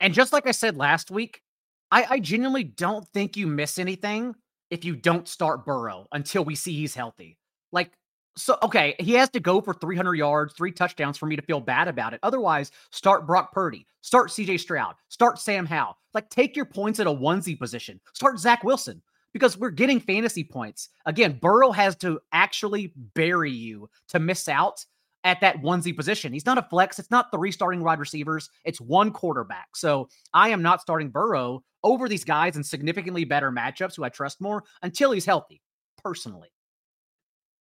And 0.00 0.14
just 0.14 0.32
like 0.32 0.46
I 0.46 0.52
said 0.52 0.76
last 0.76 1.10
week, 1.10 1.42
I, 1.90 2.06
I 2.08 2.18
genuinely 2.20 2.64
don't 2.64 3.06
think 3.08 3.36
you 3.36 3.46
miss 3.46 3.78
anything 3.78 4.34
if 4.70 4.84
you 4.84 4.96
don't 4.96 5.28
start 5.28 5.64
Burrow 5.64 6.06
until 6.12 6.44
we 6.44 6.54
see 6.54 6.74
he's 6.74 6.94
healthy. 6.94 7.36
Like, 7.72 7.92
so 8.36 8.56
okay, 8.62 8.94
he 8.98 9.12
has 9.14 9.28
to 9.30 9.40
go 9.40 9.60
for 9.60 9.74
300 9.74 10.14
yards, 10.14 10.54
three 10.54 10.72
touchdowns 10.72 11.18
for 11.18 11.26
me 11.26 11.36
to 11.36 11.42
feel 11.42 11.60
bad 11.60 11.88
about 11.88 12.14
it. 12.14 12.20
Otherwise, 12.22 12.70
start 12.90 13.26
Brock 13.26 13.52
Purdy, 13.52 13.86
start 14.00 14.30
CJ 14.30 14.60
Stroud, 14.60 14.94
start 15.08 15.38
Sam 15.38 15.66
Howell. 15.66 15.98
Like, 16.14 16.30
take 16.30 16.56
your 16.56 16.64
points 16.64 17.00
at 17.00 17.06
a 17.06 17.10
onesie 17.10 17.58
position, 17.58 18.00
start 18.14 18.38
Zach 18.38 18.64
Wilson 18.64 19.02
because 19.32 19.56
we're 19.56 19.70
getting 19.70 20.00
fantasy 20.00 20.44
points. 20.44 20.88
Again, 21.06 21.38
Burrow 21.40 21.72
has 21.72 21.96
to 21.96 22.20
actually 22.32 22.92
bury 23.14 23.50
you 23.50 23.88
to 24.08 24.18
miss 24.18 24.48
out 24.48 24.84
at 25.24 25.40
that 25.40 25.62
onesie 25.62 25.94
position. 25.94 26.32
He's 26.32 26.46
not 26.46 26.58
a 26.58 26.62
flex. 26.62 26.98
It's 26.98 27.10
not 27.10 27.30
three 27.32 27.52
starting 27.52 27.82
wide 27.82 27.98
receivers. 27.98 28.50
It's 28.64 28.80
one 28.80 29.10
quarterback. 29.10 29.76
So 29.76 30.08
I 30.32 30.48
am 30.48 30.62
not 30.62 30.80
starting 30.80 31.10
Burrow 31.10 31.62
over 31.82 32.08
these 32.08 32.24
guys 32.24 32.56
in 32.56 32.64
significantly 32.64 33.24
better 33.24 33.50
matchups 33.50 33.96
who 33.96 34.04
I 34.04 34.08
trust 34.08 34.40
more 34.40 34.64
until 34.82 35.12
he's 35.12 35.24
healthy, 35.24 35.60
personally. 36.02 36.48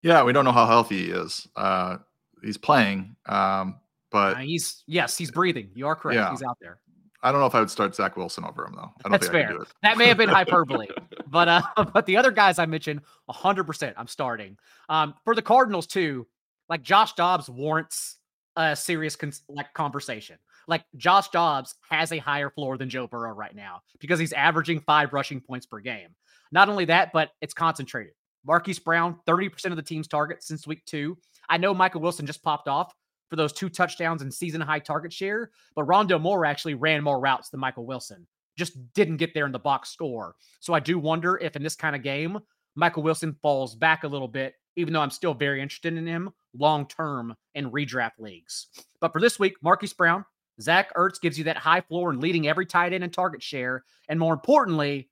Yeah, 0.01 0.23
we 0.23 0.31
don't 0.31 0.45
know 0.45 0.53
how 0.53 0.65
healthy 0.65 1.05
he 1.05 1.11
is. 1.11 1.47
Uh, 1.55 1.97
he's 2.41 2.57
playing, 2.57 3.15
um, 3.25 3.79
but 4.11 4.37
uh, 4.37 4.39
he's 4.39 4.83
yes, 4.87 5.17
he's 5.17 5.29
breathing. 5.29 5.71
You 5.73 5.87
are 5.87 5.95
correct. 5.95 6.15
Yeah. 6.15 6.31
He's 6.31 6.41
out 6.41 6.57
there. 6.61 6.79
I 7.21 7.31
don't 7.31 7.41
know 7.41 7.47
if 7.47 7.55
I 7.55 7.59
would 7.59 7.69
start 7.69 7.95
Zach 7.95 8.15
Wilson 8.15 8.45
over 8.45 8.65
him 8.65 8.75
though. 8.75 8.91
That's 9.09 9.27
fair. 9.27 9.57
That 9.83 9.97
may 9.97 10.07
have 10.07 10.17
been 10.17 10.29
hyperbole, 10.29 10.87
but 11.27 11.47
uh, 11.47 11.61
but 11.93 12.05
the 12.05 12.17
other 12.17 12.31
guys 12.31 12.59
I 12.59 12.65
mentioned, 12.65 13.01
hundred 13.29 13.65
percent, 13.65 13.95
I'm 13.97 14.07
starting. 14.07 14.57
Um, 14.87 15.13
for 15.23 15.35
the 15.35 15.41
Cardinals 15.41 15.87
too, 15.87 16.27
like 16.69 16.81
Josh 16.81 17.13
Dobbs 17.13 17.49
warrants 17.49 18.17
a 18.55 18.75
serious 18.75 19.15
con- 19.15 19.33
like 19.49 19.73
conversation. 19.73 20.37
Like 20.67 20.83
Josh 20.95 21.29
Dobbs 21.29 21.75
has 21.89 22.11
a 22.11 22.19
higher 22.19 22.49
floor 22.49 22.77
than 22.77 22.89
Joe 22.89 23.07
Burrow 23.07 23.33
right 23.33 23.55
now 23.55 23.81
because 23.99 24.19
he's 24.19 24.33
averaging 24.33 24.79
five 24.81 25.13
rushing 25.13 25.41
points 25.41 25.65
per 25.65 25.79
game. 25.79 26.09
Not 26.51 26.69
only 26.69 26.85
that, 26.85 27.11
but 27.11 27.31
it's 27.41 27.53
concentrated. 27.53 28.13
Marquise 28.45 28.79
Brown, 28.79 29.19
30% 29.27 29.65
of 29.65 29.75
the 29.75 29.81
team's 29.81 30.07
targets 30.07 30.47
since 30.47 30.67
week 30.67 30.83
two. 30.85 31.17
I 31.49 31.57
know 31.57 31.73
Michael 31.73 32.01
Wilson 32.01 32.25
just 32.25 32.43
popped 32.43 32.67
off, 32.67 32.93
for 33.29 33.35
those 33.35 33.53
two 33.53 33.69
touchdowns 33.69 34.21
and 34.21 34.33
season 34.33 34.61
high 34.61 34.79
target 34.79 35.13
share. 35.13 35.51
But 35.75 35.87
Rondale 35.87 36.21
Moore 36.21 36.45
actually 36.45 36.73
ran 36.73 37.03
more 37.03 37.19
routes 37.19 37.49
than 37.49 37.59
Michael 37.59 37.85
Wilson, 37.85 38.27
just 38.57 38.77
didn't 38.93 39.17
get 39.17 39.33
there 39.33 39.45
in 39.45 39.51
the 39.51 39.59
box 39.59 39.89
score. 39.89 40.35
So 40.59 40.73
I 40.73 40.79
do 40.79 40.99
wonder 40.99 41.37
if 41.37 41.55
in 41.55 41.63
this 41.63 41.75
kind 41.75 41.95
of 41.95 42.03
game, 42.03 42.39
Michael 42.75 43.03
Wilson 43.03 43.35
falls 43.41 43.75
back 43.75 44.03
a 44.03 44.07
little 44.07 44.27
bit, 44.27 44.55
even 44.75 44.93
though 44.93 45.01
I'm 45.01 45.11
still 45.11 45.33
very 45.33 45.61
interested 45.61 45.95
in 45.95 46.05
him 46.05 46.29
long 46.57 46.87
term 46.87 47.35
in 47.55 47.71
redraft 47.71 48.19
leagues. 48.19 48.67
But 49.01 49.13
for 49.13 49.21
this 49.21 49.39
week, 49.39 49.55
Marquise 49.61 49.93
Brown, 49.93 50.25
Zach 50.61 50.93
Ertz 50.95 51.21
gives 51.21 51.37
you 51.37 51.43
that 51.45 51.57
high 51.57 51.81
floor 51.81 52.09
and 52.09 52.21
leading 52.21 52.47
every 52.47 52.65
tight 52.65 52.93
end 52.93 53.03
and 53.03 53.13
target 53.13 53.41
share. 53.41 53.83
And 54.07 54.19
more 54.19 54.33
importantly, 54.33 55.09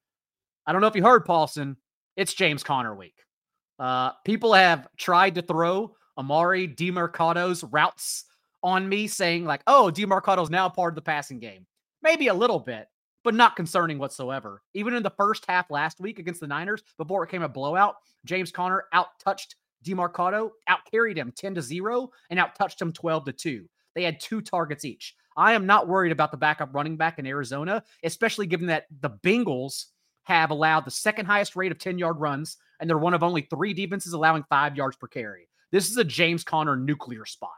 I 0.65 0.72
don't 0.72 0.82
know 0.82 0.88
if 0.88 0.95
you 0.95 1.03
heard 1.03 1.26
Paulson, 1.26 1.78
it's 2.15 2.34
James 2.34 2.63
Conner 2.63 2.95
week. 2.95 3.15
Uh, 3.80 4.11
people 4.26 4.53
have 4.53 4.88
tried 4.97 5.36
to 5.36 5.41
throw 5.41 5.95
Emari 6.18 6.76
Demercado's 6.76 7.63
routes 7.63 8.26
on 8.63 8.88
me, 8.89 9.07
saying 9.07 9.45
like, 9.45 9.61
"Oh, 9.68 9.91
Demercado's 9.93 10.49
now 10.49 10.70
part 10.70 10.91
of 10.91 10.95
the 10.95 11.01
passing 11.01 11.39
game." 11.39 11.65
Maybe 12.01 12.28
a 12.28 12.34
little 12.34 12.59
bit, 12.59 12.88
but 13.24 13.36
not 13.36 13.55
concerning 13.55 13.99
whatsoever. 13.99 14.61
Even 14.74 14.93
in 14.93 15.03
the 15.03 15.09
first 15.11 15.45
half 15.47 15.70
last 15.70 15.99
week 15.99 16.20
against 16.20 16.39
the 16.39 16.47
Niners, 16.47 16.84
before 16.97 17.24
it 17.24 17.30
came 17.30 17.43
a 17.43 17.49
blowout, 17.49 17.95
James 18.26 18.51
Conner 18.51 18.86
out 18.93 19.20
touched 19.20 19.55
Demercado, 19.84 20.51
out 20.68 20.80
carried 20.89 21.18
him 21.18 21.32
10 21.36 21.55
to 21.55 21.61
0, 21.61 22.09
and 22.30 22.39
out 22.39 22.55
touched 22.55 22.82
him 22.82 22.91
12 22.91 23.26
to 23.26 23.34
2. 23.34 23.70
They 23.95 24.03
had 24.03 24.20
two 24.20 24.41
targets 24.41 24.86
each. 24.86 25.15
I 25.36 25.53
am 25.53 25.65
not 25.65 25.88
worried 25.88 26.11
about 26.11 26.32
the 26.32 26.38
backup 26.38 26.74
running 26.74 26.97
back 26.97 27.20
in 27.20 27.28
Arizona, 27.28 27.84
especially 28.03 28.47
given 28.47 28.68
that 28.68 28.88
the 29.01 29.09
Bengals 29.09 29.86
have 30.24 30.51
allowed 30.51 30.84
the 30.84 30.91
second 30.91 31.26
highest 31.26 31.55
rate 31.55 31.72
of 31.72 31.80
10 31.80 31.97
yard 31.97 32.20
runs, 32.20 32.57
and 32.80 32.89
they're 32.89 32.97
one 32.97 33.13
of 33.13 33.24
only 33.24 33.41
three 33.41 33.74
defenses 33.74 34.13
allowing 34.13 34.43
five 34.49 34.76
yards 34.76 34.97
per 34.97 35.07
carry. 35.07 35.47
This 35.72 35.89
is 35.89 35.97
a 35.97 36.03
James 36.03 36.43
Conner 36.43 36.76
nuclear 36.76 37.26
spot. 37.26 37.51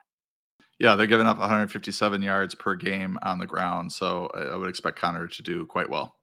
Yeah, 0.80 0.96
they're 0.96 1.08
giving 1.08 1.28
up 1.28 1.38
157 1.40 2.22
yards 2.22 2.56
per 2.56 2.76
game 2.76 3.20
on 3.22 3.38
the 3.38 3.46
ground. 3.46 3.92
So 3.92 4.30
I 4.34 4.56
would 4.56 4.70
expect 4.70 4.98
Conner 4.98 5.28
to 5.28 5.44
do 5.44 5.66
quite 5.66 5.90
well. 5.90 6.16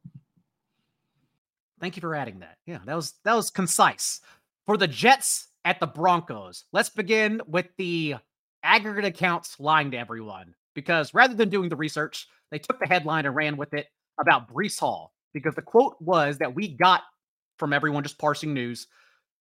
Thank 1.79 1.97
you 1.97 2.01
for 2.01 2.15
adding 2.15 2.39
that. 2.41 2.57
Yeah, 2.67 2.79
that 2.87 2.95
was 2.95 3.15
that 3.25 3.35
was 3.35 3.51
concise. 3.51 4.21
For 4.65 4.79
the 4.79 4.89
Jets 4.89 5.49
at 5.65 5.79
the 5.79 5.87
Broncos, 5.87 6.65
let's 6.73 6.89
begin 6.89 7.43
with 7.47 7.67
the 7.77 8.17
aggregate 8.63 9.05
accounts 9.05 9.61
lying 9.61 9.91
to 9.91 9.99
everyone. 9.99 10.55
Because 10.75 11.15
rather 11.15 11.35
than 11.35 11.49
doing 11.49 11.69
the 11.69 11.77
research, 11.77 12.27
they 12.51 12.59
took 12.59 12.81
the 12.81 12.87
headline 12.87 13.27
and 13.27 13.35
ran 13.35 13.57
with 13.57 13.75
it 13.75 13.87
about 14.19 14.53
Breece 14.53 14.79
Hall. 14.81 15.13
Because 15.35 15.55
the 15.55 15.63
quote 15.63 15.97
was 16.01 16.39
that 16.39 16.55
we 16.55 16.69
got 16.69 17.03
from 17.59 17.75
everyone 17.75 18.03
just 18.03 18.19
parsing 18.19 18.55
news 18.55 18.87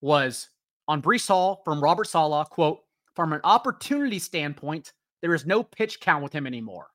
was 0.02 0.50
on 0.88 1.02
Breece 1.02 1.28
Hall 1.28 1.62
from 1.66 1.84
Robert 1.84 2.08
Saleh, 2.08 2.50
quote, 2.50 2.80
from 3.16 3.34
an 3.34 3.42
opportunity 3.44 4.20
standpoint, 4.20 4.94
there 5.22 5.34
is 5.34 5.46
no 5.46 5.64
pitch 5.64 6.00
count 6.00 6.24
with 6.24 6.34
him 6.34 6.46
anymore. 6.46 6.88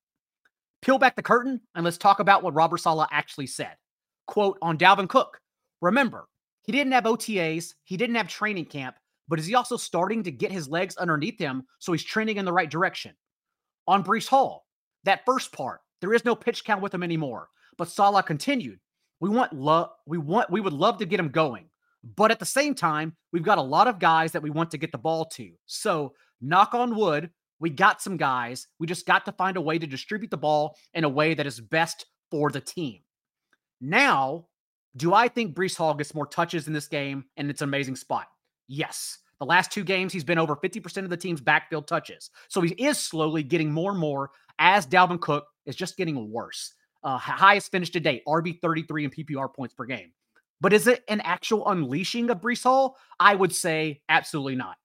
Peel 0.82 0.98
back 0.98 1.16
the 1.16 1.22
curtain 1.22 1.60
and 1.74 1.84
let's 1.84 1.98
talk 1.98 2.20
about 2.20 2.42
what 2.42 2.54
Robert 2.54 2.78
Saleh 2.78 3.08
actually 3.10 3.46
said. 3.46 3.76
Quote 4.26 4.58
on 4.62 4.78
Dalvin 4.78 5.08
Cook. 5.08 5.40
Remember, 5.80 6.28
he 6.62 6.72
didn't 6.72 6.92
have 6.92 7.04
OTAs, 7.04 7.74
he 7.84 7.96
didn't 7.96 8.16
have 8.16 8.28
training 8.28 8.66
camp, 8.66 8.96
but 9.28 9.38
is 9.38 9.46
he 9.46 9.54
also 9.54 9.76
starting 9.76 10.22
to 10.22 10.30
get 10.30 10.52
his 10.52 10.68
legs 10.68 10.96
underneath 10.96 11.38
him 11.38 11.64
so 11.78 11.92
he's 11.92 12.04
trending 12.04 12.36
in 12.36 12.44
the 12.44 12.52
right 12.52 12.70
direction? 12.70 13.14
On 13.86 14.04
Breece 14.04 14.28
Hall, 14.28 14.66
that 15.04 15.24
first 15.24 15.52
part, 15.52 15.80
there 16.00 16.14
is 16.14 16.24
no 16.24 16.34
pitch 16.34 16.64
count 16.64 16.82
with 16.82 16.94
him 16.94 17.02
anymore. 17.02 17.48
But 17.78 17.88
Saleh 17.88 18.26
continued, 18.26 18.78
we 19.20 19.30
want 19.30 19.52
love, 19.52 19.90
we 20.06 20.18
want 20.18 20.50
we 20.50 20.60
would 20.60 20.72
love 20.72 20.98
to 20.98 21.06
get 21.06 21.20
him 21.20 21.30
going. 21.30 21.69
But 22.02 22.30
at 22.30 22.38
the 22.38 22.46
same 22.46 22.74
time, 22.74 23.14
we've 23.32 23.42
got 23.42 23.58
a 23.58 23.62
lot 23.62 23.88
of 23.88 23.98
guys 23.98 24.32
that 24.32 24.42
we 24.42 24.50
want 24.50 24.70
to 24.70 24.78
get 24.78 24.92
the 24.92 24.98
ball 24.98 25.26
to. 25.26 25.50
So, 25.66 26.14
knock 26.40 26.74
on 26.74 26.96
wood, 26.96 27.30
we 27.58 27.70
got 27.70 28.00
some 28.00 28.16
guys. 28.16 28.66
We 28.78 28.86
just 28.86 29.06
got 29.06 29.24
to 29.26 29.32
find 29.32 29.56
a 29.56 29.60
way 29.60 29.78
to 29.78 29.86
distribute 29.86 30.30
the 30.30 30.38
ball 30.38 30.76
in 30.94 31.04
a 31.04 31.08
way 31.08 31.34
that 31.34 31.46
is 31.46 31.60
best 31.60 32.06
for 32.30 32.50
the 32.50 32.60
team. 32.60 33.00
Now, 33.80 34.46
do 34.96 35.14
I 35.14 35.28
think 35.28 35.54
Breece 35.54 35.76
Hall 35.76 35.94
gets 35.94 36.14
more 36.14 36.26
touches 36.26 36.66
in 36.66 36.72
this 36.72 36.88
game 36.88 37.24
and 37.36 37.50
it's 37.50 37.62
an 37.62 37.68
amazing 37.68 37.96
spot? 37.96 38.26
Yes. 38.66 39.18
The 39.38 39.46
last 39.46 39.70
two 39.70 39.84
games, 39.84 40.12
he's 40.12 40.24
been 40.24 40.38
over 40.38 40.56
50% 40.56 41.04
of 41.04 41.10
the 41.10 41.16
team's 41.16 41.40
backfield 41.40 41.86
touches. 41.86 42.30
So 42.48 42.60
he 42.60 42.72
is 42.74 42.98
slowly 42.98 43.42
getting 43.42 43.72
more 43.72 43.90
and 43.90 44.00
more 44.00 44.30
as 44.58 44.86
Dalvin 44.86 45.20
Cook 45.20 45.46
is 45.64 45.76
just 45.76 45.96
getting 45.96 46.30
worse. 46.30 46.74
Uh, 47.02 47.16
highest 47.16 47.70
finish 47.70 47.90
to 47.90 48.00
date, 48.00 48.22
RB 48.28 48.60
33 48.60 49.04
in 49.04 49.10
PPR 49.10 49.54
points 49.54 49.74
per 49.74 49.86
game. 49.86 50.12
But 50.60 50.72
is 50.72 50.86
it 50.86 51.04
an 51.08 51.20
actual 51.22 51.68
unleashing 51.68 52.30
of 52.30 52.40
Breece 52.40 52.64
Hall? 52.64 52.96
I 53.18 53.34
would 53.34 53.54
say 53.54 54.02
absolutely 54.08 54.56
not. 54.56 54.76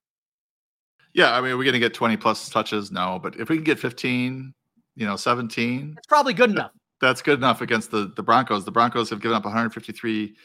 Yeah, 1.13 1.33
I 1.35 1.41
mean, 1.41 1.51
are 1.51 1.57
we 1.57 1.65
going 1.65 1.73
to 1.73 1.79
get 1.79 1.93
20 1.93 2.17
plus 2.17 2.49
touches? 2.49 2.91
No, 2.91 3.19
but 3.21 3.39
if 3.39 3.49
we 3.49 3.55
can 3.55 3.63
get 3.63 3.79
15, 3.79 4.53
you 4.95 5.05
know, 5.05 5.15
17, 5.15 5.95
it's 5.97 6.07
probably 6.07 6.33
good 6.33 6.51
enough. 6.51 6.71
That's 7.01 7.21
good 7.21 7.39
enough 7.39 7.61
against 7.61 7.91
the 7.91 8.11
the 8.15 8.23
Broncos. 8.23 8.63
The 8.65 8.71
Broncos 8.71 9.09
have 9.09 9.21
given 9.21 9.35
up 9.35 9.43
153 9.43 10.35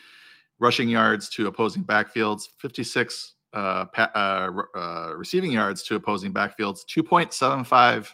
rushing 0.59 0.89
yards 0.89 1.29
to 1.31 1.47
opposing 1.47 1.85
backfields, 1.85 2.49
56 2.59 3.35
uh, 3.53 3.87
pa- 3.87 4.11
uh, 4.15 4.79
uh, 4.79 5.15
receiving 5.17 5.53
yards 5.53 5.83
to 5.85 5.97
opposing 5.97 6.33
backfields, 6.33 6.81
2.75 6.95 8.09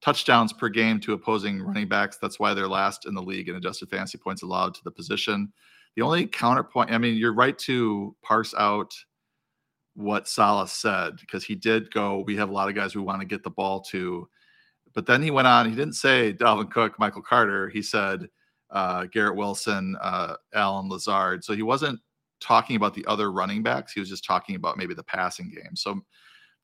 touchdowns 0.00 0.52
per 0.52 0.68
game 0.68 0.98
to 1.00 1.12
opposing 1.12 1.62
running 1.62 1.88
backs. 1.88 2.18
That's 2.20 2.40
why 2.40 2.54
they're 2.54 2.68
last 2.68 3.06
in 3.06 3.14
the 3.14 3.22
league 3.22 3.48
in 3.48 3.56
adjusted 3.56 3.90
fantasy 3.90 4.18
points 4.18 4.42
allowed 4.42 4.74
to 4.74 4.80
the 4.84 4.90
position. 4.90 5.52
The 5.96 6.02
only 6.02 6.26
counterpoint, 6.26 6.92
I 6.92 6.98
mean, 6.98 7.16
you're 7.16 7.34
right 7.34 7.58
to 7.60 8.14
parse 8.22 8.54
out 8.54 8.94
what 9.94 10.28
Saleh 10.28 10.68
said 10.68 11.16
because 11.18 11.44
he 11.44 11.54
did 11.54 11.92
go, 11.92 12.22
we 12.26 12.36
have 12.36 12.48
a 12.48 12.52
lot 12.52 12.68
of 12.68 12.74
guys 12.74 12.94
we 12.94 13.02
want 13.02 13.20
to 13.20 13.26
get 13.26 13.42
the 13.42 13.50
ball 13.50 13.80
to. 13.90 14.28
But 14.94 15.06
then 15.06 15.22
he 15.22 15.30
went 15.30 15.46
on, 15.46 15.68
he 15.68 15.76
didn't 15.76 15.94
say 15.94 16.32
Dalvin 16.32 16.70
Cook, 16.70 16.98
Michael 16.98 17.22
Carter. 17.22 17.68
He 17.68 17.82
said 17.82 18.28
uh, 18.70 19.06
Garrett 19.12 19.36
Wilson, 19.36 19.96
uh, 20.00 20.36
Allen 20.54 20.88
Lazard. 20.88 21.44
So 21.44 21.54
he 21.54 21.62
wasn't 21.62 22.00
talking 22.40 22.76
about 22.76 22.94
the 22.94 23.04
other 23.06 23.30
running 23.30 23.62
backs. 23.62 23.92
He 23.92 24.00
was 24.00 24.08
just 24.08 24.24
talking 24.24 24.56
about 24.56 24.78
maybe 24.78 24.94
the 24.94 25.04
passing 25.04 25.50
game. 25.50 25.76
So 25.76 26.00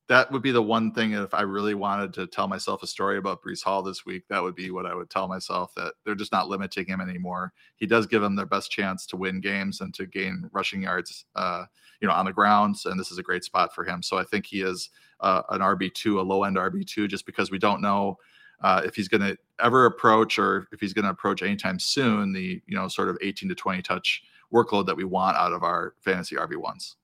that 0.07 0.31
would 0.31 0.41
be 0.41 0.51
the 0.51 0.61
one 0.61 0.93
thing 0.93 1.11
if 1.11 1.33
I 1.33 1.41
really 1.41 1.73
wanted 1.73 2.13
to 2.13 2.27
tell 2.27 2.47
myself 2.47 2.81
a 2.81 2.87
story 2.87 3.17
about 3.17 3.43
Breece 3.43 3.63
Hall 3.63 3.83
this 3.83 4.05
week, 4.05 4.23
that 4.29 4.41
would 4.41 4.55
be 4.55 4.71
what 4.71 4.85
I 4.85 4.95
would 4.95 5.09
tell 5.09 5.27
myself 5.27 5.73
that 5.75 5.95
they're 6.05 6.15
just 6.15 6.31
not 6.31 6.47
limiting 6.47 6.85
him 6.85 7.01
anymore. 7.01 7.51
He 7.75 7.85
does 7.85 8.07
give 8.07 8.21
them 8.21 8.35
their 8.35 8.45
best 8.45 8.71
chance 8.71 9.05
to 9.07 9.17
win 9.17 9.41
games 9.41 9.81
and 9.81 9.93
to 9.95 10.05
gain 10.05 10.49
rushing 10.53 10.83
yards, 10.83 11.25
uh, 11.35 11.65
you 11.99 12.07
know, 12.07 12.13
on 12.13 12.25
the 12.25 12.31
grounds, 12.31 12.85
and 12.85 12.97
this 12.97 13.11
is 13.11 13.17
a 13.17 13.23
great 13.23 13.43
spot 13.43 13.75
for 13.75 13.83
him. 13.83 14.01
So 14.01 14.17
I 14.17 14.23
think 14.23 14.45
he 14.45 14.61
is 14.61 14.89
uh, 15.19 15.41
an 15.49 15.59
RB 15.59 15.93
two, 15.93 16.19
a 16.19 16.21
low 16.21 16.43
end 16.45 16.55
RB 16.55 16.85
two, 16.85 17.07
just 17.07 17.25
because 17.25 17.51
we 17.51 17.59
don't 17.59 17.81
know 17.81 18.17
uh, 18.61 18.81
if 18.85 18.95
he's 18.95 19.09
going 19.09 19.21
to 19.21 19.37
ever 19.61 19.85
approach 19.85 20.39
or 20.39 20.67
if 20.71 20.79
he's 20.79 20.93
going 20.93 21.05
to 21.05 21.11
approach 21.11 21.41
anytime 21.41 21.79
soon 21.79 22.31
the 22.31 22.61
you 22.65 22.75
know 22.75 22.87
sort 22.87 23.09
of 23.09 23.17
18 23.21 23.49
to 23.49 23.55
20 23.55 23.81
touch 23.81 24.23
workload 24.53 24.85
that 24.85 24.95
we 24.95 25.03
want 25.03 25.35
out 25.35 25.51
of 25.51 25.63
our 25.63 25.95
fantasy 25.99 26.35
RB 26.35 26.55
ones. 26.55 26.95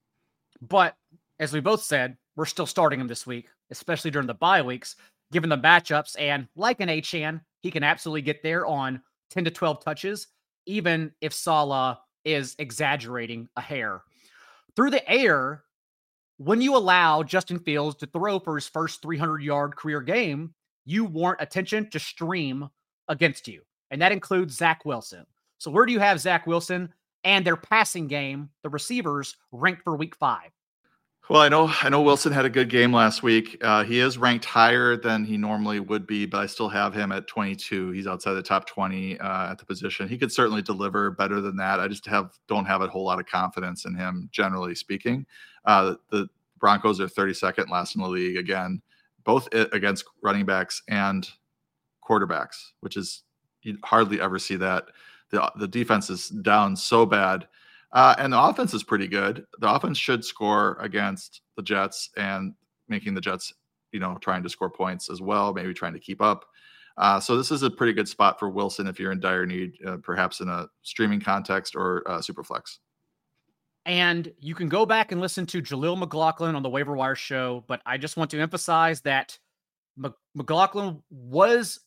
But 0.62 0.96
as 1.38 1.52
we 1.52 1.60
both 1.60 1.82
said, 1.82 2.16
we're 2.36 2.44
still 2.44 2.66
starting 2.66 3.00
him 3.00 3.08
this 3.08 3.26
week, 3.26 3.48
especially 3.70 4.10
during 4.10 4.26
the 4.26 4.34
bye 4.34 4.62
weeks, 4.62 4.96
given 5.32 5.50
the 5.50 5.58
matchups. 5.58 6.16
And 6.18 6.48
like 6.56 6.80
an 6.80 6.88
Achane, 6.88 7.40
he 7.62 7.70
can 7.70 7.82
absolutely 7.82 8.22
get 8.22 8.42
there 8.42 8.66
on 8.66 9.00
10 9.30 9.44
to 9.44 9.50
12 9.50 9.84
touches, 9.84 10.28
even 10.66 11.12
if 11.20 11.32
Saleh 11.32 11.98
is 12.24 12.56
exaggerating 12.58 13.48
a 13.56 13.60
hair. 13.60 14.02
Through 14.76 14.90
the 14.90 15.08
air, 15.10 15.64
when 16.38 16.60
you 16.60 16.76
allow 16.76 17.22
Justin 17.22 17.58
Fields 17.58 17.96
to 17.96 18.06
throw 18.06 18.38
for 18.38 18.56
his 18.56 18.68
first 18.68 19.02
300 19.02 19.42
yard 19.42 19.76
career 19.76 20.00
game, 20.00 20.54
you 20.84 21.04
warrant 21.04 21.40
attention 21.40 21.88
to 21.90 21.98
stream 21.98 22.68
against 23.08 23.46
you. 23.48 23.62
And 23.90 24.02
that 24.02 24.12
includes 24.12 24.56
Zach 24.56 24.84
Wilson. 24.84 25.24
So, 25.58 25.70
where 25.70 25.86
do 25.86 25.92
you 25.92 26.00
have 26.00 26.20
Zach 26.20 26.46
Wilson 26.46 26.92
and 27.22 27.46
their 27.46 27.56
passing 27.56 28.08
game, 28.08 28.50
the 28.62 28.68
receivers 28.68 29.36
ranked 29.52 29.82
for 29.82 29.96
week 29.96 30.16
five? 30.16 30.50
Well, 31.30 31.40
I 31.40 31.48
know 31.48 31.72
I 31.80 31.88
know 31.88 32.02
Wilson 32.02 32.32
had 32.34 32.44
a 32.44 32.50
good 32.50 32.68
game 32.68 32.92
last 32.92 33.22
week. 33.22 33.56
Uh, 33.62 33.82
he 33.82 33.98
is 33.98 34.18
ranked 34.18 34.44
higher 34.44 34.94
than 34.94 35.24
he 35.24 35.38
normally 35.38 35.80
would 35.80 36.06
be, 36.06 36.26
but 36.26 36.38
I 36.42 36.46
still 36.46 36.68
have 36.68 36.92
him 36.92 37.12
at 37.12 37.26
22. 37.26 37.92
He's 37.92 38.06
outside 38.06 38.34
the 38.34 38.42
top 38.42 38.66
20 38.66 39.18
uh, 39.18 39.52
at 39.52 39.58
the 39.58 39.64
position. 39.64 40.06
He 40.06 40.18
could 40.18 40.30
certainly 40.30 40.60
deliver 40.60 41.10
better 41.10 41.40
than 41.40 41.56
that. 41.56 41.80
I 41.80 41.88
just 41.88 42.04
have 42.06 42.38
don't 42.46 42.66
have 42.66 42.82
a 42.82 42.88
whole 42.88 43.06
lot 43.06 43.20
of 43.20 43.24
confidence 43.24 43.86
in 43.86 43.94
him, 43.94 44.28
generally 44.32 44.74
speaking. 44.74 45.24
Uh, 45.64 45.94
the 46.10 46.28
Broncos 46.58 47.00
are 47.00 47.06
32nd 47.06 47.70
last 47.70 47.96
in 47.96 48.02
the 48.02 48.08
league 48.08 48.36
again, 48.36 48.82
both 49.24 49.48
against 49.54 50.04
running 50.22 50.44
backs 50.44 50.82
and 50.88 51.26
quarterbacks, 52.06 52.72
which 52.80 52.98
is 52.98 53.22
you 53.62 53.78
hardly 53.82 54.20
ever 54.20 54.38
see 54.38 54.56
that. 54.56 54.88
The 55.30 55.50
the 55.56 55.68
defense 55.68 56.10
is 56.10 56.28
down 56.28 56.76
so 56.76 57.06
bad 57.06 57.48
uh, 57.94 58.14
and 58.18 58.32
the 58.32 58.40
offense 58.40 58.74
is 58.74 58.82
pretty 58.82 59.06
good. 59.06 59.46
The 59.60 59.72
offense 59.72 59.96
should 59.96 60.24
score 60.24 60.76
against 60.80 61.42
the 61.56 61.62
Jets 61.62 62.10
and 62.16 62.54
making 62.88 63.14
the 63.14 63.20
Jets, 63.20 63.52
you 63.92 64.00
know, 64.00 64.18
trying 64.20 64.42
to 64.42 64.48
score 64.48 64.68
points 64.68 65.08
as 65.08 65.22
well, 65.22 65.54
maybe 65.54 65.72
trying 65.72 65.94
to 65.94 66.00
keep 66.00 66.20
up. 66.20 66.44
Uh, 66.96 67.18
so 67.18 67.36
this 67.36 67.50
is 67.50 67.62
a 67.62 67.70
pretty 67.70 67.92
good 67.92 68.08
spot 68.08 68.38
for 68.38 68.48
Wilson 68.48 68.86
if 68.86 69.00
you're 69.00 69.12
in 69.12 69.20
dire 69.20 69.46
need, 69.46 69.72
uh, 69.86 69.96
perhaps 70.02 70.40
in 70.40 70.48
a 70.48 70.68
streaming 70.82 71.20
context 71.20 71.74
or 71.74 72.02
uh, 72.06 72.18
Superflex. 72.18 72.78
And 73.86 74.32
you 74.40 74.54
can 74.54 74.68
go 74.68 74.86
back 74.86 75.12
and 75.12 75.20
listen 75.20 75.46
to 75.46 75.62
Jaleel 75.62 75.98
McLaughlin 75.98 76.56
on 76.56 76.62
the 76.62 76.68
Waiver 76.68 76.96
Wire 76.96 77.14
show, 77.14 77.64
but 77.66 77.82
I 77.84 77.98
just 77.98 78.16
want 78.16 78.30
to 78.30 78.40
emphasize 78.40 79.02
that 79.02 79.38
McLaughlin 80.34 81.02
was 81.10 81.80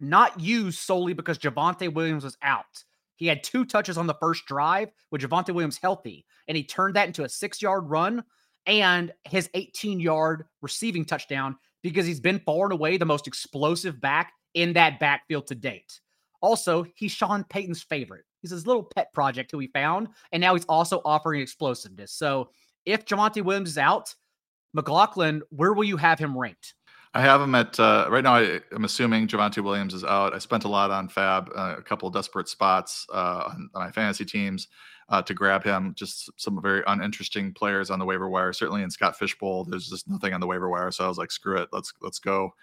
not 0.00 0.40
used 0.40 0.78
solely 0.78 1.12
because 1.12 1.38
Javonte 1.38 1.92
Williams 1.92 2.24
was 2.24 2.36
out. 2.42 2.84
He 3.22 3.28
had 3.28 3.44
two 3.44 3.64
touches 3.64 3.96
on 3.96 4.08
the 4.08 4.14
first 4.14 4.46
drive 4.46 4.90
with 5.12 5.20
Javonte 5.20 5.54
Williams 5.54 5.78
healthy, 5.78 6.26
and 6.48 6.56
he 6.56 6.64
turned 6.64 6.96
that 6.96 7.06
into 7.06 7.22
a 7.22 7.28
six 7.28 7.62
yard 7.62 7.88
run 7.88 8.24
and 8.66 9.12
his 9.22 9.48
18 9.54 10.00
yard 10.00 10.46
receiving 10.60 11.04
touchdown 11.04 11.56
because 11.84 12.04
he's 12.04 12.18
been 12.18 12.40
far 12.40 12.64
and 12.64 12.72
away 12.72 12.96
the 12.96 13.04
most 13.04 13.28
explosive 13.28 14.00
back 14.00 14.32
in 14.54 14.72
that 14.72 14.98
backfield 14.98 15.46
to 15.46 15.54
date. 15.54 16.00
Also, 16.40 16.84
he's 16.96 17.12
Sean 17.12 17.44
Payton's 17.44 17.84
favorite. 17.84 18.24
He's 18.40 18.50
his 18.50 18.66
little 18.66 18.82
pet 18.82 19.12
project 19.12 19.52
who 19.52 19.60
he 19.60 19.68
found, 19.68 20.08
and 20.32 20.40
now 20.40 20.56
he's 20.56 20.64
also 20.64 21.00
offering 21.04 21.42
explosiveness. 21.42 22.10
So 22.10 22.50
if 22.86 23.04
Javonte 23.04 23.44
Williams 23.44 23.70
is 23.70 23.78
out, 23.78 24.12
McLaughlin, 24.74 25.42
where 25.50 25.74
will 25.74 25.84
you 25.84 25.96
have 25.96 26.18
him 26.18 26.36
ranked? 26.36 26.74
I 27.14 27.20
have 27.20 27.42
him 27.42 27.54
at 27.54 27.78
uh, 27.78 28.06
right 28.08 28.24
now. 28.24 28.36
I, 28.36 28.60
am 28.72 28.84
assuming 28.84 29.28
Javonte 29.28 29.62
Williams 29.62 29.92
is 29.92 30.02
out. 30.02 30.32
I 30.32 30.38
spent 30.38 30.64
a 30.64 30.68
lot 30.68 30.90
on 30.90 31.08
FAAB, 31.08 31.48
uh, 31.54 31.76
a 31.76 31.82
couple 31.82 32.08
desperate 32.08 32.48
spots 32.48 33.06
uh, 33.12 33.50
on, 33.50 33.68
my 33.74 33.90
fantasy 33.90 34.24
teams 34.24 34.68
uh, 35.10 35.20
to 35.22 35.34
grab 35.34 35.62
him. 35.62 35.92
Just 35.94 36.30
some 36.40 36.60
very 36.62 36.82
uninteresting 36.86 37.52
players 37.52 37.90
on 37.90 37.98
the 37.98 38.04
waiver 38.06 38.30
wire. 38.30 38.54
Certainly 38.54 38.82
in 38.82 38.90
Scott 38.90 39.18
Fishbowl, 39.18 39.64
there's 39.64 39.90
just 39.90 40.08
nothing 40.08 40.32
on 40.32 40.40
the 40.40 40.46
waiver 40.46 40.70
wire. 40.70 40.90
So 40.90 41.04
I 41.04 41.08
was 41.08 41.18
like, 41.18 41.30
screw 41.30 41.58
it, 41.58 41.68
let's 41.70 41.92
let's 42.00 42.18
go. 42.18 42.54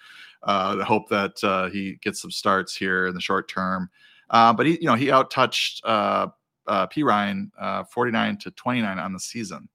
Uh, 0.41 0.77
I 0.81 0.83
hope 0.83 1.09
that 1.09 1.43
uh, 1.43 1.69
he 1.69 1.99
gets 2.01 2.19
some 2.19 2.31
starts 2.31 2.75
here 2.75 3.05
in 3.05 3.13
the 3.13 3.21
short 3.21 3.49
term. 3.49 3.91
but 4.31 4.65
he, 4.65 4.79
you 4.81 4.87
know, 4.87 4.95
he 4.95 5.11
out 5.11 5.29
touched 5.29 5.83
Perine 5.83 7.49
49 7.91 8.37
to 8.37 8.51
29 8.51 8.97
on 8.99 9.13
the 9.13 9.19
season. 9.19 9.69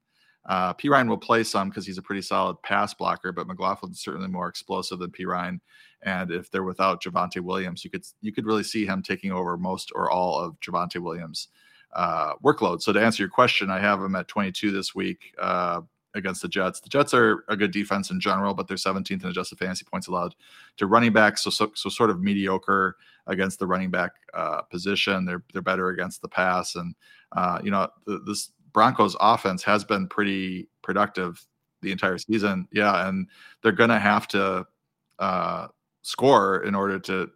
Uh, 0.46 0.74
Perine 0.74 1.08
will 1.08 1.18
play 1.18 1.42
some 1.42 1.68
because 1.68 1.86
he's 1.86 1.98
a 1.98 2.02
pretty 2.02 2.22
solid 2.22 2.60
pass 2.62 2.92
blocker, 2.92 3.32
but 3.32 3.48
McLaughlin's 3.48 4.00
certainly 4.00 4.28
more 4.28 4.48
explosive 4.48 4.98
than 4.98 5.10
Perine. 5.10 5.60
And 6.02 6.30
if 6.30 6.50
they're 6.50 6.64
without 6.64 7.02
Javonte 7.02 7.40
Williams, 7.40 7.82
you 7.82 7.90
could 7.90 8.04
you 8.20 8.32
could 8.32 8.44
really 8.44 8.62
see 8.62 8.84
him 8.84 9.02
taking 9.02 9.32
over 9.32 9.56
most 9.56 9.90
or 9.94 10.10
all 10.10 10.38
of 10.38 10.60
Javonte 10.60 11.00
Williams' 11.00 11.48
uh, 11.94 12.34
workload. 12.44 12.82
So 12.82 12.92
to 12.92 13.02
answer 13.02 13.22
your 13.22 13.30
question, 13.30 13.70
I 13.70 13.80
have 13.80 14.02
him 14.02 14.14
at 14.16 14.28
22 14.28 14.70
this 14.70 14.94
week 14.94 15.34
uh, 15.40 15.80
against 16.14 16.42
the 16.42 16.48
Jets. 16.48 16.80
The 16.80 16.90
Jets 16.90 17.14
are 17.14 17.44
a 17.48 17.56
good 17.56 17.70
defense 17.70 18.10
in 18.10 18.20
general, 18.20 18.52
but 18.52 18.68
they're 18.68 18.76
17th 18.76 19.22
in 19.22 19.30
adjusted 19.30 19.58
fantasy 19.58 19.86
points 19.90 20.08
allowed 20.08 20.34
to 20.76 20.86
running 20.86 21.14
backs. 21.14 21.42
So 21.42 21.50
so, 21.50 21.72
so 21.74 21.88
sort 21.88 22.10
of 22.10 22.20
mediocre 22.20 22.96
against 23.26 23.58
the 23.58 23.66
running 23.66 23.90
back 23.90 24.12
uh, 24.34 24.60
position. 24.62 25.24
They're 25.24 25.42
they're 25.54 25.62
better 25.62 25.88
against 25.88 26.20
the 26.20 26.28
pass, 26.28 26.74
and 26.74 26.94
uh, 27.32 27.60
you 27.64 27.70
know 27.70 27.88
this 28.26 28.50
Broncos 28.74 29.16
offense 29.20 29.62
has 29.62 29.84
been 29.84 30.06
pretty 30.08 30.68
productive 30.82 31.42
the 31.80 31.92
entire 31.92 32.18
season. 32.18 32.68
Yeah, 32.72 33.08
and 33.08 33.28
they're 33.62 33.72
going 33.72 33.90
to 33.90 33.98
have 33.98 34.28
to 34.28 34.66
uh, 35.18 35.68
score 36.02 36.62
in 36.64 36.74
order 36.74 36.98
to 36.98 37.30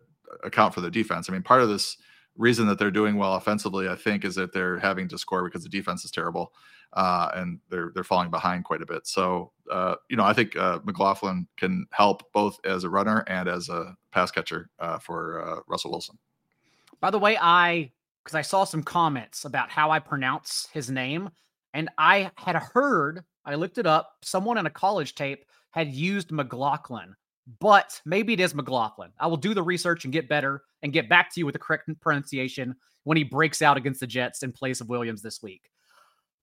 account 0.44 0.74
for 0.74 0.82
the 0.82 0.90
defense. 0.90 1.30
I 1.30 1.32
mean, 1.32 1.42
part 1.42 1.62
of 1.62 1.70
this 1.70 1.96
reason 2.36 2.66
that 2.66 2.78
they're 2.78 2.90
doing 2.90 3.16
well 3.16 3.34
offensively, 3.34 3.88
I 3.88 3.96
think, 3.96 4.24
is 4.24 4.34
that 4.34 4.52
they're 4.52 4.78
having 4.78 5.08
to 5.08 5.18
score 5.18 5.44
because 5.44 5.62
the 5.62 5.70
defense 5.70 6.04
is 6.04 6.10
terrible 6.10 6.52
uh, 6.94 7.30
and 7.34 7.60
they're 7.68 7.90
they're 7.94 8.04
falling 8.04 8.30
behind 8.30 8.64
quite 8.64 8.82
a 8.82 8.86
bit. 8.86 9.06
So, 9.06 9.52
uh, 9.70 9.96
you 10.08 10.16
know, 10.16 10.24
I 10.24 10.32
think 10.32 10.56
uh, 10.56 10.80
McLaughlin 10.84 11.46
can 11.56 11.86
help 11.92 12.32
both 12.32 12.58
as 12.64 12.84
a 12.84 12.90
runner 12.90 13.24
and 13.26 13.48
as 13.48 13.68
a 13.68 13.96
pass 14.10 14.30
catcher 14.30 14.70
uh, 14.78 14.98
for 14.98 15.42
uh, 15.42 15.60
Russell 15.66 15.90
Wilson. 15.90 16.18
By 17.00 17.10
the 17.10 17.18
way, 17.18 17.36
I 17.40 17.92
because 18.28 18.38
I 18.38 18.42
saw 18.42 18.64
some 18.64 18.82
comments 18.82 19.46
about 19.46 19.70
how 19.70 19.90
I 19.90 20.00
pronounce 20.00 20.68
his 20.74 20.90
name. 20.90 21.30
And 21.72 21.88
I 21.96 22.30
had 22.36 22.56
heard, 22.56 23.24
I 23.46 23.54
looked 23.54 23.78
it 23.78 23.86
up, 23.86 24.12
someone 24.22 24.58
in 24.58 24.66
a 24.66 24.70
college 24.70 25.14
tape 25.14 25.46
had 25.70 25.88
used 25.88 26.30
McLaughlin, 26.30 27.16
but 27.58 27.98
maybe 28.04 28.34
it 28.34 28.40
is 28.40 28.54
McLaughlin. 28.54 29.12
I 29.18 29.28
will 29.28 29.38
do 29.38 29.54
the 29.54 29.62
research 29.62 30.04
and 30.04 30.12
get 30.12 30.28
better 30.28 30.60
and 30.82 30.92
get 30.92 31.08
back 31.08 31.32
to 31.32 31.40
you 31.40 31.46
with 31.46 31.54
the 31.54 31.58
correct 31.58 31.88
pronunciation 32.02 32.76
when 33.04 33.16
he 33.16 33.24
breaks 33.24 33.62
out 33.62 33.78
against 33.78 34.00
the 34.00 34.06
Jets 34.06 34.42
in 34.42 34.52
place 34.52 34.82
of 34.82 34.90
Williams 34.90 35.22
this 35.22 35.42
week. 35.42 35.70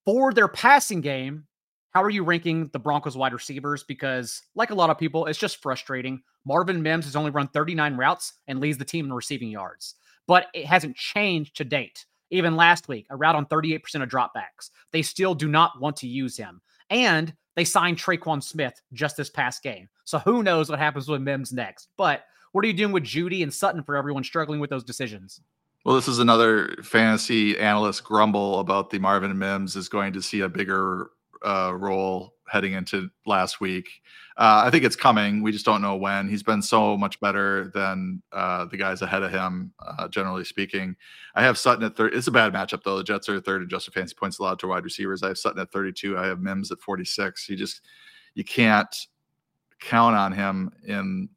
For 0.05 0.33
their 0.33 0.47
passing 0.47 1.01
game, 1.01 1.45
how 1.91 2.01
are 2.01 2.09
you 2.09 2.23
ranking 2.23 2.67
the 2.73 2.79
Broncos 2.79 3.15
wide 3.15 3.33
receivers? 3.33 3.83
Because, 3.83 4.41
like 4.55 4.71
a 4.71 4.75
lot 4.75 4.89
of 4.89 4.97
people, 4.97 5.27
it's 5.27 5.37
just 5.37 5.61
frustrating. 5.61 6.23
Marvin 6.45 6.81
Mims 6.81 7.05
has 7.05 7.15
only 7.15 7.29
run 7.29 7.47
39 7.49 7.95
routes 7.95 8.33
and 8.47 8.59
leads 8.59 8.79
the 8.79 8.85
team 8.85 9.05
in 9.05 9.13
receiving 9.13 9.49
yards 9.49 9.93
but 10.27 10.47
it 10.53 10.65
hasn't 10.65 10.95
changed 10.95 11.55
to 11.57 11.63
date. 11.63 12.05
Even 12.31 12.55
last 12.55 12.87
week, 12.87 13.05
a 13.09 13.15
route 13.15 13.35
on 13.35 13.45
38% 13.45 14.01
of 14.01 14.09
dropbacks. 14.09 14.71
They 14.91 15.01
still 15.01 15.35
do 15.35 15.47
not 15.47 15.79
want 15.79 15.95
to 15.97 16.07
use 16.07 16.35
him. 16.35 16.61
And 16.89 17.33
they 17.55 17.65
signed 17.65 17.97
Tre'Quan 17.97 18.43
Smith 18.43 18.81
just 18.93 19.17
this 19.17 19.29
past 19.29 19.63
game. 19.63 19.87
So 20.03 20.19
who 20.19 20.43
knows 20.43 20.69
what 20.69 20.79
happens 20.79 21.07
with 21.07 21.21
Mims 21.21 21.53
next. 21.53 21.89
But 21.97 22.25
what 22.51 22.63
are 22.63 22.67
you 22.67 22.73
doing 22.73 22.91
with 22.91 23.03
Jeudy 23.03 23.43
and 23.43 23.53
Sutton 23.53 23.83
for 23.83 23.95
everyone 23.95 24.23
struggling 24.23 24.59
with 24.59 24.69
those 24.69 24.83
decisions? 24.83 25.41
Well, 25.83 25.95
this 25.95 26.07
is 26.07 26.19
another 26.19 26.75
fantasy 26.83 27.59
analyst 27.59 28.03
grumble 28.03 28.59
about 28.59 28.89
the 28.89 28.97
Marvin 28.97 29.37
Mims 29.37 29.75
is 29.75 29.87
going 29.87 30.13
to 30.13 30.21
see 30.21 30.41
a 30.41 30.49
bigger 30.49 31.11
uh, 31.45 31.71
role 31.73 32.33
heading 32.47 32.73
into 32.73 33.09
last 33.25 33.59
week. 33.59 33.89
Uh, 34.37 34.63
I 34.65 34.69
think 34.69 34.83
it's 34.83 34.95
coming. 34.95 35.41
We 35.41 35.51
just 35.51 35.65
don't 35.65 35.81
know 35.81 35.95
when. 35.95 36.27
He's 36.27 36.43
been 36.43 36.61
so 36.61 36.97
much 36.97 37.19
better 37.19 37.71
than 37.73 38.21
uh, 38.31 38.65
the 38.65 38.77
guys 38.77 39.01
ahead 39.01 39.23
of 39.23 39.31
him, 39.31 39.71
uh, 39.79 40.07
generally 40.07 40.43
speaking. 40.43 40.95
I 41.35 41.43
have 41.43 41.57
Sutton 41.57 41.85
at 41.85 41.95
third. 41.95 42.13
It's 42.13 42.27
a 42.27 42.31
bad 42.31 42.53
matchup 42.53 42.83
though. 42.83 42.97
The 42.97 43.03
Jets 43.03 43.29
are 43.29 43.39
third 43.39 43.61
adjusted 43.61 43.93
fantasy 43.93 44.15
points 44.15 44.39
allowed 44.39 44.59
to 44.59 44.67
wide 44.67 44.83
receivers. 44.83 45.23
I 45.23 45.29
have 45.29 45.37
Sutton 45.37 45.61
at 45.61 45.71
32. 45.71 46.17
I 46.17 46.25
have 46.25 46.39
Mims 46.39 46.71
at 46.71 46.81
46. 46.81 47.49
You 47.49 47.55
just 47.55 47.81
you 48.33 48.43
can't 48.43 48.93
count 49.79 50.15
on 50.15 50.31
him 50.31 50.71
in 50.85 51.29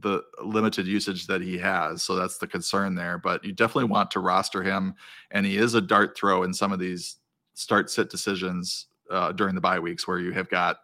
the 0.00 0.22
limited 0.44 0.86
usage 0.86 1.26
that 1.26 1.42
he 1.42 1.58
has. 1.58 2.04
So 2.04 2.14
that's 2.14 2.38
the 2.38 2.46
concern 2.46 2.94
there. 2.94 3.18
But 3.18 3.44
you 3.44 3.52
definitely 3.52 3.90
want 3.90 4.12
to 4.12 4.20
roster 4.20 4.62
him, 4.62 4.94
and 5.32 5.44
he 5.44 5.56
is 5.56 5.74
a 5.74 5.80
dart 5.80 6.16
throw 6.16 6.44
in 6.44 6.54
some 6.54 6.72
of 6.72 6.78
these 6.78 7.16
start 7.54 7.90
sit 7.90 8.08
decisions 8.08 8.86
uh, 9.10 9.32
during 9.32 9.54
the 9.54 9.60
bye 9.60 9.78
weeks 9.78 10.06
where 10.06 10.18
you 10.18 10.32
have 10.32 10.48
got 10.48 10.78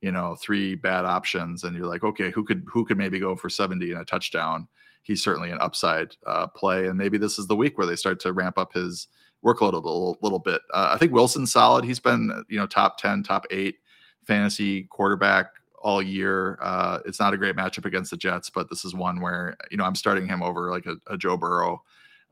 you 0.00 0.12
know 0.12 0.36
three 0.40 0.74
bad 0.74 1.04
options 1.04 1.64
and 1.64 1.76
you're 1.76 1.86
like 1.86 2.04
okay 2.04 2.30
who 2.30 2.44
could 2.44 2.62
who 2.66 2.84
could 2.84 2.98
maybe 2.98 3.18
go 3.18 3.34
for 3.34 3.48
70 3.48 3.92
and 3.92 4.00
a 4.00 4.04
touchdown? 4.04 4.68
He's 5.02 5.22
certainly 5.22 5.50
an 5.50 5.58
upside 5.60 6.16
uh, 6.26 6.48
play. 6.48 6.86
And 6.86 6.98
maybe 6.98 7.16
this 7.16 7.38
is 7.38 7.46
the 7.46 7.56
week 7.56 7.78
where 7.78 7.86
they 7.86 7.96
start 7.96 8.20
to 8.20 8.32
ramp 8.32 8.58
up 8.58 8.74
his 8.74 9.08
workload 9.42 9.72
a 9.72 9.76
little, 9.76 10.18
little 10.20 10.38
bit. 10.38 10.60
Uh, 10.74 10.90
i 10.92 10.98
think 10.98 11.12
wilson's 11.12 11.52
solid. 11.52 11.84
He's 11.84 12.00
been 12.00 12.44
you 12.48 12.58
know 12.58 12.66
top 12.66 12.98
10 12.98 13.22
top 13.22 13.46
8 13.50 13.76
fantasy 14.24 14.84
quarterback 14.84 15.46
all 15.80 16.02
year. 16.02 16.58
Uh, 16.60 16.98
it's 17.06 17.20
not 17.20 17.32
a 17.32 17.38
great 17.38 17.56
matchup 17.56 17.84
against 17.84 18.10
the 18.10 18.16
jets 18.16 18.50
but 18.50 18.68
this 18.68 18.84
is 18.84 18.94
one 18.94 19.20
where 19.20 19.56
you 19.70 19.76
know 19.76 19.84
i'm 19.84 19.94
starting 19.94 20.28
him 20.28 20.42
over 20.42 20.70
like 20.70 20.86
a, 20.86 20.96
a 21.06 21.16
joe 21.16 21.36
burrow. 21.36 21.82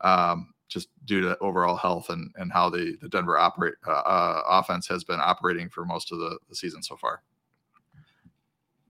Um, 0.03 0.53
due 1.07 1.21
to 1.21 1.39
overall 1.39 1.77
health 1.77 2.11
and 2.11 2.31
and 2.37 2.53
how 2.53 2.69
the 2.69 2.97
the 3.01 3.09
denver 3.09 3.39
operate 3.39 3.75
uh, 3.87 3.91
uh, 3.91 4.43
offense 4.49 4.87
has 4.87 5.05
been 5.05 5.21
operating 5.21 5.69
for 5.69 5.85
most 5.85 6.13
of 6.13 6.19
the, 6.19 6.39
the 6.49 6.55
season 6.55 6.83
so 6.83 6.97
far 6.97 7.23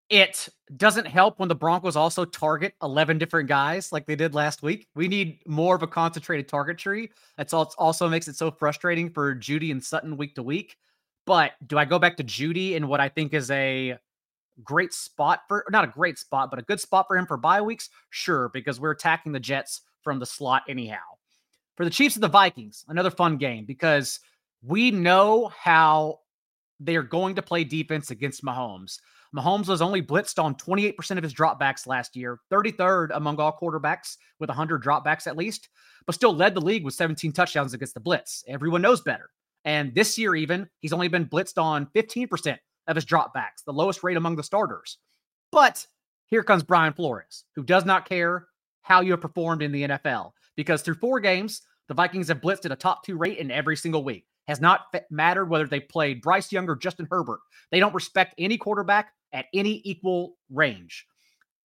it 0.08 0.48
doesn't 0.76 1.06
help 1.06 1.38
when 1.38 1.48
the 1.48 1.54
Broncos 1.54 1.96
also 1.96 2.24
target 2.24 2.74
11 2.82 3.18
different 3.18 3.48
guys 3.48 3.90
like 3.92 4.06
they 4.06 4.14
did 4.14 4.34
last 4.34 4.62
week. 4.62 4.86
We 4.94 5.08
need 5.08 5.40
more 5.46 5.74
of 5.74 5.82
a 5.82 5.86
concentrated 5.88 6.48
target 6.48 6.78
tree. 6.78 7.10
That's 7.36 7.52
also 7.52 8.08
makes 8.08 8.28
it 8.28 8.36
so 8.36 8.50
frustrating 8.50 9.10
for 9.10 9.34
Jeudy 9.34 9.72
and 9.72 9.82
Sutton 9.82 10.16
week 10.16 10.36
to 10.36 10.42
week. 10.42 10.76
But 11.24 11.52
do 11.66 11.76
I 11.76 11.84
go 11.84 11.98
back 11.98 12.16
to 12.18 12.24
Jeudy 12.24 12.74
in 12.74 12.86
what 12.86 13.00
I 13.00 13.08
think 13.08 13.34
is 13.34 13.50
a 13.50 13.98
great 14.62 14.92
spot 14.92 15.40
for 15.48 15.64
not 15.70 15.84
a 15.84 15.88
great 15.88 16.18
spot, 16.18 16.50
but 16.50 16.60
a 16.60 16.62
good 16.62 16.80
spot 16.80 17.06
for 17.08 17.16
him 17.16 17.26
for 17.26 17.36
bye 17.36 17.60
weeks? 17.60 17.90
Sure, 18.10 18.48
because 18.50 18.78
we're 18.78 18.92
attacking 18.92 19.32
the 19.32 19.40
Jets 19.40 19.82
from 20.02 20.20
the 20.20 20.26
slot 20.26 20.62
anyhow. 20.68 21.15
For 21.76 21.84
the 21.84 21.90
Chiefs 21.90 22.16
and 22.16 22.22
the 22.22 22.28
Vikings, 22.28 22.84
another 22.88 23.10
fun 23.10 23.36
game 23.36 23.64
because 23.66 24.20
we 24.62 24.90
know 24.90 25.52
how 25.58 26.20
they 26.80 26.96
are 26.96 27.02
going 27.02 27.34
to 27.36 27.42
play 27.42 27.64
defense 27.64 28.10
against 28.10 28.44
Mahomes. 28.44 28.98
Mahomes 29.34 29.68
was 29.68 29.82
only 29.82 30.02
blitzed 30.02 30.42
on 30.42 30.54
28% 30.54 31.18
of 31.18 31.22
his 31.22 31.34
dropbacks 31.34 31.86
last 31.86 32.16
year, 32.16 32.40
33rd 32.50 33.08
among 33.12 33.38
all 33.38 33.56
quarterbacks 33.60 34.16
with 34.38 34.48
100 34.48 34.82
dropbacks 34.82 35.26
at 35.26 35.36
least, 35.36 35.68
but 36.06 36.14
still 36.14 36.34
led 36.34 36.54
the 36.54 36.60
league 36.60 36.84
with 36.84 36.94
17 36.94 37.32
touchdowns 37.32 37.74
against 37.74 37.94
the 37.94 38.00
blitz. 38.00 38.44
Everyone 38.48 38.82
knows 38.82 39.02
better. 39.02 39.30
And 39.64 39.94
this 39.94 40.16
year, 40.16 40.34
even, 40.34 40.68
he's 40.78 40.92
only 40.92 41.08
been 41.08 41.26
blitzed 41.26 41.60
on 41.60 41.86
15% 41.94 42.56
of 42.86 42.96
his 42.96 43.04
dropbacks, 43.04 43.64
the 43.66 43.72
lowest 43.72 44.02
rate 44.02 44.16
among 44.16 44.36
the 44.36 44.42
starters. 44.42 44.98
But 45.50 45.86
here 46.26 46.44
comes 46.44 46.62
Brian 46.62 46.92
Flores, 46.92 47.44
who 47.54 47.64
does 47.64 47.84
not 47.84 48.08
care 48.08 48.46
how 48.82 49.00
you 49.00 49.10
have 49.10 49.20
performed 49.20 49.62
in 49.62 49.72
the 49.72 49.82
NFL, 49.82 50.32
because 50.56 50.82
through 50.82 50.94
four 50.94 51.20
games, 51.20 51.62
the 51.88 51.94
Vikings 51.94 52.28
have 52.28 52.40
blitzed 52.40 52.64
at 52.64 52.72
a 52.72 52.76
top 52.76 53.04
two 53.04 53.16
rate 53.16 53.38
in 53.38 53.50
every 53.50 53.76
single 53.76 54.02
week. 54.02 54.26
Has 54.48 54.60
not 54.60 54.94
mattered 55.10 55.46
whether 55.46 55.66
they 55.66 55.80
played 55.80 56.22
Bryce 56.22 56.52
Young 56.52 56.68
or 56.68 56.76
Justin 56.76 57.08
Herbert. 57.10 57.40
They 57.72 57.80
don't 57.80 57.94
respect 57.94 58.34
any 58.38 58.56
quarterback 58.56 59.12
at 59.32 59.46
any 59.52 59.82
equal 59.84 60.36
range. 60.50 61.04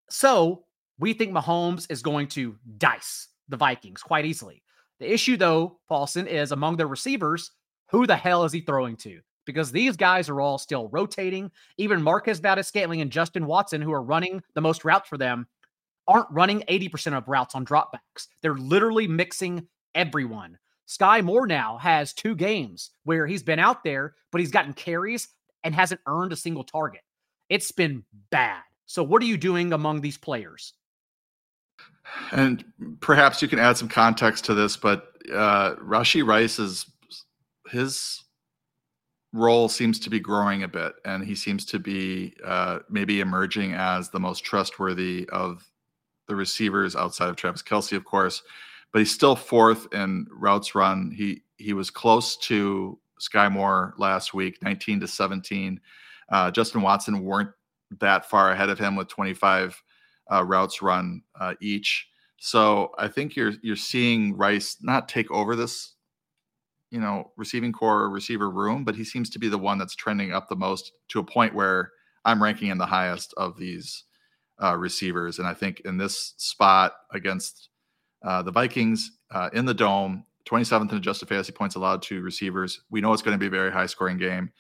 So 0.10 0.64
we 0.98 1.14
think 1.14 1.32
Mahomes 1.32 1.86
is 1.92 2.02
going 2.02 2.28
to 2.30 2.58
dice 2.80 3.28
the 3.50 3.58
Vikings 3.58 4.02
quite 4.02 4.26
easily. 4.26 4.64
The 5.00 5.12
issue, 5.12 5.38
though, 5.38 5.80
Paulson, 5.88 6.26
is 6.26 6.52
among 6.52 6.78
their 6.78 6.88
receivers, 6.88 7.52
who 7.92 8.08
the 8.08 8.16
hell 8.16 8.46
is 8.46 8.52
he 8.52 8.62
throwing 8.62 8.96
to? 8.98 9.20
Because 9.46 9.72
these 9.72 9.96
guys 9.96 10.30
are 10.30 10.42
all 10.42 10.58
still 10.58 10.90
rotating. 10.90 11.52
Even 11.78 12.02
Marquez 12.02 12.40
Valdes-Scantling 12.40 13.02
and 13.02 13.12
Justin 13.12 13.46
Watson, 13.46 13.82
who 13.82 13.92
are 13.92 14.04
running 14.04 14.42
the 14.56 14.62
most 14.62 14.86
routes 14.86 15.10
for 15.10 15.18
them, 15.18 15.48
aren't 16.12 16.30
running 16.30 16.64
80% 16.70 17.18
of 17.18 17.28
routes 17.28 17.56
on 17.56 17.66
dropbacks. 17.66 18.28
They're 18.42 18.56
literally 18.56 19.08
mixing 19.08 19.68
everyone. 19.96 20.58
Skyy 20.88 21.24
Moore 21.24 21.48
now 21.48 21.78
has 21.78 22.14
two 22.14 22.36
games 22.36 22.92
where 23.06 23.26
he's 23.26 23.44
been 23.44 23.60
out 23.60 23.84
there, 23.84 24.16
but 24.32 24.42
he's 24.42 24.52
gotten 24.52 24.74
carries 24.74 25.30
and 25.64 25.74
hasn't 25.74 26.02
earned 26.08 26.34
a 26.34 26.36
single 26.36 26.66
target. 26.66 27.02
It's 27.50 27.72
been 27.72 28.04
bad. 28.30 28.62
So, 28.88 29.04
what 29.04 29.22
are 29.22 29.26
you 29.26 29.38
doing 29.38 29.72
among 29.72 30.02
these 30.02 30.18
players? 30.18 30.74
And 32.34 32.66
perhaps 33.00 33.42
you 33.42 33.48
can 33.48 33.60
add 33.60 33.78
some 33.78 33.88
context 33.88 34.44
to 34.46 34.54
this, 34.54 34.76
but 34.76 35.14
uh, 35.34 35.76
Rashee 35.76 36.26
Rice 36.26 36.60
is 36.60 36.86
his 37.70 38.22
role 39.32 39.70
seems 39.70 39.98
to 40.00 40.10
be 40.10 40.20
growing 40.20 40.64
a 40.64 40.68
bit, 40.68 40.94
and 41.06 41.24
he 41.24 41.36
seems 41.36 41.66
to 41.68 41.80
be 41.80 42.34
uh, 42.44 42.80
maybe 42.90 43.22
emerging 43.22 43.74
as 43.74 44.10
the 44.10 44.20
most 44.20 44.44
trustworthy 44.44 45.30
of 45.32 45.71
the 46.32 46.36
receivers 46.36 46.96
outside 46.96 47.30
of 47.30 47.36
Travis 47.36 47.62
Kelce, 47.62 47.96
of 47.96 48.06
course. 48.06 48.42
But 48.94 49.00
he's 49.00 49.12
still 49.12 49.36
fourth 49.36 49.94
in 49.94 50.26
routes 50.32 50.74
run. 50.76 51.12
He 51.12 51.44
he 51.58 51.74
was 51.74 51.90
close 51.90 52.38
to 52.38 52.98
Skyy 53.20 53.52
Moore 53.52 53.94
last 53.98 54.34
week, 54.34 54.64
19 54.64 55.02
to 55.02 55.08
17. 55.08 55.80
Uh, 56.30 56.50
Justin 56.52 56.82
Watson 56.82 57.24
weren't 57.24 57.52
that 58.00 58.30
far 58.30 58.52
ahead 58.52 58.70
of 58.70 58.80
him 58.80 58.96
with 58.96 59.10
25 59.10 59.82
uh, 60.32 60.44
routes 60.44 60.82
run 60.82 61.22
uh, 61.40 61.54
each. 61.62 62.08
So 62.38 62.92
I 62.98 63.08
think 63.10 63.36
you're 63.36 63.54
you're 63.62 63.76
seeing 63.76 64.36
Rice 64.36 64.78
not 64.82 65.10
take 65.10 65.30
over 65.32 65.56
this, 65.56 65.96
you 66.90 67.00
know, 67.00 67.32
receiving 67.36 67.74
corps 67.74 68.10
receiver 68.10 68.50
room, 68.50 68.86
but 68.86 68.96
he 68.96 69.04
seems 69.04 69.30
to 69.32 69.40
be 69.40 69.50
the 69.50 69.58
one 69.58 69.78
that's 69.78 69.96
trending 69.96 70.32
up 70.32 70.48
the 70.48 70.56
most 70.56 70.94
to 71.10 71.20
a 71.20 71.24
point 71.24 71.54
where 71.54 71.92
I'm 72.24 72.42
ranking 72.42 72.70
in 72.70 72.78
the 72.78 72.86
highest 72.86 73.34
of 73.36 73.58
these 73.58 74.06
uh, 74.62 74.76
receivers. 74.78 75.40
And 75.40 75.48
I 75.48 75.54
think 75.54 75.82
in 75.82 75.98
this 75.98 76.34
spot 76.38 76.94
against 77.12 77.70
uh, 78.24 78.42
the 78.42 78.52
Vikings 78.52 79.12
uh, 79.32 79.50
in 79.54 79.66
the 79.66 79.74
dome, 79.74 80.26
27th 80.50 80.92
in 80.92 80.98
adjusted 80.98 81.28
fantasy 81.30 81.52
points 81.52 81.76
allowed 81.76 82.02
to 82.04 82.22
receivers. 82.22 82.82
We 82.90 83.02
know 83.02 83.14
it's 83.14 83.22
going 83.22 83.36
to 83.36 83.40
be 83.40 83.48
a 83.48 83.50
very 83.50 83.72
high 83.72 83.86
scoring 83.86 84.18
game 84.18 84.52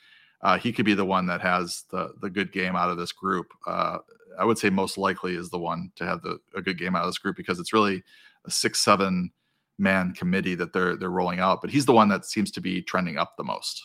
uh, 0.43 0.57
he 0.57 0.71
could 0.73 0.85
be 0.85 0.93
the 0.93 1.05
one 1.05 1.27
that 1.27 1.41
has 1.41 1.83
the 1.91 2.13
the 2.21 2.29
good 2.29 2.51
game 2.51 2.75
out 2.75 2.89
of 2.89 2.97
this 2.97 3.11
group. 3.11 3.47
Uh, 3.67 3.99
I 4.39 4.45
would 4.45 4.57
say 4.57 4.69
most 4.69 4.97
likely 4.97 5.35
is 5.35 5.49
the 5.49 5.59
one 5.59 5.91
to 5.95 6.05
have 6.05 6.21
the 6.21 6.39
a 6.55 6.61
good 6.61 6.77
game 6.77 6.95
out 6.95 7.03
of 7.03 7.09
this 7.09 7.19
group 7.19 7.35
because 7.35 7.59
it's 7.59 7.73
really 7.73 8.03
a 8.45 8.51
six 8.51 8.79
seven 8.79 9.31
man 9.77 10.13
committee 10.13 10.55
that 10.55 10.73
they're 10.73 10.95
they're 10.95 11.09
rolling 11.09 11.39
out. 11.39 11.61
But 11.61 11.69
he's 11.69 11.85
the 11.85 11.93
one 11.93 12.09
that 12.09 12.25
seems 12.25 12.49
to 12.51 12.61
be 12.61 12.81
trending 12.81 13.17
up 13.17 13.35
the 13.37 13.43
most. 13.43 13.83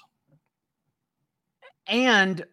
And 1.88 2.44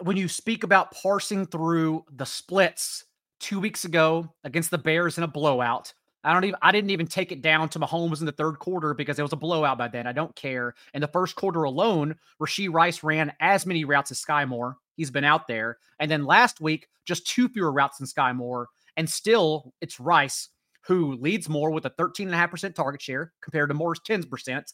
when 0.00 0.16
you 0.16 0.28
speak 0.28 0.64
about 0.64 0.92
parsing 0.92 1.46
through 1.46 2.04
the 2.14 2.26
splits 2.26 3.04
two 3.40 3.60
weeks 3.60 3.84
ago 3.84 4.32
against 4.44 4.70
the 4.70 4.78
Bears 4.78 5.18
in 5.18 5.24
a 5.24 5.28
blowout, 5.28 5.92
I 6.24 6.32
don't 6.32 6.44
even 6.44 6.58
I 6.62 6.72
didn't 6.72 6.90
even 6.90 7.06
take 7.06 7.32
it 7.32 7.42
down 7.42 7.68
to 7.70 7.78
Mahomes 7.78 8.20
in 8.20 8.26
the 8.26 8.32
third 8.32 8.58
quarter 8.58 8.92
because 8.92 9.18
it 9.18 9.22
was 9.22 9.32
a 9.32 9.36
blowout 9.36 9.78
by 9.78 9.88
then. 9.88 10.06
I 10.06 10.12
don't 10.12 10.34
care. 10.34 10.74
In 10.94 11.00
the 11.00 11.08
first 11.08 11.36
quarter 11.36 11.62
alone, 11.62 12.16
Rashee 12.40 12.72
Rice 12.72 13.02
ran 13.02 13.32
as 13.40 13.66
many 13.66 13.84
routes 13.84 14.10
as 14.10 14.22
Skyy 14.22 14.46
Moore. 14.46 14.76
He's 14.96 15.10
been 15.10 15.24
out 15.24 15.46
there. 15.46 15.78
And 16.00 16.10
then 16.10 16.24
last 16.24 16.60
week, 16.60 16.88
just 17.06 17.26
two 17.26 17.48
fewer 17.48 17.72
routes 17.72 17.98
than 17.98 18.06
Skyy 18.06 18.34
Moore. 18.34 18.68
And 18.96 19.08
still, 19.08 19.72
it's 19.80 20.00
Rice 20.00 20.48
who 20.88 21.12
leads 21.16 21.48
more 21.48 21.70
with 21.70 21.84
a 21.84 21.90
13.5% 21.90 22.74
target 22.74 23.02
share 23.02 23.32
compared 23.42 23.68
to 23.68 23.74
Moore's 23.74 24.00
10%, 24.00 24.72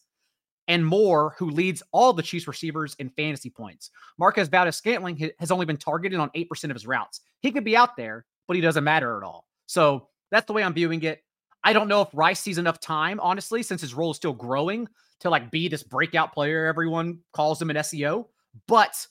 and 0.69 0.85
Moore, 0.85 1.35
who 1.39 1.51
leads 1.51 1.83
all 1.93 2.13
the 2.13 2.23
Chiefs 2.23 2.49
receivers 2.49 2.95
in 2.99 3.11
fantasy 3.11 3.51
points. 3.51 3.91
Marquez 4.19 4.49
Valdes-Scantling 4.49 5.31
has 5.39 5.51
only 5.51 5.67
been 5.67 5.77
targeted 5.77 6.19
on 6.19 6.31
8% 6.31 6.65
of 6.65 6.75
his 6.75 6.87
routes. 6.87 7.21
He 7.41 7.53
could 7.53 7.65
be 7.65 7.77
out 7.77 7.97
there, 7.97 8.25
but 8.47 8.57
he 8.57 8.63
doesn't 8.63 8.85
matter 8.85 9.17
at 9.17 9.25
all. 9.25 9.47
So 9.67 10.09
that's 10.31 10.47
the 10.47 10.53
way 10.53 10.63
I'm 10.63 10.75
viewing 10.75 11.03
it. 11.03 11.23
I 11.63 11.73
don't 11.73 11.89
know 11.89 12.03
if 12.03 12.09
Rice 12.13 12.41
sees 12.41 12.59
enough 12.59 12.81
time, 12.81 13.21
honestly, 13.21 13.63
since 13.63 13.81
his 13.81 13.95
role 13.95 14.11
is 14.11 14.17
still 14.17 14.33
growing 14.33 14.89
to 15.21 15.31
like 15.31 15.51
be 15.51 15.69
this 15.69 15.83
breakout 15.83 16.35
player 16.35 16.67
everyone 16.67 17.19
calls 17.33 17.61
him 17.61 17.71
an 17.71 17.77
SEO. 17.77 18.27
But 18.69 19.07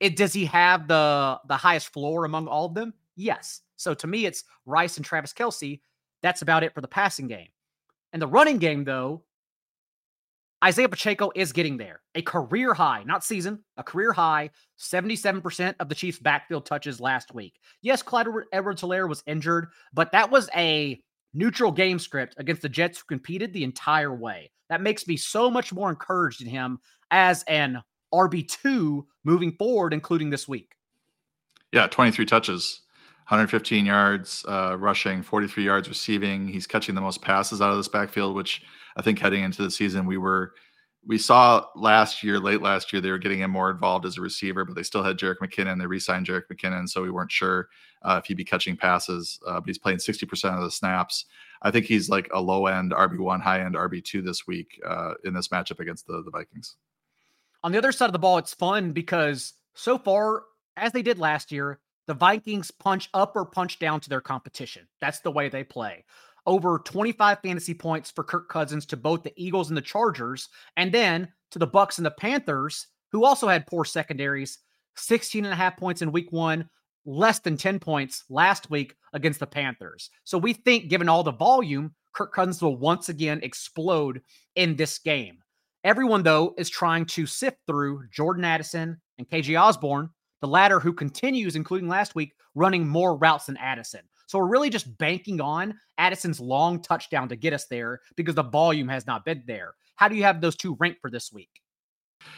it 0.00 0.16
does 0.16 0.32
he 0.32 0.46
have 0.46 0.88
the 0.88 1.38
the 1.48 1.56
highest 1.56 1.92
floor 1.92 2.24
among 2.24 2.48
all 2.48 2.66
of 2.66 2.74
them? 2.74 2.94
Yes. 3.16 3.60
So 3.76 3.94
to 3.94 4.06
me, 4.06 4.26
it's 4.26 4.44
Rice 4.66 4.96
and 4.96 5.04
Travis 5.04 5.32
Kelce. 5.32 5.80
That's 6.22 6.42
about 6.42 6.64
it 6.64 6.74
for 6.74 6.80
the 6.80 6.88
passing 6.88 7.28
game. 7.28 7.48
And 8.12 8.22
the 8.22 8.26
running 8.26 8.58
game, 8.58 8.84
though, 8.84 9.22
Isaiah 10.64 10.88
Pacheco 10.88 11.30
is 11.36 11.52
getting 11.52 11.76
there. 11.76 12.00
A 12.16 12.22
career 12.22 12.74
high, 12.74 13.04
not 13.04 13.22
season, 13.22 13.62
a 13.76 13.84
career 13.84 14.12
high, 14.12 14.50
77% 14.78 15.74
of 15.78 15.88
the 15.88 15.94
Chiefs' 15.94 16.18
backfield 16.18 16.66
touches 16.66 17.00
last 17.00 17.32
week. 17.32 17.60
Yes, 17.80 18.02
Clyde 18.02 18.26
Edwards 18.52 18.82
Helaire 18.82 19.08
was 19.08 19.22
injured, 19.26 19.68
but 19.92 20.10
that 20.12 20.30
was 20.30 20.50
a 20.56 21.00
neutral 21.32 21.70
game 21.70 21.98
script 22.00 22.34
against 22.38 22.62
the 22.62 22.68
Jets 22.68 22.98
who 22.98 23.04
competed 23.06 23.52
the 23.52 23.62
entire 23.62 24.14
way. 24.14 24.50
That 24.68 24.82
makes 24.82 25.06
me 25.06 25.16
so 25.16 25.48
much 25.50 25.72
more 25.72 25.90
encouraged 25.90 26.42
in 26.42 26.48
him 26.48 26.80
as 27.10 27.44
an 27.44 27.80
RB2 28.12 29.04
moving 29.24 29.52
forward, 29.52 29.94
including 29.94 30.30
this 30.30 30.48
week. 30.48 30.74
Yeah, 31.72 31.86
23 31.86 32.26
touches, 32.26 32.80
115 33.28 33.84
yards 33.84 34.44
uh, 34.48 34.76
rushing, 34.78 35.22
43 35.22 35.64
yards 35.64 35.88
receiving. 35.88 36.48
He's 36.48 36.66
catching 36.66 36.94
the 36.94 37.00
most 37.00 37.20
passes 37.20 37.60
out 37.60 37.70
of 37.70 37.76
this 37.76 37.88
backfield, 37.88 38.34
which 38.34 38.62
I 38.96 39.02
think 39.02 39.18
heading 39.18 39.44
into 39.44 39.62
the 39.62 39.70
season 39.70 40.06
we 40.06 40.16
were 40.16 40.54
we 41.06 41.18
saw 41.18 41.64
last 41.74 42.22
year, 42.22 42.38
late 42.38 42.60
last 42.60 42.92
year, 42.92 43.00
they 43.00 43.10
were 43.10 43.18
getting 43.18 43.40
him 43.40 43.50
more 43.50 43.70
involved 43.70 44.04
as 44.04 44.18
a 44.18 44.20
receiver, 44.20 44.64
but 44.64 44.74
they 44.74 44.82
still 44.82 45.02
had 45.02 45.16
Jerick 45.16 45.38
McKinnon. 45.38 45.78
They 45.78 45.86
re-signed 45.86 46.26
Jerick 46.26 46.44
McKinnon, 46.52 46.88
so 46.88 47.02
we 47.02 47.10
weren't 47.10 47.32
sure 47.32 47.68
uh, 48.02 48.20
if 48.22 48.26
he'd 48.26 48.36
be 48.36 48.44
catching 48.44 48.76
passes. 48.76 49.38
Uh, 49.46 49.54
but 49.60 49.66
he's 49.66 49.78
playing 49.78 49.98
60% 49.98 50.56
of 50.56 50.62
the 50.62 50.70
snaps. 50.70 51.24
I 51.62 51.70
think 51.70 51.86
he's 51.86 52.08
like 52.08 52.28
a 52.32 52.40
low 52.40 52.66
end 52.66 52.92
RB1, 52.92 53.40
high 53.40 53.60
end 53.60 53.74
RB2 53.74 54.24
this 54.24 54.46
week 54.46 54.80
uh, 54.86 55.14
in 55.24 55.32
this 55.32 55.48
matchup 55.48 55.80
against 55.80 56.06
the, 56.06 56.22
the 56.22 56.30
Vikings. 56.30 56.76
On 57.64 57.72
the 57.72 57.78
other 57.78 57.92
side 57.92 58.06
of 58.06 58.12
the 58.12 58.18
ball, 58.18 58.38
it's 58.38 58.54
fun 58.54 58.92
because 58.92 59.54
so 59.74 59.98
far, 59.98 60.44
as 60.76 60.92
they 60.92 61.02
did 61.02 61.18
last 61.18 61.50
year, 61.50 61.80
the 62.08 62.14
Vikings 62.14 62.70
punch 62.70 63.08
up 63.14 63.36
or 63.36 63.44
punch 63.44 63.78
down 63.78 64.00
to 64.00 64.08
their 64.08 64.22
competition. 64.22 64.88
That's 65.00 65.20
the 65.20 65.30
way 65.30 65.48
they 65.48 65.62
play. 65.62 66.04
Over 66.46 66.78
25 66.78 67.40
fantasy 67.42 67.74
points 67.74 68.10
for 68.10 68.24
Kirk 68.24 68.48
Cousins 68.48 68.86
to 68.86 68.96
both 68.96 69.22
the 69.22 69.34
Eagles 69.36 69.68
and 69.68 69.76
the 69.76 69.82
Chargers, 69.82 70.48
and 70.78 70.90
then 70.90 71.28
to 71.50 71.58
the 71.58 71.68
Bucs 71.68 71.98
and 71.98 72.06
the 72.06 72.10
Panthers, 72.10 72.86
who 73.12 73.24
also 73.24 73.46
had 73.46 73.66
poor 73.66 73.84
secondaries. 73.84 74.58
16 74.96 75.44
and 75.44 75.52
a 75.52 75.56
half 75.56 75.76
points 75.76 76.02
in 76.02 76.10
week 76.10 76.32
one, 76.32 76.68
less 77.04 77.38
than 77.40 77.56
10 77.56 77.78
points 77.78 78.24
last 78.30 78.70
week 78.70 78.96
against 79.12 79.38
the 79.38 79.46
Panthers. 79.46 80.10
So 80.24 80.38
we 80.38 80.54
think, 80.54 80.88
given 80.88 81.08
all 81.08 81.22
the 81.22 81.30
volume, 81.30 81.94
Kirk 82.14 82.32
Cousins 82.32 82.62
will 82.62 82.76
once 82.76 83.10
again 83.10 83.40
explode 83.42 84.22
in 84.56 84.76
this 84.76 84.98
game. 84.98 85.38
Everyone, 85.84 86.22
though, 86.22 86.54
is 86.56 86.70
trying 86.70 87.04
to 87.06 87.26
sift 87.26 87.58
through 87.66 88.08
Jordan 88.10 88.44
Addison 88.44 89.00
and 89.18 89.28
KJ 89.28 89.60
Osborn, 89.60 90.10
the 90.40 90.48
latter 90.48 90.80
who 90.80 90.92
continues, 90.92 91.56
including 91.56 91.88
last 91.88 92.14
week, 92.14 92.34
running 92.54 92.86
more 92.86 93.16
routes 93.16 93.46
than 93.46 93.56
Addison. 93.56 94.02
So 94.26 94.38
we're 94.38 94.46
really 94.46 94.70
just 94.70 94.98
banking 94.98 95.40
on 95.40 95.74
Addison's 95.96 96.40
long 96.40 96.82
touchdown 96.82 97.28
to 97.30 97.36
get 97.36 97.52
us 97.52 97.66
there 97.66 98.00
because 98.16 98.34
the 98.34 98.42
volume 98.42 98.88
has 98.88 99.06
not 99.06 99.24
been 99.24 99.42
there. 99.46 99.74
How 99.96 100.08
do 100.08 100.16
you 100.16 100.22
have 100.24 100.40
those 100.40 100.56
two 100.56 100.76
ranked 100.78 101.00
for 101.00 101.10
this 101.10 101.32
week? 101.32 101.62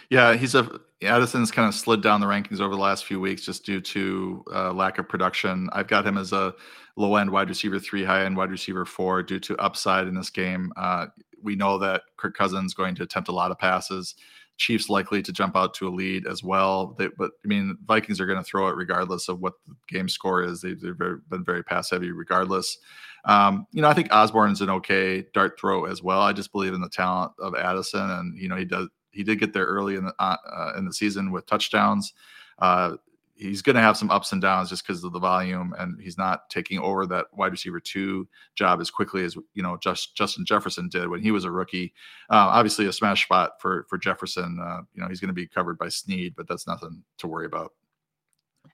Yeah, 0.09 0.35
he's 0.35 0.55
a 0.55 0.81
Addison's 1.03 1.51
kind 1.51 1.67
of 1.67 1.75
slid 1.75 2.03
down 2.03 2.21
the 2.21 2.27
rankings 2.27 2.61
over 2.61 2.75
the 2.75 2.81
last 2.81 3.07
few 3.07 3.19
weeks 3.19 3.43
just 3.43 3.65
due 3.65 3.81
to 3.81 4.45
uh, 4.53 4.73
lack 4.73 4.99
of 4.99 5.09
production. 5.09 5.69
I've 5.73 5.89
got 5.89 6.07
him 6.07 6.19
as 6.19 6.33
a 6.33 6.55
low 6.97 7.17
end 7.17 7.31
wide 7.31 7.49
receiver 7.49 7.79
three, 7.79 8.05
high 8.05 8.25
end 8.25 8.37
wide 8.37 8.51
receiver 8.51 8.85
four 8.85 9.23
due 9.23 9.41
to 9.41 9.57
upside 9.57 10.07
in 10.07 10.15
this 10.15 10.31
game. 10.31 10.73
Uh, 10.77 11.07
we 11.43 11.57
know 11.57 11.79
that 11.79 12.03
Kirk 12.19 12.37
Cousins 12.37 12.75
going 12.75 12.95
to 12.97 13.03
attempt 13.03 13.31
a 13.31 13.33
lot 13.33 13.51
of 13.51 13.59
passes. 13.59 14.15
Chiefs 14.61 14.91
likely 14.91 15.23
to 15.23 15.33
jump 15.33 15.57
out 15.57 15.73
to 15.75 15.89
a 15.89 15.91
lead 15.91 16.27
as 16.27 16.45
well. 16.45 16.95
They, 16.99 17.09
but 17.17 17.31
I 17.45 17.49
mean, 17.49 17.79
Vikings 17.87 18.21
are 18.21 18.27
going 18.27 18.39
to 18.39 18.45
throw 18.45 18.69
it 18.69 18.77
regardless 18.77 19.29
of 19.29 19.41
what 19.41 19.55
the 19.67 19.75
game 19.89 20.07
score 20.07 20.43
is. 20.43 20.61
They, 20.61 20.71
have 20.71 20.99
been 21.31 21.45
very 21.45 21.65
pass 21.65 21.91
heavy 21.91 22.13
regardless. 22.13 22.77
Um, 23.25 23.67
you 23.73 23.81
know, 23.81 23.89
I 23.89 23.95
think 23.95 24.13
Osborn's 24.13 24.61
an 24.61 24.69
okay 24.69 25.25
dart 25.33 25.59
throw 25.59 25.87
as 25.87 26.03
well. 26.03 26.21
I 26.21 26.35
just 26.35 26.53
believe 26.53 26.75
in 26.75 26.83
the 26.83 26.91
talent 26.91 27.33
of 27.39 27.55
Addison, 27.55 28.11
and 28.11 28.39
you 28.39 28.49
know, 28.49 28.57
he 28.57 28.67
does 28.67 28.89
he 29.13 29.25
did 29.25 29.41
get 29.41 29.55
there 29.55 29.65
early 29.65 29.97
in 29.97 30.05
the 30.05 30.15
uh, 30.19 30.37
uh, 30.47 30.73
in 30.77 30.85
the 30.85 30.93
season 30.93 31.33
with 31.33 31.47
touchdowns. 31.47 32.13
Uh, 32.59 32.97
he's 33.41 33.63
going 33.63 33.77
to 33.77 33.83
have 33.83 33.97
some 33.97 34.11
ups 34.11 34.33
and 34.33 34.43
downs 34.43 34.69
just 34.69 34.87
because 34.87 35.03
of 35.03 35.13
the 35.13 35.19
volume, 35.19 35.75
and 35.79 35.99
he's 36.01 36.19
not 36.19 36.51
taking 36.51 36.79
over 36.79 37.07
that 37.07 37.27
wide 37.33 37.53
receiver 37.53 37.81
two 37.81 38.29
job 38.55 38.81
as 38.81 38.91
quickly 38.91 39.25
as 39.25 39.35
you 39.55 39.63
know 39.63 39.79
just 39.83 40.15
Justin 40.15 40.45
Jefferson 40.45 40.89
did 40.89 41.09
when 41.09 41.23
he 41.23 41.31
was 41.31 41.45
a 41.45 41.51
rookie. 41.51 41.95
Uh, 42.29 42.53
obviously, 42.53 42.87
a 42.87 42.93
smash 42.93 43.25
spot 43.25 43.53
for 43.61 43.87
for 43.89 43.99
Jefferson. 43.99 44.59
Uh, 44.63 44.83
you 44.95 45.03
know, 45.03 45.09
he's 45.09 45.21
going 45.21 45.29
to 45.29 45.35
be 45.35 45.47
covered 45.47 45.79
by 45.79 45.89
Sneed, 45.89 46.35
but 46.37 46.47
that's 46.47 46.67
nothing 46.67 47.03
to 47.19 47.27
worry 47.27 47.47
about. 47.47 47.73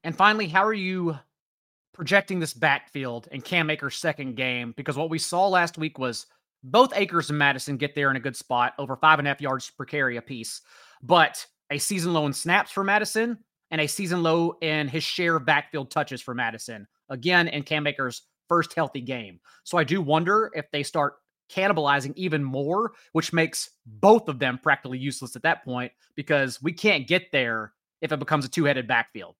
And 0.03 0.17
finally, 0.17 0.49
how 0.49 0.65
are 0.65 0.75
you 0.75 1.17
projecting 1.95 2.41
this 2.41 2.53
backfield 2.53 3.29
in 3.31 3.41
Cam 3.41 3.71
Akers' 3.71 3.97
second 3.97 4.37
game? 4.37 4.75
Because 4.77 4.97
what 4.97 5.11
we 5.11 5.19
saw 5.19 5.49
last 5.49 5.79
week 5.79 5.99
was 5.99 6.27
both 6.65 6.93
Akers 6.97 7.31
and 7.31 7.39
Mattison 7.39 7.77
get 7.77 7.95
there 7.95 8.11
in 8.11 8.17
a 8.17 8.21
good 8.21 8.37
spot, 8.37 8.75
over 8.79 8.97
five 8.97 9.21
and 9.21 9.29
a 9.29 9.31
half 9.31 9.41
yards 9.41 9.71
per 9.71 9.85
carry 9.85 10.17
apiece. 10.17 10.63
But 11.03 11.47
a 11.71 11.79
season 11.79 12.13
low 12.13 12.27
in 12.27 12.33
snaps 12.33 12.73
for 12.73 12.83
Mattison 12.83 13.39
and 13.71 13.81
a 13.81 13.87
season 13.87 14.23
low 14.23 14.57
in 14.61 14.89
his 14.89 15.03
share 15.03 15.37
of 15.37 15.45
backfield 15.45 15.91
touches 15.91 16.21
for 16.21 16.35
Mattison. 16.35 16.87
Again, 17.09 17.49
in 17.49 17.63
Cam 17.63 17.87
Akers' 17.87 18.23
first 18.49 18.75
healthy 18.75 19.01
game. 19.01 19.41
So 19.65 19.79
I 19.79 19.85
do 19.85 20.01
wonder 20.01 20.51
if 20.55 20.71
they 20.71 20.83
start 20.83 21.15
cannibalizing 21.51 22.13
even 22.17 22.43
more, 22.43 22.93
which 23.13 23.33
makes 23.33 23.71
both 23.87 24.29
of 24.29 24.39
them 24.39 24.59
practically 24.63 24.99
useless 24.99 25.37
at 25.37 25.43
that 25.43 25.65
point 25.65 25.93
because 26.15 26.63
we 26.63 26.73
can't 26.73 27.07
get 27.07 27.31
there 27.33 27.73
if 28.01 28.13
it 28.13 28.19
becomes 28.19 28.45
a 28.45 28.49
two 28.49 28.65
headed 28.65 28.87
backfield 28.87 29.37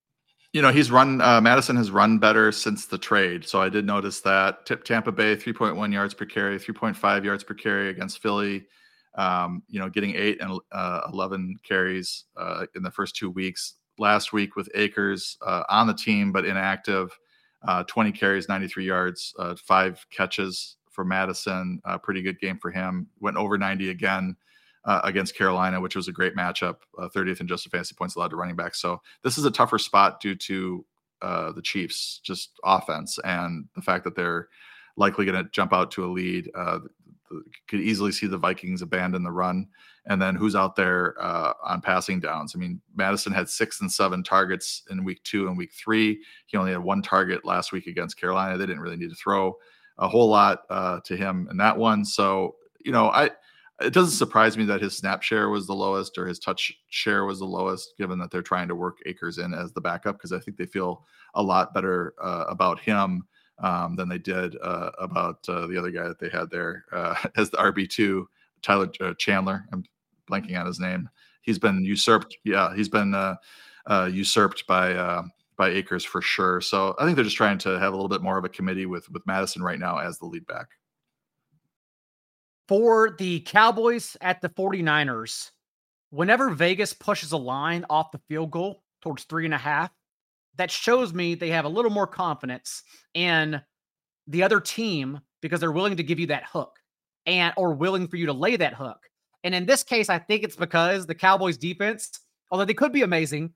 you 0.53 0.61
know 0.61 0.71
he's 0.71 0.89
run 0.89 1.21
uh, 1.21 1.41
Mattison 1.41 1.75
has 1.75 1.91
run 1.91 2.19
better 2.19 2.51
since 2.51 2.85
the 2.85 2.97
trade, 2.97 3.47
so 3.47 3.61
I 3.61 3.69
did 3.69 3.85
notice 3.85 4.21
that. 4.21 4.65
Tip 4.65 4.83
Tampa 4.83 5.11
Bay 5.11 5.35
3.1 5.35 5.93
yards 5.93 6.13
per 6.13 6.25
carry, 6.25 6.57
3.5 6.57 7.23
yards 7.23 7.43
per 7.43 7.53
carry 7.53 7.89
against 7.89 8.21
Philly. 8.21 8.65
Um, 9.15 9.63
you 9.67 9.79
know, 9.79 9.89
getting 9.89 10.15
eight 10.15 10.41
and 10.41 10.59
uh, 10.71 11.01
11 11.11 11.57
carries 11.63 12.25
uh, 12.35 12.65
in 12.75 12.83
the 12.83 12.91
first 12.91 13.15
two 13.15 13.29
weeks. 13.29 13.75
Last 13.97 14.33
week 14.33 14.55
with 14.55 14.69
Akers 14.75 15.37
uh, 15.45 15.63
on 15.69 15.87
the 15.87 15.93
team 15.93 16.31
but 16.31 16.45
inactive, 16.45 17.17
uh, 17.67 17.83
20 17.83 18.11
carries, 18.11 18.47
93 18.47 18.85
yards, 18.85 19.33
uh, 19.39 19.55
five 19.55 20.05
catches 20.11 20.77
for 20.91 21.03
Mattison. 21.03 21.81
pretty 22.03 22.21
good 22.21 22.39
game 22.39 22.57
for 22.57 22.71
him. 22.71 23.07
Went 23.19 23.37
over 23.37 23.57
90 23.57 23.89
again 23.89 24.35
uh, 24.87 25.01
against 25.03 25.35
Carolina, 25.35 25.79
which 25.81 25.95
was 25.95 26.07
a 26.07 26.13
great 26.13 26.35
matchup, 26.35 26.77
uh, 26.97 27.09
30th 27.09 27.41
in 27.41 27.45
adjusted 27.45 27.71
fantasy 27.71 27.93
points 27.93 28.15
allowed 28.15 28.29
to 28.29 28.37
running 28.37 28.55
back. 28.55 28.73
So 28.73 29.01
this 29.21 29.37
is 29.37 29.45
a 29.45 29.51
tougher 29.51 29.77
spot 29.77 30.21
due 30.21 30.35
to 30.35 30.85
uh, 31.21 31.51
the 31.51 31.61
Chiefs' 31.61 32.21
just 32.23 32.51
offense 32.63 33.19
and 33.23 33.65
the 33.75 33.81
fact 33.81 34.05
that 34.05 34.15
they're 34.15 34.47
likely 34.95 35.25
going 35.25 35.43
to 35.43 35.49
jump 35.51 35.73
out 35.73 35.91
to 35.91 36.05
a 36.05 36.07
lead. 36.07 36.49
Could 37.67 37.81
easily 37.81 38.11
see 38.11 38.27
the 38.27 38.37
Vikings 38.37 38.81
abandon 38.81 39.23
the 39.23 39.31
run. 39.31 39.67
And 40.05 40.21
then 40.21 40.35
who's 40.35 40.55
out 40.55 40.75
there 40.75 41.15
uh, 41.21 41.53
on 41.63 41.81
passing 41.81 42.19
downs? 42.19 42.53
I 42.55 42.59
mean, 42.59 42.79
Mattison 42.95 43.33
had 43.33 43.49
six 43.49 43.81
and 43.81 43.91
seven 43.91 44.23
targets 44.23 44.83
in 44.89 45.03
week 45.03 45.21
two 45.23 45.47
and 45.47 45.57
week 45.57 45.73
three. 45.73 46.21
He 46.45 46.57
only 46.57 46.71
had 46.71 46.81
one 46.83 47.01
target 47.01 47.43
last 47.43 47.71
week 47.71 47.87
against 47.87 48.19
Carolina. 48.19 48.57
They 48.57 48.65
didn't 48.65 48.81
really 48.81 48.95
need 48.95 49.09
to 49.09 49.15
throw 49.15 49.57
a 49.97 50.07
whole 50.07 50.29
lot 50.29 50.61
uh, 50.69 50.99
to 51.05 51.17
him 51.17 51.47
in 51.51 51.57
that 51.57 51.77
one. 51.77 52.05
So, 52.05 52.55
you 52.85 52.91
know, 52.91 53.09
I 53.09 53.31
it 53.79 53.93
doesn't 53.93 54.17
surprise 54.17 54.57
me 54.57 54.65
that 54.65 54.81
his 54.81 54.97
snap 54.97 55.21
share 55.21 55.49
was 55.49 55.67
the 55.67 55.75
lowest 55.75 56.17
or 56.17 56.25
his 56.25 56.39
touch 56.39 56.73
share 56.89 57.25
was 57.25 57.39
the 57.39 57.45
lowest, 57.45 57.93
given 57.97 58.17
that 58.19 58.31
they're 58.31 58.41
trying 58.41 58.67
to 58.69 58.75
work 58.75 58.97
Akers 59.05 59.37
in 59.37 59.53
as 59.53 59.71
the 59.71 59.81
backup 59.81 60.17
because 60.17 60.33
I 60.33 60.39
think 60.39 60.57
they 60.57 60.65
feel 60.65 61.05
a 61.35 61.43
lot 61.43 61.73
better 61.73 62.15
uh, 62.19 62.45
about 62.47 62.79
him 62.79 63.23
um, 63.59 63.95
than 63.95 64.09
they 64.09 64.17
did 64.17 64.55
uh, 64.61 64.91
about 64.99 65.47
uh, 65.49 65.67
the 65.67 65.77
other 65.77 65.91
guy 65.91 66.07
that 66.07 66.19
they 66.19 66.29
had 66.29 66.49
there 66.49 66.85
uh, 66.91 67.15
as 67.37 67.49
the 67.49 67.57
RB 67.57 67.89
two, 67.89 68.27
Tyler 68.61 68.89
uh, 69.01 69.13
Chandler. 69.17 69.65
I'm 69.71 69.83
blanking 70.29 70.59
on 70.59 70.65
his 70.65 70.79
name. 70.79 71.09
He's 71.41 71.59
been 71.59 71.83
usurped. 71.83 72.37
Yeah, 72.43 72.75
he's 72.75 72.89
been 72.89 73.13
uh, 73.13 73.35
usurped 74.11 74.65
by 74.67 75.23
by 75.57 75.69
Akers 75.69 76.05
for 76.05 76.21
sure. 76.21 76.61
So 76.61 76.95
I 76.99 77.05
think 77.05 77.15
they're 77.15 77.25
just 77.25 77.37
trying 77.37 77.57
to 77.59 77.79
have 77.79 77.93
a 77.93 77.95
little 77.95 78.09
bit 78.09 78.21
more 78.21 78.37
of 78.37 78.45
a 78.45 78.49
committee 78.49 78.85
with 78.85 79.09
with 79.11 79.25
Mattison 79.25 79.63
right 79.63 79.79
now 79.79 79.97
as 79.97 80.19
the 80.19 80.25
lead 80.25 80.45
back 80.45 80.67
for 82.67 83.15
the 83.17 83.39
Cowboys 83.41 84.17
at 84.21 84.41
the 84.41 84.49
49ers, 84.49 85.51
whenever 86.09 86.49
Vegas 86.49 86.93
pushes 86.93 87.31
a 87.31 87.37
line 87.37 87.85
off 87.89 88.11
the 88.11 88.21
field 88.27 88.51
goal 88.51 88.83
towards 89.01 89.23
three 89.23 89.45
and 89.45 89.53
a 89.53 89.57
half, 89.57 89.91
that 90.57 90.71
shows 90.71 91.13
me 91.13 91.35
they 91.35 91.49
have 91.49 91.65
a 91.65 91.69
little 91.69 91.91
more 91.91 92.07
confidence 92.07 92.83
in 93.13 93.61
the 94.27 94.43
other 94.43 94.59
team 94.59 95.19
because 95.41 95.59
they're 95.59 95.71
willing 95.71 95.97
to 95.97 96.03
give 96.03 96.19
you 96.19 96.27
that 96.27 96.45
hook 96.45 96.77
and 97.25 97.53
or 97.57 97.73
willing 97.73 98.07
for 98.07 98.17
you 98.17 98.25
to 98.25 98.33
lay 98.33 98.55
that 98.55 98.73
hook. 98.73 98.99
And 99.43 99.53
in 99.53 99.65
this 99.65 99.83
case, 99.83 100.09
I 100.09 100.19
think 100.19 100.43
it's 100.43 100.55
because 100.55 101.05
the 101.05 101.15
Cowboys 101.15 101.57
defense, 101.57 102.11
although 102.51 102.65
they 102.65 102.73
could 102.73 102.91
be 102.91 103.03
amazing, 103.03 103.53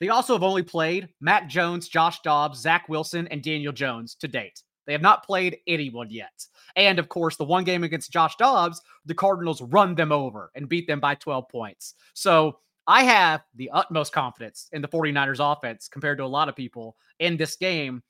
they 0.00 0.08
also 0.08 0.34
have 0.34 0.42
only 0.42 0.62
played 0.62 1.08
Mac 1.20 1.48
Jones, 1.48 1.88
Josh 1.88 2.20
Dobbs, 2.22 2.60
Zach 2.60 2.88
Wilson, 2.88 3.28
and 3.28 3.42
Daniel 3.42 3.72
Jones 3.72 4.14
to 4.16 4.28
date. 4.28 4.62
They 4.86 4.92
have 4.92 5.02
not 5.02 5.24
played 5.24 5.58
anyone 5.66 6.10
yet. 6.10 6.44
And 6.76 6.98
of 6.98 7.08
course, 7.08 7.36
the 7.36 7.44
one 7.44 7.64
game 7.64 7.84
against 7.84 8.12
Josh 8.12 8.36
Dobbs, 8.36 8.80
the 9.06 9.14
Cardinals 9.14 9.62
run 9.62 9.94
them 9.94 10.10
over 10.10 10.50
and 10.54 10.68
beat 10.68 10.86
them 10.86 11.00
by 11.00 11.14
12 11.14 11.48
points. 11.48 11.94
So 12.14 12.58
I 12.86 13.04
have 13.04 13.42
the 13.54 13.70
utmost 13.70 14.12
confidence 14.12 14.68
in 14.72 14.82
the 14.82 14.88
49ers 14.88 15.40
offense 15.40 15.88
compared 15.88 16.18
to 16.18 16.24
a 16.24 16.26
lot 16.26 16.48
of 16.48 16.56
people 16.56 16.96
in 17.18 17.36
this 17.36 17.56
game. 17.56 18.02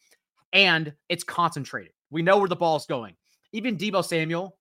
And 0.53 0.93
it's 1.09 1.25
concentrated. 1.25 1.93
We 2.11 2.23
know 2.23 2.39
where 2.39 2.49
the 2.49 2.57
ball's 2.57 2.87
going. 2.87 3.15
Even 3.53 3.77
Deebo 3.77 4.05
Samuel, 4.05 4.57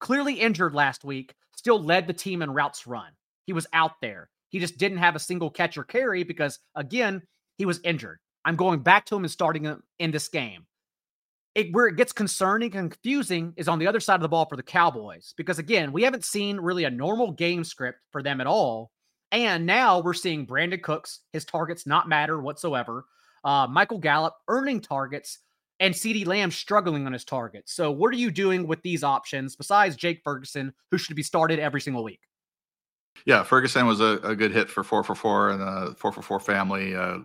clearly 0.00 0.34
injured 0.34 0.74
last 0.74 1.04
week, 1.04 1.34
still 1.56 1.82
led 1.82 2.06
the 2.06 2.12
team 2.12 2.42
in 2.42 2.50
routes 2.50 2.86
run. 2.86 3.12
He 3.46 3.52
was 3.52 3.66
out 3.72 4.00
there. 4.00 4.30
He 4.48 4.58
just 4.58 4.78
didn't 4.78 4.98
have 4.98 5.16
a 5.16 5.20
single 5.20 5.50
catch 5.50 5.76
or 5.76 5.84
carry 5.84 6.22
because, 6.22 6.58
again, 6.74 7.22
he 7.56 7.66
was 7.66 7.80
injured. 7.84 8.20
I'm 8.44 8.56
going 8.56 8.80
back 8.80 9.06
to 9.06 9.16
him 9.16 9.24
and 9.24 9.30
starting 9.30 9.64
him 9.64 9.82
in 9.98 10.10
this 10.10 10.28
game 10.28 10.66
it, 11.54 11.72
where 11.72 11.86
it 11.86 11.96
gets 11.96 12.12
concerning 12.12 12.74
and 12.74 12.90
confusing 12.90 13.54
is 13.56 13.68
on 13.68 13.78
the 13.78 13.86
other 13.86 14.00
side 14.00 14.16
of 14.16 14.22
the 14.22 14.28
ball 14.28 14.46
for 14.46 14.56
the 14.56 14.62
Cowboys 14.62 15.34
because 15.36 15.58
again, 15.58 15.92
we 15.92 16.02
haven't 16.02 16.24
seen 16.24 16.58
really 16.58 16.84
a 16.84 16.90
normal 16.90 17.32
game 17.32 17.64
script 17.64 18.00
for 18.10 18.22
them 18.22 18.40
at 18.40 18.46
all. 18.46 18.90
And 19.30 19.66
now 19.66 20.00
we're 20.00 20.14
seeing 20.14 20.46
Brandin 20.46 20.82
Cooks, 20.82 21.20
his 21.32 21.44
targets 21.44 21.86
not 21.86 22.08
matter 22.08 22.40
whatsoever. 22.40 23.04
Uh, 23.44 23.66
Michael 23.68 23.98
Gallup 23.98 24.34
earning 24.48 24.80
targets 24.80 25.40
and 25.80 25.94
CeeDee 25.94 26.26
Lamb 26.26 26.50
struggling 26.50 27.06
on 27.06 27.12
his 27.12 27.24
targets. 27.24 27.72
So, 27.74 27.90
what 27.90 28.12
are 28.14 28.16
you 28.16 28.30
doing 28.30 28.66
with 28.66 28.80
these 28.82 29.02
options 29.02 29.56
besides 29.56 29.96
Jake 29.96 30.22
Ferguson, 30.22 30.72
who 30.90 30.98
should 30.98 31.16
be 31.16 31.22
started 31.22 31.58
every 31.58 31.80
single 31.80 32.04
week? 32.04 32.20
Yeah, 33.26 33.42
Ferguson 33.42 33.86
was 33.86 34.00
a, 34.00 34.18
a 34.22 34.36
good 34.36 34.52
hit 34.52 34.70
for 34.70 34.84
four 34.84 35.02
for 35.02 35.14
four 35.14 35.50
and 35.50 35.62
a 35.62 35.94
four 35.96 36.12
for 36.12 36.22
four 36.22 36.40
family, 36.40 36.94
uh, 36.94 37.18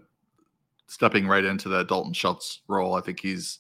stepping 0.88 1.28
right 1.28 1.44
into 1.44 1.70
that 1.70 1.88
Dalton 1.88 2.14
Schultz 2.14 2.62
role. 2.68 2.96
I 2.96 3.02
think 3.02 3.20
he's 3.20 3.60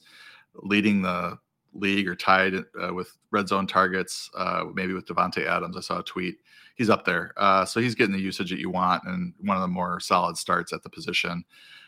leading 0.55 1.01
the 1.01 1.37
league 1.73 2.07
or 2.07 2.15
tied 2.15 2.55
uh, 2.81 2.93
with 2.93 3.17
red 3.31 3.47
zone 3.47 3.67
targets, 3.67 4.29
uh, 4.35 4.65
maybe 4.73 4.93
with 4.93 5.05
Davante 5.05 5.45
Adams. 5.45 5.77
I 5.77 5.81
saw 5.81 5.99
a 5.99 6.03
tweet. 6.03 6.37
He's 6.75 6.89
up 6.89 7.05
there. 7.05 7.33
Uh, 7.37 7.65
so 7.65 7.79
he's 7.79 7.95
getting 7.95 8.13
the 8.13 8.21
usage 8.21 8.49
that 8.49 8.59
you 8.59 8.69
want 8.69 9.03
and 9.05 9.33
one 9.39 9.57
of 9.57 9.61
the 9.61 9.67
more 9.67 9.99
solid 9.99 10.37
starts 10.37 10.73
at 10.73 10.81
the 10.83 10.89
position. 10.89 11.43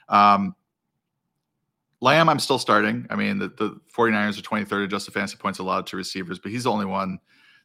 Um, 0.10 0.56
Lamb, 2.02 2.30
I'm 2.30 2.40
still 2.40 2.60
starting. 2.60 3.06
I 3.10 3.16
mean, 3.16 3.38
the, 3.38 3.50
the 3.50 3.80
49ers 3.96 4.40
are 4.40 4.42
23rd 4.42 4.86
adjusted 4.86 5.14
fantasy 5.14 5.38
points 5.38 5.60
allowed 5.60 5.86
to 5.88 5.98
receivers, 5.98 6.40
but 6.40 6.52
he's 6.52 6.64
the 6.64 6.72
only 6.72 6.88
one 6.88 7.20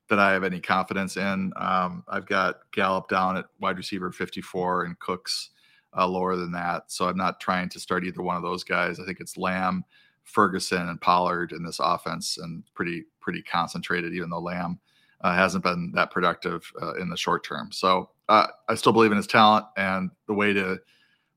that 0.09 0.19
I 0.19 0.33
have 0.33 0.45
any 0.45 0.61
confidence 0.61 1.17
in. 1.17 1.53
Um, 1.57 2.05
I've 2.07 2.27
got 2.27 2.61
Gallup 2.73 3.09
down 3.09 3.39
at 3.39 3.47
wide 3.61 3.79
receiver 3.79 4.13
54 4.13 4.85
and 4.85 4.99
Cooks 4.99 5.51
uh, 5.97 6.07
lower 6.07 6.37
than 6.37 6.53
that. 6.53 6.93
So 6.93 7.09
I'm 7.09 7.17
not 7.17 7.41
trying 7.41 7.71
to 7.71 7.81
start 7.81 8.05
either 8.05 8.23
one 8.23 8.37
of 8.37 8.43
those 8.43 8.63
guys. 8.63 9.01
I 9.01 9.05
think 9.05 9.21
it's 9.21 9.37
Lamb, 9.37 9.85
Ferguson, 10.27 10.89
and 10.89 11.01
Pollard 11.01 11.53
in 11.53 11.65
this 11.65 11.81
offense, 11.81 12.39
and 12.39 12.63
pretty 12.75 13.05
pretty 13.21 13.43
concentrated. 13.43 14.13
Even 14.13 14.31
though 14.31 14.41
Lamb 14.41 14.79
uh, 15.23 15.35
hasn't 15.35 15.65
been 15.65 15.93
that 15.95 16.11
productive 16.11 16.71
uh, 16.83 16.95
in 16.95 17.09
the 17.09 17.17
short 17.17 17.45
term, 17.45 17.73
so 17.73 18.11
uh, 18.29 18.49
I 18.69 18.75
still 18.75 18.93
believe 18.93 19.13
in 19.13 19.17
his 19.17 19.27
talent 19.27 19.67
and 19.77 20.11
the 20.27 20.35
way 20.35 20.53
to 20.53 20.79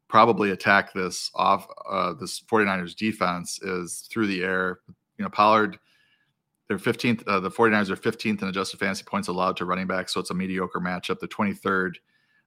probably 0.09 0.51
attack 0.51 0.91
this 0.91 1.31
off 1.35 1.67
uh, 1.89 2.13
this 2.13 2.41
49ers 2.41 2.95
defense 2.95 3.61
is 3.61 4.07
through 4.11 4.27
the 4.27 4.43
air. 4.43 4.79
You 5.17 5.23
know, 5.23 5.29
Pollard, 5.29 5.77
they're 6.67 6.77
15th, 6.77 7.23
uh, 7.27 7.39
the 7.39 7.51
49ers 7.51 7.89
are 7.89 7.95
15th 7.95 8.41
in 8.41 8.47
adjusted 8.47 8.79
fantasy 8.79 9.03
points 9.03 9.27
allowed 9.27 9.55
to 9.57 9.65
running 9.65 9.87
back. 9.87 10.09
So 10.09 10.19
it's 10.19 10.31
a 10.31 10.33
mediocre 10.33 10.79
matchup. 10.79 11.19
The 11.19 11.27
23rd 11.27 11.91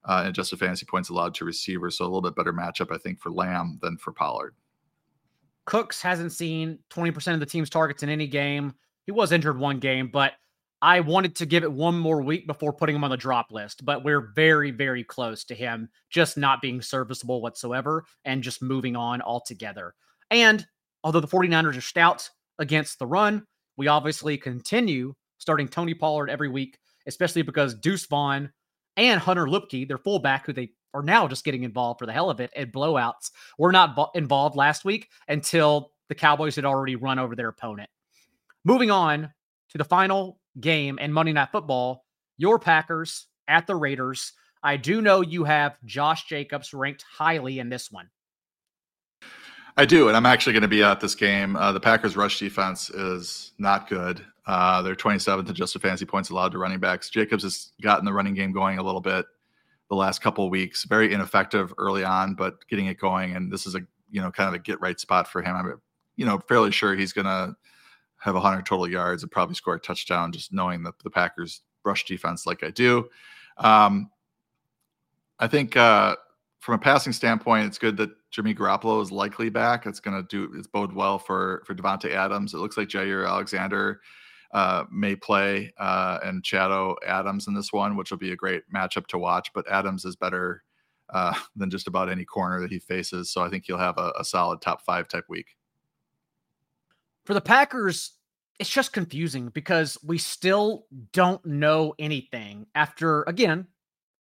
uh, 0.05 0.23
in 0.25 0.31
adjusted 0.31 0.59
fantasy 0.59 0.87
points 0.87 1.09
allowed 1.09 1.35
to 1.35 1.45
receivers. 1.45 1.99
So 1.99 2.05
a 2.05 2.07
little 2.07 2.23
bit 2.23 2.35
better 2.35 2.53
matchup, 2.53 2.93
I 2.93 2.99
think, 2.99 3.21
for 3.21 3.31
Lamb 3.31 3.79
than 3.81 3.97
for 3.97 4.13
Pollard. 4.13 4.55
Cooks 5.67 6.03
hasn't 6.03 6.33
seen 6.33 6.79
20% 6.91 7.35
of 7.35 7.41
the 7.41 7.47
team's 7.47 7.71
targets 7.71 8.03
in 8.03 8.09
any 8.09 8.27
game. 8.27 8.75
He 9.07 9.13
was 9.13 9.33
injured 9.33 9.59
one 9.59 9.79
game, 9.79 10.11
but 10.13 10.33
I 10.81 10.99
wanted 10.99 11.37
to 11.37 11.47
give 11.47 11.63
it 11.63 11.73
one 11.73 11.97
more 11.97 12.21
week 12.23 12.47
before 12.49 12.73
putting 12.73 12.97
him 12.97 13.05
on 13.05 13.11
the 13.11 13.17
drop 13.17 13.53
list, 13.53 13.85
but 13.85 14.03
we're 14.03 14.33
very, 14.35 14.73
very 14.73 15.05
close 15.05 15.45
to 15.45 15.55
him 15.55 15.89
just 16.11 16.37
not 16.37 16.61
being 16.61 16.83
serviceable 16.83 17.41
whatsoever 17.41 18.05
and 18.25 18.43
just 18.43 18.63
moving 18.63 18.97
on 18.97 19.23
altogether. 19.23 19.95
And 20.33 20.67
although 21.05 21.21
the 21.21 21.29
49ers 21.29 21.79
are 21.79 21.83
stout 21.83 22.29
against 22.59 22.99
the 22.99 23.07
run, 23.07 23.47
we 23.77 23.87
obviously 23.87 24.37
continue 24.37 25.15
starting 25.39 25.69
Tony 25.69 25.95
Pollard 25.95 26.29
every 26.29 26.49
week, 26.49 26.79
especially 27.07 27.43
because 27.43 27.75
Deuce 27.75 28.07
Vaughn 28.07 28.51
and 28.97 29.21
Hunter 29.21 29.47
Luepke, 29.47 29.87
their 29.87 29.99
fullback, 29.99 30.47
who 30.47 30.53
they 30.53 30.73
are 30.95 31.03
now 31.03 31.29
just 31.29 31.45
getting 31.45 31.65
involved 31.65 31.99
for 31.99 32.07
the 32.07 32.13
hell 32.13 32.31
of 32.31 32.41
it 32.41 32.51
at 32.57 32.73
blowouts, 32.73 33.31
were 33.59 33.73
not 33.73 34.11
involved 34.15 34.57
last 34.57 34.85
week 34.85 35.09
until 35.29 35.93
the 36.09 36.15
Cowboys 36.15 36.57
had 36.57 36.65
already 36.65 36.97
run 36.97 37.19
over 37.19 37.35
their 37.35 37.49
opponent. 37.49 37.89
Moving 38.65 38.91
on 38.91 39.33
to 39.71 39.79
the 39.79 39.85
final 39.85 40.39
game 40.61 40.99
and 41.01 41.13
Monday 41.13 41.33
Night 41.33 41.51
Football, 41.51 42.05
your 42.37 42.59
Packers 42.59 43.27
at 43.49 43.67
the 43.67 43.75
Raiders. 43.75 44.33
I 44.63 44.77
do 44.77 45.01
know 45.01 45.21
you 45.21 45.45
have 45.45 45.77
Josh 45.85 46.27
Jacobs 46.27 46.73
ranked 46.73 47.05
highly 47.11 47.59
in 47.59 47.69
this 47.69 47.91
one. 47.91 48.09
I 49.77 49.87
do, 49.87 50.09
and 50.09 50.17
I'm 50.17 50.27
actually 50.27 50.53
going 50.53 50.63
to 50.63 50.69
be 50.69 50.83
at 50.83 51.01
this 51.01 51.15
game. 51.15 51.57
Uh, 51.57 51.73
the 51.73 51.81
Packers' 51.81 52.15
rush 52.15 52.39
defense 52.39 52.91
is 52.91 53.53
not 53.59 53.89
good. 53.89 54.25
Uh, 54.47 54.83
they're 54.83 54.95
27th 54.95 55.49
adjusted 55.49 55.81
fantasy 55.81 56.05
points 56.05 56.31
allowed 56.31 56.53
to 56.53 56.59
running 56.59 56.79
backs. 56.79 57.09
Jacobs 57.09 57.43
has 57.43 57.73
gotten 57.81 58.05
the 58.05 58.13
running 58.13 58.35
game 58.35 58.53
going 58.53 58.79
a 58.79 58.83
little 58.83 59.01
bit 59.01 59.25
the 59.93 59.97
last 59.97 60.23
couple 60.23 60.49
weeks. 60.49 60.85
Very 60.85 61.13
ineffective 61.13 61.71
early 61.77 62.03
on, 62.03 62.35
but 62.35 62.67
getting 62.67 62.87
it 62.87 62.99
going, 62.99 63.37
and 63.37 63.53
this 63.53 63.67
is 63.67 63.75
a 63.75 63.81
you 64.11 64.23
know 64.23 64.31
kind 64.31 64.49
of 64.49 64.55
a 64.55 64.59
get 64.59 64.81
right 64.81 64.99
spot 64.99 65.29
for 65.29 65.43
him. 65.43 65.55
I'm 65.55 65.81
you 66.17 66.25
know 66.25 66.39
fairly 66.49 66.73
sure 66.73 66.95
he's 66.95 67.13
to 67.27 67.55
have 68.17 68.35
100 68.35 68.65
total 68.65 68.89
yards 68.89 69.23
and 69.23 69.31
probably 69.31 69.55
score 69.55 69.75
a 69.75 69.81
touchdown 69.81 70.33
just 70.33 70.51
knowing 70.51 70.83
the, 70.83 70.93
the 71.05 71.11
Packers 71.11 71.61
rush 71.85 72.07
defense 72.07 72.47
like 72.47 72.65
I 72.65 72.71
do. 72.71 73.07
Um, 73.59 74.11
I 75.39 75.47
think 75.47 75.77
uh, 75.77 76.17
from 76.61 76.77
a 76.77 76.79
passing 76.79 77.13
standpoint, 77.13 77.67
it's 77.67 77.77
good 77.77 77.99
that 77.99 78.13
Jimmy 78.31 78.55
Garoppolo 78.55 79.03
is 79.03 79.13
likely 79.13 79.51
back. 79.51 79.85
It's 79.85 80.01
going 80.01 80.17
to 80.17 80.27
do 80.27 80.55
it's 80.57 80.69
bode 80.69 80.95
well 80.95 81.19
for 81.19 81.63
for 81.67 81.75
Davante 81.75 82.13
Adams. 82.13 82.55
It 82.55 82.59
looks 82.59 82.79
like 82.79 82.89
Jaire 82.89 83.29
Alexander 83.29 84.01
uh, 84.53 84.85
may 84.91 85.17
play 85.17 85.73
uh, 85.79 86.19
and 86.23 86.45
Shadow 86.45 86.97
Adams 87.07 87.47
in 87.47 87.55
this 87.55 87.73
one, 87.73 87.97
which 87.97 88.11
will 88.11 88.19
be 88.19 88.33
a 88.33 88.37
great 88.37 88.63
matchup 88.75 89.07
to 89.09 89.19
watch. 89.19 89.51
But 89.55 89.71
Adams 89.71 90.05
is 90.05 90.17
better 90.17 90.63
uh, 91.11 91.35
than 91.57 91.71
just 91.71 91.87
about 91.87 92.11
any 92.11 92.25
corner 92.25 92.61
that 92.61 92.71
he 92.71 92.79
faces, 92.79 93.33
so 93.33 93.43
I 93.43 93.49
think 93.49 93.65
he'll 93.67 93.79
have 93.79 93.99
a, 93.99 94.13
a 94.19 94.25
solid 94.25 94.61
top 94.61 94.83
five 94.83 95.09
type 95.09 95.25
week 95.29 95.47
for 97.25 97.35
the 97.35 97.41
Packers, 97.41 98.13
it's 98.59 98.71
just 98.71 98.93
confusing 98.93 99.49
because 99.49 99.99
we 100.05 100.19
still 100.19 100.87
don't 101.13 101.45
know 101.45 101.95
anything 101.99 102.67
after, 102.75 103.23
again, 103.25 103.67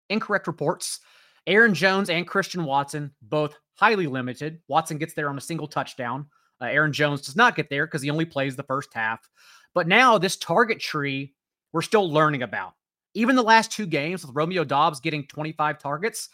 incorrect 0.09 0.47
reports. 0.47 0.99
Aaron 1.47 1.73
Jones 1.73 2.09
and 2.09 2.27
Christian 2.27 2.63
Watson, 2.63 3.11
both 3.21 3.57
highly 3.75 4.07
limited. 4.07 4.59
Watson 4.67 4.97
gets 4.97 5.13
there 5.13 5.29
on 5.29 5.37
a 5.37 5.41
single 5.41 5.67
touchdown. 5.67 6.27
Uh, 6.61 6.65
Aaron 6.65 6.93
Jones 6.93 7.21
does 7.21 7.35
not 7.35 7.55
get 7.55 7.69
there 7.69 7.87
because 7.87 8.03
he 8.03 8.11
only 8.11 8.25
plays 8.25 8.55
the 8.55 8.63
first 8.63 8.93
half. 8.93 9.27
But 9.73 9.87
now, 9.87 10.17
this 10.17 10.37
target 10.37 10.79
tree, 10.79 11.33
we're 11.71 11.81
still 11.81 12.11
learning 12.11 12.43
about. 12.43 12.73
Even 13.13 13.35
the 13.35 13.43
last 13.43 13.71
two 13.71 13.85
games 13.85 14.25
with 14.25 14.35
Romeo 14.35 14.63
Doubs 14.63 14.99
getting 14.99 15.25
25 15.27 15.79
targets, 15.79 16.29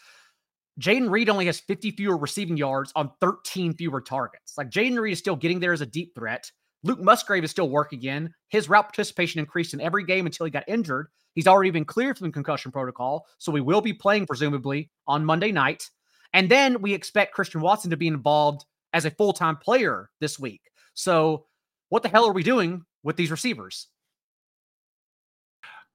Jayden 0.80 1.10
Reed 1.10 1.28
only 1.28 1.46
has 1.46 1.58
50 1.60 1.92
fewer 1.92 2.16
receiving 2.16 2.56
yards 2.56 2.92
on 2.94 3.10
13 3.20 3.74
fewer 3.74 4.00
targets. 4.00 4.56
Like 4.56 4.70
Jayden 4.70 4.98
Reed 4.98 5.12
is 5.12 5.18
still 5.18 5.36
getting 5.36 5.60
there 5.60 5.72
as 5.72 5.80
a 5.80 5.86
deep 5.86 6.14
threat. 6.14 6.50
Luke 6.84 7.00
Musgrave 7.00 7.42
is 7.42 7.50
still 7.50 7.68
working 7.68 8.02
in. 8.04 8.32
His 8.48 8.68
route 8.68 8.84
participation 8.84 9.40
increased 9.40 9.74
in 9.74 9.80
every 9.80 10.04
game 10.04 10.26
until 10.26 10.46
he 10.46 10.50
got 10.50 10.68
injured. 10.68 11.08
He's 11.34 11.48
already 11.48 11.70
been 11.70 11.84
cleared 11.84 12.16
from 12.16 12.28
the 12.28 12.32
concussion 12.32 12.70
protocol, 12.70 13.26
so 13.38 13.50
we 13.50 13.60
will 13.60 13.80
be 13.80 13.92
playing 13.92 14.26
presumably 14.26 14.90
on 15.06 15.24
Monday 15.24 15.50
night. 15.50 15.90
And 16.32 16.48
then 16.48 16.80
we 16.80 16.94
expect 16.94 17.34
Christian 17.34 17.60
Watson 17.60 17.90
to 17.90 17.96
be 17.96 18.06
involved 18.06 18.64
as 18.92 19.04
a 19.04 19.10
full 19.10 19.32
time 19.32 19.56
player 19.56 20.10
this 20.20 20.38
week. 20.38 20.62
So, 20.94 21.46
what 21.88 22.02
the 22.02 22.08
hell 22.08 22.26
are 22.26 22.32
we 22.32 22.42
doing 22.42 22.84
with 23.08 23.16
these 23.16 23.30
receivers? 23.30 23.86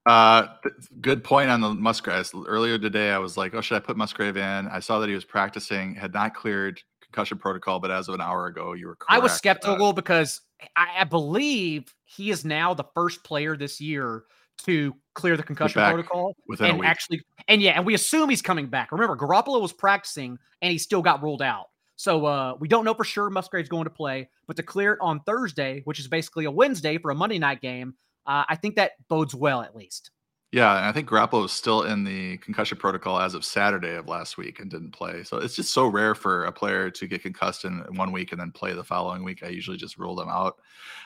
Uh, 0.08 0.48
th- 0.64 0.74
good 1.00 1.24
point 1.24 1.48
on 1.48 1.62
the 1.62 1.70
Musgrave. 1.70 2.30
Earlier 2.48 2.80
today, 2.80 3.12
I 3.12 3.20
was 3.20 3.38
like, 3.38 3.54
"Oh, 3.54 3.62
should 3.62 3.78
I 3.78 3.80
put 3.80 3.96
Musgrave 3.96 4.36
in?" 4.36 4.68
I 4.68 4.80
saw 4.80 4.98
that 5.00 5.08
he 5.08 5.16
was 5.16 5.24
practicing, 5.24 5.94
had 5.94 6.12
not 6.12 6.34
cleared 6.34 6.82
concussion 7.02 7.38
protocol, 7.38 7.80
but 7.80 7.92
as 7.92 8.10
of 8.10 8.16
an 8.16 8.22
hour 8.22 8.48
ago, 8.48 8.74
you 8.74 8.88
were 8.88 8.96
correct. 8.96 9.12
I 9.12 9.20
was 9.20 9.32
skeptical 9.32 9.90
uh, 9.90 9.94
because 9.94 10.42
I, 10.76 10.88
I, 11.02 11.04
believe 11.04 11.94
he 12.04 12.32
is 12.32 12.44
now 12.44 12.74
the 12.74 12.86
first 12.96 13.24
player 13.24 13.56
this 13.56 13.80
year 13.80 14.24
to 14.66 14.96
clear 15.14 15.38
the 15.38 15.44
concussion 15.44 15.84
protocol 15.84 16.36
and 16.60 16.84
actually, 16.84 17.22
and 17.48 17.62
yeah, 17.62 17.74
and 17.74 17.86
we 17.86 17.94
assume 17.94 18.30
he's 18.30 18.42
coming 18.42 18.66
back. 18.66 18.92
Remember, 18.92 19.16
Garoppolo 19.16 19.62
was 19.62 19.72
practicing 19.72 20.40
and 20.64 20.72
he 20.72 20.80
still 20.80 21.04
got 21.04 21.22
ruled 21.22 21.44
out. 21.44 21.68
So 22.04 22.26
uh, 22.26 22.58
we 22.60 22.68
don't 22.68 22.84
know 22.84 22.94
for 22.94 23.06
sure 23.06 23.30
Musgrave's 23.30 23.70
going 23.70 23.86
to 23.86 23.90
play, 23.90 24.28
but 24.46 24.58
to 24.58 24.64
clear 24.64 24.92
it 24.92 25.00
on 25.00 25.22
Thursday, 25.22 25.84
which 25.86 26.02
is 26.02 26.10
basically 26.10 26.44
a 26.44 26.52
Wednesday 26.52 26.98
for 26.98 27.12
a 27.12 27.16
Monday 27.16 27.40
night 27.40 27.62
game, 27.62 27.96
uh, 28.28 28.44
I 28.50 28.58
think 28.58 28.76
that 28.76 28.92
bodes 29.08 29.34
well 29.34 29.62
at 29.62 29.74
least. 29.74 30.12
Yeah, 30.52 30.76
and 30.76 30.86
I 30.86 30.92
think 30.92 31.08
Garoppolo 31.08 31.44
was 31.44 31.54
still 31.54 31.84
in 31.84 32.04
the 32.04 32.40
concussion 32.40 32.78
protocol 32.78 33.22
as 33.22 33.36
of 33.36 33.46
Saturday 33.46 33.96
of 33.96 34.10
last 34.10 34.38
week 34.38 34.60
and 34.60 34.70
didn't 34.70 34.92
play. 34.92 35.24
So 35.24 35.38
it's 35.38 35.56
just 35.56 35.74
so 35.74 35.88
rare 35.88 36.14
for 36.14 36.44
a 36.44 36.52
player 36.52 36.92
to 36.92 37.08
get 37.08 37.22
concussed 37.22 37.64
in 37.64 37.80
one 37.96 38.12
week 38.12 38.34
and 38.34 38.42
then 38.42 38.52
play 38.52 38.74
the 38.74 38.84
following 38.84 39.24
week. 39.24 39.42
I 39.42 39.48
usually 39.48 39.78
just 39.78 39.98
rule 39.98 40.14
them 40.14 40.28
out. 40.28 40.58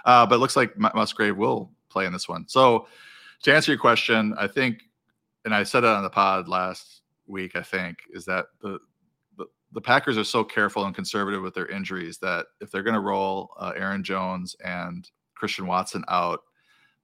Uh, 0.03 0.25
but 0.25 0.33
it 0.33 0.39
looks 0.39 0.55
like 0.55 0.75
Musgrave 0.79 1.37
will 1.37 1.69
play 1.89 2.07
in 2.07 2.11
this 2.11 2.27
one. 2.27 2.47
So 2.47 2.87
to 3.43 3.53
answer 3.53 3.71
your 3.71 3.79
question, 3.79 4.33
I 4.35 4.47
think, 4.47 4.81
and 5.45 5.53
I 5.53 5.61
said 5.61 5.83
it 5.83 5.89
on 5.91 6.01
the 6.01 6.09
pod 6.09 6.47
last 6.47 7.03
week, 7.27 7.55
I 7.55 7.61
think, 7.61 7.99
is 8.09 8.25
that 8.25 8.47
the 8.63 8.79
the, 9.77 9.81
Packers 9.81 10.17
are 10.17 10.23
so 10.23 10.43
careful 10.43 10.85
and 10.85 10.95
conservative 10.95 11.43
with 11.43 11.53
their 11.53 11.67
injuries 11.67 12.17
that 12.17 12.47
if 12.61 12.71
they're 12.71 12.81
going 12.81 12.95
to 12.95 12.99
roll 12.99 13.51
uh, 13.59 13.73
Aaron 13.75 14.03
Jones 14.03 14.55
and 14.65 15.07
Christian 15.35 15.67
Watson 15.67 16.03
out, 16.07 16.39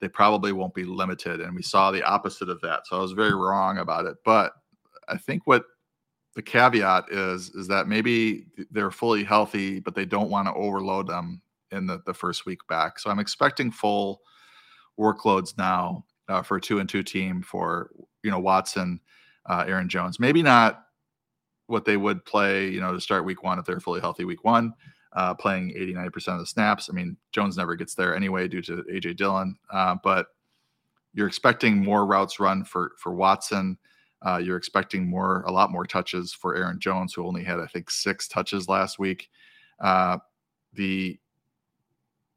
they 0.02 0.08
probably 0.08 0.52
won't 0.54 0.74
be 0.74 0.84
limited. 0.84 1.40
And 1.40 1.56
we 1.56 1.62
saw 1.62 1.92
the 1.92 2.02
opposite 2.02 2.50
of 2.50 2.60
that. 2.62 2.88
So 2.88 2.98
I 2.98 3.00
was 3.00 3.12
very 3.12 3.36
wrong 3.36 3.78
about 3.78 4.08
it. 4.08 4.18
But 4.26 4.54
I 5.08 5.18
think 5.18 5.46
what 5.46 5.66
the 6.36 6.42
caveat 6.42 7.12
is 7.12 7.52
is 7.52 7.68
that 7.68 7.88
maybe 7.88 8.48
they're 8.72 8.90
fully 8.90 9.24
healthy, 9.24 9.80
but 9.80 9.94
they 9.94 10.06
don't 10.06 10.32
want 10.32 10.48
to 10.48 10.54
overload 10.56 11.08
them 11.08 11.44
in 11.72 11.86
the, 11.86 12.02
the 12.08 12.14
first 12.14 12.48
week 12.48 12.66
back. 12.68 12.98
So 12.98 13.12
I'm 13.12 13.20
expecting 13.20 13.70
full 13.72 14.22
workloads 15.00 15.56
now 15.60 16.06
uh, 16.28 16.42
for 16.42 16.58
a 16.58 16.62
two 16.62 16.80
and 16.80 16.90
two 16.90 17.04
team 17.04 17.44
for 17.44 17.92
you 18.24 18.32
know 18.32 18.40
Watson, 18.40 19.00
uh, 19.46 19.64
Aaron 19.68 19.90
Jones. 19.90 20.20
Maybe 20.20 20.42
not 20.42 20.83
what 21.68 21.86
they 21.86 21.98
would 21.98 22.24
play, 22.26 22.70
you 22.70 22.82
know, 22.82 22.94
to 22.94 23.02
start 23.02 23.26
week 23.26 23.44
one 23.44 23.60
if 23.60 23.66
they're 23.66 23.80
fully 23.80 24.02
healthy 24.02 24.26
week 24.26 24.44
one 24.44 24.74
uh, 25.16 25.34
playing 25.34 25.74
89% 25.76 26.28
of 26.30 26.40
the 26.40 26.46
snaps. 26.46 26.90
I 26.90 26.94
mean, 26.94 27.18
Jones 27.32 27.58
never 27.58 27.76
gets 27.76 27.96
there 27.96 28.16
anyway 28.16 28.48
due 28.48 28.62
to 28.64 28.84
AJ 28.92 29.18
Dillon, 29.18 29.56
uh, 29.72 29.96
but 30.04 30.28
you're 31.14 31.28
expecting 31.28 31.84
more 31.84 32.06
routes 32.06 32.40
run 32.40 32.64
for 32.64 32.94
for 32.98 33.14
Watson. 33.14 33.78
Uh, 34.26 34.38
you're 34.38 34.58
expecting 34.58 35.06
more, 35.06 35.42
a 35.42 35.52
lot 35.52 35.70
more 35.70 35.86
touches 35.86 36.34
for 36.34 36.56
Aaron 36.56 36.80
Jones, 36.80 37.14
who 37.14 37.28
only 37.28 37.44
had, 37.44 37.60
I 37.60 37.68
think, 37.68 37.92
six 37.92 38.26
touches 38.30 38.70
last 38.70 38.98
week. 38.98 39.30
Uh, 39.82 40.18
the 40.72 41.20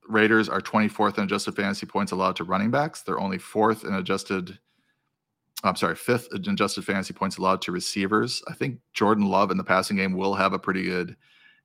Raiders 0.08 0.48
are 0.48 0.60
24th 0.60 1.18
in 1.18 1.24
adjusted 1.24 1.54
fantasy 1.54 1.86
points 1.86 2.10
allowed 2.10 2.34
to 2.36 2.44
running 2.44 2.72
backs. 2.72 3.02
They're 3.02 3.20
only 3.20 3.38
fourth 3.38 3.84
in 3.84 3.94
adjusted. 3.94 4.58
I'm 5.64 5.76
sorry, 5.76 5.96
fifth 5.96 6.28
adjusted 6.32 6.84
fantasy 6.84 7.14
points 7.14 7.38
allowed 7.38 7.62
to 7.62 7.72
receivers. 7.72 8.42
I 8.48 8.54
think 8.54 8.78
Jordan 8.92 9.28
Love 9.28 9.50
in 9.50 9.56
the 9.56 9.64
passing 9.64 9.96
game 9.96 10.12
will 10.12 10.34
have 10.34 10.52
a 10.52 10.58
pretty 10.58 10.84
good 10.84 11.16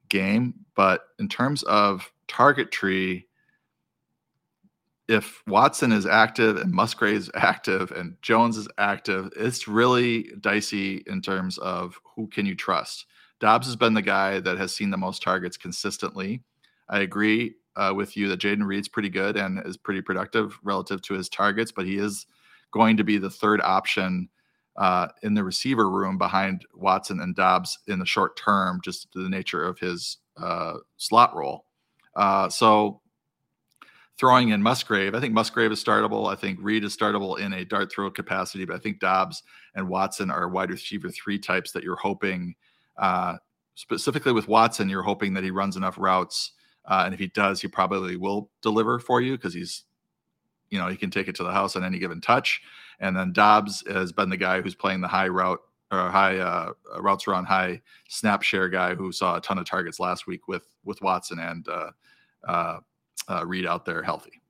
game, 0.10 0.54
but 0.76 1.08
in 1.20 1.28
terms 1.28 1.64
of 1.64 2.12
target 2.28 2.72
tree, 2.72 3.28
if 5.08 5.44
Watson 5.46 5.92
is 5.92 6.06
active 6.06 6.56
and 6.56 6.72
Musgrave 6.72 7.18
is 7.18 7.32
active 7.36 7.92
and 7.92 8.16
Jones 8.22 8.56
is 8.56 8.68
active, 8.78 9.30
it's 9.36 9.68
really 9.68 10.32
dicey 10.40 11.04
in 11.06 11.22
terms 11.22 11.58
of 11.58 12.00
who 12.16 12.28
can 12.28 12.46
you 12.46 12.56
trust. 12.56 13.08
Doubs 13.42 13.68
has 13.68 13.76
been 13.76 13.94
the 13.94 14.02
guy 14.02 14.40
that 14.40 14.58
has 14.58 14.74
seen 14.74 14.90
the 14.90 14.98
most 14.98 15.22
targets 15.22 15.58
consistently. 15.58 16.44
I 16.88 17.00
agree 17.00 17.56
uh, 17.76 17.92
with 17.96 18.16
you 18.16 18.30
that 18.30 18.40
Jayden 18.40 18.66
Reed's 18.66 18.88
pretty 18.88 19.10
good 19.10 19.36
and 19.36 19.62
is 19.66 19.78
pretty 19.78 20.02
productive 20.02 20.58
relative 20.64 21.02
to 21.04 21.14
his 21.14 21.28
targets, 21.28 21.72
but 21.72 21.86
he 21.86 21.98
is 21.98 22.26
going 22.72 22.98
to 22.98 23.04
be 23.04 23.18
the 23.18 23.30
third 23.30 23.62
option 23.62 24.30
uh, 24.78 25.08
in 25.24 25.34
the 25.34 25.44
receiver 25.44 25.90
room 25.90 26.18
behind 26.18 26.66
Watson 26.74 27.20
and 27.20 27.36
Doubs 27.36 27.78
in 27.88 28.00
the 28.00 28.06
short 28.06 28.38
term, 28.38 28.80
just 28.84 29.08
the 29.14 29.30
nature 29.30 29.64
of 29.64 29.80
his 29.80 30.18
uh, 30.38 30.76
slot 30.98 31.36
role. 31.36 31.66
Uh, 32.16 32.50
so 32.50 33.02
throwing 34.18 34.50
in 34.50 34.62
Musgrave, 34.62 35.16
I 35.16 35.20
think 35.20 35.34
Musgrave 35.34 35.72
is 35.72 35.84
startable. 35.84 36.32
I 36.32 36.36
think 36.36 36.60
Reed 36.62 36.84
is 36.84 36.96
startable 36.96 37.40
in 37.40 37.54
a 37.54 37.66
dart 37.66 37.92
throw 37.92 38.10
capacity, 38.12 38.66
but 38.66 38.76
I 38.76 38.80
think 38.80 39.00
Doubs 39.00 39.44
and 39.76 39.90
Watson 39.90 40.32
are 40.32 40.48
wide 40.48 40.70
receiver 40.70 41.10
three 41.10 41.40
types 41.40 41.72
that 41.72 41.84
you're 41.84 41.96
hoping– 41.96 42.56
uh, 42.98 43.38
specifically 43.76 44.32
with 44.32 44.48
Watson, 44.48 44.90
you're 44.90 45.02
hoping 45.02 45.34
that 45.34 45.44
he 45.44 45.52
runs 45.52 45.76
enough 45.76 45.98
routes, 45.98 46.54
uh, 46.86 47.04
and 47.06 47.14
if 47.14 47.20
he 47.20 47.28
does, 47.28 47.62
he 47.62 47.68
probably 47.68 48.16
will 48.16 48.50
deliver 48.62 49.00
for 49.00 49.22
you 49.22 49.34
because 49.34 49.54
he's, 49.54 49.84
you 50.72 50.80
know, 50.80 50.88
he 50.88 50.98
can 50.98 51.12
take 51.12 51.28
it 51.28 51.36
to 51.36 51.44
the 51.44 51.52
house 51.52 51.76
on 51.76 51.84
any 51.84 52.00
given 52.00 52.20
touch. 52.20 52.62
And 53.00 53.16
then 53.16 53.34
Doubs 53.34 53.84
has 53.88 54.12
been 54.12 54.30
the 54.30 54.38
guy 54.38 54.62
who's 54.62 54.76
playing 54.76 55.02
the 55.02 55.08
high 55.08 55.28
route 55.28 55.60
or 55.92 56.10
high 56.10 56.38
uh, 56.38 56.72
routes 57.00 57.28
around 57.28 57.46
high 57.46 57.82
snap 58.08 58.42
share 58.42 58.70
guy 58.70 58.96
who 58.96 59.12
saw 59.12 59.36
a 59.36 59.42
ton 59.42 59.58
of 59.58 59.66
targets 59.66 60.00
last 60.00 60.26
week 60.26 60.48
with 60.48 60.66
with 60.86 61.02
Watson 61.02 61.40
and 61.40 61.68
uh, 61.68 61.92
uh, 62.48 62.80
uh, 63.28 63.46
Reed 63.46 63.68
out 63.68 63.86
there 63.86 64.02
healthy. 64.02 64.42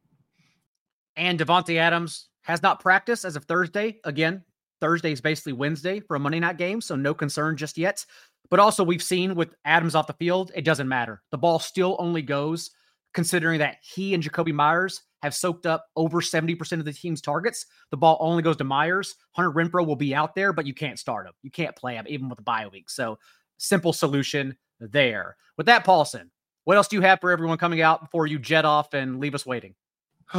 And 1.16 1.40
Davante 1.40 1.78
Adams 1.78 2.30
has 2.44 2.62
not 2.62 2.80
practiced 2.80 3.26
as 3.26 3.36
of 3.36 3.46
Thursday. 3.46 4.00
Again, 4.04 4.44
Thursday 4.80 5.12
is 5.12 5.22
basically 5.22 5.54
Wednesday 5.54 6.00
for 6.00 6.16
a 6.16 6.20
Monday 6.20 6.40
night 6.40 6.58
game, 6.58 6.82
so 6.82 6.96
no 6.96 7.14
concern 7.14 7.58
just 7.58 7.78
yet. 7.78 8.06
But 8.50 8.60
also, 8.60 8.84
we've 8.84 9.04
seen 9.04 9.36
with 9.36 9.56
Adams 9.66 9.96
off 9.96 10.08
the 10.08 10.14
field, 10.14 10.52
it 10.54 10.66
doesn't 10.66 10.88
matter. 10.88 11.22
The 11.32 11.38
ball 11.38 11.60
still 11.60 11.96
only 12.00 12.22
goes, 12.22 12.72
considering 13.14 13.60
that 13.60 13.78
he 13.82 14.14
and 14.14 14.22
Jakobi 14.22 14.54
Meyers 14.54 15.02
have 15.22 15.36
soaked 15.36 15.66
up 15.66 15.86
over 15.96 16.22
70% 16.22 16.80
of 16.80 16.86
the 16.86 16.94
team's 16.94 17.22
targets. 17.22 17.66
The 17.90 17.98
ball 17.98 18.18
only 18.20 18.44
goes 18.44 18.58
to 18.58 18.64
Meyers. 18.64 19.16
Hunter 19.32 19.52
Renfrow 19.52 19.86
will 19.86 19.96
be 19.96 20.16
out 20.16 20.36
there, 20.36 20.54
but 20.54 20.66
you 20.66 20.74
can't 20.74 21.00
start 21.00 21.28
him. 21.28 21.34
You 21.44 21.52
can't 21.52 21.76
play 21.76 21.96
him, 21.96 22.06
even 22.08 22.30
with 22.30 22.40
a 22.40 22.44
bye 22.44 22.68
week. 22.68 22.90
So, 22.90 23.20
simple 23.58 23.94
solution 23.94 24.58
there. 24.80 25.36
With 25.58 25.68
that, 25.68 25.86
Paulson, 25.86 26.32
what 26.64 26.78
else 26.78 26.88
do 26.88 26.96
you 26.96 27.02
have 27.02 27.20
for 27.20 27.32
everyone 27.32 27.58
coming 27.58 27.82
out 27.82 28.02
before 28.02 28.28
you 28.28 28.40
jet 28.40 28.66
off 28.66 28.94
and 28.94 29.20
leave 29.20 29.36
us 29.36 29.46
waiting? 29.46 29.76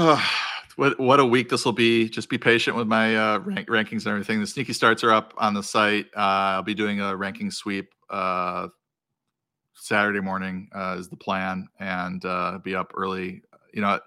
what 0.76 0.98
what 0.98 1.20
a 1.20 1.24
week 1.24 1.48
this 1.48 1.64
will 1.64 1.72
be. 1.72 2.08
Just 2.08 2.28
be 2.28 2.38
patient 2.38 2.76
with 2.76 2.86
my 2.86 3.16
uh, 3.16 3.38
rank, 3.40 3.68
rankings 3.68 4.04
and 4.04 4.08
everything. 4.08 4.40
The 4.40 4.46
sneaky 4.46 4.72
starts 4.72 5.04
are 5.04 5.12
up 5.12 5.34
on 5.36 5.54
the 5.54 5.62
site. 5.62 6.06
Uh, 6.16 6.58
I'll 6.58 6.62
be 6.62 6.74
doing 6.74 7.00
a 7.00 7.16
ranking 7.16 7.50
sweep 7.50 7.92
uh, 8.10 8.68
Saturday 9.74 10.20
morning 10.20 10.68
uh, 10.74 10.96
is 10.98 11.08
the 11.08 11.16
plan, 11.16 11.68
and 11.80 12.24
uh, 12.24 12.58
be 12.62 12.74
up 12.74 12.92
early. 12.96 13.42
You 13.74 13.82
know, 13.82 13.98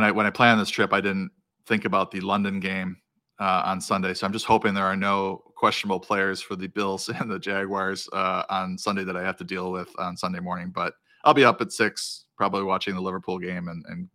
when 0.00 0.08
I 0.08 0.12
when 0.12 0.26
I 0.26 0.30
planned 0.30 0.58
this 0.58 0.70
trip, 0.70 0.94
I 0.94 1.00
didn't 1.00 1.30
think 1.66 1.84
about 1.84 2.10
the 2.10 2.20
London 2.20 2.58
game 2.58 2.96
uh, 3.38 3.62
on 3.66 3.80
Sunday, 3.82 4.14
so 4.14 4.26
I'm 4.26 4.32
just 4.32 4.46
hoping 4.46 4.72
there 4.72 4.86
are 4.86 4.96
no 4.96 5.42
questionable 5.56 6.00
players 6.00 6.40
for 6.40 6.56
the 6.56 6.68
Bills 6.68 7.08
and 7.20 7.30
the 7.30 7.38
Jaguars 7.38 8.08
uh, 8.12 8.44
on 8.48 8.78
Sunday 8.78 9.04
that 9.04 9.16
I 9.16 9.22
have 9.22 9.36
to 9.36 9.44
deal 9.44 9.70
with 9.70 9.88
on 9.98 10.16
Sunday 10.16 10.40
morning. 10.40 10.72
But 10.74 10.94
I'll 11.24 11.34
be 11.34 11.44
up 11.44 11.60
at 11.60 11.70
six, 11.70 12.24
probably 12.36 12.62
watching 12.62 12.94
the 12.94 13.02
Liverpool 13.02 13.38
game 13.38 13.68
and, 13.68 13.84
and 13.88 14.08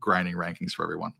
grinding 0.00 0.34
rankings 0.34 0.72
for 0.72 0.82
everyone. 0.82 1.12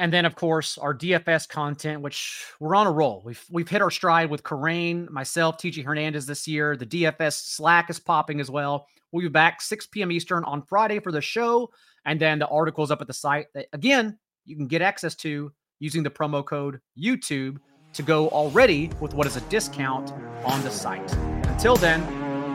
And 0.00 0.12
then, 0.12 0.24
of 0.24 0.34
course, 0.34 0.76
our 0.76 0.92
DFS 0.92 1.48
content, 1.48 2.00
which 2.00 2.44
we're 2.58 2.74
on 2.74 2.88
a 2.88 2.92
roll. 2.92 3.22
We've 3.24 3.44
we've 3.48 3.68
hit 3.68 3.80
our 3.80 3.92
stride 3.92 4.28
with 4.28 4.42
Kerrane, 4.42 5.08
myself, 5.08 5.56
TJ 5.58 5.84
Hernandez 5.84 6.26
this 6.26 6.48
year. 6.48 6.76
The 6.76 6.86
DFS 6.86 7.34
Slack 7.34 7.90
is 7.90 8.00
popping 8.00 8.40
as 8.40 8.50
well. 8.50 8.88
We'll 9.12 9.22
be 9.22 9.28
back 9.28 9.62
6 9.62 9.86
p.m. 9.86 10.10
Eastern 10.10 10.42
on 10.42 10.62
Friday 10.62 10.98
for 10.98 11.12
the 11.12 11.20
show, 11.20 11.70
and 12.06 12.20
then 12.20 12.38
the 12.38 12.48
articles 12.48 12.90
up 12.90 13.00
at 13.00 13.06
the 13.06 13.12
site 13.14 13.46
that 13.54 13.66
again 13.72 14.18
you 14.44 14.56
can 14.56 14.66
get 14.66 14.82
access 14.82 15.14
to 15.14 15.52
using 15.80 16.02
the 16.02 16.10
promo 16.10 16.44
code 16.44 16.80
YouTube 16.98 17.58
to 17.92 18.02
go 18.02 18.28
already 18.28 18.90
with 19.00 19.14
what 19.14 19.26
is 19.26 19.36
a 19.36 19.40
discount 19.42 20.12
on 20.44 20.62
the 20.62 20.70
site. 20.70 21.12
Until 21.46 21.76
then, 21.76 22.00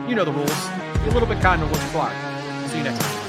you 0.08 0.14
know 0.14 0.24
the 0.24 0.32
rules. 0.32 0.68
Be 1.02 1.08
a 1.08 1.12
little 1.12 1.28
bit 1.28 1.40
kinder 1.40 1.66
what's 1.66 1.82
required. 1.84 2.68
See 2.70 2.78
you 2.78 2.84
next 2.84 3.00
time. 3.00 3.19